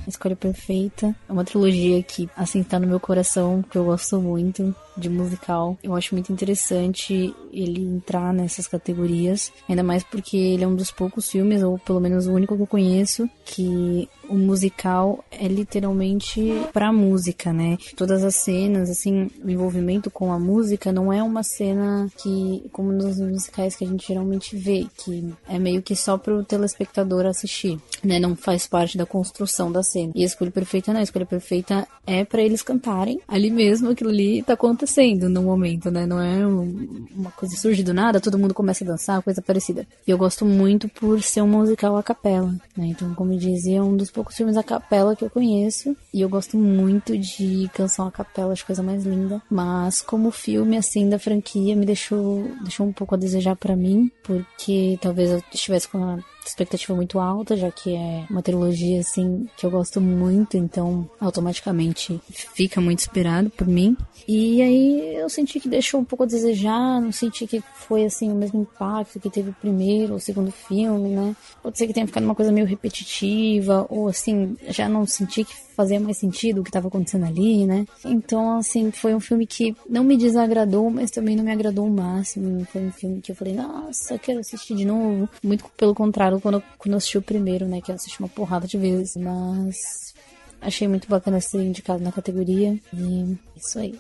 Escolha 0.07 0.37
Perfeita 0.37 1.15
é 1.29 1.33
uma 1.33 1.45
trilogia 1.45 2.03
que, 2.03 2.29
assim, 2.37 2.63
tá 2.63 2.79
no 2.79 2.87
meu 2.87 3.01
coração, 3.01 3.63
que 3.63 3.77
eu 3.77 3.85
gosto 3.85 4.21
muito 4.21 4.75
de 4.97 5.09
musical. 5.09 5.77
Eu 5.83 5.95
acho 5.95 6.15
muito 6.15 6.33
interessante 6.33 7.35
ele 7.53 7.83
entrar 7.83 8.33
nessas 8.33 8.67
categorias, 8.67 9.53
ainda 9.69 9.83
mais 9.83 10.03
porque 10.05 10.37
ele 10.37 10.65
é 10.65 10.67
um 10.67 10.77
dos 10.77 10.91
poucos 10.91 11.29
filmes, 11.29 11.63
ou 11.63 11.79
pelo 11.79 12.01
menos 12.01 12.27
o 12.27 12.33
único 12.33 12.57
que 12.57 12.63
eu 12.63 12.67
conheço, 12.67 13.29
que 13.45 14.09
o 14.29 14.35
musical 14.35 15.25
é 15.31 15.47
literalmente 15.47 16.53
pra 16.73 16.93
música, 16.93 17.53
né? 17.53 17.77
Todas 17.97 18.25
as 18.25 18.37
cenas, 18.37 18.91
assim, 18.91 19.31
o 19.43 19.51
envolvimento 19.51 20.11
com 20.11 20.33
a 20.33 20.39
música 20.39 20.93
não 20.93 21.13
é 21.13 21.23
uma 21.23 21.43
cena 21.43 22.09
que, 22.17 22.65
como 22.73 22.93
nos 22.93 23.19
musicais 23.19 23.77
que 23.77 23.85
a 23.85 23.89
gente 23.89 24.07
geralmente 24.07 24.57
vê, 24.57 24.87
que 24.97 25.33
é 25.49 25.59
meio 25.59 25.83
que 25.83 25.97
só 25.97 26.17
pro 26.17 26.45
telespectador 26.45 27.27
assistir, 27.27 27.79
né? 28.03 28.19
Não 28.19 28.37
faz 28.37 28.67
parte 28.67 28.97
da 28.97 29.07
construção 29.07 29.71
da 29.71 29.83
cena. 29.83 30.13
E 30.15 30.23
a 30.23 30.27
escolha 30.27 30.51
perfeita 30.51 30.93
não, 30.93 31.01
a 31.01 31.05
escolha 31.05 31.27
perfeita 31.27 31.87
é 32.07 32.25
para 32.25 32.43
eles 32.43 32.63
cantarem 32.63 33.21
ali 33.27 33.51
mesmo, 33.51 33.91
aquilo 33.91 34.11
ali 34.11 34.43
tá 34.43 34.55
acontecendo 34.55 35.29
no 35.29 35.43
momento, 35.43 35.91
né? 35.91 36.07
Não 36.07 36.21
é 36.21 36.47
um, 36.47 37.07
uma 37.15 37.31
coisa 37.31 37.57
surge 37.57 37.83
do 37.83 37.95
nada, 37.95 38.21
todo 38.21 38.39
mundo 38.39 38.55
começa 38.55 38.85
a 38.85 38.87
dançar, 38.87 39.23
coisa 39.23 39.43
parecida. 39.43 39.87
E 40.07 40.11
eu 40.11 40.19
gosto 40.19 40.45
muito 40.45 40.89
por 40.89 41.23
ser 41.23 41.43
um 41.43 41.49
musical 41.49 41.97
a 41.97 42.03
capela, 42.03 42.55
né? 42.77 42.87
Então, 42.87 43.15
como 43.15 43.33
eu 43.33 43.39
dizia, 43.39 43.79
é 43.79 43.83
um 43.83 43.97
dos 43.97 44.11
filmes 44.33 44.57
a 44.57 44.63
capela 44.63 45.17
que 45.17 45.25
eu 45.25 45.31
conheço. 45.31 45.97
E 46.13 46.21
eu 46.21 46.29
gosto 46.29 46.57
muito 46.57 47.17
de 47.19 47.69
canção 47.75 48.07
a 48.07 48.13
capela, 48.13 48.53
acho 48.53 48.67
coisa 48.67 48.83
mais 48.83 49.05
linda. 49.05 49.43
Mas 49.51 50.01
como 50.01 50.31
filme, 50.31 50.77
assim, 50.77 51.09
da 51.09 51.19
franquia, 51.19 51.77
me 51.77 51.87
deixou, 51.87 52.45
deixou 52.63 52.87
um 52.87 52.93
pouco 52.93 53.15
a 53.15 53.19
desejar 53.19 53.57
para 53.57 53.77
mim, 53.77 54.11
porque 54.23 54.99
talvez 55.01 55.31
eu 55.31 55.43
estivesse 55.53 55.89
com 55.89 56.03
a 56.03 56.19
expectativa 56.49 56.95
muito 56.95 57.19
alta, 57.19 57.57
já 57.57 57.71
que 57.71 57.95
é 57.95 58.25
uma 58.31 58.43
trilogia 58.43 59.01
assim 59.01 59.47
que 59.57 59.65
eu 59.65 59.71
gosto 59.71 60.01
muito, 60.01 60.57
então 60.57 61.09
automaticamente 61.21 62.21
fica 62.31 62.81
muito 62.81 63.01
esperado 63.01 63.51
por 63.51 63.67
mim. 63.67 63.97
E 64.27 64.63
aí 64.63 65.17
eu 65.17 65.29
senti 65.29 65.61
que 65.61 65.69
deixou 65.69 66.01
um 66.01 66.05
pouco 66.05 66.25
a 66.25 66.27
desejar, 66.27 67.01
não 67.01 67.13
senti 67.13 67.47
que 67.47 67.63
foi 67.75 68.05
assim 68.05 68.31
o 68.31 68.35
mesmo 68.35 68.63
impacto 68.63 69.21
que 69.21 69.31
teve 69.31 69.51
o 69.51 69.55
primeiro 69.55 70.15
ou 70.15 70.19
segundo 70.19 70.51
filme, 70.51 71.11
né? 71.11 71.37
Pode 71.63 71.79
ser 71.79 71.87
que 71.87 71.93
tenha 71.93 72.07
ficado 72.07 72.25
uma 72.25 72.35
coisa 72.35 72.53
meio 72.53 72.67
repetitiva, 72.67 73.87
ou 73.89 74.09
assim, 74.09 74.57
já 74.69 74.89
não 74.89 75.07
senti 75.07 75.45
que 75.45 75.55
fazia 75.75 75.99
mais 76.01 76.17
sentido 76.17 76.61
o 76.61 76.65
que 76.65 76.71
estava 76.71 76.89
acontecendo 76.89 77.25
ali, 77.27 77.67
né? 77.67 77.87
Então, 78.05 78.57
assim, 78.59 78.91
foi 78.91 79.15
um 79.15 79.21
filme 79.21 79.47
que 79.47 79.77
não 79.89 80.05
me 80.05 80.17
desagradou, 80.17 80.89
mas 80.91 81.11
também 81.11 81.35
não 81.37 81.45
me 81.45 81.53
agradou 81.53 81.87
o 81.87 81.91
máximo. 81.91 82.65
Foi 82.67 82.83
um 82.83 82.93
filme 82.93 83.21
que 83.21 83.33
eu 83.33 83.37
falei, 83.37 83.55
nossa, 83.55 84.19
quero 84.19 84.41
assistir 84.41 84.75
de 84.77 84.85
novo. 84.85 85.29
Muito 85.43 85.65
pelo 85.77 85.95
contrário, 85.95 86.41
quando, 86.41 86.57
eu- 86.57 86.63
quando 86.79 86.93
eu 86.93 86.99
assisti 86.99 87.19
o 87.19 87.23
primeiro, 87.23 87.67
né? 87.67 87.81
Que 87.81 87.91
eu 87.91 87.95
assisti 87.95 88.19
uma 88.21 88.29
porrada 88.29 88.67
de 88.67 88.79
vezes. 88.79 89.17
Mas 89.17 90.15
achei 90.61 90.87
muito 90.89 91.09
bacana 91.09 91.41
ser 91.41 91.63
indicado 91.63 92.03
na 92.03 92.13
categoria. 92.13 92.79
E 92.93 93.37
isso 93.57 93.79
aí. 93.79 93.99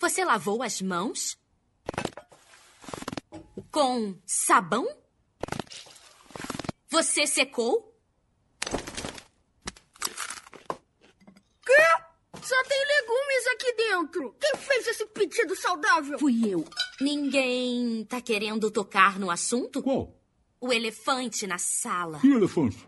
Você 0.00 0.24
lavou 0.24 0.62
as 0.62 0.80
mãos? 0.80 1.36
Com 3.70 4.14
sabão? 4.26 4.86
Você 6.90 7.26
secou? 7.26 7.89
Quê? 11.70 12.40
Só 12.42 12.56
tem 12.64 12.78
legumes 12.78 13.46
aqui 13.54 13.74
dentro. 13.76 14.34
Quem 14.40 14.56
fez 14.56 14.86
esse 14.88 15.06
pedido 15.06 15.54
saudável? 15.54 16.18
Fui 16.18 16.40
eu. 16.44 16.64
Ninguém 17.00 18.04
tá 18.08 18.20
querendo 18.20 18.70
tocar 18.70 19.18
no 19.20 19.30
assunto? 19.30 19.82
Qual? 19.82 20.12
O 20.60 20.72
elefante 20.72 21.46
na 21.46 21.58
sala. 21.58 22.18
Que 22.18 22.32
elefante? 22.32 22.78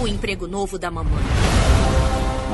O 0.00 0.08
emprego 0.08 0.46
novo 0.46 0.78
da 0.78 0.90
mamãe. 0.90 1.22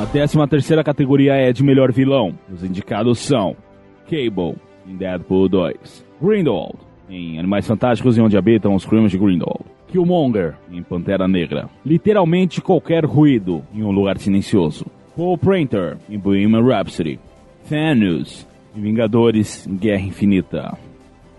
A 0.03 0.07
13 0.07 0.37
terceira 0.49 0.83
categoria 0.83 1.35
é 1.35 1.53
de 1.53 1.63
melhor 1.63 1.93
vilão. 1.93 2.37
Os 2.53 2.65
indicados 2.65 3.21
são 3.21 3.57
Cable, 4.05 4.57
em 4.87 4.97
Deadpool 4.97 5.49
2. 5.49 6.05
Grindelwald, 6.21 6.79
em 7.09 7.39
Animais 7.39 7.67
Fantásticos 7.67 8.17
e 8.17 8.21
Onde 8.21 8.37
Habitam 8.37 8.75
os 8.75 8.85
Crimes 8.85 9.13
de 9.13 9.19
Grindelwald. 9.19 9.74
Killmonger, 9.95 10.57
em 10.73 10.83
Pantera 10.83 11.29
Negra. 11.29 11.71
Literalmente 11.87 12.61
qualquer 12.61 13.05
ruído, 13.05 13.63
em 13.73 13.85
Um 13.85 13.93
Lugar 13.93 14.19
Silencioso. 14.19 14.87
Paul 15.17 15.39
Printer, 15.39 15.97
em 16.11 16.19
Bohemian 16.19 16.65
Rhapsody. 16.65 17.21
Thanos, 17.69 18.45
em 18.77 18.81
Vingadores, 18.81 19.69
Guerra 19.71 20.03
Infinita. 20.03 20.77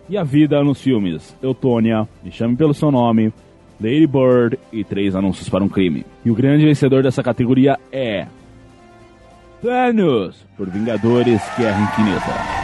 E 0.08 0.18
a 0.18 0.24
vida 0.24 0.64
nos 0.64 0.82
filmes. 0.82 1.36
Eutônia, 1.44 2.08
Me 2.24 2.32
Chame 2.32 2.56
Pelo 2.56 2.74
Seu 2.74 2.92
Nome, 2.92 3.34
Lady 3.78 4.08
Bird 4.08 4.58
e 4.72 4.86
Três 4.86 5.18
Anúncios 5.18 5.50
para 5.50 5.62
um 5.62 5.68
Crime. 5.68 6.06
E 6.24 6.32
o 6.32 6.36
grande 6.36 6.66
vencedor 6.66 7.04
dessa 7.04 7.22
categoria 7.22 7.78
é... 7.92 8.26
Thanos, 9.62 10.48
por 10.56 10.70
Vingadores 10.70 11.42
Guerra 11.58 11.84
Infinita. 11.84 12.55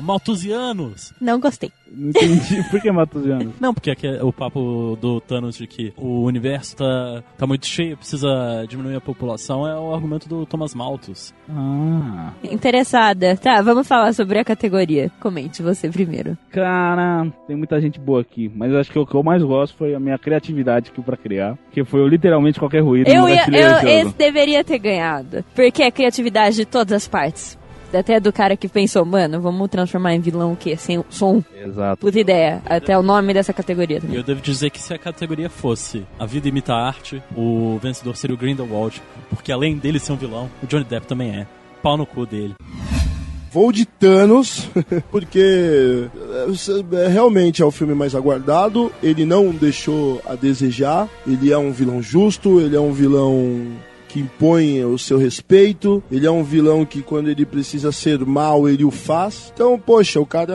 Maltusianos! 0.00 1.12
Não 1.20 1.38
gostei. 1.38 1.72
Não 1.92 2.10
entendi 2.10 2.62
por 2.70 2.80
que 2.80 2.90
Matusiano. 2.90 3.52
Não, 3.60 3.74
porque 3.74 3.90
aqui 3.90 4.06
é 4.06 4.22
o 4.22 4.32
papo 4.32 4.96
do 5.00 5.20
Thanos 5.20 5.56
de 5.56 5.66
que 5.66 5.92
o 5.96 6.24
universo 6.24 6.76
tá, 6.76 7.22
tá 7.36 7.46
muito 7.46 7.66
cheio, 7.66 7.96
precisa 7.96 8.64
diminuir 8.68 8.96
a 8.96 9.00
população, 9.00 9.66
é 9.66 9.76
o 9.76 9.94
argumento 9.94 10.28
do 10.28 10.46
Thomas 10.46 10.74
Malthus. 10.74 11.34
Ah. 11.48 12.32
Interessada. 12.44 13.36
Tá, 13.36 13.60
vamos 13.62 13.86
falar 13.86 14.12
sobre 14.12 14.38
a 14.38 14.44
categoria. 14.44 15.10
Comente 15.20 15.62
você 15.62 15.88
primeiro. 15.88 16.36
Cara, 16.50 17.26
tem 17.46 17.56
muita 17.56 17.80
gente 17.80 17.98
boa 17.98 18.20
aqui, 18.20 18.50
mas 18.54 18.74
acho 18.74 18.90
que 18.90 18.98
o 18.98 19.06
que 19.06 19.14
eu 19.14 19.22
mais 19.22 19.42
gosto 19.42 19.76
foi 19.76 19.94
a 19.94 20.00
minha 20.00 20.18
criatividade 20.18 20.90
aqui 20.90 21.02
pra 21.02 21.16
criar, 21.16 21.58
que 21.72 21.84
foi 21.84 22.06
literalmente 22.08 22.58
qualquer 22.58 22.82
ruído. 22.82 23.08
Eu, 23.08 23.28
ia, 23.28 23.46
eu 23.48 23.88
esse 23.88 24.14
deveria 24.16 24.62
ter 24.62 24.78
ganhado. 24.78 25.44
Porque 25.54 25.82
é 25.82 25.90
criatividade 25.90 26.56
de 26.56 26.64
todas 26.64 26.92
as 26.92 27.08
partes. 27.08 27.59
Até 27.92 28.20
do 28.20 28.32
cara 28.32 28.56
que 28.56 28.68
pensou, 28.68 29.04
mano, 29.04 29.40
vamos 29.40 29.68
transformar 29.68 30.14
em 30.14 30.20
vilão 30.20 30.52
o 30.52 30.56
quê? 30.56 30.76
Sem 30.76 31.02
som? 31.10 31.42
Exato. 31.54 32.00
Puta 32.00 32.20
ideia. 32.20 32.62
Até 32.64 32.96
o 32.98 33.02
nome 33.02 33.34
dessa 33.34 33.52
categoria 33.52 33.96
E 33.98 34.00
também. 34.00 34.16
eu 34.16 34.22
devo 34.22 34.40
dizer 34.40 34.70
que 34.70 34.80
se 34.80 34.94
a 34.94 34.98
categoria 34.98 35.50
fosse 35.50 36.06
A 36.18 36.24
Vida 36.26 36.48
Imita 36.48 36.72
a 36.72 36.86
Arte, 36.86 37.22
o 37.36 37.78
vencedor 37.82 38.16
seria 38.16 38.34
o 38.34 38.38
Grindelwald, 38.38 39.02
porque 39.28 39.50
além 39.50 39.76
dele 39.76 39.98
ser 39.98 40.12
um 40.12 40.16
vilão, 40.16 40.48
o 40.62 40.66
Johnny 40.66 40.84
Depp 40.84 41.06
também 41.06 41.30
é. 41.30 41.46
Pau 41.82 41.96
no 41.96 42.06
cu 42.06 42.26
dele. 42.26 42.54
Vou 43.52 43.72
de 43.72 43.84
Thanos, 43.84 44.68
porque 45.10 46.08
é, 46.94 47.08
realmente 47.08 47.60
é 47.62 47.64
o 47.64 47.70
filme 47.72 47.94
mais 47.94 48.14
aguardado. 48.14 48.92
Ele 49.02 49.24
não 49.24 49.50
deixou 49.50 50.22
a 50.24 50.36
desejar. 50.36 51.08
Ele 51.26 51.50
é 51.52 51.58
um 51.58 51.72
vilão 51.72 52.00
justo, 52.00 52.60
ele 52.60 52.76
é 52.76 52.80
um 52.80 52.92
vilão 52.92 53.60
que 54.12 54.20
impõe 54.20 54.84
o 54.84 54.98
seu 54.98 55.18
respeito. 55.18 56.02
Ele 56.10 56.26
é 56.26 56.30
um 56.30 56.42
vilão 56.42 56.84
que, 56.84 57.02
quando 57.02 57.28
ele 57.28 57.46
precisa 57.46 57.92
ser 57.92 58.18
mal, 58.26 58.68
ele 58.68 58.84
o 58.84 58.90
faz. 58.90 59.52
Então, 59.54 59.78
poxa, 59.78 60.20
o 60.20 60.26
cara 60.26 60.54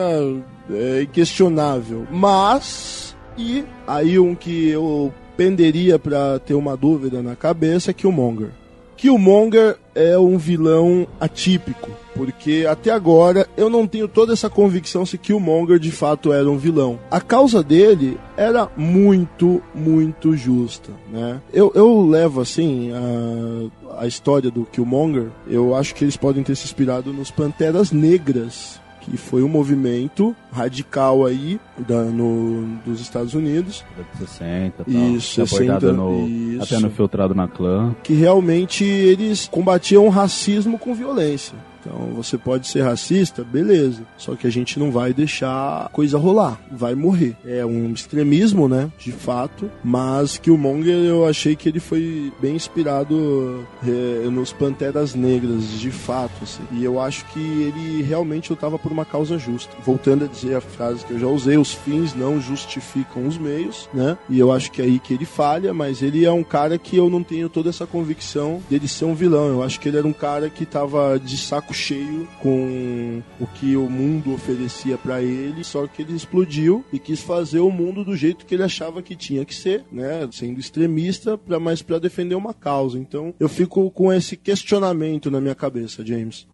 é 0.70 1.02
inquestionável. 1.02 2.06
Mas, 2.10 3.16
e 3.36 3.64
aí 3.86 4.18
um 4.18 4.34
que 4.34 4.68
eu 4.68 5.12
penderia 5.36 5.98
pra 5.98 6.38
ter 6.38 6.54
uma 6.54 6.76
dúvida 6.76 7.22
na 7.22 7.34
cabeça 7.36 7.90
é 7.90 7.94
Killmonger. 7.94 8.50
Killmonger 8.96 9.76
é 9.94 10.18
um 10.18 10.38
vilão 10.38 11.06
atípico, 11.20 11.90
porque 12.14 12.66
até 12.68 12.90
agora 12.90 13.46
eu 13.56 13.68
não 13.68 13.86
tenho 13.86 14.08
toda 14.08 14.32
essa 14.32 14.48
convicção 14.48 15.04
se 15.04 15.18
Killmonger 15.18 15.78
de 15.78 15.90
fato 15.90 16.32
era 16.32 16.50
um 16.50 16.56
vilão. 16.56 16.98
A 17.10 17.20
causa 17.20 17.62
dele 17.62 18.18
era 18.36 18.68
muito, 18.76 19.62
muito 19.74 20.36
justa, 20.36 20.90
né? 21.10 21.40
Eu, 21.52 21.72
eu 21.74 22.06
levo 22.06 22.40
assim 22.40 22.90
a, 22.92 24.02
a 24.02 24.06
história 24.06 24.50
do 24.50 24.64
Killmonger, 24.64 25.28
eu 25.46 25.74
acho 25.74 25.94
que 25.94 26.04
eles 26.04 26.16
podem 26.16 26.42
ter 26.42 26.56
se 26.56 26.64
inspirado 26.64 27.12
nos 27.12 27.30
Panteras 27.30 27.92
Negras, 27.92 28.80
que 29.06 29.16
foi 29.16 29.42
um 29.42 29.48
movimento 29.48 30.34
radical 30.52 31.24
aí 31.24 31.60
da, 31.78 32.02
no, 32.02 32.76
dos 32.84 33.00
Estados 33.00 33.34
Unidos. 33.34 33.84
60 34.18 34.84
tal. 34.84 34.94
Isso, 34.94 35.40
abordada 35.42 35.80
60, 35.80 35.92
no, 35.92 36.28
isso. 36.28 36.62
até 36.62 36.78
no 36.80 36.90
Filtrado 36.90 37.34
na 37.34 37.46
Clã. 37.46 37.94
que 38.02 38.14
realmente 38.14 38.84
eles 38.84 39.46
combatiam 39.48 40.06
o 40.06 40.10
racismo 40.10 40.78
com 40.78 40.94
violência. 40.94 41.56
Então 41.86 42.12
você 42.14 42.36
pode 42.36 42.66
ser 42.66 42.82
racista, 42.82 43.44
beleza. 43.44 44.02
Só 44.16 44.34
que 44.34 44.46
a 44.46 44.50
gente 44.50 44.78
não 44.78 44.90
vai 44.90 45.12
deixar 45.12 45.88
coisa 45.92 46.18
rolar, 46.18 46.60
vai 46.70 46.94
morrer. 46.94 47.36
É 47.44 47.64
um 47.64 47.92
extremismo, 47.92 48.68
né? 48.68 48.90
De 48.98 49.12
fato. 49.12 49.70
Mas 49.84 50.36
que 50.36 50.50
o 50.50 50.58
Monger 50.58 50.96
eu 50.96 51.26
achei 51.26 51.54
que 51.54 51.68
ele 51.68 51.80
foi 51.80 52.32
bem 52.40 52.56
inspirado 52.56 53.66
é, 53.86 54.28
nos 54.28 54.52
Panteras 54.52 55.14
Negras, 55.14 55.68
de 55.78 55.90
fato. 55.90 56.32
assim. 56.42 56.62
E 56.72 56.84
eu 56.84 57.00
acho 57.00 57.24
que 57.26 57.40
ele 57.40 58.02
realmente 58.02 58.50
lutava 58.50 58.78
por 58.78 58.90
uma 58.90 59.04
causa 59.04 59.38
justa. 59.38 59.74
Voltando 59.84 60.24
a 60.24 60.28
dizer 60.28 60.56
a 60.56 60.60
frase 60.60 61.04
que 61.04 61.12
eu 61.12 61.18
já 61.18 61.26
usei, 61.26 61.56
os 61.56 61.72
fins 61.72 62.14
não 62.14 62.40
justificam 62.40 63.26
os 63.26 63.38
meios, 63.38 63.88
né? 63.94 64.18
E 64.28 64.38
eu 64.38 64.50
acho 64.50 64.72
que 64.72 64.82
é 64.82 64.84
aí 64.84 64.98
que 64.98 65.14
ele 65.14 65.24
falha, 65.24 65.72
mas 65.72 66.02
ele 66.02 66.24
é 66.24 66.32
um 66.32 66.42
cara 66.42 66.78
que 66.78 66.96
eu 66.96 67.08
não 67.08 67.22
tenho 67.22 67.48
toda 67.48 67.68
essa 67.68 67.86
convicção 67.86 68.60
dele 68.68 68.88
ser 68.88 69.04
um 69.04 69.14
vilão. 69.14 69.48
Eu 69.48 69.62
acho 69.62 69.78
que 69.78 69.88
ele 69.88 69.98
era 69.98 70.06
um 70.06 70.12
cara 70.12 70.48
que 70.48 70.64
tava 70.64 71.18
de 71.18 71.36
saco 71.36 71.74
cheio 71.76 72.26
com 72.40 73.22
o 73.38 73.46
que 73.46 73.76
o 73.76 73.88
mundo 73.88 74.32
oferecia 74.32 74.96
pra 74.96 75.20
ele, 75.20 75.62
só 75.62 75.86
que 75.86 76.02
ele 76.02 76.14
explodiu 76.14 76.84
e 76.92 76.98
quis 76.98 77.20
fazer 77.20 77.60
o 77.60 77.70
mundo 77.70 78.02
do 78.02 78.16
jeito 78.16 78.46
que 78.46 78.54
ele 78.54 78.62
achava 78.62 79.02
que 79.02 79.14
tinha 79.14 79.44
que 79.44 79.54
ser, 79.54 79.84
né? 79.92 80.26
Sendo 80.32 80.58
extremista, 80.58 81.36
pra, 81.36 81.60
mas 81.60 81.82
para 81.82 81.98
defender 81.98 82.34
uma 82.34 82.54
causa. 82.54 82.98
Então 82.98 83.34
eu 83.38 83.48
fico 83.48 83.90
com 83.90 84.12
esse 84.12 84.36
questionamento 84.36 85.30
na 85.30 85.40
minha 85.40 85.54
cabeça, 85.54 86.04
James. 86.04 86.46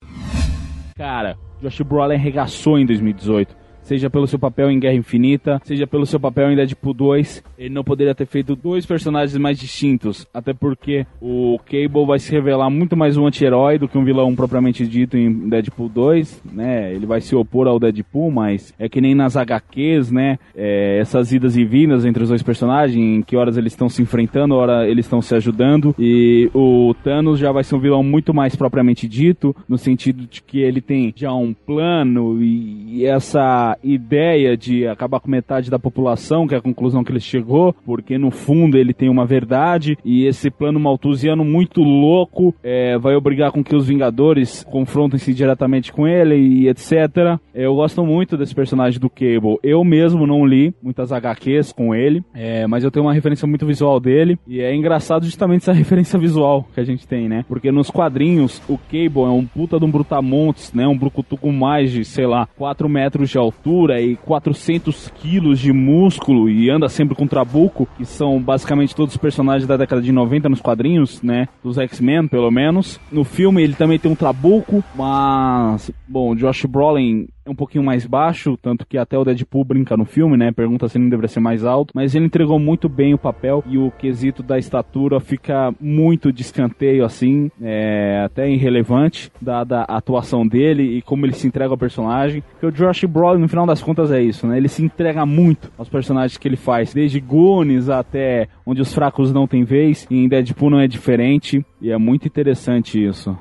Cara, 0.97 1.39
Josh 1.61 1.81
Brolin 1.81 2.17
arregaçou 2.17 2.79
em 2.79 2.85
2018. 2.85 3.62
Seja 3.83 4.09
pelo 4.09 4.27
seu 4.27 4.39
papel 4.39 4.71
em 4.71 4.79
Guerra 4.79 4.95
Infinita, 4.95 5.61
seja 5.65 5.87
pelo 5.87 6.07
seu 6.07 6.21
papel 6.21 6.51
em 6.51 6.57
Deadpool 6.57 6.95
2, 6.95 7.43
ele 7.59 7.75
não 7.75 7.85
poderia 7.85 8.15
ter 8.15 8.27
feito 8.27 8.55
dois 8.55 8.87
personagens 8.87 9.37
mais 9.37 9.59
distintos. 9.59 10.27
Até 10.33 10.53
porque 10.53 11.07
o 11.21 11.59
Cable 11.65 12.07
vai 12.07 12.19
se 12.19 12.31
revelar 12.31 12.71
muito 12.71 12.97
mais 12.97 13.17
um 13.17 13.27
anti-herói 13.27 13.79
do 13.79 13.89
que 13.89 13.99
um 13.99 14.05
vilão 14.05 14.35
propriamente 14.35 14.87
dito 14.87 15.17
em 15.17 15.49
Deadpool 15.49 15.89
2, 15.89 16.43
né? 16.53 16.93
Ele 16.93 17.07
vai 17.07 17.21
se 17.21 17.35
opor 17.35 17.67
ao 17.67 17.79
Deadpool, 17.79 18.31
mas 18.31 18.73
é 18.79 18.89
que 18.89 19.01
nem 19.01 19.15
nas 19.15 19.37
HQs, 19.37 20.11
né? 20.11 20.39
É, 20.55 20.99
essas 20.99 21.33
idas 21.33 21.57
e 21.57 21.65
vindas 21.65 22.05
entre 22.05 22.23
os 22.23 22.29
dois 22.29 22.43
personagens, 22.43 22.97
em 22.97 23.23
que 23.23 23.37
horas 23.37 23.57
eles 23.57 23.73
estão 23.73 23.89
se 23.89 24.01
enfrentando, 24.01 24.55
hora 24.55 24.89
eles 24.89 25.07
estão 25.07 25.21
se 25.21 25.35
ajudando. 25.35 25.95
E 25.99 26.51
o 26.55 26.95
Thanos 27.03 27.39
já 27.39 27.51
vai 27.51 27.65
ser 27.65 27.75
um 27.75 27.81
vilão 27.81 28.03
muito 28.03 28.33
mais 28.33 28.55
propriamente 28.55 29.09
dito, 29.09 29.55
no 29.69 29.77
sentido 29.77 30.27
de 30.27 30.43
que 30.43 30.61
ele 30.61 30.81
tem 30.81 31.13
já 31.17 31.33
um 31.33 31.53
plano 31.53 32.43
e, 32.43 32.99
e 32.99 33.07
essa 33.07 33.72
ideia 33.83 34.57
de 34.57 34.87
acabar 34.87 35.21
com 35.21 35.31
metade 35.31 35.71
da 35.71 35.79
população, 35.79 36.47
que 36.47 36.55
é 36.55 36.59
a 36.59 36.63
conclusão 36.63 37.05
que 37.05 37.13
ele 37.13 37.21
chegou, 37.21 37.75
porque 37.85 38.19
no 38.19 38.31
fundo 38.31 38.77
ele 38.77 38.93
tem 38.93 39.09
uma 39.09 39.27
verdade 39.27 39.97
e 40.05 40.27
esse 40.27 40.51
plano 40.51 40.81
maltusiano 40.81 41.45
muito 41.45 41.83
louco 41.83 42.55
é, 42.63 42.99
vai 42.99 43.15
obrigar 43.15 43.53
com 43.53 43.63
que 43.63 43.77
os 43.77 43.87
Vingadores 43.87 44.65
confrontem-se 44.65 45.35
diretamente 45.35 45.93
com 45.93 46.07
ele 46.07 46.37
e 46.37 46.69
etc. 46.69 47.39
Eu 47.55 47.75
gosto 47.75 48.05
muito 48.05 48.37
desse 48.37 48.55
personagem 48.55 48.99
do 48.99 49.11
Cable. 49.11 49.59
Eu 49.63 49.85
mesmo 49.85 50.27
não 50.27 50.47
li 50.47 50.75
muitas 50.83 51.13
HQs 51.13 51.73
com 51.73 51.95
ele, 51.95 52.23
é, 52.35 52.67
mas 52.67 52.85
eu 52.85 52.91
tenho 52.91 53.07
uma 53.07 53.13
referência 53.13 53.47
muito 53.47 53.67
visual 53.67 54.01
dele 54.01 54.39
e 54.47 54.61
é 54.61 54.75
engraçado 54.75 55.25
justamente 55.25 55.63
essa 55.63 55.73
referência 55.75 56.19
visual 56.19 56.67
que 56.75 56.81
a 56.81 56.85
gente 56.85 57.07
tem, 57.07 57.29
né? 57.29 57.45
Porque 57.49 57.71
nos 57.71 57.91
quadrinhos 57.91 58.63
o 58.69 58.79
Cable 58.79 59.25
é 59.25 59.31
um 59.31 59.47
puta 59.47 59.79
de 59.79 59.85
um 59.85 59.91
brutamontes, 59.91 60.73
né? 60.73 60.87
Um 60.87 60.97
brucutu 60.97 61.37
com 61.37 61.53
mais 61.53 61.91
de, 61.91 62.05
sei 62.05 62.27
lá, 62.27 62.49
4 62.57 62.89
metros 62.89 63.31
de 63.31 63.39
altura 63.39 63.62
e 64.01 64.17
400 64.17 65.13
quilos 65.21 65.59
de 65.59 65.73
músculo 65.73 66.49
e 66.49 66.71
anda 66.71 66.89
sempre 66.89 67.15
com 67.15 67.27
trabuco, 67.27 67.89
que 67.97 68.05
são 68.05 68.41
basicamente 68.41 68.95
todos 68.95 69.15
os 69.15 69.21
personagens 69.21 69.67
da 69.67 69.77
década 69.77 70.03
de 70.03 70.13
90 70.13 70.49
nos 70.49 70.61
quadrinhos, 70.61 71.23
né? 71.23 71.49
Dos 71.63 71.79
X-Men, 71.79 72.29
pelo 72.29 72.51
menos. 72.51 73.01
No 73.11 73.25
filme 73.25 73.63
ele 73.63 73.75
também 73.75 73.99
tem 73.99 74.11
um 74.11 74.17
trabuco, 74.17 74.83
mas, 74.95 75.91
bom, 76.09 76.35
Josh 76.35 76.65
Brolin 76.67 77.29
um 77.47 77.55
pouquinho 77.55 77.85
mais 77.85 78.07
baixo, 78.07 78.57
tanto 78.61 78.87
que 78.87 78.99
até 78.99 79.19
o 79.19 79.25
Deadpool 79.25 79.65
brinca 79.65 79.97
no 79.97 80.05
filme, 80.05 80.37
né? 80.37 80.53
Pergunta 80.53 80.89
se 80.89 80.97
ele 80.97 81.05
não 81.05 81.11
deveria 81.11 81.29
ser 81.29 81.41
mais 81.41 81.65
alto, 81.65 81.93
mas 81.95 82.15
ele 82.15 82.27
entregou 82.27 82.59
muito 82.59 82.89
bem 82.89 83.15
o 83.15 83.19
papel 83.19 83.63
e 83.67 83.79
o 83.79 83.91
quesito 83.91 84.43
da 84.43 84.59
estatura 84.59 85.21
fica 85.21 85.75
muito 85.81 86.33
de 86.33 86.43
escanteio, 86.43 87.05
assim, 87.05 87.51
é, 87.61 88.23
até 88.25 88.51
irrelevante, 88.51 89.31
dada 89.41 89.85
a 89.89 89.97
atuação 89.97 90.47
dele 90.47 90.99
e 90.99 91.03
como 91.03 91.27
ele 91.27 91.35
se 91.35 91.47
entrega 91.47 91.73
ao 91.73 91.79
personagem. 91.79 92.43
Porque 92.53 92.67
o 92.67 92.73
Josh 92.73 93.05
Brolin, 93.05 93.41
no 93.41 93.49
final 93.49 93.67
das 93.67 93.83
contas, 93.83 94.11
é 94.11 94.23
isso, 94.23 94.47
né? 94.47 94.57
Ele 94.57 94.69
se 94.69 94.83
entrega 94.83 95.27
muito 95.27 95.71
aos 95.77 95.89
personagens 95.89 96.37
que 96.37 96.47
ele 96.47 96.57
faz, 96.57 96.95
desde 96.95 97.21
Goonies 97.21 97.89
até 97.89 98.49
Onde 98.65 98.81
os 98.81 98.95
Fracos 98.95 99.33
Não 99.33 99.47
Têm 99.47 99.65
Vez, 99.65 100.07
e 100.11 100.17
em 100.17 100.29
Deadpool 100.29 100.71
não 100.71 100.81
é 100.81 100.87
diferente, 100.87 101.65
e 101.81 101.91
é 101.91 101.99
muito 101.99 102.27
interessante 102.27 103.03
isso. 103.05 103.37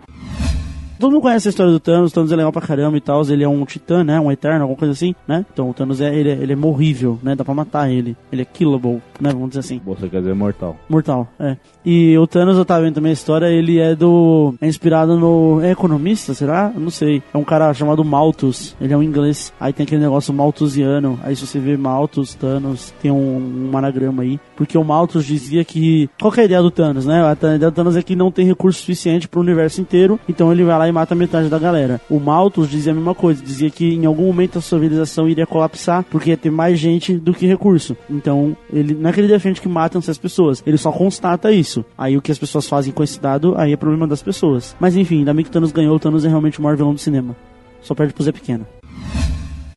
Todo 1.02 1.14
mundo 1.14 1.24
conhece 1.24 1.48
a 1.48 1.50
história 1.50 1.72
do 1.72 1.80
Thanos, 1.80 2.12
o 2.12 2.14
Thanos 2.14 2.32
é 2.32 2.36
legal 2.36 2.52
pra 2.52 2.62
caramba 2.62 2.96
e 2.96 3.02
tal, 3.02 3.24
ele 3.24 3.44
é 3.44 3.50
um 3.50 3.66
titã, 3.66 4.04
né? 4.04 4.20
Um 4.20 4.32
eterno, 4.32 4.62
alguma 4.62 4.78
coisa 4.78 4.92
assim, 4.92 5.16
né? 5.28 5.44
Então 5.52 5.68
o 5.68 5.74
Thanos 5.74 6.00
é, 6.00 6.14
ele, 6.14 6.30
é, 6.30 6.34
ele 6.34 6.54
é 6.54 6.56
morrível, 6.56 7.18
né? 7.24 7.36
Dá 7.36 7.44
pra 7.44 7.56
matar 7.56 7.90
ele. 7.90 8.16
Ele 8.32 8.44
é 8.44 8.46
killable, 8.46 9.02
né? 9.20 9.32
Vamos 9.32 9.50
dizer 9.50 9.62
assim. 9.62 9.82
Você 9.84 10.08
quer 10.08 10.20
dizer 10.20 10.36
mortal. 10.36 10.78
Mortal, 10.88 11.28
é. 11.40 11.58
E 11.84 12.16
o 12.20 12.28
Thanos, 12.28 12.56
eu 12.56 12.64
tava 12.64 12.84
vendo 12.84 12.94
também 12.94 13.10
a 13.10 13.14
história, 13.14 13.48
ele 13.48 13.80
é 13.80 13.96
do. 13.96 14.54
É 14.62 14.68
inspirado 14.68 15.18
no. 15.18 15.60
É 15.64 15.72
economista, 15.72 16.36
será? 16.36 16.72
Eu 16.74 16.80
não 16.80 16.92
sei. 16.92 17.24
É 17.34 17.38
um 17.38 17.44
cara 17.44 17.74
chamado 17.74 18.06
Malthus. 18.06 18.76
Ele 18.80 18.94
é 18.94 18.98
um 18.98 19.02
inglês. 19.02 19.52
Aí 19.60 19.74
tem 19.74 19.84
aquele 19.84 20.02
negócio 20.02 20.32
malthusiano. 20.32 21.20
Aí 21.24 21.36
se 21.36 21.48
você 21.48 21.58
vê 21.58 21.76
Malthus, 21.76 22.36
Thanos, 22.36 22.94
tem 23.02 23.10
um, 23.10 23.72
um 23.72 23.78
anagrama 23.78 24.22
aí. 24.22 24.40
Porque 24.56 24.78
o 24.78 24.84
Malthus 24.84 25.26
dizia 25.26 25.66
que. 25.66 26.08
Qual 26.20 26.32
que 26.32 26.42
é 26.42 26.44
a 26.44 26.46
ideia 26.46 26.62
do 26.62 26.70
Thanos, 26.70 27.08
né? 27.08 27.26
A 27.26 27.34
ideia 27.34 27.58
do 27.58 27.72
Thanos 27.72 27.98
é 27.98 28.04
que 28.04 28.16
não 28.16 28.32
tem 28.32 28.46
recurso 28.46 28.80
suficiente 28.80 29.28
pro 29.28 29.42
universo 29.42 29.82
inteiro. 29.82 30.20
Então 30.30 30.52
ele 30.52 30.64
vai 30.64 30.78
lá 30.78 30.88
e 30.88 30.91
mata 30.92 31.16
metade 31.16 31.50
da 31.50 31.60
galera. 31.60 32.02
O 32.10 32.20
Malthus 32.20 32.70
dizia 32.70 32.92
a 32.92 32.96
mesma 32.96 33.16
coisa. 33.16 33.44
Dizia 33.44 33.70
que 33.70 33.94
em 33.94 34.06
algum 34.06 34.26
momento 34.26 34.60
a 34.60 34.62
civilização 34.62 35.28
iria 35.28 35.46
colapsar 35.46 36.04
porque 36.10 36.32
ia 36.32 36.38
ter 36.38 36.52
mais 36.52 36.80
gente 36.80 37.14
do 37.14 37.34
que 37.34 37.46
recurso. 37.46 37.96
Então, 38.10 38.56
ele 38.72 38.94
não 38.94 39.10
é 39.10 39.14
que 39.14 39.20
ele 39.20 39.28
defende 39.28 39.62
que 39.62 39.70
matam-se 39.70 40.10
as 40.10 40.18
pessoas. 40.18 40.64
Ele 40.66 40.78
só 40.78 40.92
constata 40.92 41.52
isso. 41.52 41.84
Aí 41.98 42.18
o 42.18 42.22
que 42.22 42.32
as 42.32 42.40
pessoas 42.40 42.68
fazem 42.68 42.94
com 42.94 43.04
esse 43.04 43.20
dado, 43.20 43.54
aí 43.58 43.74
é 43.74 43.78
problema 43.78 44.08
das 44.08 44.22
pessoas. 44.22 44.76
Mas 44.80 44.96
enfim, 44.96 45.20
ainda 45.20 45.34
bem 45.34 45.44
que 45.44 45.52
Thanos 45.52 45.72
ganhou, 45.72 45.96
o 45.96 46.00
Thanos 46.00 46.26
é 46.26 46.30
realmente 46.30 46.60
o 46.60 46.64
maior 46.64 46.76
vilão 46.76 46.94
do 46.94 47.00
cinema. 47.00 47.36
Só 47.82 47.96
perde 47.96 48.14
pro 48.14 48.24
Zé 48.24 48.32
Pequeno. 48.32 48.66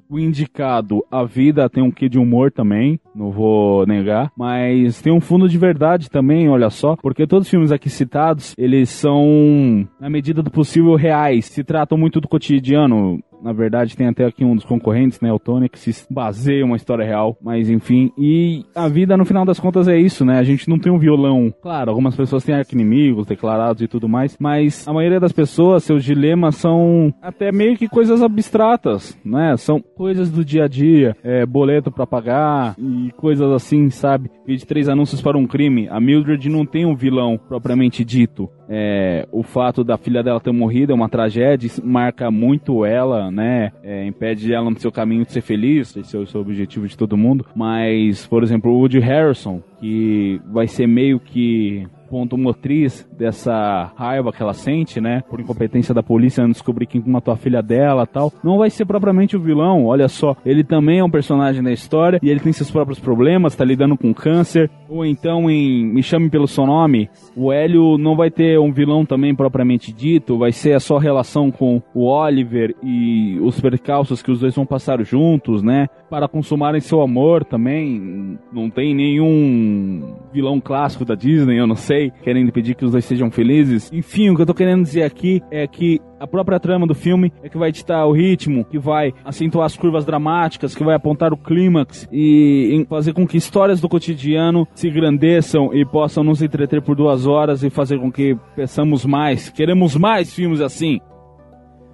O 0.09 0.19
indicado, 0.19 1.05
a 1.11 1.25
vida 1.25 1.69
tem 1.69 1.83
um 1.83 1.91
quê 1.91 2.09
de 2.09 2.19
humor 2.19 2.53
também, 2.53 3.01
não 3.15 3.31
vou 3.31 3.87
negar, 3.87 4.31
mas 4.37 5.01
tem 5.01 5.13
um 5.13 5.21
fundo 5.21 5.49
de 5.49 5.57
verdade 5.57 6.11
também, 6.11 6.49
olha 6.49 6.71
só, 6.71 6.95
porque 6.97 7.27
todos 7.27 7.47
os 7.47 7.51
filmes 7.51 7.73
aqui 7.73 7.89
citados, 7.89 8.55
eles 8.59 8.91
são, 8.91 9.89
na 9.99 10.11
medida 10.11 10.43
do 10.43 10.51
possível, 10.51 10.95
reais, 10.95 11.47
se 11.47 11.65
tratam 11.65 11.97
muito 11.97 12.21
do 12.21 12.29
cotidiano, 12.29 13.19
na 13.45 13.53
verdade, 13.53 13.95
tem 13.95 14.09
até 14.09 14.25
aqui 14.25 14.43
um 14.43 14.57
dos 14.57 14.65
concorrentes, 14.65 15.21
né, 15.21 15.31
o 15.31 15.39
Tony, 15.39 15.69
que 15.69 15.79
se 15.79 16.07
baseia 16.11 16.65
uma 16.65 16.77
história 16.77 17.05
real, 17.05 17.37
mas 17.43 17.69
enfim. 17.69 18.11
E 18.17 18.65
a 18.75 18.89
vida, 18.89 19.19
no 19.19 19.27
final 19.27 19.45
das 19.45 19.61
contas, 19.61 19.87
é 19.87 19.99
isso, 19.99 20.25
né? 20.25 20.39
A 20.39 20.43
gente 20.43 20.67
não 20.67 20.79
tem 20.79 20.91
um 20.91 20.99
violão. 20.99 21.53
Claro, 21.61 21.91
algumas 21.91 22.17
pessoas 22.17 22.43
têm 22.43 22.55
arqui-inimigos 22.55 23.27
declarados 23.27 23.83
e 23.83 23.87
tudo 23.87 24.09
mais, 24.09 24.35
mas 24.41 24.89
a 24.89 24.93
maioria 24.95 25.21
das 25.21 25.33
pessoas, 25.33 25.85
seus 25.85 26.03
dilemas 26.03 26.57
são 26.57 27.13
até 27.21 27.53
meio 27.53 27.77
que 27.77 27.87
coisas 27.87 28.23
abstratas, 28.23 29.19
né? 29.23 29.55
São 29.59 29.79
coisas 29.79 30.31
do 30.31 30.43
dia 30.43 30.65
a 30.65 30.69
dia, 30.69 31.15
é, 31.23 31.45
boleto 31.45 31.93
para 31.93 32.07
pagar 32.07 32.75
e 32.79 33.13
coisas 33.19 33.51
assim, 33.53 33.91
sabe? 33.91 34.31
Vi 34.47 34.57
de 34.57 34.65
três 34.65 34.89
anúncios 34.89 35.21
para 35.21 35.37
um 35.37 35.47
crime. 35.47 35.87
A 35.91 36.01
Mildred 36.01 36.49
não 36.49 36.65
tem 36.65 36.87
um 36.87 36.97
vilão 36.97 37.39
propriamente 37.39 38.03
dito. 38.05 38.49
É, 38.69 39.27
o 39.31 39.43
fato 39.43 39.85
da 39.85 39.97
filha 39.97 40.23
dela 40.23 40.41
ter 40.41 40.53
morrido 40.53 40.93
é 40.93 40.95
uma 40.95 41.09
tragédia, 41.09 41.71
marca 41.83 42.31
muito 42.31 42.85
ela, 42.85 43.31
né? 43.31 43.73
É, 43.83 44.07
impede 44.07 44.53
ela 44.53 44.71
no 44.71 44.79
seu 44.79 44.91
caminho 44.91 45.25
de 45.25 45.33
ser 45.33 45.43
feliz, 45.43 45.97
esse 45.97 46.17
é 46.17 46.19
o 46.19 46.27
seu 46.27 46.41
objetivo 46.41 46.87
de 46.87 46.97
todo 46.97 47.17
mundo. 47.17 47.45
Mas, 47.55 48.27
por 48.27 48.43
exemplo, 48.43 48.71
o 48.71 48.79
Woody 48.79 48.99
Harrison, 49.01 49.63
que 49.81 50.41
vai 50.47 50.67
ser 50.67 50.87
meio 50.87 51.21
que 51.21 51.87
ponto 52.09 52.39
motriz 52.39 53.09
dessa 53.17 53.93
raiva 53.97 54.33
que 54.33 54.43
ela 54.43 54.53
sente, 54.53 55.01
né? 55.01 55.23
Por 55.29 55.41
incompetência 55.41 55.95
da 55.95 56.03
polícia 56.03 56.47
descobrir 56.47 56.87
quem 56.87 57.03
matou 57.05 57.35
a 57.35 57.37
filha 57.37 57.63
dela 57.63 58.07
tal. 58.07 58.33
Não 58.43 58.59
vai 58.59 58.71
ser 58.71 58.85
propriamente 58.85 59.37
o 59.37 59.41
vilão, 59.41 59.87
olha 59.87 60.09
só. 60.09 60.37
Ele 60.45 60.65
também 60.65 60.99
é 61.01 61.05
um 61.05 61.11
personagem 61.11 61.63
da 61.63 61.73
história 61.73 62.19
e 62.23 62.31
ele 62.31 62.41
tem 62.41 62.53
seus 62.53 62.71
próprios 62.71 62.99
problemas, 62.99 63.55
tá 63.55 63.65
lidando 63.65 63.97
com 63.97 64.15
câncer. 64.15 64.71
Ou 64.89 65.05
então 65.05 65.51
em 65.51 65.85
Me 65.85 66.03
Chame 66.03 66.31
Pelo 66.31 66.47
Seu 66.47 66.67
Nome, 66.67 67.09
o 67.37 67.53
Hélio 67.53 67.99
não 67.99 68.17
vai 68.17 68.31
ter 68.31 68.59
um 68.59 68.73
vilão 68.73 69.05
também 69.05 69.35
propriamente 69.35 69.93
dito, 69.93 70.39
vai 70.39 70.53
ser 70.53 70.75
a 70.75 70.81
sua 70.81 71.01
relação 71.01 71.51
com 71.51 71.83
o 71.95 72.07
Oliver 72.07 72.75
e 72.83 73.39
os 73.41 73.61
percalços 73.61 74.23
que 74.23 74.31
os 74.31 74.41
dois 74.41 74.55
vão 74.55 74.67
passar 74.67 75.03
juntos, 75.05 75.63
né? 75.63 75.89
Para 76.09 76.29
consumarem 76.29 76.81
seu 76.81 77.01
amor 77.01 77.45
também. 77.45 78.39
Não 78.53 78.71
tem 78.71 78.95
nenhum 78.95 80.15
vilão 80.33 80.61
clássico 80.61 81.05
da 81.05 81.15
Disney, 81.15 81.59
eu 81.59 81.67
não 81.67 81.75
sei, 81.75 81.94
querendo 82.23 82.49
impedir 82.49 82.75
que 82.75 82.85
os 82.85 82.91
dois 82.91 83.05
sejam 83.05 83.31
felizes. 83.31 83.91
Enfim, 83.93 84.31
o 84.31 84.37
que 84.37 84.43
eu 84.43 84.47
tô 84.47 84.55
querendo 84.55 84.83
dizer 84.83 85.03
aqui 85.03 85.43
é 85.51 85.67
que 85.67 86.01
a 86.19 86.27
própria 86.27 86.59
trama 86.59 86.87
do 86.87 86.95
filme 86.95 87.33
é 87.43 87.49
que 87.49 87.59
vai 87.59 87.71
ditar 87.71 88.07
o 88.07 88.13
ritmo, 88.13 88.65
que 88.65 88.79
vai 88.79 89.13
acentuar 89.25 89.67
as 89.67 89.77
curvas 89.77 90.05
dramáticas, 90.05 90.75
que 90.75 90.85
vai 90.85 90.95
apontar 90.95 91.33
o 91.33 91.37
clímax 91.37 92.09
e 92.13 92.87
fazer 92.89 93.13
com 93.13 93.27
que 93.27 93.37
histórias 93.37 93.81
do 93.81 93.89
cotidiano 93.89 94.67
se 94.75 94.91
grandeçam 94.91 95.75
e 95.75 95.85
possam 95.85 96.25
nos 96.25 96.41
entreter 96.41 96.81
por 96.83 96.97
duas 96.97 97.27
horas 97.27 97.63
e 97.63 97.71
fazer 97.71 97.99
com 97.99 98.11
que 98.11 98.37
peçamos 98.57 99.05
mais, 99.05 99.51
queremos 99.51 99.97
mais 99.97 100.33
filmes 100.33 100.61
assim. 100.61 101.01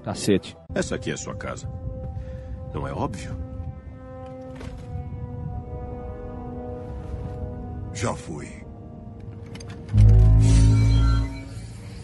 Cacete. 0.04 0.56
Essa 0.74 0.94
aqui 0.94 1.10
é 1.10 1.14
a 1.14 1.16
sua 1.16 1.34
casa. 1.34 1.68
Não 2.72 2.86
é 2.86 2.92
óbvio? 2.92 3.36
Já 7.92 8.14
fui. 8.14 8.46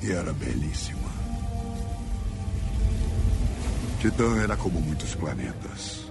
E 0.03 0.11
era 0.11 0.33
belíssima. 0.33 1.11
Titã 4.01 4.41
era 4.41 4.57
como 4.57 4.81
muitos 4.81 5.15
planetas. 5.15 6.11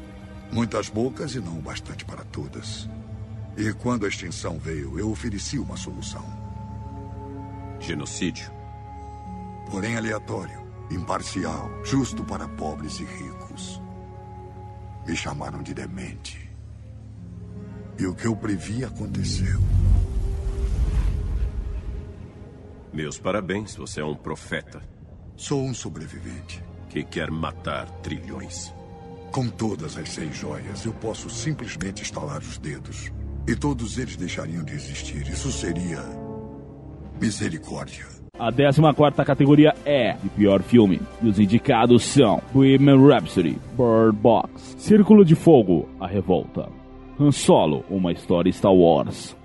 Muitas 0.52 0.90
bocas 0.90 1.36
e 1.36 1.40
não 1.40 1.58
o 1.58 1.62
bastante 1.62 2.04
para 2.06 2.24
todas. 2.26 2.90
E 3.58 3.72
quando 3.74 4.06
a 4.06 4.10
extinção 4.10 4.60
veio, 4.60 5.00
eu 5.00 5.10
ofereci 5.10 5.58
uma 5.58 5.78
solução. 5.78 6.26
Genocídio. 7.80 8.52
Porém 9.70 9.98
aleatório, 9.98 10.62
imparcial, 10.92 11.70
justo 11.84 12.24
para 12.24 12.48
pobres 12.48 13.00
e 13.00 13.04
ricos. 13.06 13.82
Me 15.08 15.16
chamaram 15.16 15.62
de 15.64 15.74
demente. 15.74 16.50
E 17.98 18.06
o 18.06 18.14
que 18.14 18.28
eu 18.28 18.36
previ 18.36 18.84
aconteceu. 18.84 19.62
Meus 22.96 23.20
parabéns, 23.20 23.76
você 23.76 24.00
é 24.00 24.06
um 24.06 24.16
profeta. 24.16 24.82
Sou 25.36 25.62
um 25.62 25.74
sobrevivente. 25.74 26.64
Que 26.88 27.04
quer 27.04 27.30
matar 27.30 27.90
trilhões. 28.00 28.74
Com 29.34 29.50
todas 29.50 29.98
as 29.98 30.08
seis 30.08 30.34
joias, 30.34 30.86
eu 30.86 30.94
posso 30.94 31.30
simplesmente 31.30 32.04
estalar 32.04 32.40
os 32.40 32.58
dedos. 32.58 33.12
E 33.46 33.54
todos 33.54 33.98
eles 33.98 34.16
deixariam 34.16 34.64
de 34.64 34.76
existir. 34.76 35.28
Isso 35.28 35.52
seria. 35.52 36.00
misericórdia. 37.20 38.06
A 38.40 38.50
14 38.50 39.26
categoria 39.26 39.76
é 39.86 40.14
de 40.14 40.30
pior 40.30 40.64
filme. 40.64 41.02
E 41.22 41.28
os 41.28 41.38
indicados 41.38 42.02
são 42.02 42.42
Bohemian 42.54 43.06
Rhapsody, 43.06 43.58
Bird 43.78 44.18
Box, 44.18 44.74
Círculo 44.78 45.26
de 45.26 45.36
Fogo, 45.36 45.90
A 46.00 46.08
Revolta, 46.08 46.70
Han 47.20 47.34
Solo, 47.34 47.84
Uma 47.90 48.14
História 48.14 48.50
Star 48.54 48.74
Wars, 48.74 49.36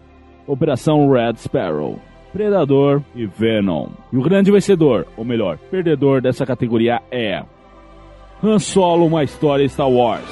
Operação 0.47 1.11
Red 1.11 1.35
Sparrow, 1.35 1.99
Predador 2.33 3.03
e 3.15 3.27
Venom. 3.27 3.89
E 4.13 4.17
o 4.17 4.23
grande 4.23 4.51
vencedor, 4.51 5.07
ou 5.17 5.25
melhor, 5.25 5.59
perdedor 5.71 6.21
dessa 6.21 6.47
categoria 6.47 7.03
é 7.11 7.43
Han 8.43 8.59
Solo, 8.59 9.07
uma 9.07 9.25
história 9.25 9.69
Star 9.69 9.91
Wars. 9.91 10.25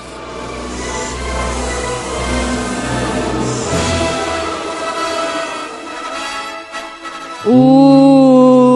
Uh! 7.46 8.68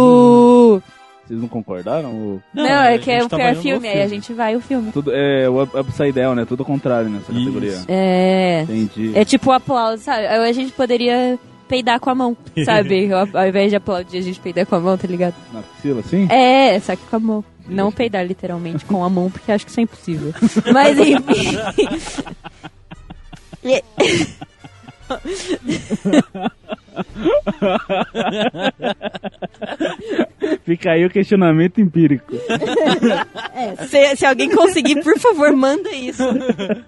Vocês 1.24 1.40
não 1.40 1.48
concordaram? 1.48 2.12
Não, 2.52 2.64
não 2.64 2.82
é 2.82 2.98
que 2.98 3.10
é, 3.10 3.26
tá 3.26 3.40
é 3.40 3.54
filme, 3.54 3.88
aí 3.88 4.02
a 4.02 4.08
gente 4.08 4.32
vai 4.34 4.54
o 4.56 4.60
filme. 4.60 4.92
Tudo, 4.92 5.12
é 5.14 5.48
o 5.48 5.62
upside 5.62 6.12
down, 6.12 6.34
né? 6.34 6.44
Tudo 6.44 6.64
contrário 6.64 7.08
nessa 7.08 7.32
Isso. 7.32 7.40
categoria. 7.40 7.78
É. 7.88 8.62
Entendi. 8.62 9.12
É 9.14 9.24
tipo 9.24 9.50
o 9.50 9.52
aplauso, 9.52 10.02
sabe? 10.02 10.26
A 10.26 10.52
gente 10.52 10.72
poderia 10.72 11.38
peidar 11.72 11.98
com 11.98 12.10
a 12.10 12.14
mão, 12.14 12.36
sabe? 12.66 13.10
Ao, 13.10 13.26
ao 13.32 13.48
invés 13.48 13.70
de 13.70 13.76
aplaudir, 13.76 14.18
a 14.18 14.20
gente 14.20 14.38
peidar 14.38 14.66
com 14.66 14.74
a 14.74 14.80
mão, 14.80 14.98
tá 14.98 15.08
ligado? 15.08 15.34
Na 15.50 15.60
axila, 15.60 16.00
assim? 16.00 16.28
É, 16.30 16.78
só 16.78 16.94
que 16.94 17.06
com 17.06 17.16
a 17.16 17.20
mão. 17.20 17.42
Não 17.66 17.90
peidar 17.90 18.26
literalmente 18.26 18.84
com 18.84 19.02
a 19.02 19.08
mão, 19.08 19.30
porque 19.30 19.50
acho 19.50 19.64
que 19.64 19.70
isso 19.70 19.80
é 19.80 19.84
impossível. 19.84 20.34
Mas 20.70 20.98
enfim. 20.98 21.56
Fica 30.64 30.92
aí 30.92 31.04
o 31.04 31.10
questionamento 31.10 31.80
empírico. 31.80 32.32
É, 33.54 33.76
se, 33.86 34.16
se 34.16 34.26
alguém 34.26 34.50
conseguir, 34.50 35.02
por 35.02 35.18
favor, 35.18 35.52
manda 35.52 35.90
isso. 35.90 36.22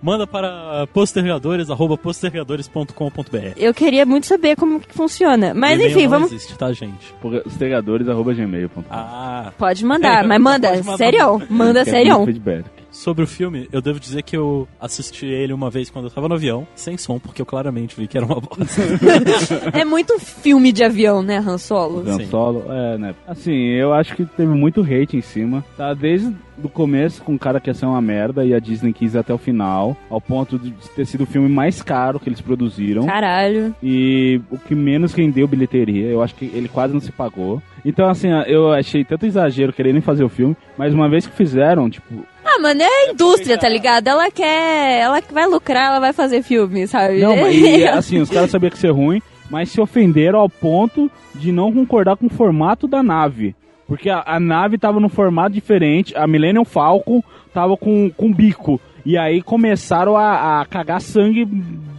Manda 0.02 0.26
para 0.26 0.86
postergadores, 0.92 1.70
arroba 1.70 1.96
postergadores.com.br. 1.96 3.52
Eu 3.56 3.72
queria 3.74 4.04
muito 4.06 4.26
saber 4.26 4.56
como 4.56 4.80
que 4.80 4.94
funciona. 4.94 5.52
Mas 5.54 5.80
enfim, 5.80 6.04
não 6.04 6.10
vamos. 6.10 6.32
existe, 6.32 6.56
tá, 6.56 6.72
gente? 6.72 7.12
Postergadores.gmail.com 7.20 8.84
Ah. 8.90 9.52
Pode 9.58 9.84
mandar, 9.84 10.26
mas 10.26 10.40
manda, 10.40 10.82
sério, 10.96 11.42
manda 11.48 11.84
sério. 11.84 12.24
feedback. 12.24 12.64
Sobre 13.04 13.22
o 13.22 13.26
filme, 13.26 13.68
eu 13.70 13.82
devo 13.82 14.00
dizer 14.00 14.22
que 14.22 14.34
eu 14.34 14.66
assisti 14.80 15.26
ele 15.26 15.52
uma 15.52 15.68
vez 15.68 15.90
quando 15.90 16.06
eu 16.06 16.10
tava 16.10 16.26
no 16.26 16.36
avião, 16.36 16.66
sem 16.74 16.96
som, 16.96 17.18
porque 17.18 17.42
eu 17.42 17.44
claramente 17.44 17.94
vi 17.94 18.06
que 18.06 18.16
era 18.16 18.24
uma 18.24 18.40
bosta. 18.40 18.64
É 19.78 19.84
muito 19.84 20.18
filme 20.18 20.72
de 20.72 20.82
avião, 20.82 21.22
né, 21.22 21.36
Han 21.36 21.58
Solo? 21.58 22.02
Han 22.08 22.24
Solo, 22.24 22.64
é, 22.66 22.96
né? 22.96 23.14
Assim, 23.28 23.52
eu 23.52 23.92
acho 23.92 24.16
que 24.16 24.24
teve 24.24 24.54
muito 24.54 24.80
hate 24.80 25.18
em 25.18 25.20
cima. 25.20 25.62
Tá 25.76 25.92
desde 25.92 26.34
o 26.62 26.66
começo 26.66 27.22
com 27.22 27.34
o 27.34 27.38
cara 27.38 27.60
que 27.60 27.68
ia 27.68 27.74
ser 27.74 27.84
uma 27.84 28.00
merda 28.00 28.42
e 28.42 28.54
a 28.54 28.58
Disney 28.58 28.94
quis 28.94 29.12
ir 29.12 29.18
até 29.18 29.34
o 29.34 29.38
final, 29.38 29.94
ao 30.08 30.18
ponto 30.20 30.58
de 30.58 30.70
ter 30.96 31.04
sido 31.04 31.24
o 31.24 31.26
filme 31.26 31.46
mais 31.46 31.82
caro 31.82 32.18
que 32.18 32.30
eles 32.30 32.40
produziram. 32.40 33.04
Caralho. 33.04 33.74
E 33.82 34.40
o 34.50 34.56
que 34.56 34.74
menos 34.74 35.12
rendeu 35.12 35.46
bilheteria, 35.46 36.08
eu 36.08 36.22
acho 36.22 36.34
que 36.34 36.46
ele 36.54 36.68
quase 36.68 36.94
não 36.94 37.00
se 37.00 37.12
pagou. 37.12 37.62
Então, 37.84 38.08
assim, 38.08 38.28
eu 38.46 38.72
achei 38.72 39.04
tanto 39.04 39.26
exagero 39.26 39.74
quererem 39.74 40.00
fazer 40.00 40.24
o 40.24 40.28
filme, 40.30 40.56
mas 40.78 40.94
uma 40.94 41.06
vez 41.06 41.26
que 41.26 41.36
fizeram, 41.36 41.90
tipo, 41.90 42.24
Ah, 42.54 42.60
mano, 42.60 42.82
é 42.82 42.86
a 42.86 43.10
indústria, 43.10 43.58
tá 43.58 43.68
ligado? 43.68 44.06
Ela 44.06 44.30
quer. 44.30 45.00
Ela 45.00 45.20
vai 45.32 45.46
lucrar, 45.46 45.88
ela 45.88 45.98
vai 45.98 46.12
fazer 46.12 46.42
filme, 46.42 46.86
sabe? 46.86 47.20
Não, 47.20 47.36
mas 47.36 47.54
e, 47.54 47.84
assim, 47.88 48.20
os 48.20 48.30
caras 48.30 48.50
sabiam 48.50 48.70
que 48.70 48.76
ia 48.76 48.80
ser 48.80 48.90
ruim, 48.90 49.20
mas 49.50 49.70
se 49.70 49.80
ofenderam 49.80 50.38
ao 50.38 50.48
ponto 50.48 51.10
de 51.34 51.50
não 51.50 51.72
concordar 51.72 52.16
com 52.16 52.26
o 52.26 52.30
formato 52.30 52.86
da 52.86 53.02
nave. 53.02 53.56
Porque 53.88 54.08
a, 54.08 54.22
a 54.24 54.38
nave 54.38 54.78
tava 54.78 55.00
num 55.00 55.08
formato 55.08 55.52
diferente, 55.52 56.16
a 56.16 56.26
Millennium 56.26 56.64
Falcon 56.64 57.22
tava 57.52 57.76
com, 57.76 58.10
com 58.16 58.32
bico. 58.32 58.80
E 59.04 59.18
aí 59.18 59.42
começaram 59.42 60.16
a, 60.16 60.60
a 60.60 60.66
cagar 60.66 61.00
sangue 61.00 61.46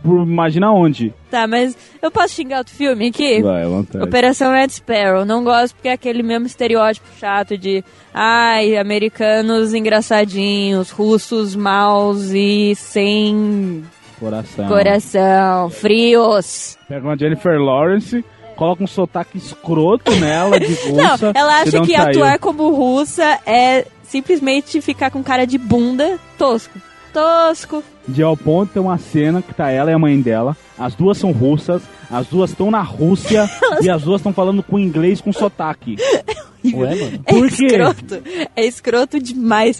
por 0.03 0.23
imagina 0.23 0.72
onde. 0.72 1.14
Tá, 1.30 1.45
mas 1.48 1.77
eu 2.02 2.10
posso 2.10 2.34
xingar 2.34 2.60
outro 2.60 2.73
filme 2.73 3.07
aqui? 3.10 3.41
Vai, 3.41 3.64
à 3.64 3.68
vontade. 3.68 4.03
Operação 4.03 4.52
Red 4.52 4.69
Sparrow. 4.69 5.23
Não 5.26 5.44
gosto 5.44 5.76
porque 5.76 5.88
é 5.90 5.94
aquele 5.94 6.23
mesmo 6.23 6.48
estereótipo 6.48 7.07
chato 7.19 7.57
de 7.57 7.84
ai, 8.14 8.76
americanos 8.77 9.73
engraçadinhos, 9.73 10.90
russos 10.90 11.56
maus 11.56 12.32
e 12.32 12.73
sem 12.76 13.84
Coração. 14.19 14.68
coração, 14.68 15.69
frios. 15.69 16.77
Pega 16.88 17.06
uma 17.07 17.18
Jennifer 17.18 17.60
Lawrence, 17.60 18.23
coloca 18.56 18.84
um 18.84 18.88
sotaque 18.88 19.38
escroto 19.38 20.11
nela 20.15 20.60
de 20.60 20.73
russa. 20.90 21.26
Não, 21.27 21.32
ela 21.36 21.61
acha 21.61 21.82
que 21.82 21.95
saiu. 21.95 22.10
atuar 22.10 22.40
como 22.40 22.69
russa 22.69 23.40
é 23.45 23.86
simplesmente 24.03 24.82
ficar 24.82 25.11
com 25.11 25.23
cara 25.23 25.45
de 25.45 25.57
bunda 25.57 26.18
tosco. 26.38 26.80
Tosco. 27.15 27.81
De 28.05 28.21
ao 28.21 28.35
ponto 28.35 28.73
tem 28.73 28.81
uma 28.81 28.97
cena 28.97 29.41
que 29.41 29.53
tá 29.53 29.69
ela 29.69 29.89
e 29.89 29.93
a 29.93 29.97
mãe 29.99 30.19
dela. 30.19 30.55
As 30.77 30.95
duas 30.95 31.17
são 31.17 31.31
russas, 31.31 31.81
as 32.11 32.27
duas 32.27 32.49
estão 32.49 32.69
na 32.69 32.81
Rússia 32.81 33.49
e 33.81 33.89
as 33.89 34.03
duas 34.03 34.19
estão 34.19 34.33
falando 34.33 34.61
com 34.61 34.77
inglês 34.77 35.21
com 35.21 35.31
sotaque. 35.31 35.95
Ué, 36.65 36.95
mano? 36.95 37.23
É 37.25 37.31
Por 37.31 37.49
quê? 37.49 37.67
escroto. 37.67 38.23
É 38.53 38.65
escroto 38.65 39.19
demais. 39.21 39.79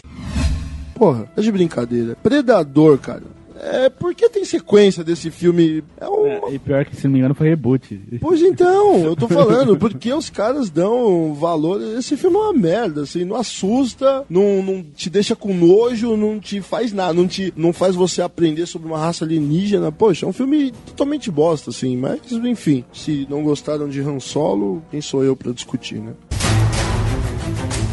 Porra, 0.94 1.28
é 1.36 1.40
de 1.42 1.52
brincadeira. 1.52 2.16
Predador, 2.22 2.96
cara. 2.96 3.35
É, 3.60 3.88
por 3.88 4.14
que 4.14 4.28
tem 4.28 4.44
sequência 4.44 5.02
desse 5.02 5.30
filme? 5.30 5.82
É 5.98 6.08
um... 6.08 6.52
E 6.52 6.58
pior 6.58 6.84
que, 6.84 6.94
se 6.96 7.04
não 7.04 7.12
me 7.12 7.18
engano, 7.18 7.34
foi 7.34 7.48
reboot. 7.48 8.00
Pois 8.20 8.40
então, 8.42 8.98
eu 9.04 9.14
tô 9.14 9.28
falando, 9.28 9.76
porque 9.76 10.12
os 10.12 10.28
caras 10.28 10.68
dão 10.68 11.32
valor. 11.34 11.80
Esse 11.96 12.16
filme 12.16 12.36
é 12.36 12.40
uma 12.40 12.52
merda, 12.52 13.02
assim, 13.02 13.24
não 13.24 13.36
assusta, 13.36 14.24
não, 14.28 14.62
não 14.62 14.82
te 14.82 15.08
deixa 15.08 15.36
com 15.36 15.54
nojo, 15.54 16.16
não 16.16 16.40
te 16.40 16.60
faz 16.60 16.92
nada, 16.92 17.12
não, 17.12 17.26
te, 17.26 17.52
não 17.56 17.72
faz 17.72 17.94
você 17.94 18.20
aprender 18.20 18.66
sobre 18.66 18.88
uma 18.88 18.98
raça 18.98 19.24
alienígena. 19.24 19.92
Poxa, 19.92 20.26
é 20.26 20.28
um 20.28 20.32
filme 20.32 20.72
totalmente 20.86 21.30
bosta, 21.30 21.70
assim, 21.70 21.96
mas 21.96 22.20
enfim, 22.32 22.84
se 22.92 23.26
não 23.30 23.42
gostaram 23.44 23.88
de 23.88 24.00
Han 24.00 24.18
Solo, 24.18 24.82
quem 24.90 25.00
sou 25.00 25.22
eu 25.22 25.36
pra 25.36 25.52
discutir, 25.52 26.00
né? 26.00 26.12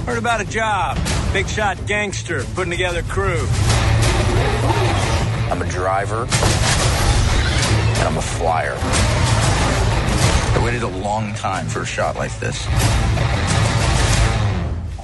Heard 0.05 0.17
about 0.17 0.41
a 0.41 0.45
job. 0.45 0.97
Big 1.31 1.47
shot 1.47 1.77
gangster 1.87 2.43
putting 2.55 2.71
together 2.71 3.03
crew. 3.03 3.39
I'm 5.53 5.61
a 5.61 5.69
driver, 5.69 6.21
and 6.23 8.07
I'm 8.07 8.17
a 8.17 8.21
flyer. 8.23 8.75
I 8.75 10.61
waited 10.65 10.81
a 10.81 10.87
long 10.87 11.31
time 11.35 11.67
for 11.67 11.81
a 11.81 11.85
shot 11.85 12.15
like 12.15 12.31
this. 12.39 12.65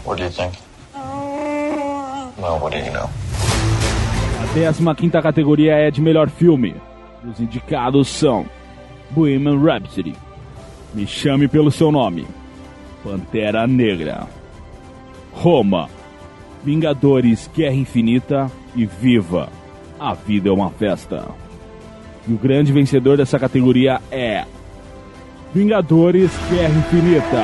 What 0.03 0.17
do 0.17 0.23
you 0.23 0.31
think? 0.31 0.55
Well, 0.95 2.57
what 2.59 2.71
do 2.71 2.79
you 2.79 2.89
know? 2.89 3.11
A 4.41 4.95
15 4.95 5.21
categoria 5.21 5.75
é 5.75 5.91
de 5.91 6.01
melhor 6.01 6.31
filme. 6.31 6.73
Os 7.23 7.39
indicados 7.39 8.07
são 8.07 8.43
Bohemian 9.11 9.61
Rhapsody, 9.61 10.15
Me 10.95 11.05
Chame 11.05 11.47
Pelo 11.47 11.69
Seu 11.69 11.91
Nome, 11.91 12.25
Pantera 13.03 13.67
Negra, 13.67 14.27
Roma, 15.31 15.87
Vingadores 16.63 17.47
Guerra 17.53 17.75
Infinita 17.75 18.51
e 18.75 18.87
Viva, 18.87 19.58
A 19.99 20.13
Vida 20.13 20.49
é 20.49 20.51
uma 20.51 20.69
Festa. 20.69 21.25
E 22.27 22.33
o 22.33 22.37
grande 22.37 22.71
vencedor 22.71 23.17
dessa 23.17 23.37
categoria 23.37 23.99
é 24.09 24.45
Vingadores 25.53 26.31
Guerra 26.49 26.79
Infinita. 26.79 27.43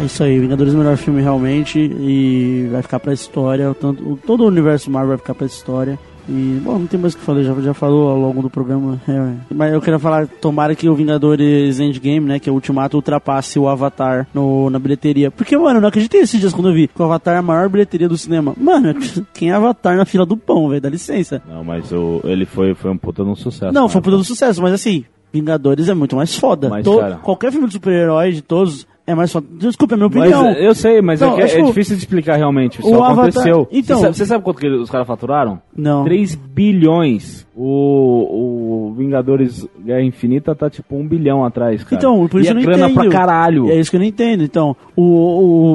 É 0.00 0.04
isso 0.06 0.22
aí, 0.22 0.38
Vingadores 0.38 0.72
é 0.72 0.76
o 0.76 0.78
melhor 0.78 0.96
filme 0.96 1.20
realmente 1.20 1.78
e 1.78 2.68
vai 2.70 2.80
ficar 2.80 3.00
pra 3.00 3.12
história. 3.12 3.74
Tanto, 3.74 4.18
todo 4.24 4.44
o 4.44 4.46
universo 4.46 4.90
Marvel 4.90 5.10
vai 5.10 5.18
ficar 5.18 5.34
pra 5.34 5.46
história. 5.46 5.98
E, 6.28 6.60
bom, 6.62 6.78
não 6.80 6.86
tem 6.86 6.98
mais 6.98 7.14
o 7.14 7.18
que 7.18 7.22
falar, 7.22 7.42
já, 7.42 7.54
já 7.60 7.72
falou 7.74 8.08
ao 8.08 8.18
longo 8.18 8.42
do 8.42 8.50
programa. 8.50 9.00
é, 9.08 9.32
mas 9.54 9.72
eu 9.72 9.80
queria 9.80 9.98
falar, 9.98 10.26
tomara 10.26 10.74
que 10.74 10.88
o 10.88 10.94
Vingadores 10.94 11.78
Endgame, 11.78 12.26
né, 12.26 12.38
que 12.40 12.48
é 12.48 12.52
o 12.52 12.54
Ultimato, 12.56 12.96
ultrapasse 12.96 13.58
o 13.58 13.68
Avatar 13.68 14.26
no, 14.34 14.68
na 14.70 14.78
bilheteria. 14.78 15.30
Porque, 15.30 15.56
mano, 15.56 15.76
eu 15.78 15.80
não 15.80 15.88
acreditei 15.88 16.20
esses 16.20 16.40
dias 16.40 16.52
quando 16.52 16.68
eu 16.68 16.74
vi 16.74 16.88
que 16.88 17.00
o 17.00 17.04
Avatar 17.04 17.34
é 17.34 17.38
a 17.38 17.42
maior 17.42 17.68
bilheteria 17.68 18.08
do 18.08 18.18
cinema. 18.18 18.54
Mano, 18.60 18.94
quem 19.32 19.50
é 19.50 19.54
Avatar 19.54 19.96
na 19.96 20.04
fila 20.04 20.26
do 20.26 20.36
pão, 20.36 20.68
velho? 20.68 20.80
Dá 20.80 20.88
licença. 20.88 21.40
Não, 21.48 21.62
mas 21.62 21.92
o, 21.92 22.20
ele 22.24 22.44
foi, 22.44 22.74
foi 22.74 22.90
um 22.90 22.96
puta 22.98 23.22
de 23.22 23.30
um 23.30 23.36
sucesso. 23.36 23.72
Não, 23.72 23.84
né? 23.84 23.88
foi 23.88 23.98
um 24.00 24.02
puta 24.02 24.16
do 24.16 24.24
sucesso, 24.24 24.60
mas 24.60 24.72
assim, 24.72 25.04
Vingadores 25.32 25.88
é 25.88 25.94
muito 25.94 26.16
mais 26.16 26.34
foda. 26.36 26.68
Mas, 26.68 26.84
To- 26.84 26.98
cara- 26.98 27.16
Qualquer 27.16 27.52
filme 27.52 27.66
de 27.66 27.74
super-herói 27.74 28.32
de 28.32 28.42
todos 28.42 28.86
é 29.06 29.14
mais 29.14 29.30
foda. 29.32 29.46
Desculpa, 29.52 29.94
é 29.94 29.96
minha 29.96 30.08
Mas, 30.12 30.32
opinião. 30.32 30.52
eu 30.54 30.74
sei, 30.74 31.00
mas 31.00 31.22
é, 31.22 31.26
é, 31.26 31.46
tipo, 31.46 31.66
difícil 31.66 31.94
de 31.96 32.02
explicar 32.02 32.36
realmente. 32.36 32.82
Só 32.82 32.94
Avatar- 33.04 33.12
aconteceu. 33.28 33.68
Então- 33.70 33.96
você, 33.98 34.02
sabe, 34.02 34.16
você 34.16 34.26
sabe 34.26 34.44
quanto 34.44 34.58
que 34.60 34.68
os 34.68 34.90
caras 34.90 35.06
faturaram? 35.06 35.60
Não. 35.76 36.04
3 36.04 36.34
bilhões. 36.34 37.46
O, 37.58 38.88
o 38.90 38.94
Vingadores 38.96 39.66
Guerra 39.82 40.02
Infinita 40.02 40.54
tá 40.54 40.68
tipo 40.68 40.94
um 40.96 41.06
bilhão 41.06 41.44
atrás, 41.44 41.82
cara. 41.84 41.96
Então, 41.96 42.26
por 42.28 42.40
isso 42.40 42.50
e 42.50 42.52
eu 42.52 42.52
é 42.52 42.54
não 42.54 42.62
grana 42.62 42.90
entendo. 42.90 43.00
pra 43.10 43.10
caralho. 43.10 43.70
É 43.70 43.76
isso 43.78 43.90
que 43.90 43.96
eu 43.96 44.00
não 44.00 44.06
entendo. 44.06 44.42
Então, 44.42 44.76
o, 44.94 45.02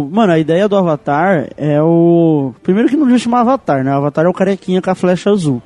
o. 0.05 0.09
Mano, 0.11 0.33
a 0.33 0.37
ideia 0.39 0.67
do 0.69 0.75
Avatar 0.75 1.49
é 1.57 1.81
o. 1.81 2.53
Primeiro 2.61 2.87
que 2.89 2.95
não 2.95 3.03
devia 3.05 3.17
chamar 3.19 3.41
Avatar, 3.41 3.83
né? 3.83 3.91
O 3.91 3.97
Avatar 3.97 4.25
é 4.25 4.29
o 4.29 4.33
carequinha 4.33 4.81
com 4.81 4.91
a 4.91 4.95
flecha 4.95 5.31
azul. 5.31 5.61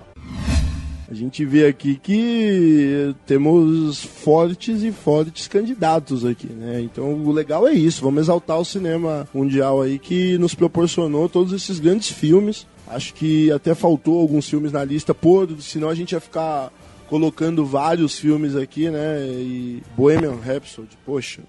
A 1.09 1.13
gente 1.13 1.45
vê 1.45 1.67
aqui 1.67 1.99
que 2.01 3.15
temos 3.27 4.03
fortes 4.03 4.81
e 4.81 4.91
fortes 4.91 5.47
candidatos 5.47 6.25
aqui, 6.25 6.47
né? 6.47 6.81
Então 6.81 7.13
o 7.13 7.31
legal 7.31 7.67
é 7.67 7.73
isso, 7.73 8.01
vamos 8.01 8.23
exaltar 8.23 8.59
o 8.59 8.65
cinema 8.65 9.27
mundial 9.33 9.81
aí 9.81 9.99
que 9.99 10.37
nos 10.39 10.55
proporcionou 10.55 11.29
todos 11.29 11.53
esses 11.53 11.79
grandes 11.79 12.09
filmes. 12.09 12.65
Acho 12.87 13.13
que 13.13 13.51
até 13.51 13.75
faltou 13.75 14.19
alguns 14.19 14.49
filmes 14.49 14.71
na 14.71 14.83
lista, 14.83 15.13
por, 15.13 15.49
senão 15.61 15.89
a 15.89 15.95
gente 15.95 16.13
ia 16.13 16.19
ficar 16.19 16.71
colocando 17.07 17.65
vários 17.65 18.17
filmes 18.17 18.55
aqui, 18.55 18.89
né? 18.89 19.19
E 19.27 19.83
Bohemian 19.95 20.35
Rhapsody, 20.35 20.97
poxa, 21.05 21.41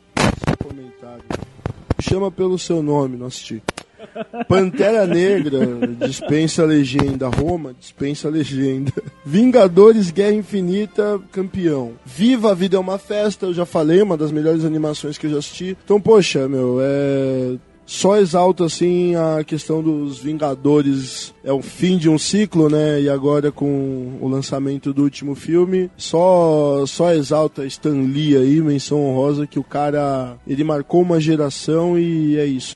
comentário. 0.63 1.25
Chama 2.01 2.31
pelo 2.31 2.59
seu 2.59 2.83
nome, 2.83 3.17
não 3.17 3.27
assisti. 3.27 3.63
Pantera 4.49 5.07
Negra 5.07 5.59
dispensa 6.07 6.63
a 6.63 6.67
legenda. 6.67 7.29
Roma 7.29 7.75
dispensa 7.79 8.29
a 8.29 8.31
legenda. 8.31 8.93
Vingadores 9.25 10.11
Guerra 10.11 10.35
Infinita, 10.35 11.21
campeão. 11.33 11.93
Viva 12.05 12.51
a 12.51 12.55
Vida 12.55 12.77
é 12.77 12.81
uma 12.81 12.99
Festa, 12.99 13.47
eu 13.47 13.55
já 13.55 13.67
falei, 13.67 14.03
uma 14.03 14.17
das 14.17 14.33
melhores 14.33 14.65
animações 14.65 15.19
que 15.19 15.27
eu 15.27 15.31
já 15.31 15.39
assisti. 15.39 15.77
Então, 15.85 16.01
poxa, 16.01 16.49
meu, 16.49 16.79
é 16.81 17.57
só 17.87 18.19
exalta 18.19 18.65
assim 18.65 19.15
a 19.15 19.45
questão 19.45 19.81
dos 19.81 20.19
Vingadores 20.19 21.33
é 21.45 21.53
o 21.53 21.63
fim 21.63 21.97
de 21.97 22.11
um 22.11 22.19
ciclo, 22.19 22.69
né? 22.69 23.01
E 23.01 23.09
agora 23.09 23.53
com 23.53 24.19
o 24.21 24.29
lançamento 24.29 24.93
do 24.93 25.05
último 25.05 25.37
filme, 25.37 25.89
só 25.97 26.85
só 26.85 27.13
exalta 27.15 27.65
Stan 27.65 28.03
Lee 28.03 28.37
aí, 28.37 28.61
menção 28.61 29.05
honrosa 29.05 29.47
que 29.47 29.59
o 29.59 29.65
cara 29.65 30.37
ele 30.47 30.65
marcou 30.65 31.01
uma 31.01 31.21
geração 31.21 31.97
e 31.97 32.37
é 32.37 32.45
isso. 32.45 32.75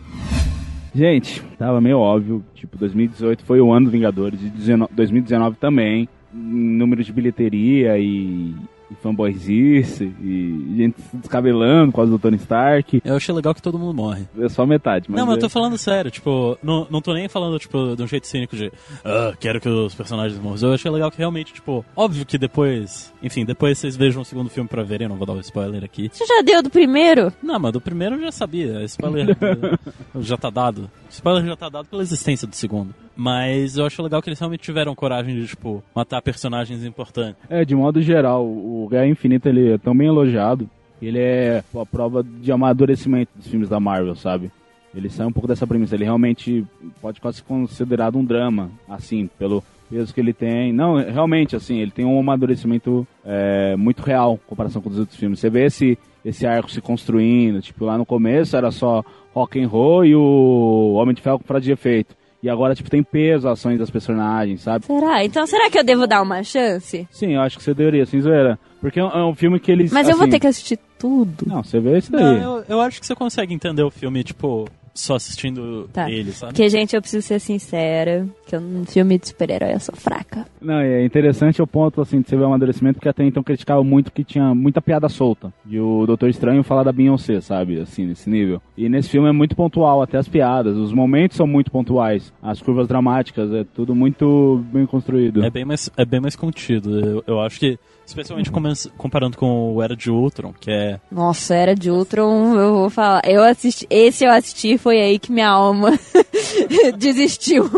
Gente, 0.94 1.40
tava 1.56 1.80
meio 1.80 1.98
óbvio, 1.98 2.44
tipo, 2.54 2.76
2018 2.76 3.44
foi 3.44 3.60
o 3.60 3.72
ano 3.72 3.86
do 3.86 3.92
Vingadores, 3.92 4.40
e 4.42 4.48
19 4.48 4.92
2019 4.92 5.56
também, 5.56 6.08
em 6.34 6.38
número 6.38 7.04
de 7.04 7.12
bilheteria 7.12 7.96
e 7.98 8.54
fanboyzice, 9.02 10.12
e 10.20 10.74
gente 10.76 11.00
se 11.00 11.16
descabelando 11.16 11.92
por 11.92 11.96
causa 11.96 12.12
do 12.12 12.18
Tony 12.18 12.36
Stark. 12.36 13.00
Eu 13.04 13.16
achei 13.16 13.34
legal 13.34 13.54
que 13.54 13.62
todo 13.62 13.78
mundo 13.78 13.94
morre. 13.94 14.24
É 14.38 14.48
só 14.48 14.66
metade, 14.66 15.06
mas... 15.08 15.18
não, 15.18 15.26
mas 15.26 15.34
eu 15.34 15.38
é- 15.38 15.40
tô 15.40 15.48
falando 15.48 15.76
sério, 15.78 16.10
tipo, 16.10 16.58
não, 16.62 16.86
não 16.90 17.00
tô 17.00 17.12
nem 17.12 17.28
falando, 17.28 17.58
tipo, 17.58 17.94
de 17.96 18.02
um 18.02 18.06
jeito 18.06 18.26
cínico 18.26 18.56
de 18.56 18.72
ah, 19.04 19.34
quero 19.38 19.60
que 19.60 19.68
os 19.68 19.94
personagens 19.94 20.40
morram. 20.40 20.56
Eu 20.60 20.74
achei 20.74 20.90
legal 20.90 21.10
que 21.10 21.18
realmente, 21.18 21.52
tipo, 21.52 21.84
óbvio 21.96 22.26
que 22.26 22.38
depois, 22.38 23.12
enfim, 23.22 23.44
depois 23.44 23.78
vocês 23.78 23.96
vejam 23.96 24.22
o 24.22 24.24
segundo 24.24 24.50
filme 24.50 24.68
pra 24.68 24.82
verem, 24.82 25.08
não 25.08 25.16
vou 25.16 25.26
dar 25.26 25.32
um 25.34 25.40
spoiler 25.40 25.84
aqui. 25.84 26.10
Você 26.12 26.24
já 26.26 26.42
deu 26.42 26.62
do 26.62 26.70
primeiro? 26.70 27.32
Não, 27.42 27.58
mas 27.58 27.72
do 27.72 27.80
primeiro 27.80 28.16
eu 28.16 28.20
já 28.22 28.32
sabia, 28.32 28.82
spoiler 28.84 29.36
já 30.20 30.36
tá 30.36 30.50
dado. 30.50 30.90
Spoiler 31.10 31.44
já 31.44 31.56
tá 31.56 31.68
dado 31.68 31.86
pela 31.88 32.02
existência 32.02 32.46
do 32.46 32.54
segundo. 32.54 32.94
Mas 33.16 33.76
eu 33.76 33.84
acho 33.84 34.02
legal 34.02 34.22
que 34.22 34.30
eles 34.30 34.38
realmente 34.38 34.62
tiveram 34.62 34.94
coragem 34.94 35.34
de, 35.34 35.46
tipo, 35.46 35.82
matar 35.94 36.22
personagens 36.22 36.84
importantes. 36.84 37.36
É, 37.50 37.64
de 37.64 37.74
modo 37.74 38.00
geral, 38.00 38.46
o 38.46 38.88
Guerra 38.90 39.06
Infinita 39.06 39.48
ele 39.48 39.72
é 39.72 39.78
tão 39.78 39.94
bem 39.94 40.08
elogiado, 40.08 40.68
ele 41.02 41.18
é 41.18 41.62
a 41.78 41.84
prova 41.84 42.22
de 42.22 42.50
amadurecimento 42.50 43.32
dos 43.34 43.46
filmes 43.46 43.68
da 43.68 43.78
Marvel, 43.78 44.14
sabe? 44.14 44.50
Ele 44.94 45.08
sai 45.08 45.26
um 45.26 45.32
pouco 45.32 45.46
dessa 45.46 45.66
premissa, 45.66 45.94
ele 45.94 46.04
realmente 46.04 46.64
pode 47.00 47.20
quase 47.20 47.38
ser 47.38 47.44
considerado 47.44 48.16
um 48.16 48.24
drama, 48.24 48.70
assim, 48.88 49.28
pelo 49.38 49.62
peso 49.88 50.12
que 50.12 50.20
ele 50.20 50.32
tem. 50.32 50.72
Não, 50.72 50.96
realmente, 50.96 51.54
assim, 51.54 51.78
ele 51.78 51.90
tem 51.90 52.04
um 52.04 52.18
amadurecimento 52.18 53.06
é, 53.24 53.76
muito 53.76 54.02
real 54.02 54.34
em 54.34 54.48
comparação 54.48 54.80
com 54.80 54.88
os 54.88 54.98
outros 54.98 55.18
filmes. 55.18 55.38
Você 55.38 55.50
vê 55.50 55.66
esse, 55.66 55.98
esse 56.24 56.46
arco 56.46 56.70
se 56.70 56.80
construindo, 56.80 57.60
tipo, 57.60 57.84
lá 57.84 57.96
no 57.96 58.06
começo 58.06 58.56
era 58.56 58.70
só 58.70 59.04
rock 59.34 59.60
and 59.62 59.68
roll 59.68 60.04
e 60.04 60.14
o 60.14 60.94
Homem 60.94 61.14
de 61.14 61.22
Ferro 61.22 61.38
com 61.38 61.44
frase 61.44 61.64
de 61.66 61.72
efeito. 61.72 62.14
E 62.42 62.48
agora, 62.48 62.74
tipo, 62.74 62.88
tem 62.88 63.02
peso 63.02 63.46
as 63.48 63.58
ações 63.58 63.78
das 63.78 63.90
personagens, 63.90 64.62
sabe? 64.62 64.86
Será? 64.86 65.22
Então 65.24 65.46
será 65.46 65.68
que 65.68 65.78
eu 65.78 65.84
devo 65.84 66.06
dar 66.06 66.22
uma 66.22 66.42
chance? 66.42 67.06
Sim, 67.10 67.34
eu 67.34 67.40
acho 67.42 67.58
que 67.58 67.62
você 67.62 67.74
deveria, 67.74 68.06
sem 68.06 68.18
zoeira. 68.20 68.58
Porque 68.80 68.98
é 68.98 69.04
um, 69.04 69.08
é 69.10 69.24
um 69.26 69.34
filme 69.34 69.60
que 69.60 69.70
eles. 69.70 69.92
Mas 69.92 70.08
eu 70.08 70.16
vou 70.16 70.22
assim- 70.22 70.30
ter 70.30 70.40
que 70.40 70.46
assistir 70.46 70.78
tudo. 70.98 71.44
Não, 71.46 71.62
você 71.62 71.78
vê 71.78 71.98
isso 71.98 72.10
daí. 72.10 72.22
Não, 72.40 72.58
eu, 72.58 72.64
eu 72.66 72.80
acho 72.80 72.98
que 72.98 73.06
você 73.06 73.14
consegue 73.14 73.52
entender 73.52 73.82
o 73.82 73.90
filme, 73.90 74.24
tipo, 74.24 74.66
só 74.94 75.14
assistindo 75.14 75.88
Tá. 75.92 76.10
ele, 76.10 76.32
sabe? 76.32 76.52
Porque, 76.52 76.68
gente, 76.68 76.94
eu 76.94 77.00
preciso 77.00 77.26
ser 77.26 77.38
sincera, 77.40 78.26
que 78.46 78.54
eu, 78.56 78.60
num 78.60 78.84
filme 78.84 79.18
de 79.18 79.28
super-herói 79.28 79.72
eu 79.74 79.80
sou 79.80 79.94
fraca. 79.94 80.46
Não, 80.60 80.80
e 80.82 80.86
é 81.02 81.04
interessante 81.04 81.62
o 81.62 81.66
ponto, 81.66 82.00
assim, 82.00 82.20
de 82.20 82.28
você 82.28 82.36
ver 82.36 82.42
o 82.42 82.46
amadurecimento, 82.46 82.94
porque 82.96 83.08
até 83.08 83.24
então 83.24 83.42
criticava 83.42 83.82
muito 83.84 84.12
que 84.12 84.24
tinha 84.24 84.54
muita 84.54 84.80
piada 84.82 85.08
solta. 85.08 85.52
E 85.68 85.78
o 85.78 86.04
Doutor 86.06 86.28
Estranho 86.28 86.62
falar 86.62 86.82
da 86.82 86.92
Beyoncé, 86.92 87.40
sabe? 87.40 87.80
Assim, 87.80 88.06
nesse 88.06 88.28
nível. 88.28 88.60
E 88.76 88.88
nesse 88.88 89.08
filme 89.08 89.28
é 89.28 89.32
muito 89.32 89.54
pontual, 89.56 90.02
até 90.02 90.18
as 90.18 90.28
piadas. 90.28 90.76
Os 90.76 90.92
momentos 90.92 91.36
são 91.36 91.46
muito 91.46 91.70
pontuais. 91.70 92.32
As 92.42 92.60
curvas 92.60 92.88
dramáticas, 92.88 93.52
é 93.52 93.64
tudo 93.64 93.94
muito 93.94 94.64
bem 94.72 94.86
construído. 94.86 95.44
É 95.44 95.50
bem 95.50 95.64
mais, 95.64 95.90
é 95.96 96.04
bem 96.04 96.20
mais 96.20 96.36
contido. 96.36 96.98
Eu, 97.00 97.24
eu 97.26 97.40
acho 97.40 97.58
que, 97.60 97.78
especialmente 98.10 98.50
comparando 98.96 99.36
com 99.36 99.74
o 99.74 99.82
Era 99.82 99.96
de 99.96 100.10
Ultron, 100.10 100.52
que 100.58 100.70
é 100.70 101.00
Nossa, 101.10 101.54
era 101.54 101.74
de 101.74 101.90
Ultron, 101.90 102.54
eu 102.58 102.74
vou 102.74 102.90
falar. 102.90 103.22
Eu 103.24 103.42
assisti, 103.42 103.86
esse 103.88 104.24
eu 104.24 104.30
assisti, 104.30 104.76
foi 104.76 105.00
aí 105.00 105.18
que 105.18 105.32
minha 105.32 105.48
alma 105.48 105.98
desistiu. 106.98 107.70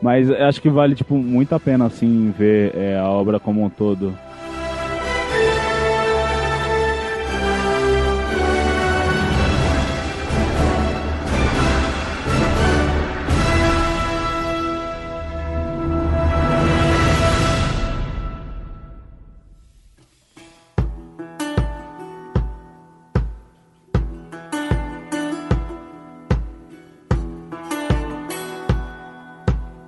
Mas 0.00 0.30
acho 0.30 0.60
que 0.60 0.70
vale, 0.70 0.94
tipo, 0.94 1.16
muito 1.16 1.54
a 1.54 1.60
pena, 1.60 1.86
assim, 1.86 2.32
ver 2.36 2.74
é, 2.74 2.98
a 2.98 3.08
obra 3.08 3.38
como 3.38 3.62
um 3.62 3.68
todo. 3.68 4.16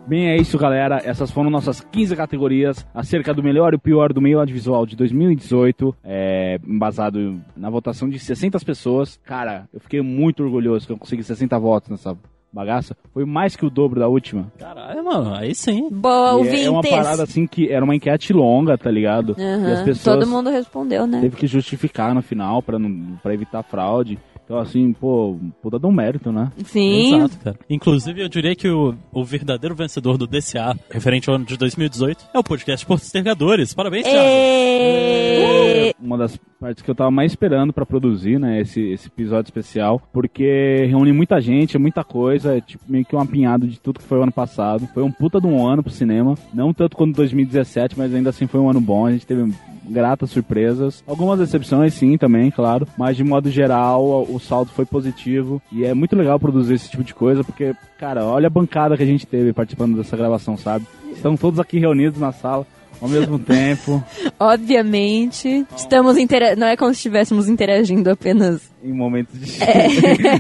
Bem, 0.07 0.29
é 0.29 0.37
isso, 0.37 0.57
galera. 0.57 1.01
Essas 1.05 1.31
foram 1.31 1.51
nossas 1.51 1.81
15 1.81 2.15
categorias 2.15 2.87
acerca 2.95 3.35
do 3.35 3.43
melhor 3.43 3.73
e 3.73 3.77
o 3.77 3.79
pior 3.79 4.13
do 4.13 4.21
meio 4.23 4.39
audiovisual 4.39 4.87
de 4.87 4.95
2018, 4.95 5.95
é, 6.05 6.61
embasado 6.67 7.41
na 7.57 7.69
votação 7.69 8.09
de 8.09 8.19
60 8.19 8.59
pessoas. 8.61 9.19
Cara, 9.25 9.69
eu 9.75 9.81
fiquei 9.81 10.01
muito 10.01 10.45
orgulhoso 10.45 10.87
que 10.87 10.93
eu 10.93 10.97
consegui 10.99 11.25
60 11.25 11.59
votos 11.59 11.91
nessa 11.91 12.17
bagaça. 12.53 12.97
Foi 13.13 13.25
mais 13.25 13.57
que 13.57 13.67
o 13.67 13.71
dobro 13.71 13.99
da 14.01 14.07
última. 14.09 14.51
Caralho, 14.59 15.05
mano, 15.05 15.35
aí 15.35 15.55
sim. 15.55 15.89
Boa, 15.91 16.41
E 16.47 16.65
é, 16.65 16.71
uma 16.71 16.77
ouvintes. 16.79 16.97
parada 16.99 17.23
assim 17.25 17.47
que 17.47 17.71
era 17.71 17.85
uma 17.85 17.95
enquete 17.95 18.33
longa, 18.33 18.79
tá 18.79 18.91
ligado? 18.91 19.35
Aham, 19.39 19.69
E 19.69 19.73
as 19.73 19.83
pessoas 19.83 20.19
Todo 20.21 20.31
mundo 20.31 20.49
respondeu, 20.51 21.07
né? 21.07 21.21
teve 21.21 21.37
que 21.37 21.47
justificar 21.49 22.15
no 22.15 22.23
final 22.23 22.63
pra 22.63 23.35
evitar 23.35 23.63
fraude. 23.65 24.19
Então, 24.47 24.59
assim, 24.59 24.93
pô, 24.93 25.37
puta 25.61 25.77
de 25.77 25.87
um 25.87 25.91
mérito, 25.91 26.31
né? 26.31 26.53
Sim. 26.65 27.17
Exato, 27.17 27.37
cara. 27.43 27.59
Inclusive, 27.69 28.23
eu 28.23 28.29
diria 28.29 28.55
que 28.55 28.69
o, 28.69 28.95
o 29.13 29.25
verdadeiro 29.25 29.75
vencedor 29.75 30.17
do 30.17 30.25
DCA, 30.25 30.79
referente 30.89 31.29
ao 31.29 31.35
ano 31.35 31.45
de 31.45 31.57
2018, 31.57 32.27
é 32.33 32.39
o 32.39 32.45
podcast 32.45 32.87
Postergadores. 32.87 33.75
Parabéns, 33.75 34.05
Thiago. 34.05 34.25
Ê! 34.25 35.93
Uma 36.01 36.17
das 36.17 36.39
partes 36.61 36.81
que 36.81 36.89
eu 36.89 36.95
tava 36.95 37.11
mais 37.11 37.33
esperando 37.33 37.73
pra 37.73 37.85
produzir, 37.85 38.39
né, 38.39 38.61
esse, 38.61 38.81
esse 38.81 39.09
episódio 39.09 39.49
especial, 39.49 40.01
porque 40.13 40.87
reúne 40.89 41.13
muita 41.13 41.41
gente, 41.41 41.77
é 41.77 41.81
muita 41.81 42.05
coisa, 42.05 42.57
é 42.57 42.61
tipo 42.61 42.85
meio 42.89 43.05
que 43.05 43.17
um 43.17 43.21
apinhado 43.21 43.67
de 43.67 43.81
tudo 43.81 43.99
que 43.99 44.07
foi 44.07 44.19
o 44.19 44.23
ano 44.23 44.33
passado. 44.33 44.89
Foi 44.95 45.03
um 45.03 45.11
puta 45.11 45.41
de 45.41 45.47
um 45.49 45.67
ano 45.67 45.83
pro 45.83 45.93
cinema, 45.93 46.37
não 46.55 46.73
tanto 46.73 46.97
quanto 46.97 47.17
2017, 47.17 47.99
mas 47.99 48.15
ainda 48.15 48.31
assim 48.31 48.47
foi 48.47 48.61
um 48.61 48.71
ano 48.71 48.81
bom, 48.81 49.07
a 49.07 49.11
gente 49.11 49.27
teve 49.27 49.53
gratas 49.89 50.31
surpresas. 50.31 51.03
Algumas 51.07 51.39
decepções, 51.39 51.95
sim, 51.95 52.17
também, 52.17 52.51
claro, 52.51 52.87
mas 52.99 53.17
de 53.17 53.25
modo 53.25 53.51
geral, 53.51 54.27
o 54.29 54.36
saldo 54.39 54.71
foi 54.73 54.85
positivo 54.85 55.61
e 55.71 55.85
é 55.85 55.95
muito 55.95 56.17
legal 56.17 56.39
produzir 56.39 56.75
esse 56.75 56.91
tipo 56.91 57.05
de 57.05 57.15
coisa, 57.15 57.43
porque, 57.45 57.75
cara, 57.99 58.25
olha 58.25 58.47
a 58.47 58.51
bancada 58.51 58.97
que 58.97 59.03
a 59.03 59.07
gente 59.07 59.27
teve 59.27 59.53
participando 59.53 59.97
dessa 59.97 60.17
gravação, 60.17 60.57
sabe? 60.57 60.87
Estão 61.13 61.37
todos 61.37 61.59
aqui 61.59 61.79
reunidos 61.79 62.21
na 62.21 62.33
sala 62.33 62.67
ao 63.01 63.09
mesmo 63.09 63.39
tempo. 63.41 64.03
Obviamente, 64.39 65.67
estamos 65.77 66.17
intera 66.17 66.57
não 66.57 66.67
é 66.67 66.77
como 66.77 66.93
se 66.93 66.99
estivéssemos 66.99 67.49
interagindo 67.49 68.11
apenas. 68.11 68.71
Em 68.87 68.93
momentos 68.93 69.39
de 69.39 69.63
É. 69.63 69.89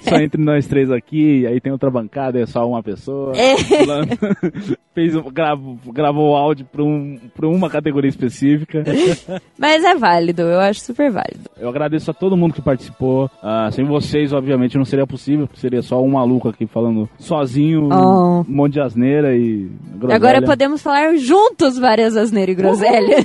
só 0.08 0.16
entre 0.16 0.42
nós 0.42 0.66
três 0.66 0.90
aqui, 0.90 1.46
aí 1.46 1.60
tem 1.60 1.72
outra 1.72 1.90
bancada, 1.90 2.40
é 2.40 2.46
só 2.46 2.66
uma 2.68 2.82
pessoa. 2.82 3.32
É. 3.36 3.54
Fez 4.94 5.14
gravou, 5.30 5.76
gravou 5.92 6.30
o 6.30 6.36
áudio 6.36 6.64
para 6.72 6.82
um, 6.82 7.18
pra 7.36 7.46
uma 7.46 7.68
categoria 7.68 8.08
específica. 8.08 8.82
Mas 9.58 9.84
é 9.84 9.94
válido, 9.94 10.40
eu 10.42 10.58
acho 10.58 10.80
super 10.80 11.10
válido. 11.10 11.50
Eu 11.58 11.68
agradeço 11.68 12.10
a 12.10 12.14
todo 12.14 12.34
mundo 12.36 12.54
que 12.54 12.62
participou. 12.62 13.30
Ah, 13.42 13.68
sem 13.70 13.84
vocês, 13.84 14.32
obviamente, 14.32 14.78
não 14.78 14.86
seria 14.86 15.06
possível, 15.06 15.46
porque 15.46 15.60
seria 15.60 15.82
só 15.82 16.02
um 16.02 16.12
maluco 16.12 16.48
aqui 16.48 16.66
falando 16.66 17.06
sozinho, 17.18 17.88
Oh. 17.92 18.40
um 18.40 18.44
monte 18.48 18.74
de 18.74 18.80
asneira 18.80 19.36
e. 19.36 19.68
groselha. 19.96 20.16
Agora 20.16 20.40
podemos 20.42 20.80
falar 20.82 21.14
juntos 21.16 21.78
várias 21.78 22.16
asneiras 22.16 22.54
e 22.54 22.56
groselha. 22.56 23.16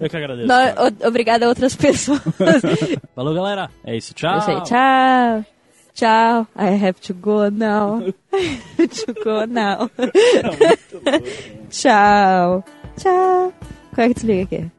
Eu 0.00 0.08
que 0.10 0.16
agradeço. 0.16 0.46
Nó- 0.48 0.86
o- 0.88 1.08
obrigada 1.08 1.46
a 1.46 1.48
outras 1.48 1.74
pessoas. 1.76 2.20
Falou, 3.14 3.34
galera. 3.34 3.70
É 3.84 3.96
isso, 3.96 4.14
tchau. 4.14 4.40
Sei, 4.42 4.60
tchau. 4.62 5.44
Tchau. 5.94 6.46
I 6.56 6.68
have 6.86 6.94
to 7.02 7.12
go 7.14 7.50
now. 7.50 8.00
I 8.32 8.58
have 8.78 8.88
to 9.04 9.14
go 9.22 9.44
now. 9.46 9.90
tchau. 11.70 12.64
Tchau. 12.96 13.52
Qual 13.94 14.04
é 14.04 14.08
que 14.08 14.14
desliga 14.14 14.42
aqui? 14.44 14.70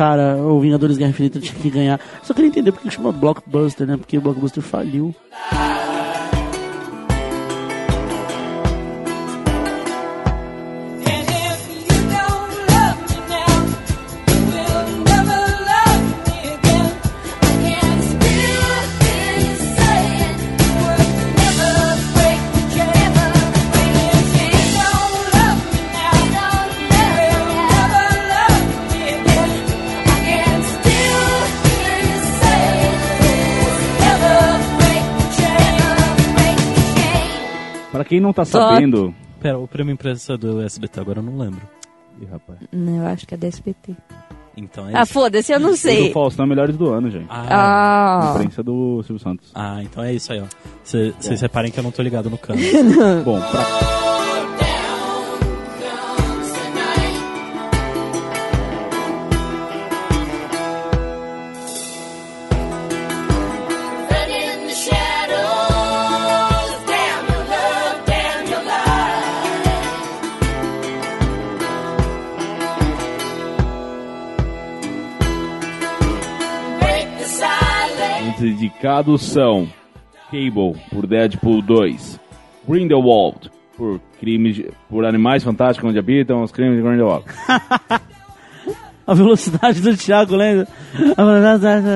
Cara, 0.00 0.34
o 0.38 0.58
Vingadores 0.58 0.96
Guerra 0.96 1.10
Infinita 1.10 1.38
tinha 1.38 1.60
que 1.60 1.68
ganhar. 1.68 2.00
Só 2.22 2.32
queria 2.32 2.48
entender 2.48 2.72
porque 2.72 2.88
que 2.88 2.94
chama 2.94 3.12
Blockbuster, 3.12 3.86
né? 3.86 3.98
Porque 3.98 4.16
o 4.16 4.20
Blockbuster 4.22 4.62
faliu. 4.62 5.14
Quem 38.10 38.18
não 38.20 38.32
tá 38.32 38.44
sabendo. 38.44 39.14
Pera, 39.40 39.56
o 39.56 39.68
prêmio 39.68 39.92
imprensa 39.94 40.36
do 40.36 40.60
SBT 40.60 40.98
agora 41.00 41.20
eu 41.20 41.22
não 41.22 41.38
lembro. 41.38 41.60
Ih, 42.20 42.26
rapaz. 42.26 42.58
Não, 42.72 42.96
eu 42.98 43.06
acho 43.06 43.24
que 43.26 43.34
é 43.34 43.36
da 43.36 43.46
SBT. 43.46 43.94
Então 44.56 44.88
é 44.88 44.92
Ah, 44.98 45.02
isso. 45.04 45.12
foda-se, 45.12 45.52
eu 45.52 45.60
não 45.60 45.68
O 45.68 45.72
do 45.72 45.76
sei. 45.76 46.12
Faustão 46.12 46.44
é 46.44 46.48
melhores 46.48 46.76
do 46.76 46.90
ano, 46.90 47.08
gente. 47.08 47.26
Ah. 47.30 48.32
Imprensa 48.34 48.62
do 48.64 49.00
Silvio 49.04 49.22
Santos. 49.22 49.50
Ah, 49.54 49.78
então 49.82 50.02
é 50.02 50.12
isso 50.12 50.32
aí, 50.32 50.40
ó. 50.40 50.46
Vocês 50.82 51.40
reparem 51.40 51.70
que 51.70 51.78
eu 51.78 51.84
não 51.84 51.92
tô 51.92 52.02
ligado 52.02 52.28
no 52.28 52.36
cano. 52.36 52.60
Bom, 53.24 53.40
pra... 53.40 53.99
indicados 78.84 79.22
são 79.22 79.68
Cable 80.30 80.74
por 80.90 81.06
Deadpool 81.06 81.60
2, 81.60 82.18
Grindelwald 82.66 83.50
por 83.76 84.00
crimes 84.18 84.56
de- 84.56 84.70
por 84.88 85.04
animais 85.04 85.44
fantásticos 85.44 85.90
onde 85.90 85.98
habitam 85.98 86.42
os 86.42 86.50
crimes 86.50 86.76
de 86.78 86.82
Grindelwald. 86.82 87.24
A 89.06 89.12
velocidade 89.14 89.80
do 89.80 89.94
Thiago, 89.96 90.34
lembra? 90.36 90.66
A 91.16 91.24
velocidade 91.24 91.86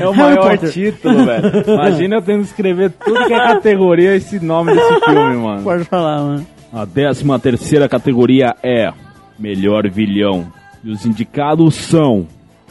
É 0.00 0.06
o 0.08 0.14
maior 0.14 0.56
título, 0.56 1.24
velho. 1.26 1.64
Imagina 1.74 2.16
eu 2.16 2.22
tendo 2.22 2.38
que 2.42 2.44
escrever 2.46 2.92
tudo 2.92 3.26
que 3.26 3.32
é 3.34 3.38
categoria 3.38 4.14
esse 4.14 4.38
nome 4.38 4.72
desse 4.72 5.00
filme, 5.00 5.36
mano. 5.42 5.62
Pode 5.64 5.82
falar, 5.84 6.22
mano. 6.22 6.46
A 6.72 6.84
décima 6.84 7.38
terceira 7.40 7.88
categoria 7.88 8.54
é 8.62 8.92
Melhor 9.38 9.88
Vilhão. 9.90 10.46
E 10.84 10.90
os 10.90 11.04
indicados 11.04 11.74
são 11.74 12.24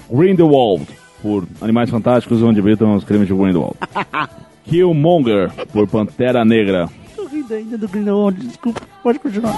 Grindelwald, 0.10 0.88
por 1.24 1.48
Animais 1.62 1.90
Fantásticos 1.90 2.44
onde 2.44 2.60
habitam 2.60 2.94
os 2.96 3.06
crimes 3.06 3.30
de 3.30 3.34
Grindelwald. 3.34 3.78
Killmonger, 4.66 5.52
por 5.72 5.88
Pantera 5.88 6.44
Negra. 6.44 6.90
Tô 7.16 7.26
rindo 7.26 7.54
ainda 7.54 7.78
do 7.78 7.88
Grindelwald, 7.88 8.46
desculpa. 8.46 8.82
Pode 9.02 9.20
continuar. 9.20 9.56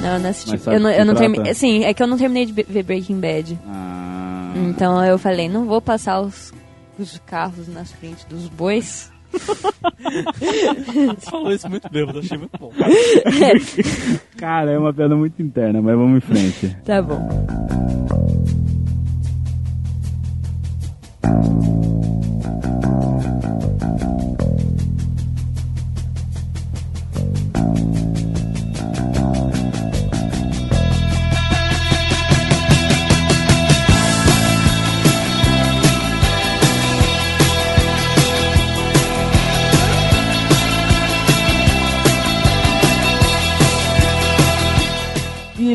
Não, 0.00 0.30
assisti. 0.30 0.58
Eu 0.66 0.80
não, 0.80 0.90
eu 0.90 1.04
não? 1.04 1.14
Ah. 1.14 1.16
terminei. 1.16 1.54
Sim, 1.54 1.84
é 1.84 1.92
que 1.92 2.02
eu 2.02 2.06
não 2.06 2.16
terminei 2.16 2.46
de 2.46 2.52
ver 2.52 2.82
Breaking 2.84 3.20
Bad. 3.20 3.58
Então 4.54 5.04
eu 5.04 5.18
falei, 5.18 5.48
não 5.48 5.66
vou 5.66 5.80
passar 5.80 6.20
os, 6.20 6.52
os 6.98 7.20
carros 7.26 7.68
nas 7.68 7.92
frente 7.92 8.26
dos 8.26 8.48
bois. 8.48 9.10
Você 9.32 11.30
falou 11.30 11.52
isso 11.52 11.68
muito 11.68 11.88
bem, 11.90 12.02
eu 12.02 12.18
achei 12.18 12.38
muito 12.38 12.58
bom. 12.58 12.72
Cara, 14.36 14.72
é 14.72 14.78
uma 14.78 14.92
piada 14.92 15.14
muito 15.16 15.40
interna, 15.42 15.80
mas 15.82 15.96
vamos 15.96 16.18
em 16.18 16.20
frente. 16.20 16.76
Tá 16.84 17.02
bom. 17.02 17.18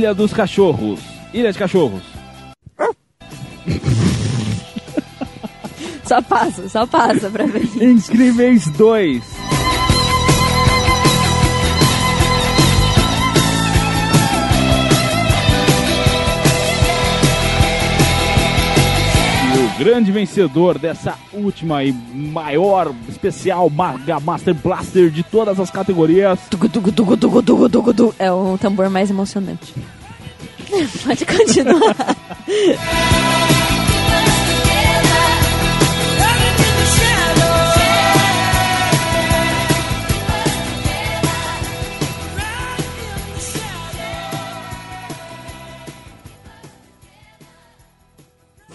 Ilha 0.03 0.13
dos 0.13 0.33
Cachorros. 0.33 0.99
Ilha 1.33 1.53
de 1.53 1.57
Cachorros. 1.57 2.03
Só 6.03 6.21
passa, 6.21 6.67
só 6.67 6.85
passa 6.85 7.29
pra 7.29 7.45
ver. 7.45 7.63
Incríveis 7.81 8.67
2. 8.71 9.23
Grande 19.83 20.13
vencedor 20.13 20.79
dessa 20.79 21.15
última 21.33 21.83
e 21.83 21.91
maior 21.91 22.95
especial 23.09 23.69
Maga 23.69 24.17
Master 24.17 24.53
Blaster 24.53 25.09
de 25.09 25.23
todas 25.23 25.59
as 25.59 25.69
categorias. 25.69 26.39
É 28.17 28.31
o 28.31 28.57
tambor 28.57 28.89
mais 28.89 29.09
emocionante. 29.09 29.73
Pode 31.03 31.25
continuar. 31.25 31.95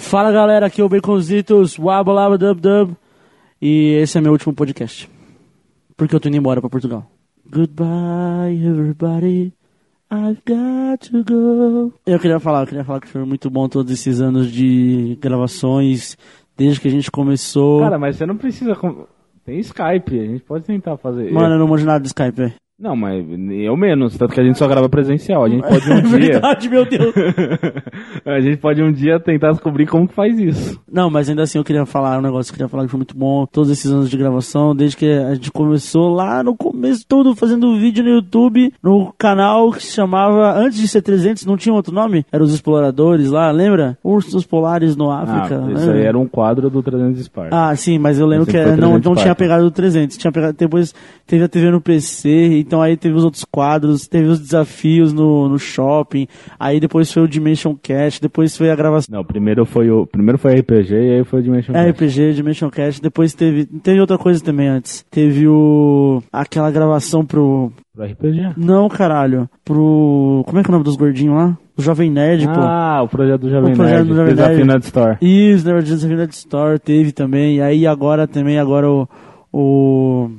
Fala 0.09 0.33
galera, 0.33 0.67
aqui 0.67 0.81
é 0.81 0.85
o 0.85 0.89
Baconzitos, 0.89 1.77
Wabalaba 1.77 2.39
Dub 2.39 2.61
Dub. 2.61 2.97
E 3.61 3.95
esse 4.01 4.17
é 4.17 4.21
meu 4.21 4.33
último 4.33 4.55
podcast. 4.55 5.09
Porque 5.97 6.15
eu 6.15 6.21
tô 6.21 6.29
indo 6.29 6.37
embora 6.39 6.61
pra 6.61 6.71
Portugal. 6.71 7.05
Goodbye, 7.51 8.65
everybody. 8.65 9.53
I've 10.11 10.41
got 10.47 11.11
to 11.11 11.23
go. 11.25 11.93
Eu 12.07 12.19
queria 12.19 12.41
falar, 12.41 12.63
eu 12.63 12.67
queria 12.67 12.85
falar 12.85 13.01
que 13.01 13.09
foi 13.09 13.25
muito 13.25 13.51
bom 13.51 13.69
todos 13.69 13.93
esses 13.93 14.21
anos 14.21 14.51
de 14.51 15.19
gravações, 15.21 16.17
desde 16.57 16.81
que 16.81 16.89
a 16.89 16.91
gente 16.91 17.11
começou. 17.11 17.81
Cara, 17.81 17.99
mas 17.99 18.17
você 18.17 18.25
não 18.25 18.37
precisa. 18.37 18.75
com- 18.75 19.07
Tem 19.45 19.59
Skype, 19.61 20.19
a 20.21 20.25
gente 20.27 20.43
pode 20.45 20.65
tentar 20.65 20.97
fazer. 20.97 21.31
Mano, 21.31 21.55
eu 21.55 21.59
não 21.59 21.69
manjo 21.69 21.85
nada 21.85 22.01
de 22.01 22.07
Skype, 22.09 22.37
velho. 22.37 22.55
Não, 22.81 22.95
mas 22.95 23.25
eu 23.51 23.77
menos, 23.77 24.17
tanto 24.17 24.33
que 24.33 24.41
a 24.41 24.45
gente 24.45 24.57
só 24.57 24.69
grava 24.69 24.89
presencial. 24.89 25.45
A 25.45 25.49
gente 25.49 25.63
pode 25.67 25.91
um 25.91 25.95
É 25.97 26.01
dia. 26.01 26.19
verdade, 26.33 26.69
meu 26.69 26.85
Deus. 26.85 27.13
a 28.25 28.41
gente 28.41 28.57
pode 28.59 28.81
um 28.81 28.93
dia 28.93 29.19
tentar 29.19 29.51
descobrir 29.51 29.85
como 29.87 30.07
que 30.07 30.15
faz 30.15 30.39
isso. 30.39 30.81
Não, 30.91 31.11
mas 31.11 31.29
ainda 31.29 31.43
assim 31.43 31.59
eu 31.59 31.65
queria 31.65 31.85
falar 31.85 32.19
um 32.19 32.23
negócio, 32.23 32.51
eu 32.51 32.55
queria 32.55 32.69
falar 32.69 32.85
que 32.85 32.91
foi 32.91 32.99
muito 32.99 33.17
bom 33.17 33.47
todos 33.47 33.69
esses 33.71 33.91
anos 33.91 34.09
de 34.09 34.17
gravação, 34.17 34.77
desde 34.77 34.97
que 34.97 35.11
a 35.11 35.35
gente 35.35 35.51
começou 35.51 36.09
lá 36.15 36.41
no 36.45 36.57
começo 36.57 37.05
todo 37.07 37.35
fazendo 37.35 37.77
vídeo 37.81 38.05
no 38.05 38.11
YouTube, 38.11 38.73
no 38.81 39.13
canal 39.19 39.73
que 39.73 39.83
se 39.83 39.93
chamava, 39.93 40.53
antes 40.57 40.79
de 40.79 40.87
ser 40.87 41.03
300, 41.03 41.45
não 41.47 41.57
tinha 41.57 41.75
outro 41.75 41.93
nome? 41.93 42.25
Era 42.31 42.45
os 42.45 42.55
Exploradores 42.55 43.29
lá, 43.29 43.51
lembra? 43.51 43.99
Ursos 44.05 44.47
Polares 44.47 44.95
no 44.95 45.11
África. 45.11 45.61
ah, 45.65 45.73
isso 45.73 45.81
lembra? 45.87 45.95
aí 45.95 46.07
era 46.07 46.19
um 46.19 46.29
quadro 46.29 46.71
do 46.71 46.81
300 46.81 47.25
Sparta. 47.25 47.57
Ah, 47.71 47.75
sim, 47.75 47.99
mas 47.99 48.21
eu 48.21 48.27
lembro 48.27 48.45
Esse 48.49 48.53
que 48.53 48.63
foi 48.63 48.71
não, 48.77 48.91
300 49.01 49.05
não 49.07 49.15
tinha 49.17 49.35
pegado 49.35 49.65
o 49.67 49.71
300, 49.73 50.17
tinha 50.17 50.31
pegado, 50.33 50.57
depois 50.57 50.95
teve 51.27 51.43
a 51.43 51.49
TV 51.49 51.73
no 51.73 51.81
PC 51.81 52.29
e 52.29 52.68
então 52.69 52.83
aí 52.83 52.97
teve 52.99 53.15
os 53.17 53.25
outros 53.25 53.45
quadros, 53.51 54.07
teve 54.07 54.29
os 54.29 54.39
desafios 54.39 55.11
no, 55.13 55.49
no 55.49 55.59
shopping, 55.59 56.29
aí 56.61 56.79
depois 56.79 57.11
foi 57.11 57.23
o 57.23 57.29
Dimension 57.29 57.75
Cast, 57.75 58.21
depois 58.21 58.55
foi 58.57 58.71
a 58.71 58.77
gravação. 58.77 59.17
Não, 59.17 59.25
primeiro 59.25 59.65
foi 59.65 59.91
o 59.91 60.07
primeiro 60.07 60.39
foi 60.39 60.55
RPG 60.61 60.93
e 60.95 61.11
aí 61.17 61.25
foi 61.25 61.41
o 61.41 61.43
Dimension 61.43 61.75
É, 61.75 61.91
Cast. 61.93 62.05
RPG, 62.05 62.35
Dimension 62.35 62.71
Cast, 62.71 63.01
depois 63.01 63.33
teve. 63.33 63.65
Teve 63.65 64.01
outra 64.01 64.19
coisa 64.19 64.45
também 64.45 64.69
antes. 64.69 65.05
Teve 65.11 65.49
o. 65.49 66.23
aquela 66.31 66.71
gravação 66.71 67.25
pro. 67.25 67.73
Pro 67.95 68.05
RPG? 68.05 68.53
Não, 68.57 68.89
caralho. 68.89 69.49
Pro. 69.65 70.43
Como 70.47 70.59
é 70.59 70.63
que 70.63 70.69
é 70.69 70.71
o 70.71 70.73
nome 70.73 70.85
dos 70.85 70.97
gordinhos 70.97 71.35
lá? 71.35 71.59
O 71.77 71.81
Jovem 71.83 72.11
Nerd, 72.11 72.47
pô. 72.47 72.53
Ah, 72.61 73.01
o 73.03 73.09
projeto 73.09 73.41
do 73.43 73.51
Jovem 73.51 73.73
O 73.73 73.77
projeto 73.77 73.95
Nerd, 73.97 74.09
do 74.09 74.15
Jovem 74.17 74.35
Desafio 74.35 74.57
Nerd. 74.57 74.69
Nerd 74.69 74.85
Store. 74.85 75.17
Isso, 75.23 75.65
na 75.67 75.73
verdade, 75.73 75.95
Desafio 75.95 76.17
Nerd 76.19 76.33
Store 76.35 76.79
teve 76.79 77.13
também. 77.13 77.57
E 77.57 77.61
aí 77.63 77.87
agora 77.87 78.27
também, 78.29 78.59
agora 78.59 78.91
o. 78.91 79.09
O. 79.53 80.31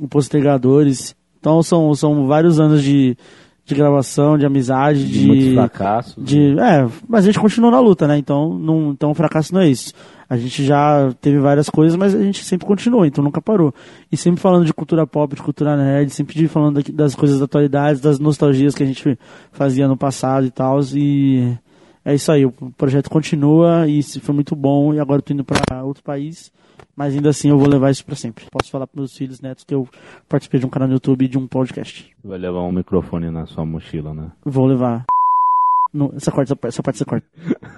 O 0.00 0.08
Postergadores. 0.08 1.14
Então 1.40 1.62
são, 1.62 1.92
são 1.94 2.26
vários 2.26 2.60
anos 2.60 2.82
de, 2.82 3.16
de 3.64 3.74
gravação, 3.74 4.36
de 4.38 4.44
amizade, 4.46 5.04
De 5.04 5.20
de. 5.20 5.26
muitos 5.26 5.54
fracassos. 5.54 6.24
De, 6.24 6.58
é, 6.58 6.86
mas 7.08 7.24
a 7.24 7.26
gente 7.26 7.40
continua 7.40 7.70
na 7.70 7.80
luta, 7.80 8.06
né? 8.06 8.18
Então, 8.18 8.56
não, 8.58 8.90
então 8.90 9.10
o 9.10 9.14
fracasso 9.14 9.52
não 9.54 9.62
é 9.62 9.68
isso. 9.68 9.92
A 10.28 10.36
gente 10.36 10.64
já 10.64 11.12
teve 11.20 11.40
várias 11.40 11.68
coisas, 11.68 11.96
mas 11.96 12.14
a 12.14 12.22
gente 12.22 12.44
sempre 12.44 12.64
continuou, 12.64 13.04
então 13.04 13.24
nunca 13.24 13.42
parou. 13.42 13.74
E 14.12 14.16
sempre 14.16 14.40
falando 14.40 14.64
de 14.64 14.72
cultura 14.72 15.04
pop, 15.04 15.34
de 15.34 15.42
cultura 15.42 15.76
nerd, 15.76 16.10
sempre 16.10 16.46
falando 16.46 16.80
das 16.92 17.16
coisas 17.16 17.40
da 17.40 17.46
atualidade, 17.46 18.00
das 18.00 18.20
nostalgias 18.20 18.74
que 18.74 18.82
a 18.84 18.86
gente 18.86 19.18
fazia 19.50 19.88
no 19.88 19.96
passado 19.96 20.46
e 20.46 20.50
tal. 20.52 20.78
E 20.94 21.52
é 22.04 22.14
isso 22.14 22.30
aí, 22.30 22.46
o 22.46 22.52
projeto 22.76 23.10
continua 23.10 23.88
e 23.88 24.02
foi 24.02 24.34
muito 24.34 24.54
bom. 24.54 24.94
E 24.94 25.00
agora 25.00 25.18
eu 25.18 25.22
tô 25.22 25.32
indo 25.32 25.44
pra 25.44 25.82
outro 25.82 26.02
país, 26.04 26.52
mas 27.00 27.14
ainda 27.14 27.30
assim 27.30 27.48
eu 27.48 27.56
vou 27.56 27.66
levar 27.66 27.90
isso 27.90 28.04
pra 28.04 28.14
sempre. 28.14 28.44
Posso 28.50 28.70
falar 28.70 28.86
pros 28.86 29.00
meus 29.00 29.16
filhos, 29.16 29.40
netos, 29.40 29.64
que 29.64 29.74
eu 29.74 29.88
participei 30.28 30.60
de 30.60 30.66
um 30.66 30.68
canal 30.68 30.86
no 30.86 30.92
YouTube 30.96 31.24
e 31.24 31.28
de 31.28 31.38
um 31.38 31.46
podcast. 31.46 32.14
Vai 32.22 32.36
levar 32.36 32.60
um 32.60 32.70
microfone 32.70 33.30
na 33.30 33.46
sua 33.46 33.64
mochila, 33.64 34.12
né? 34.12 34.30
Vou 34.44 34.66
levar. 34.66 35.06
Não, 35.94 36.12
essa, 36.14 36.30
corta, 36.30 36.52
essa, 36.52 36.56
parte- 36.56 36.68
essa 36.74 36.82
parte 36.82 36.98
você 36.98 37.04
corta. 37.06 37.26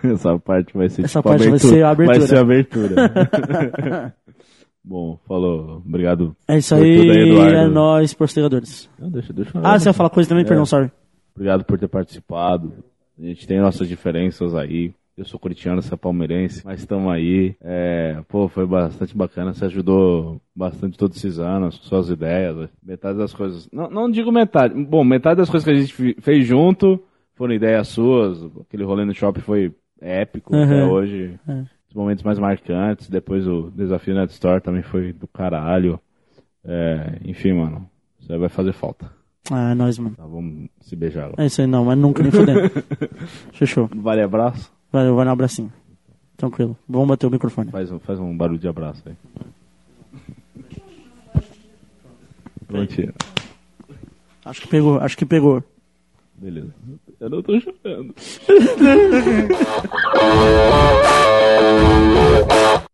Essa 0.02 0.38
parte 0.40 0.76
vai 0.76 0.88
ser 0.88 1.04
Essa 1.04 1.20
tipo 1.20 1.28
parte 1.28 1.38
vai 1.38 1.48
abertura. 1.50 1.72
ser 1.72 1.82
a 1.84 1.90
abertura. 1.90 2.14
Vai 2.16 2.28
ser 2.28 2.34
a 2.36 2.40
abertura. 2.40 4.14
Bom, 4.84 5.20
falou. 5.28 5.76
Obrigado. 5.86 6.34
É 6.48 6.58
isso 6.58 6.74
aí, 6.74 6.96
tudo 6.96 7.12
Eduardo. 7.12 7.56
é 7.56 7.68
nóis, 7.68 8.12
postergadores. 8.12 8.90
Não, 8.98 9.08
deixa, 9.08 9.32
deixa 9.32 9.52
Ah, 9.62 9.78
você 9.78 9.88
ia 9.88 9.92
falar 9.92 10.10
coisa 10.10 10.28
também? 10.28 10.44
É. 10.44 10.48
Perdão, 10.48 10.66
sorry. 10.66 10.90
Obrigado 11.36 11.64
por 11.64 11.78
ter 11.78 11.86
participado. 11.86 12.72
A 13.16 13.22
gente 13.22 13.46
tem 13.46 13.60
nossas 13.60 13.86
diferenças 13.86 14.52
aí. 14.56 14.92
Eu 15.16 15.26
sou 15.26 15.38
corintiano, 15.38 15.80
é 15.80 15.96
palmeirense, 15.96 16.64
mas 16.64 16.80
estamos 16.80 17.12
aí. 17.12 17.54
É, 17.60 18.22
pô, 18.28 18.48
foi 18.48 18.66
bastante 18.66 19.14
bacana. 19.16 19.52
Você 19.52 19.66
ajudou 19.66 20.40
bastante 20.56 20.96
todos 20.96 21.18
esses 21.18 21.38
anos, 21.38 21.76
com 21.78 21.84
suas 21.84 22.08
ideias. 22.08 22.70
Metade 22.82 23.18
das 23.18 23.34
coisas. 23.34 23.68
Não, 23.70 23.90
não 23.90 24.10
digo 24.10 24.32
metade. 24.32 24.74
Bom, 24.74 25.04
metade 25.04 25.36
das 25.38 25.50
coisas 25.50 25.64
que 25.68 25.70
a 25.70 25.78
gente 25.78 26.20
fez 26.20 26.46
junto 26.46 26.98
foram 27.34 27.52
ideias 27.52 27.88
suas. 27.88 28.42
Aquele 28.62 28.84
rolê 28.84 29.04
no 29.04 29.14
shopping 29.14 29.40
foi 29.42 29.74
épico 30.00 30.54
até 30.56 30.82
Uhum. 30.82 30.90
hoje. 30.90 31.38
É. 31.46 31.62
Os 31.88 31.94
momentos 31.94 32.24
mais 32.24 32.38
marcantes. 32.38 33.10
Depois 33.10 33.46
o 33.46 33.70
desafio 33.70 34.14
Net 34.14 34.32
Store 34.32 34.62
também 34.62 34.82
foi 34.82 35.12
do 35.12 35.28
caralho. 35.28 36.00
É, 36.64 37.18
enfim, 37.26 37.52
mano. 37.52 37.86
Você 38.18 38.38
vai 38.38 38.48
fazer 38.48 38.72
falta. 38.72 39.10
Ah, 39.50 39.72
é 39.72 39.74
nóis, 39.74 39.98
mano. 39.98 40.14
Tá, 40.16 40.24
vamos 40.24 40.70
se 40.80 40.96
beijar 40.96 41.24
agora. 41.26 41.42
É 41.42 41.46
isso 41.46 41.60
aí, 41.60 41.66
não, 41.66 41.84
mas 41.84 41.98
nunca, 41.98 42.22
nem 42.22 42.30
fudendo. 42.32 42.60
Fechou. 43.52 43.90
Vale 43.94 44.22
abraço? 44.22 44.72
Valeu, 44.92 45.16
vai 45.16 45.24
no 45.24 45.30
abracinho. 45.30 45.72
Tranquilo. 46.36 46.76
Vamos 46.88 47.08
bater 47.08 47.26
o 47.26 47.30
microfone. 47.30 47.70
Faz 47.70 47.90
um, 47.90 47.98
faz 47.98 48.18
um 48.18 48.36
barulho 48.36 48.58
de 48.58 48.68
abraço 48.68 49.02
aí. 49.06 49.16
Mentira. 52.68 53.14
Acho 54.44 54.60
que 54.60 54.68
pegou, 54.68 54.98
acho 54.98 55.16
que 55.16 55.24
pegou. 55.24 55.62
Beleza. 56.34 56.74
Eu 57.20 57.30
não 57.30 57.42
tô 57.42 57.58
chorando. 57.60 58.14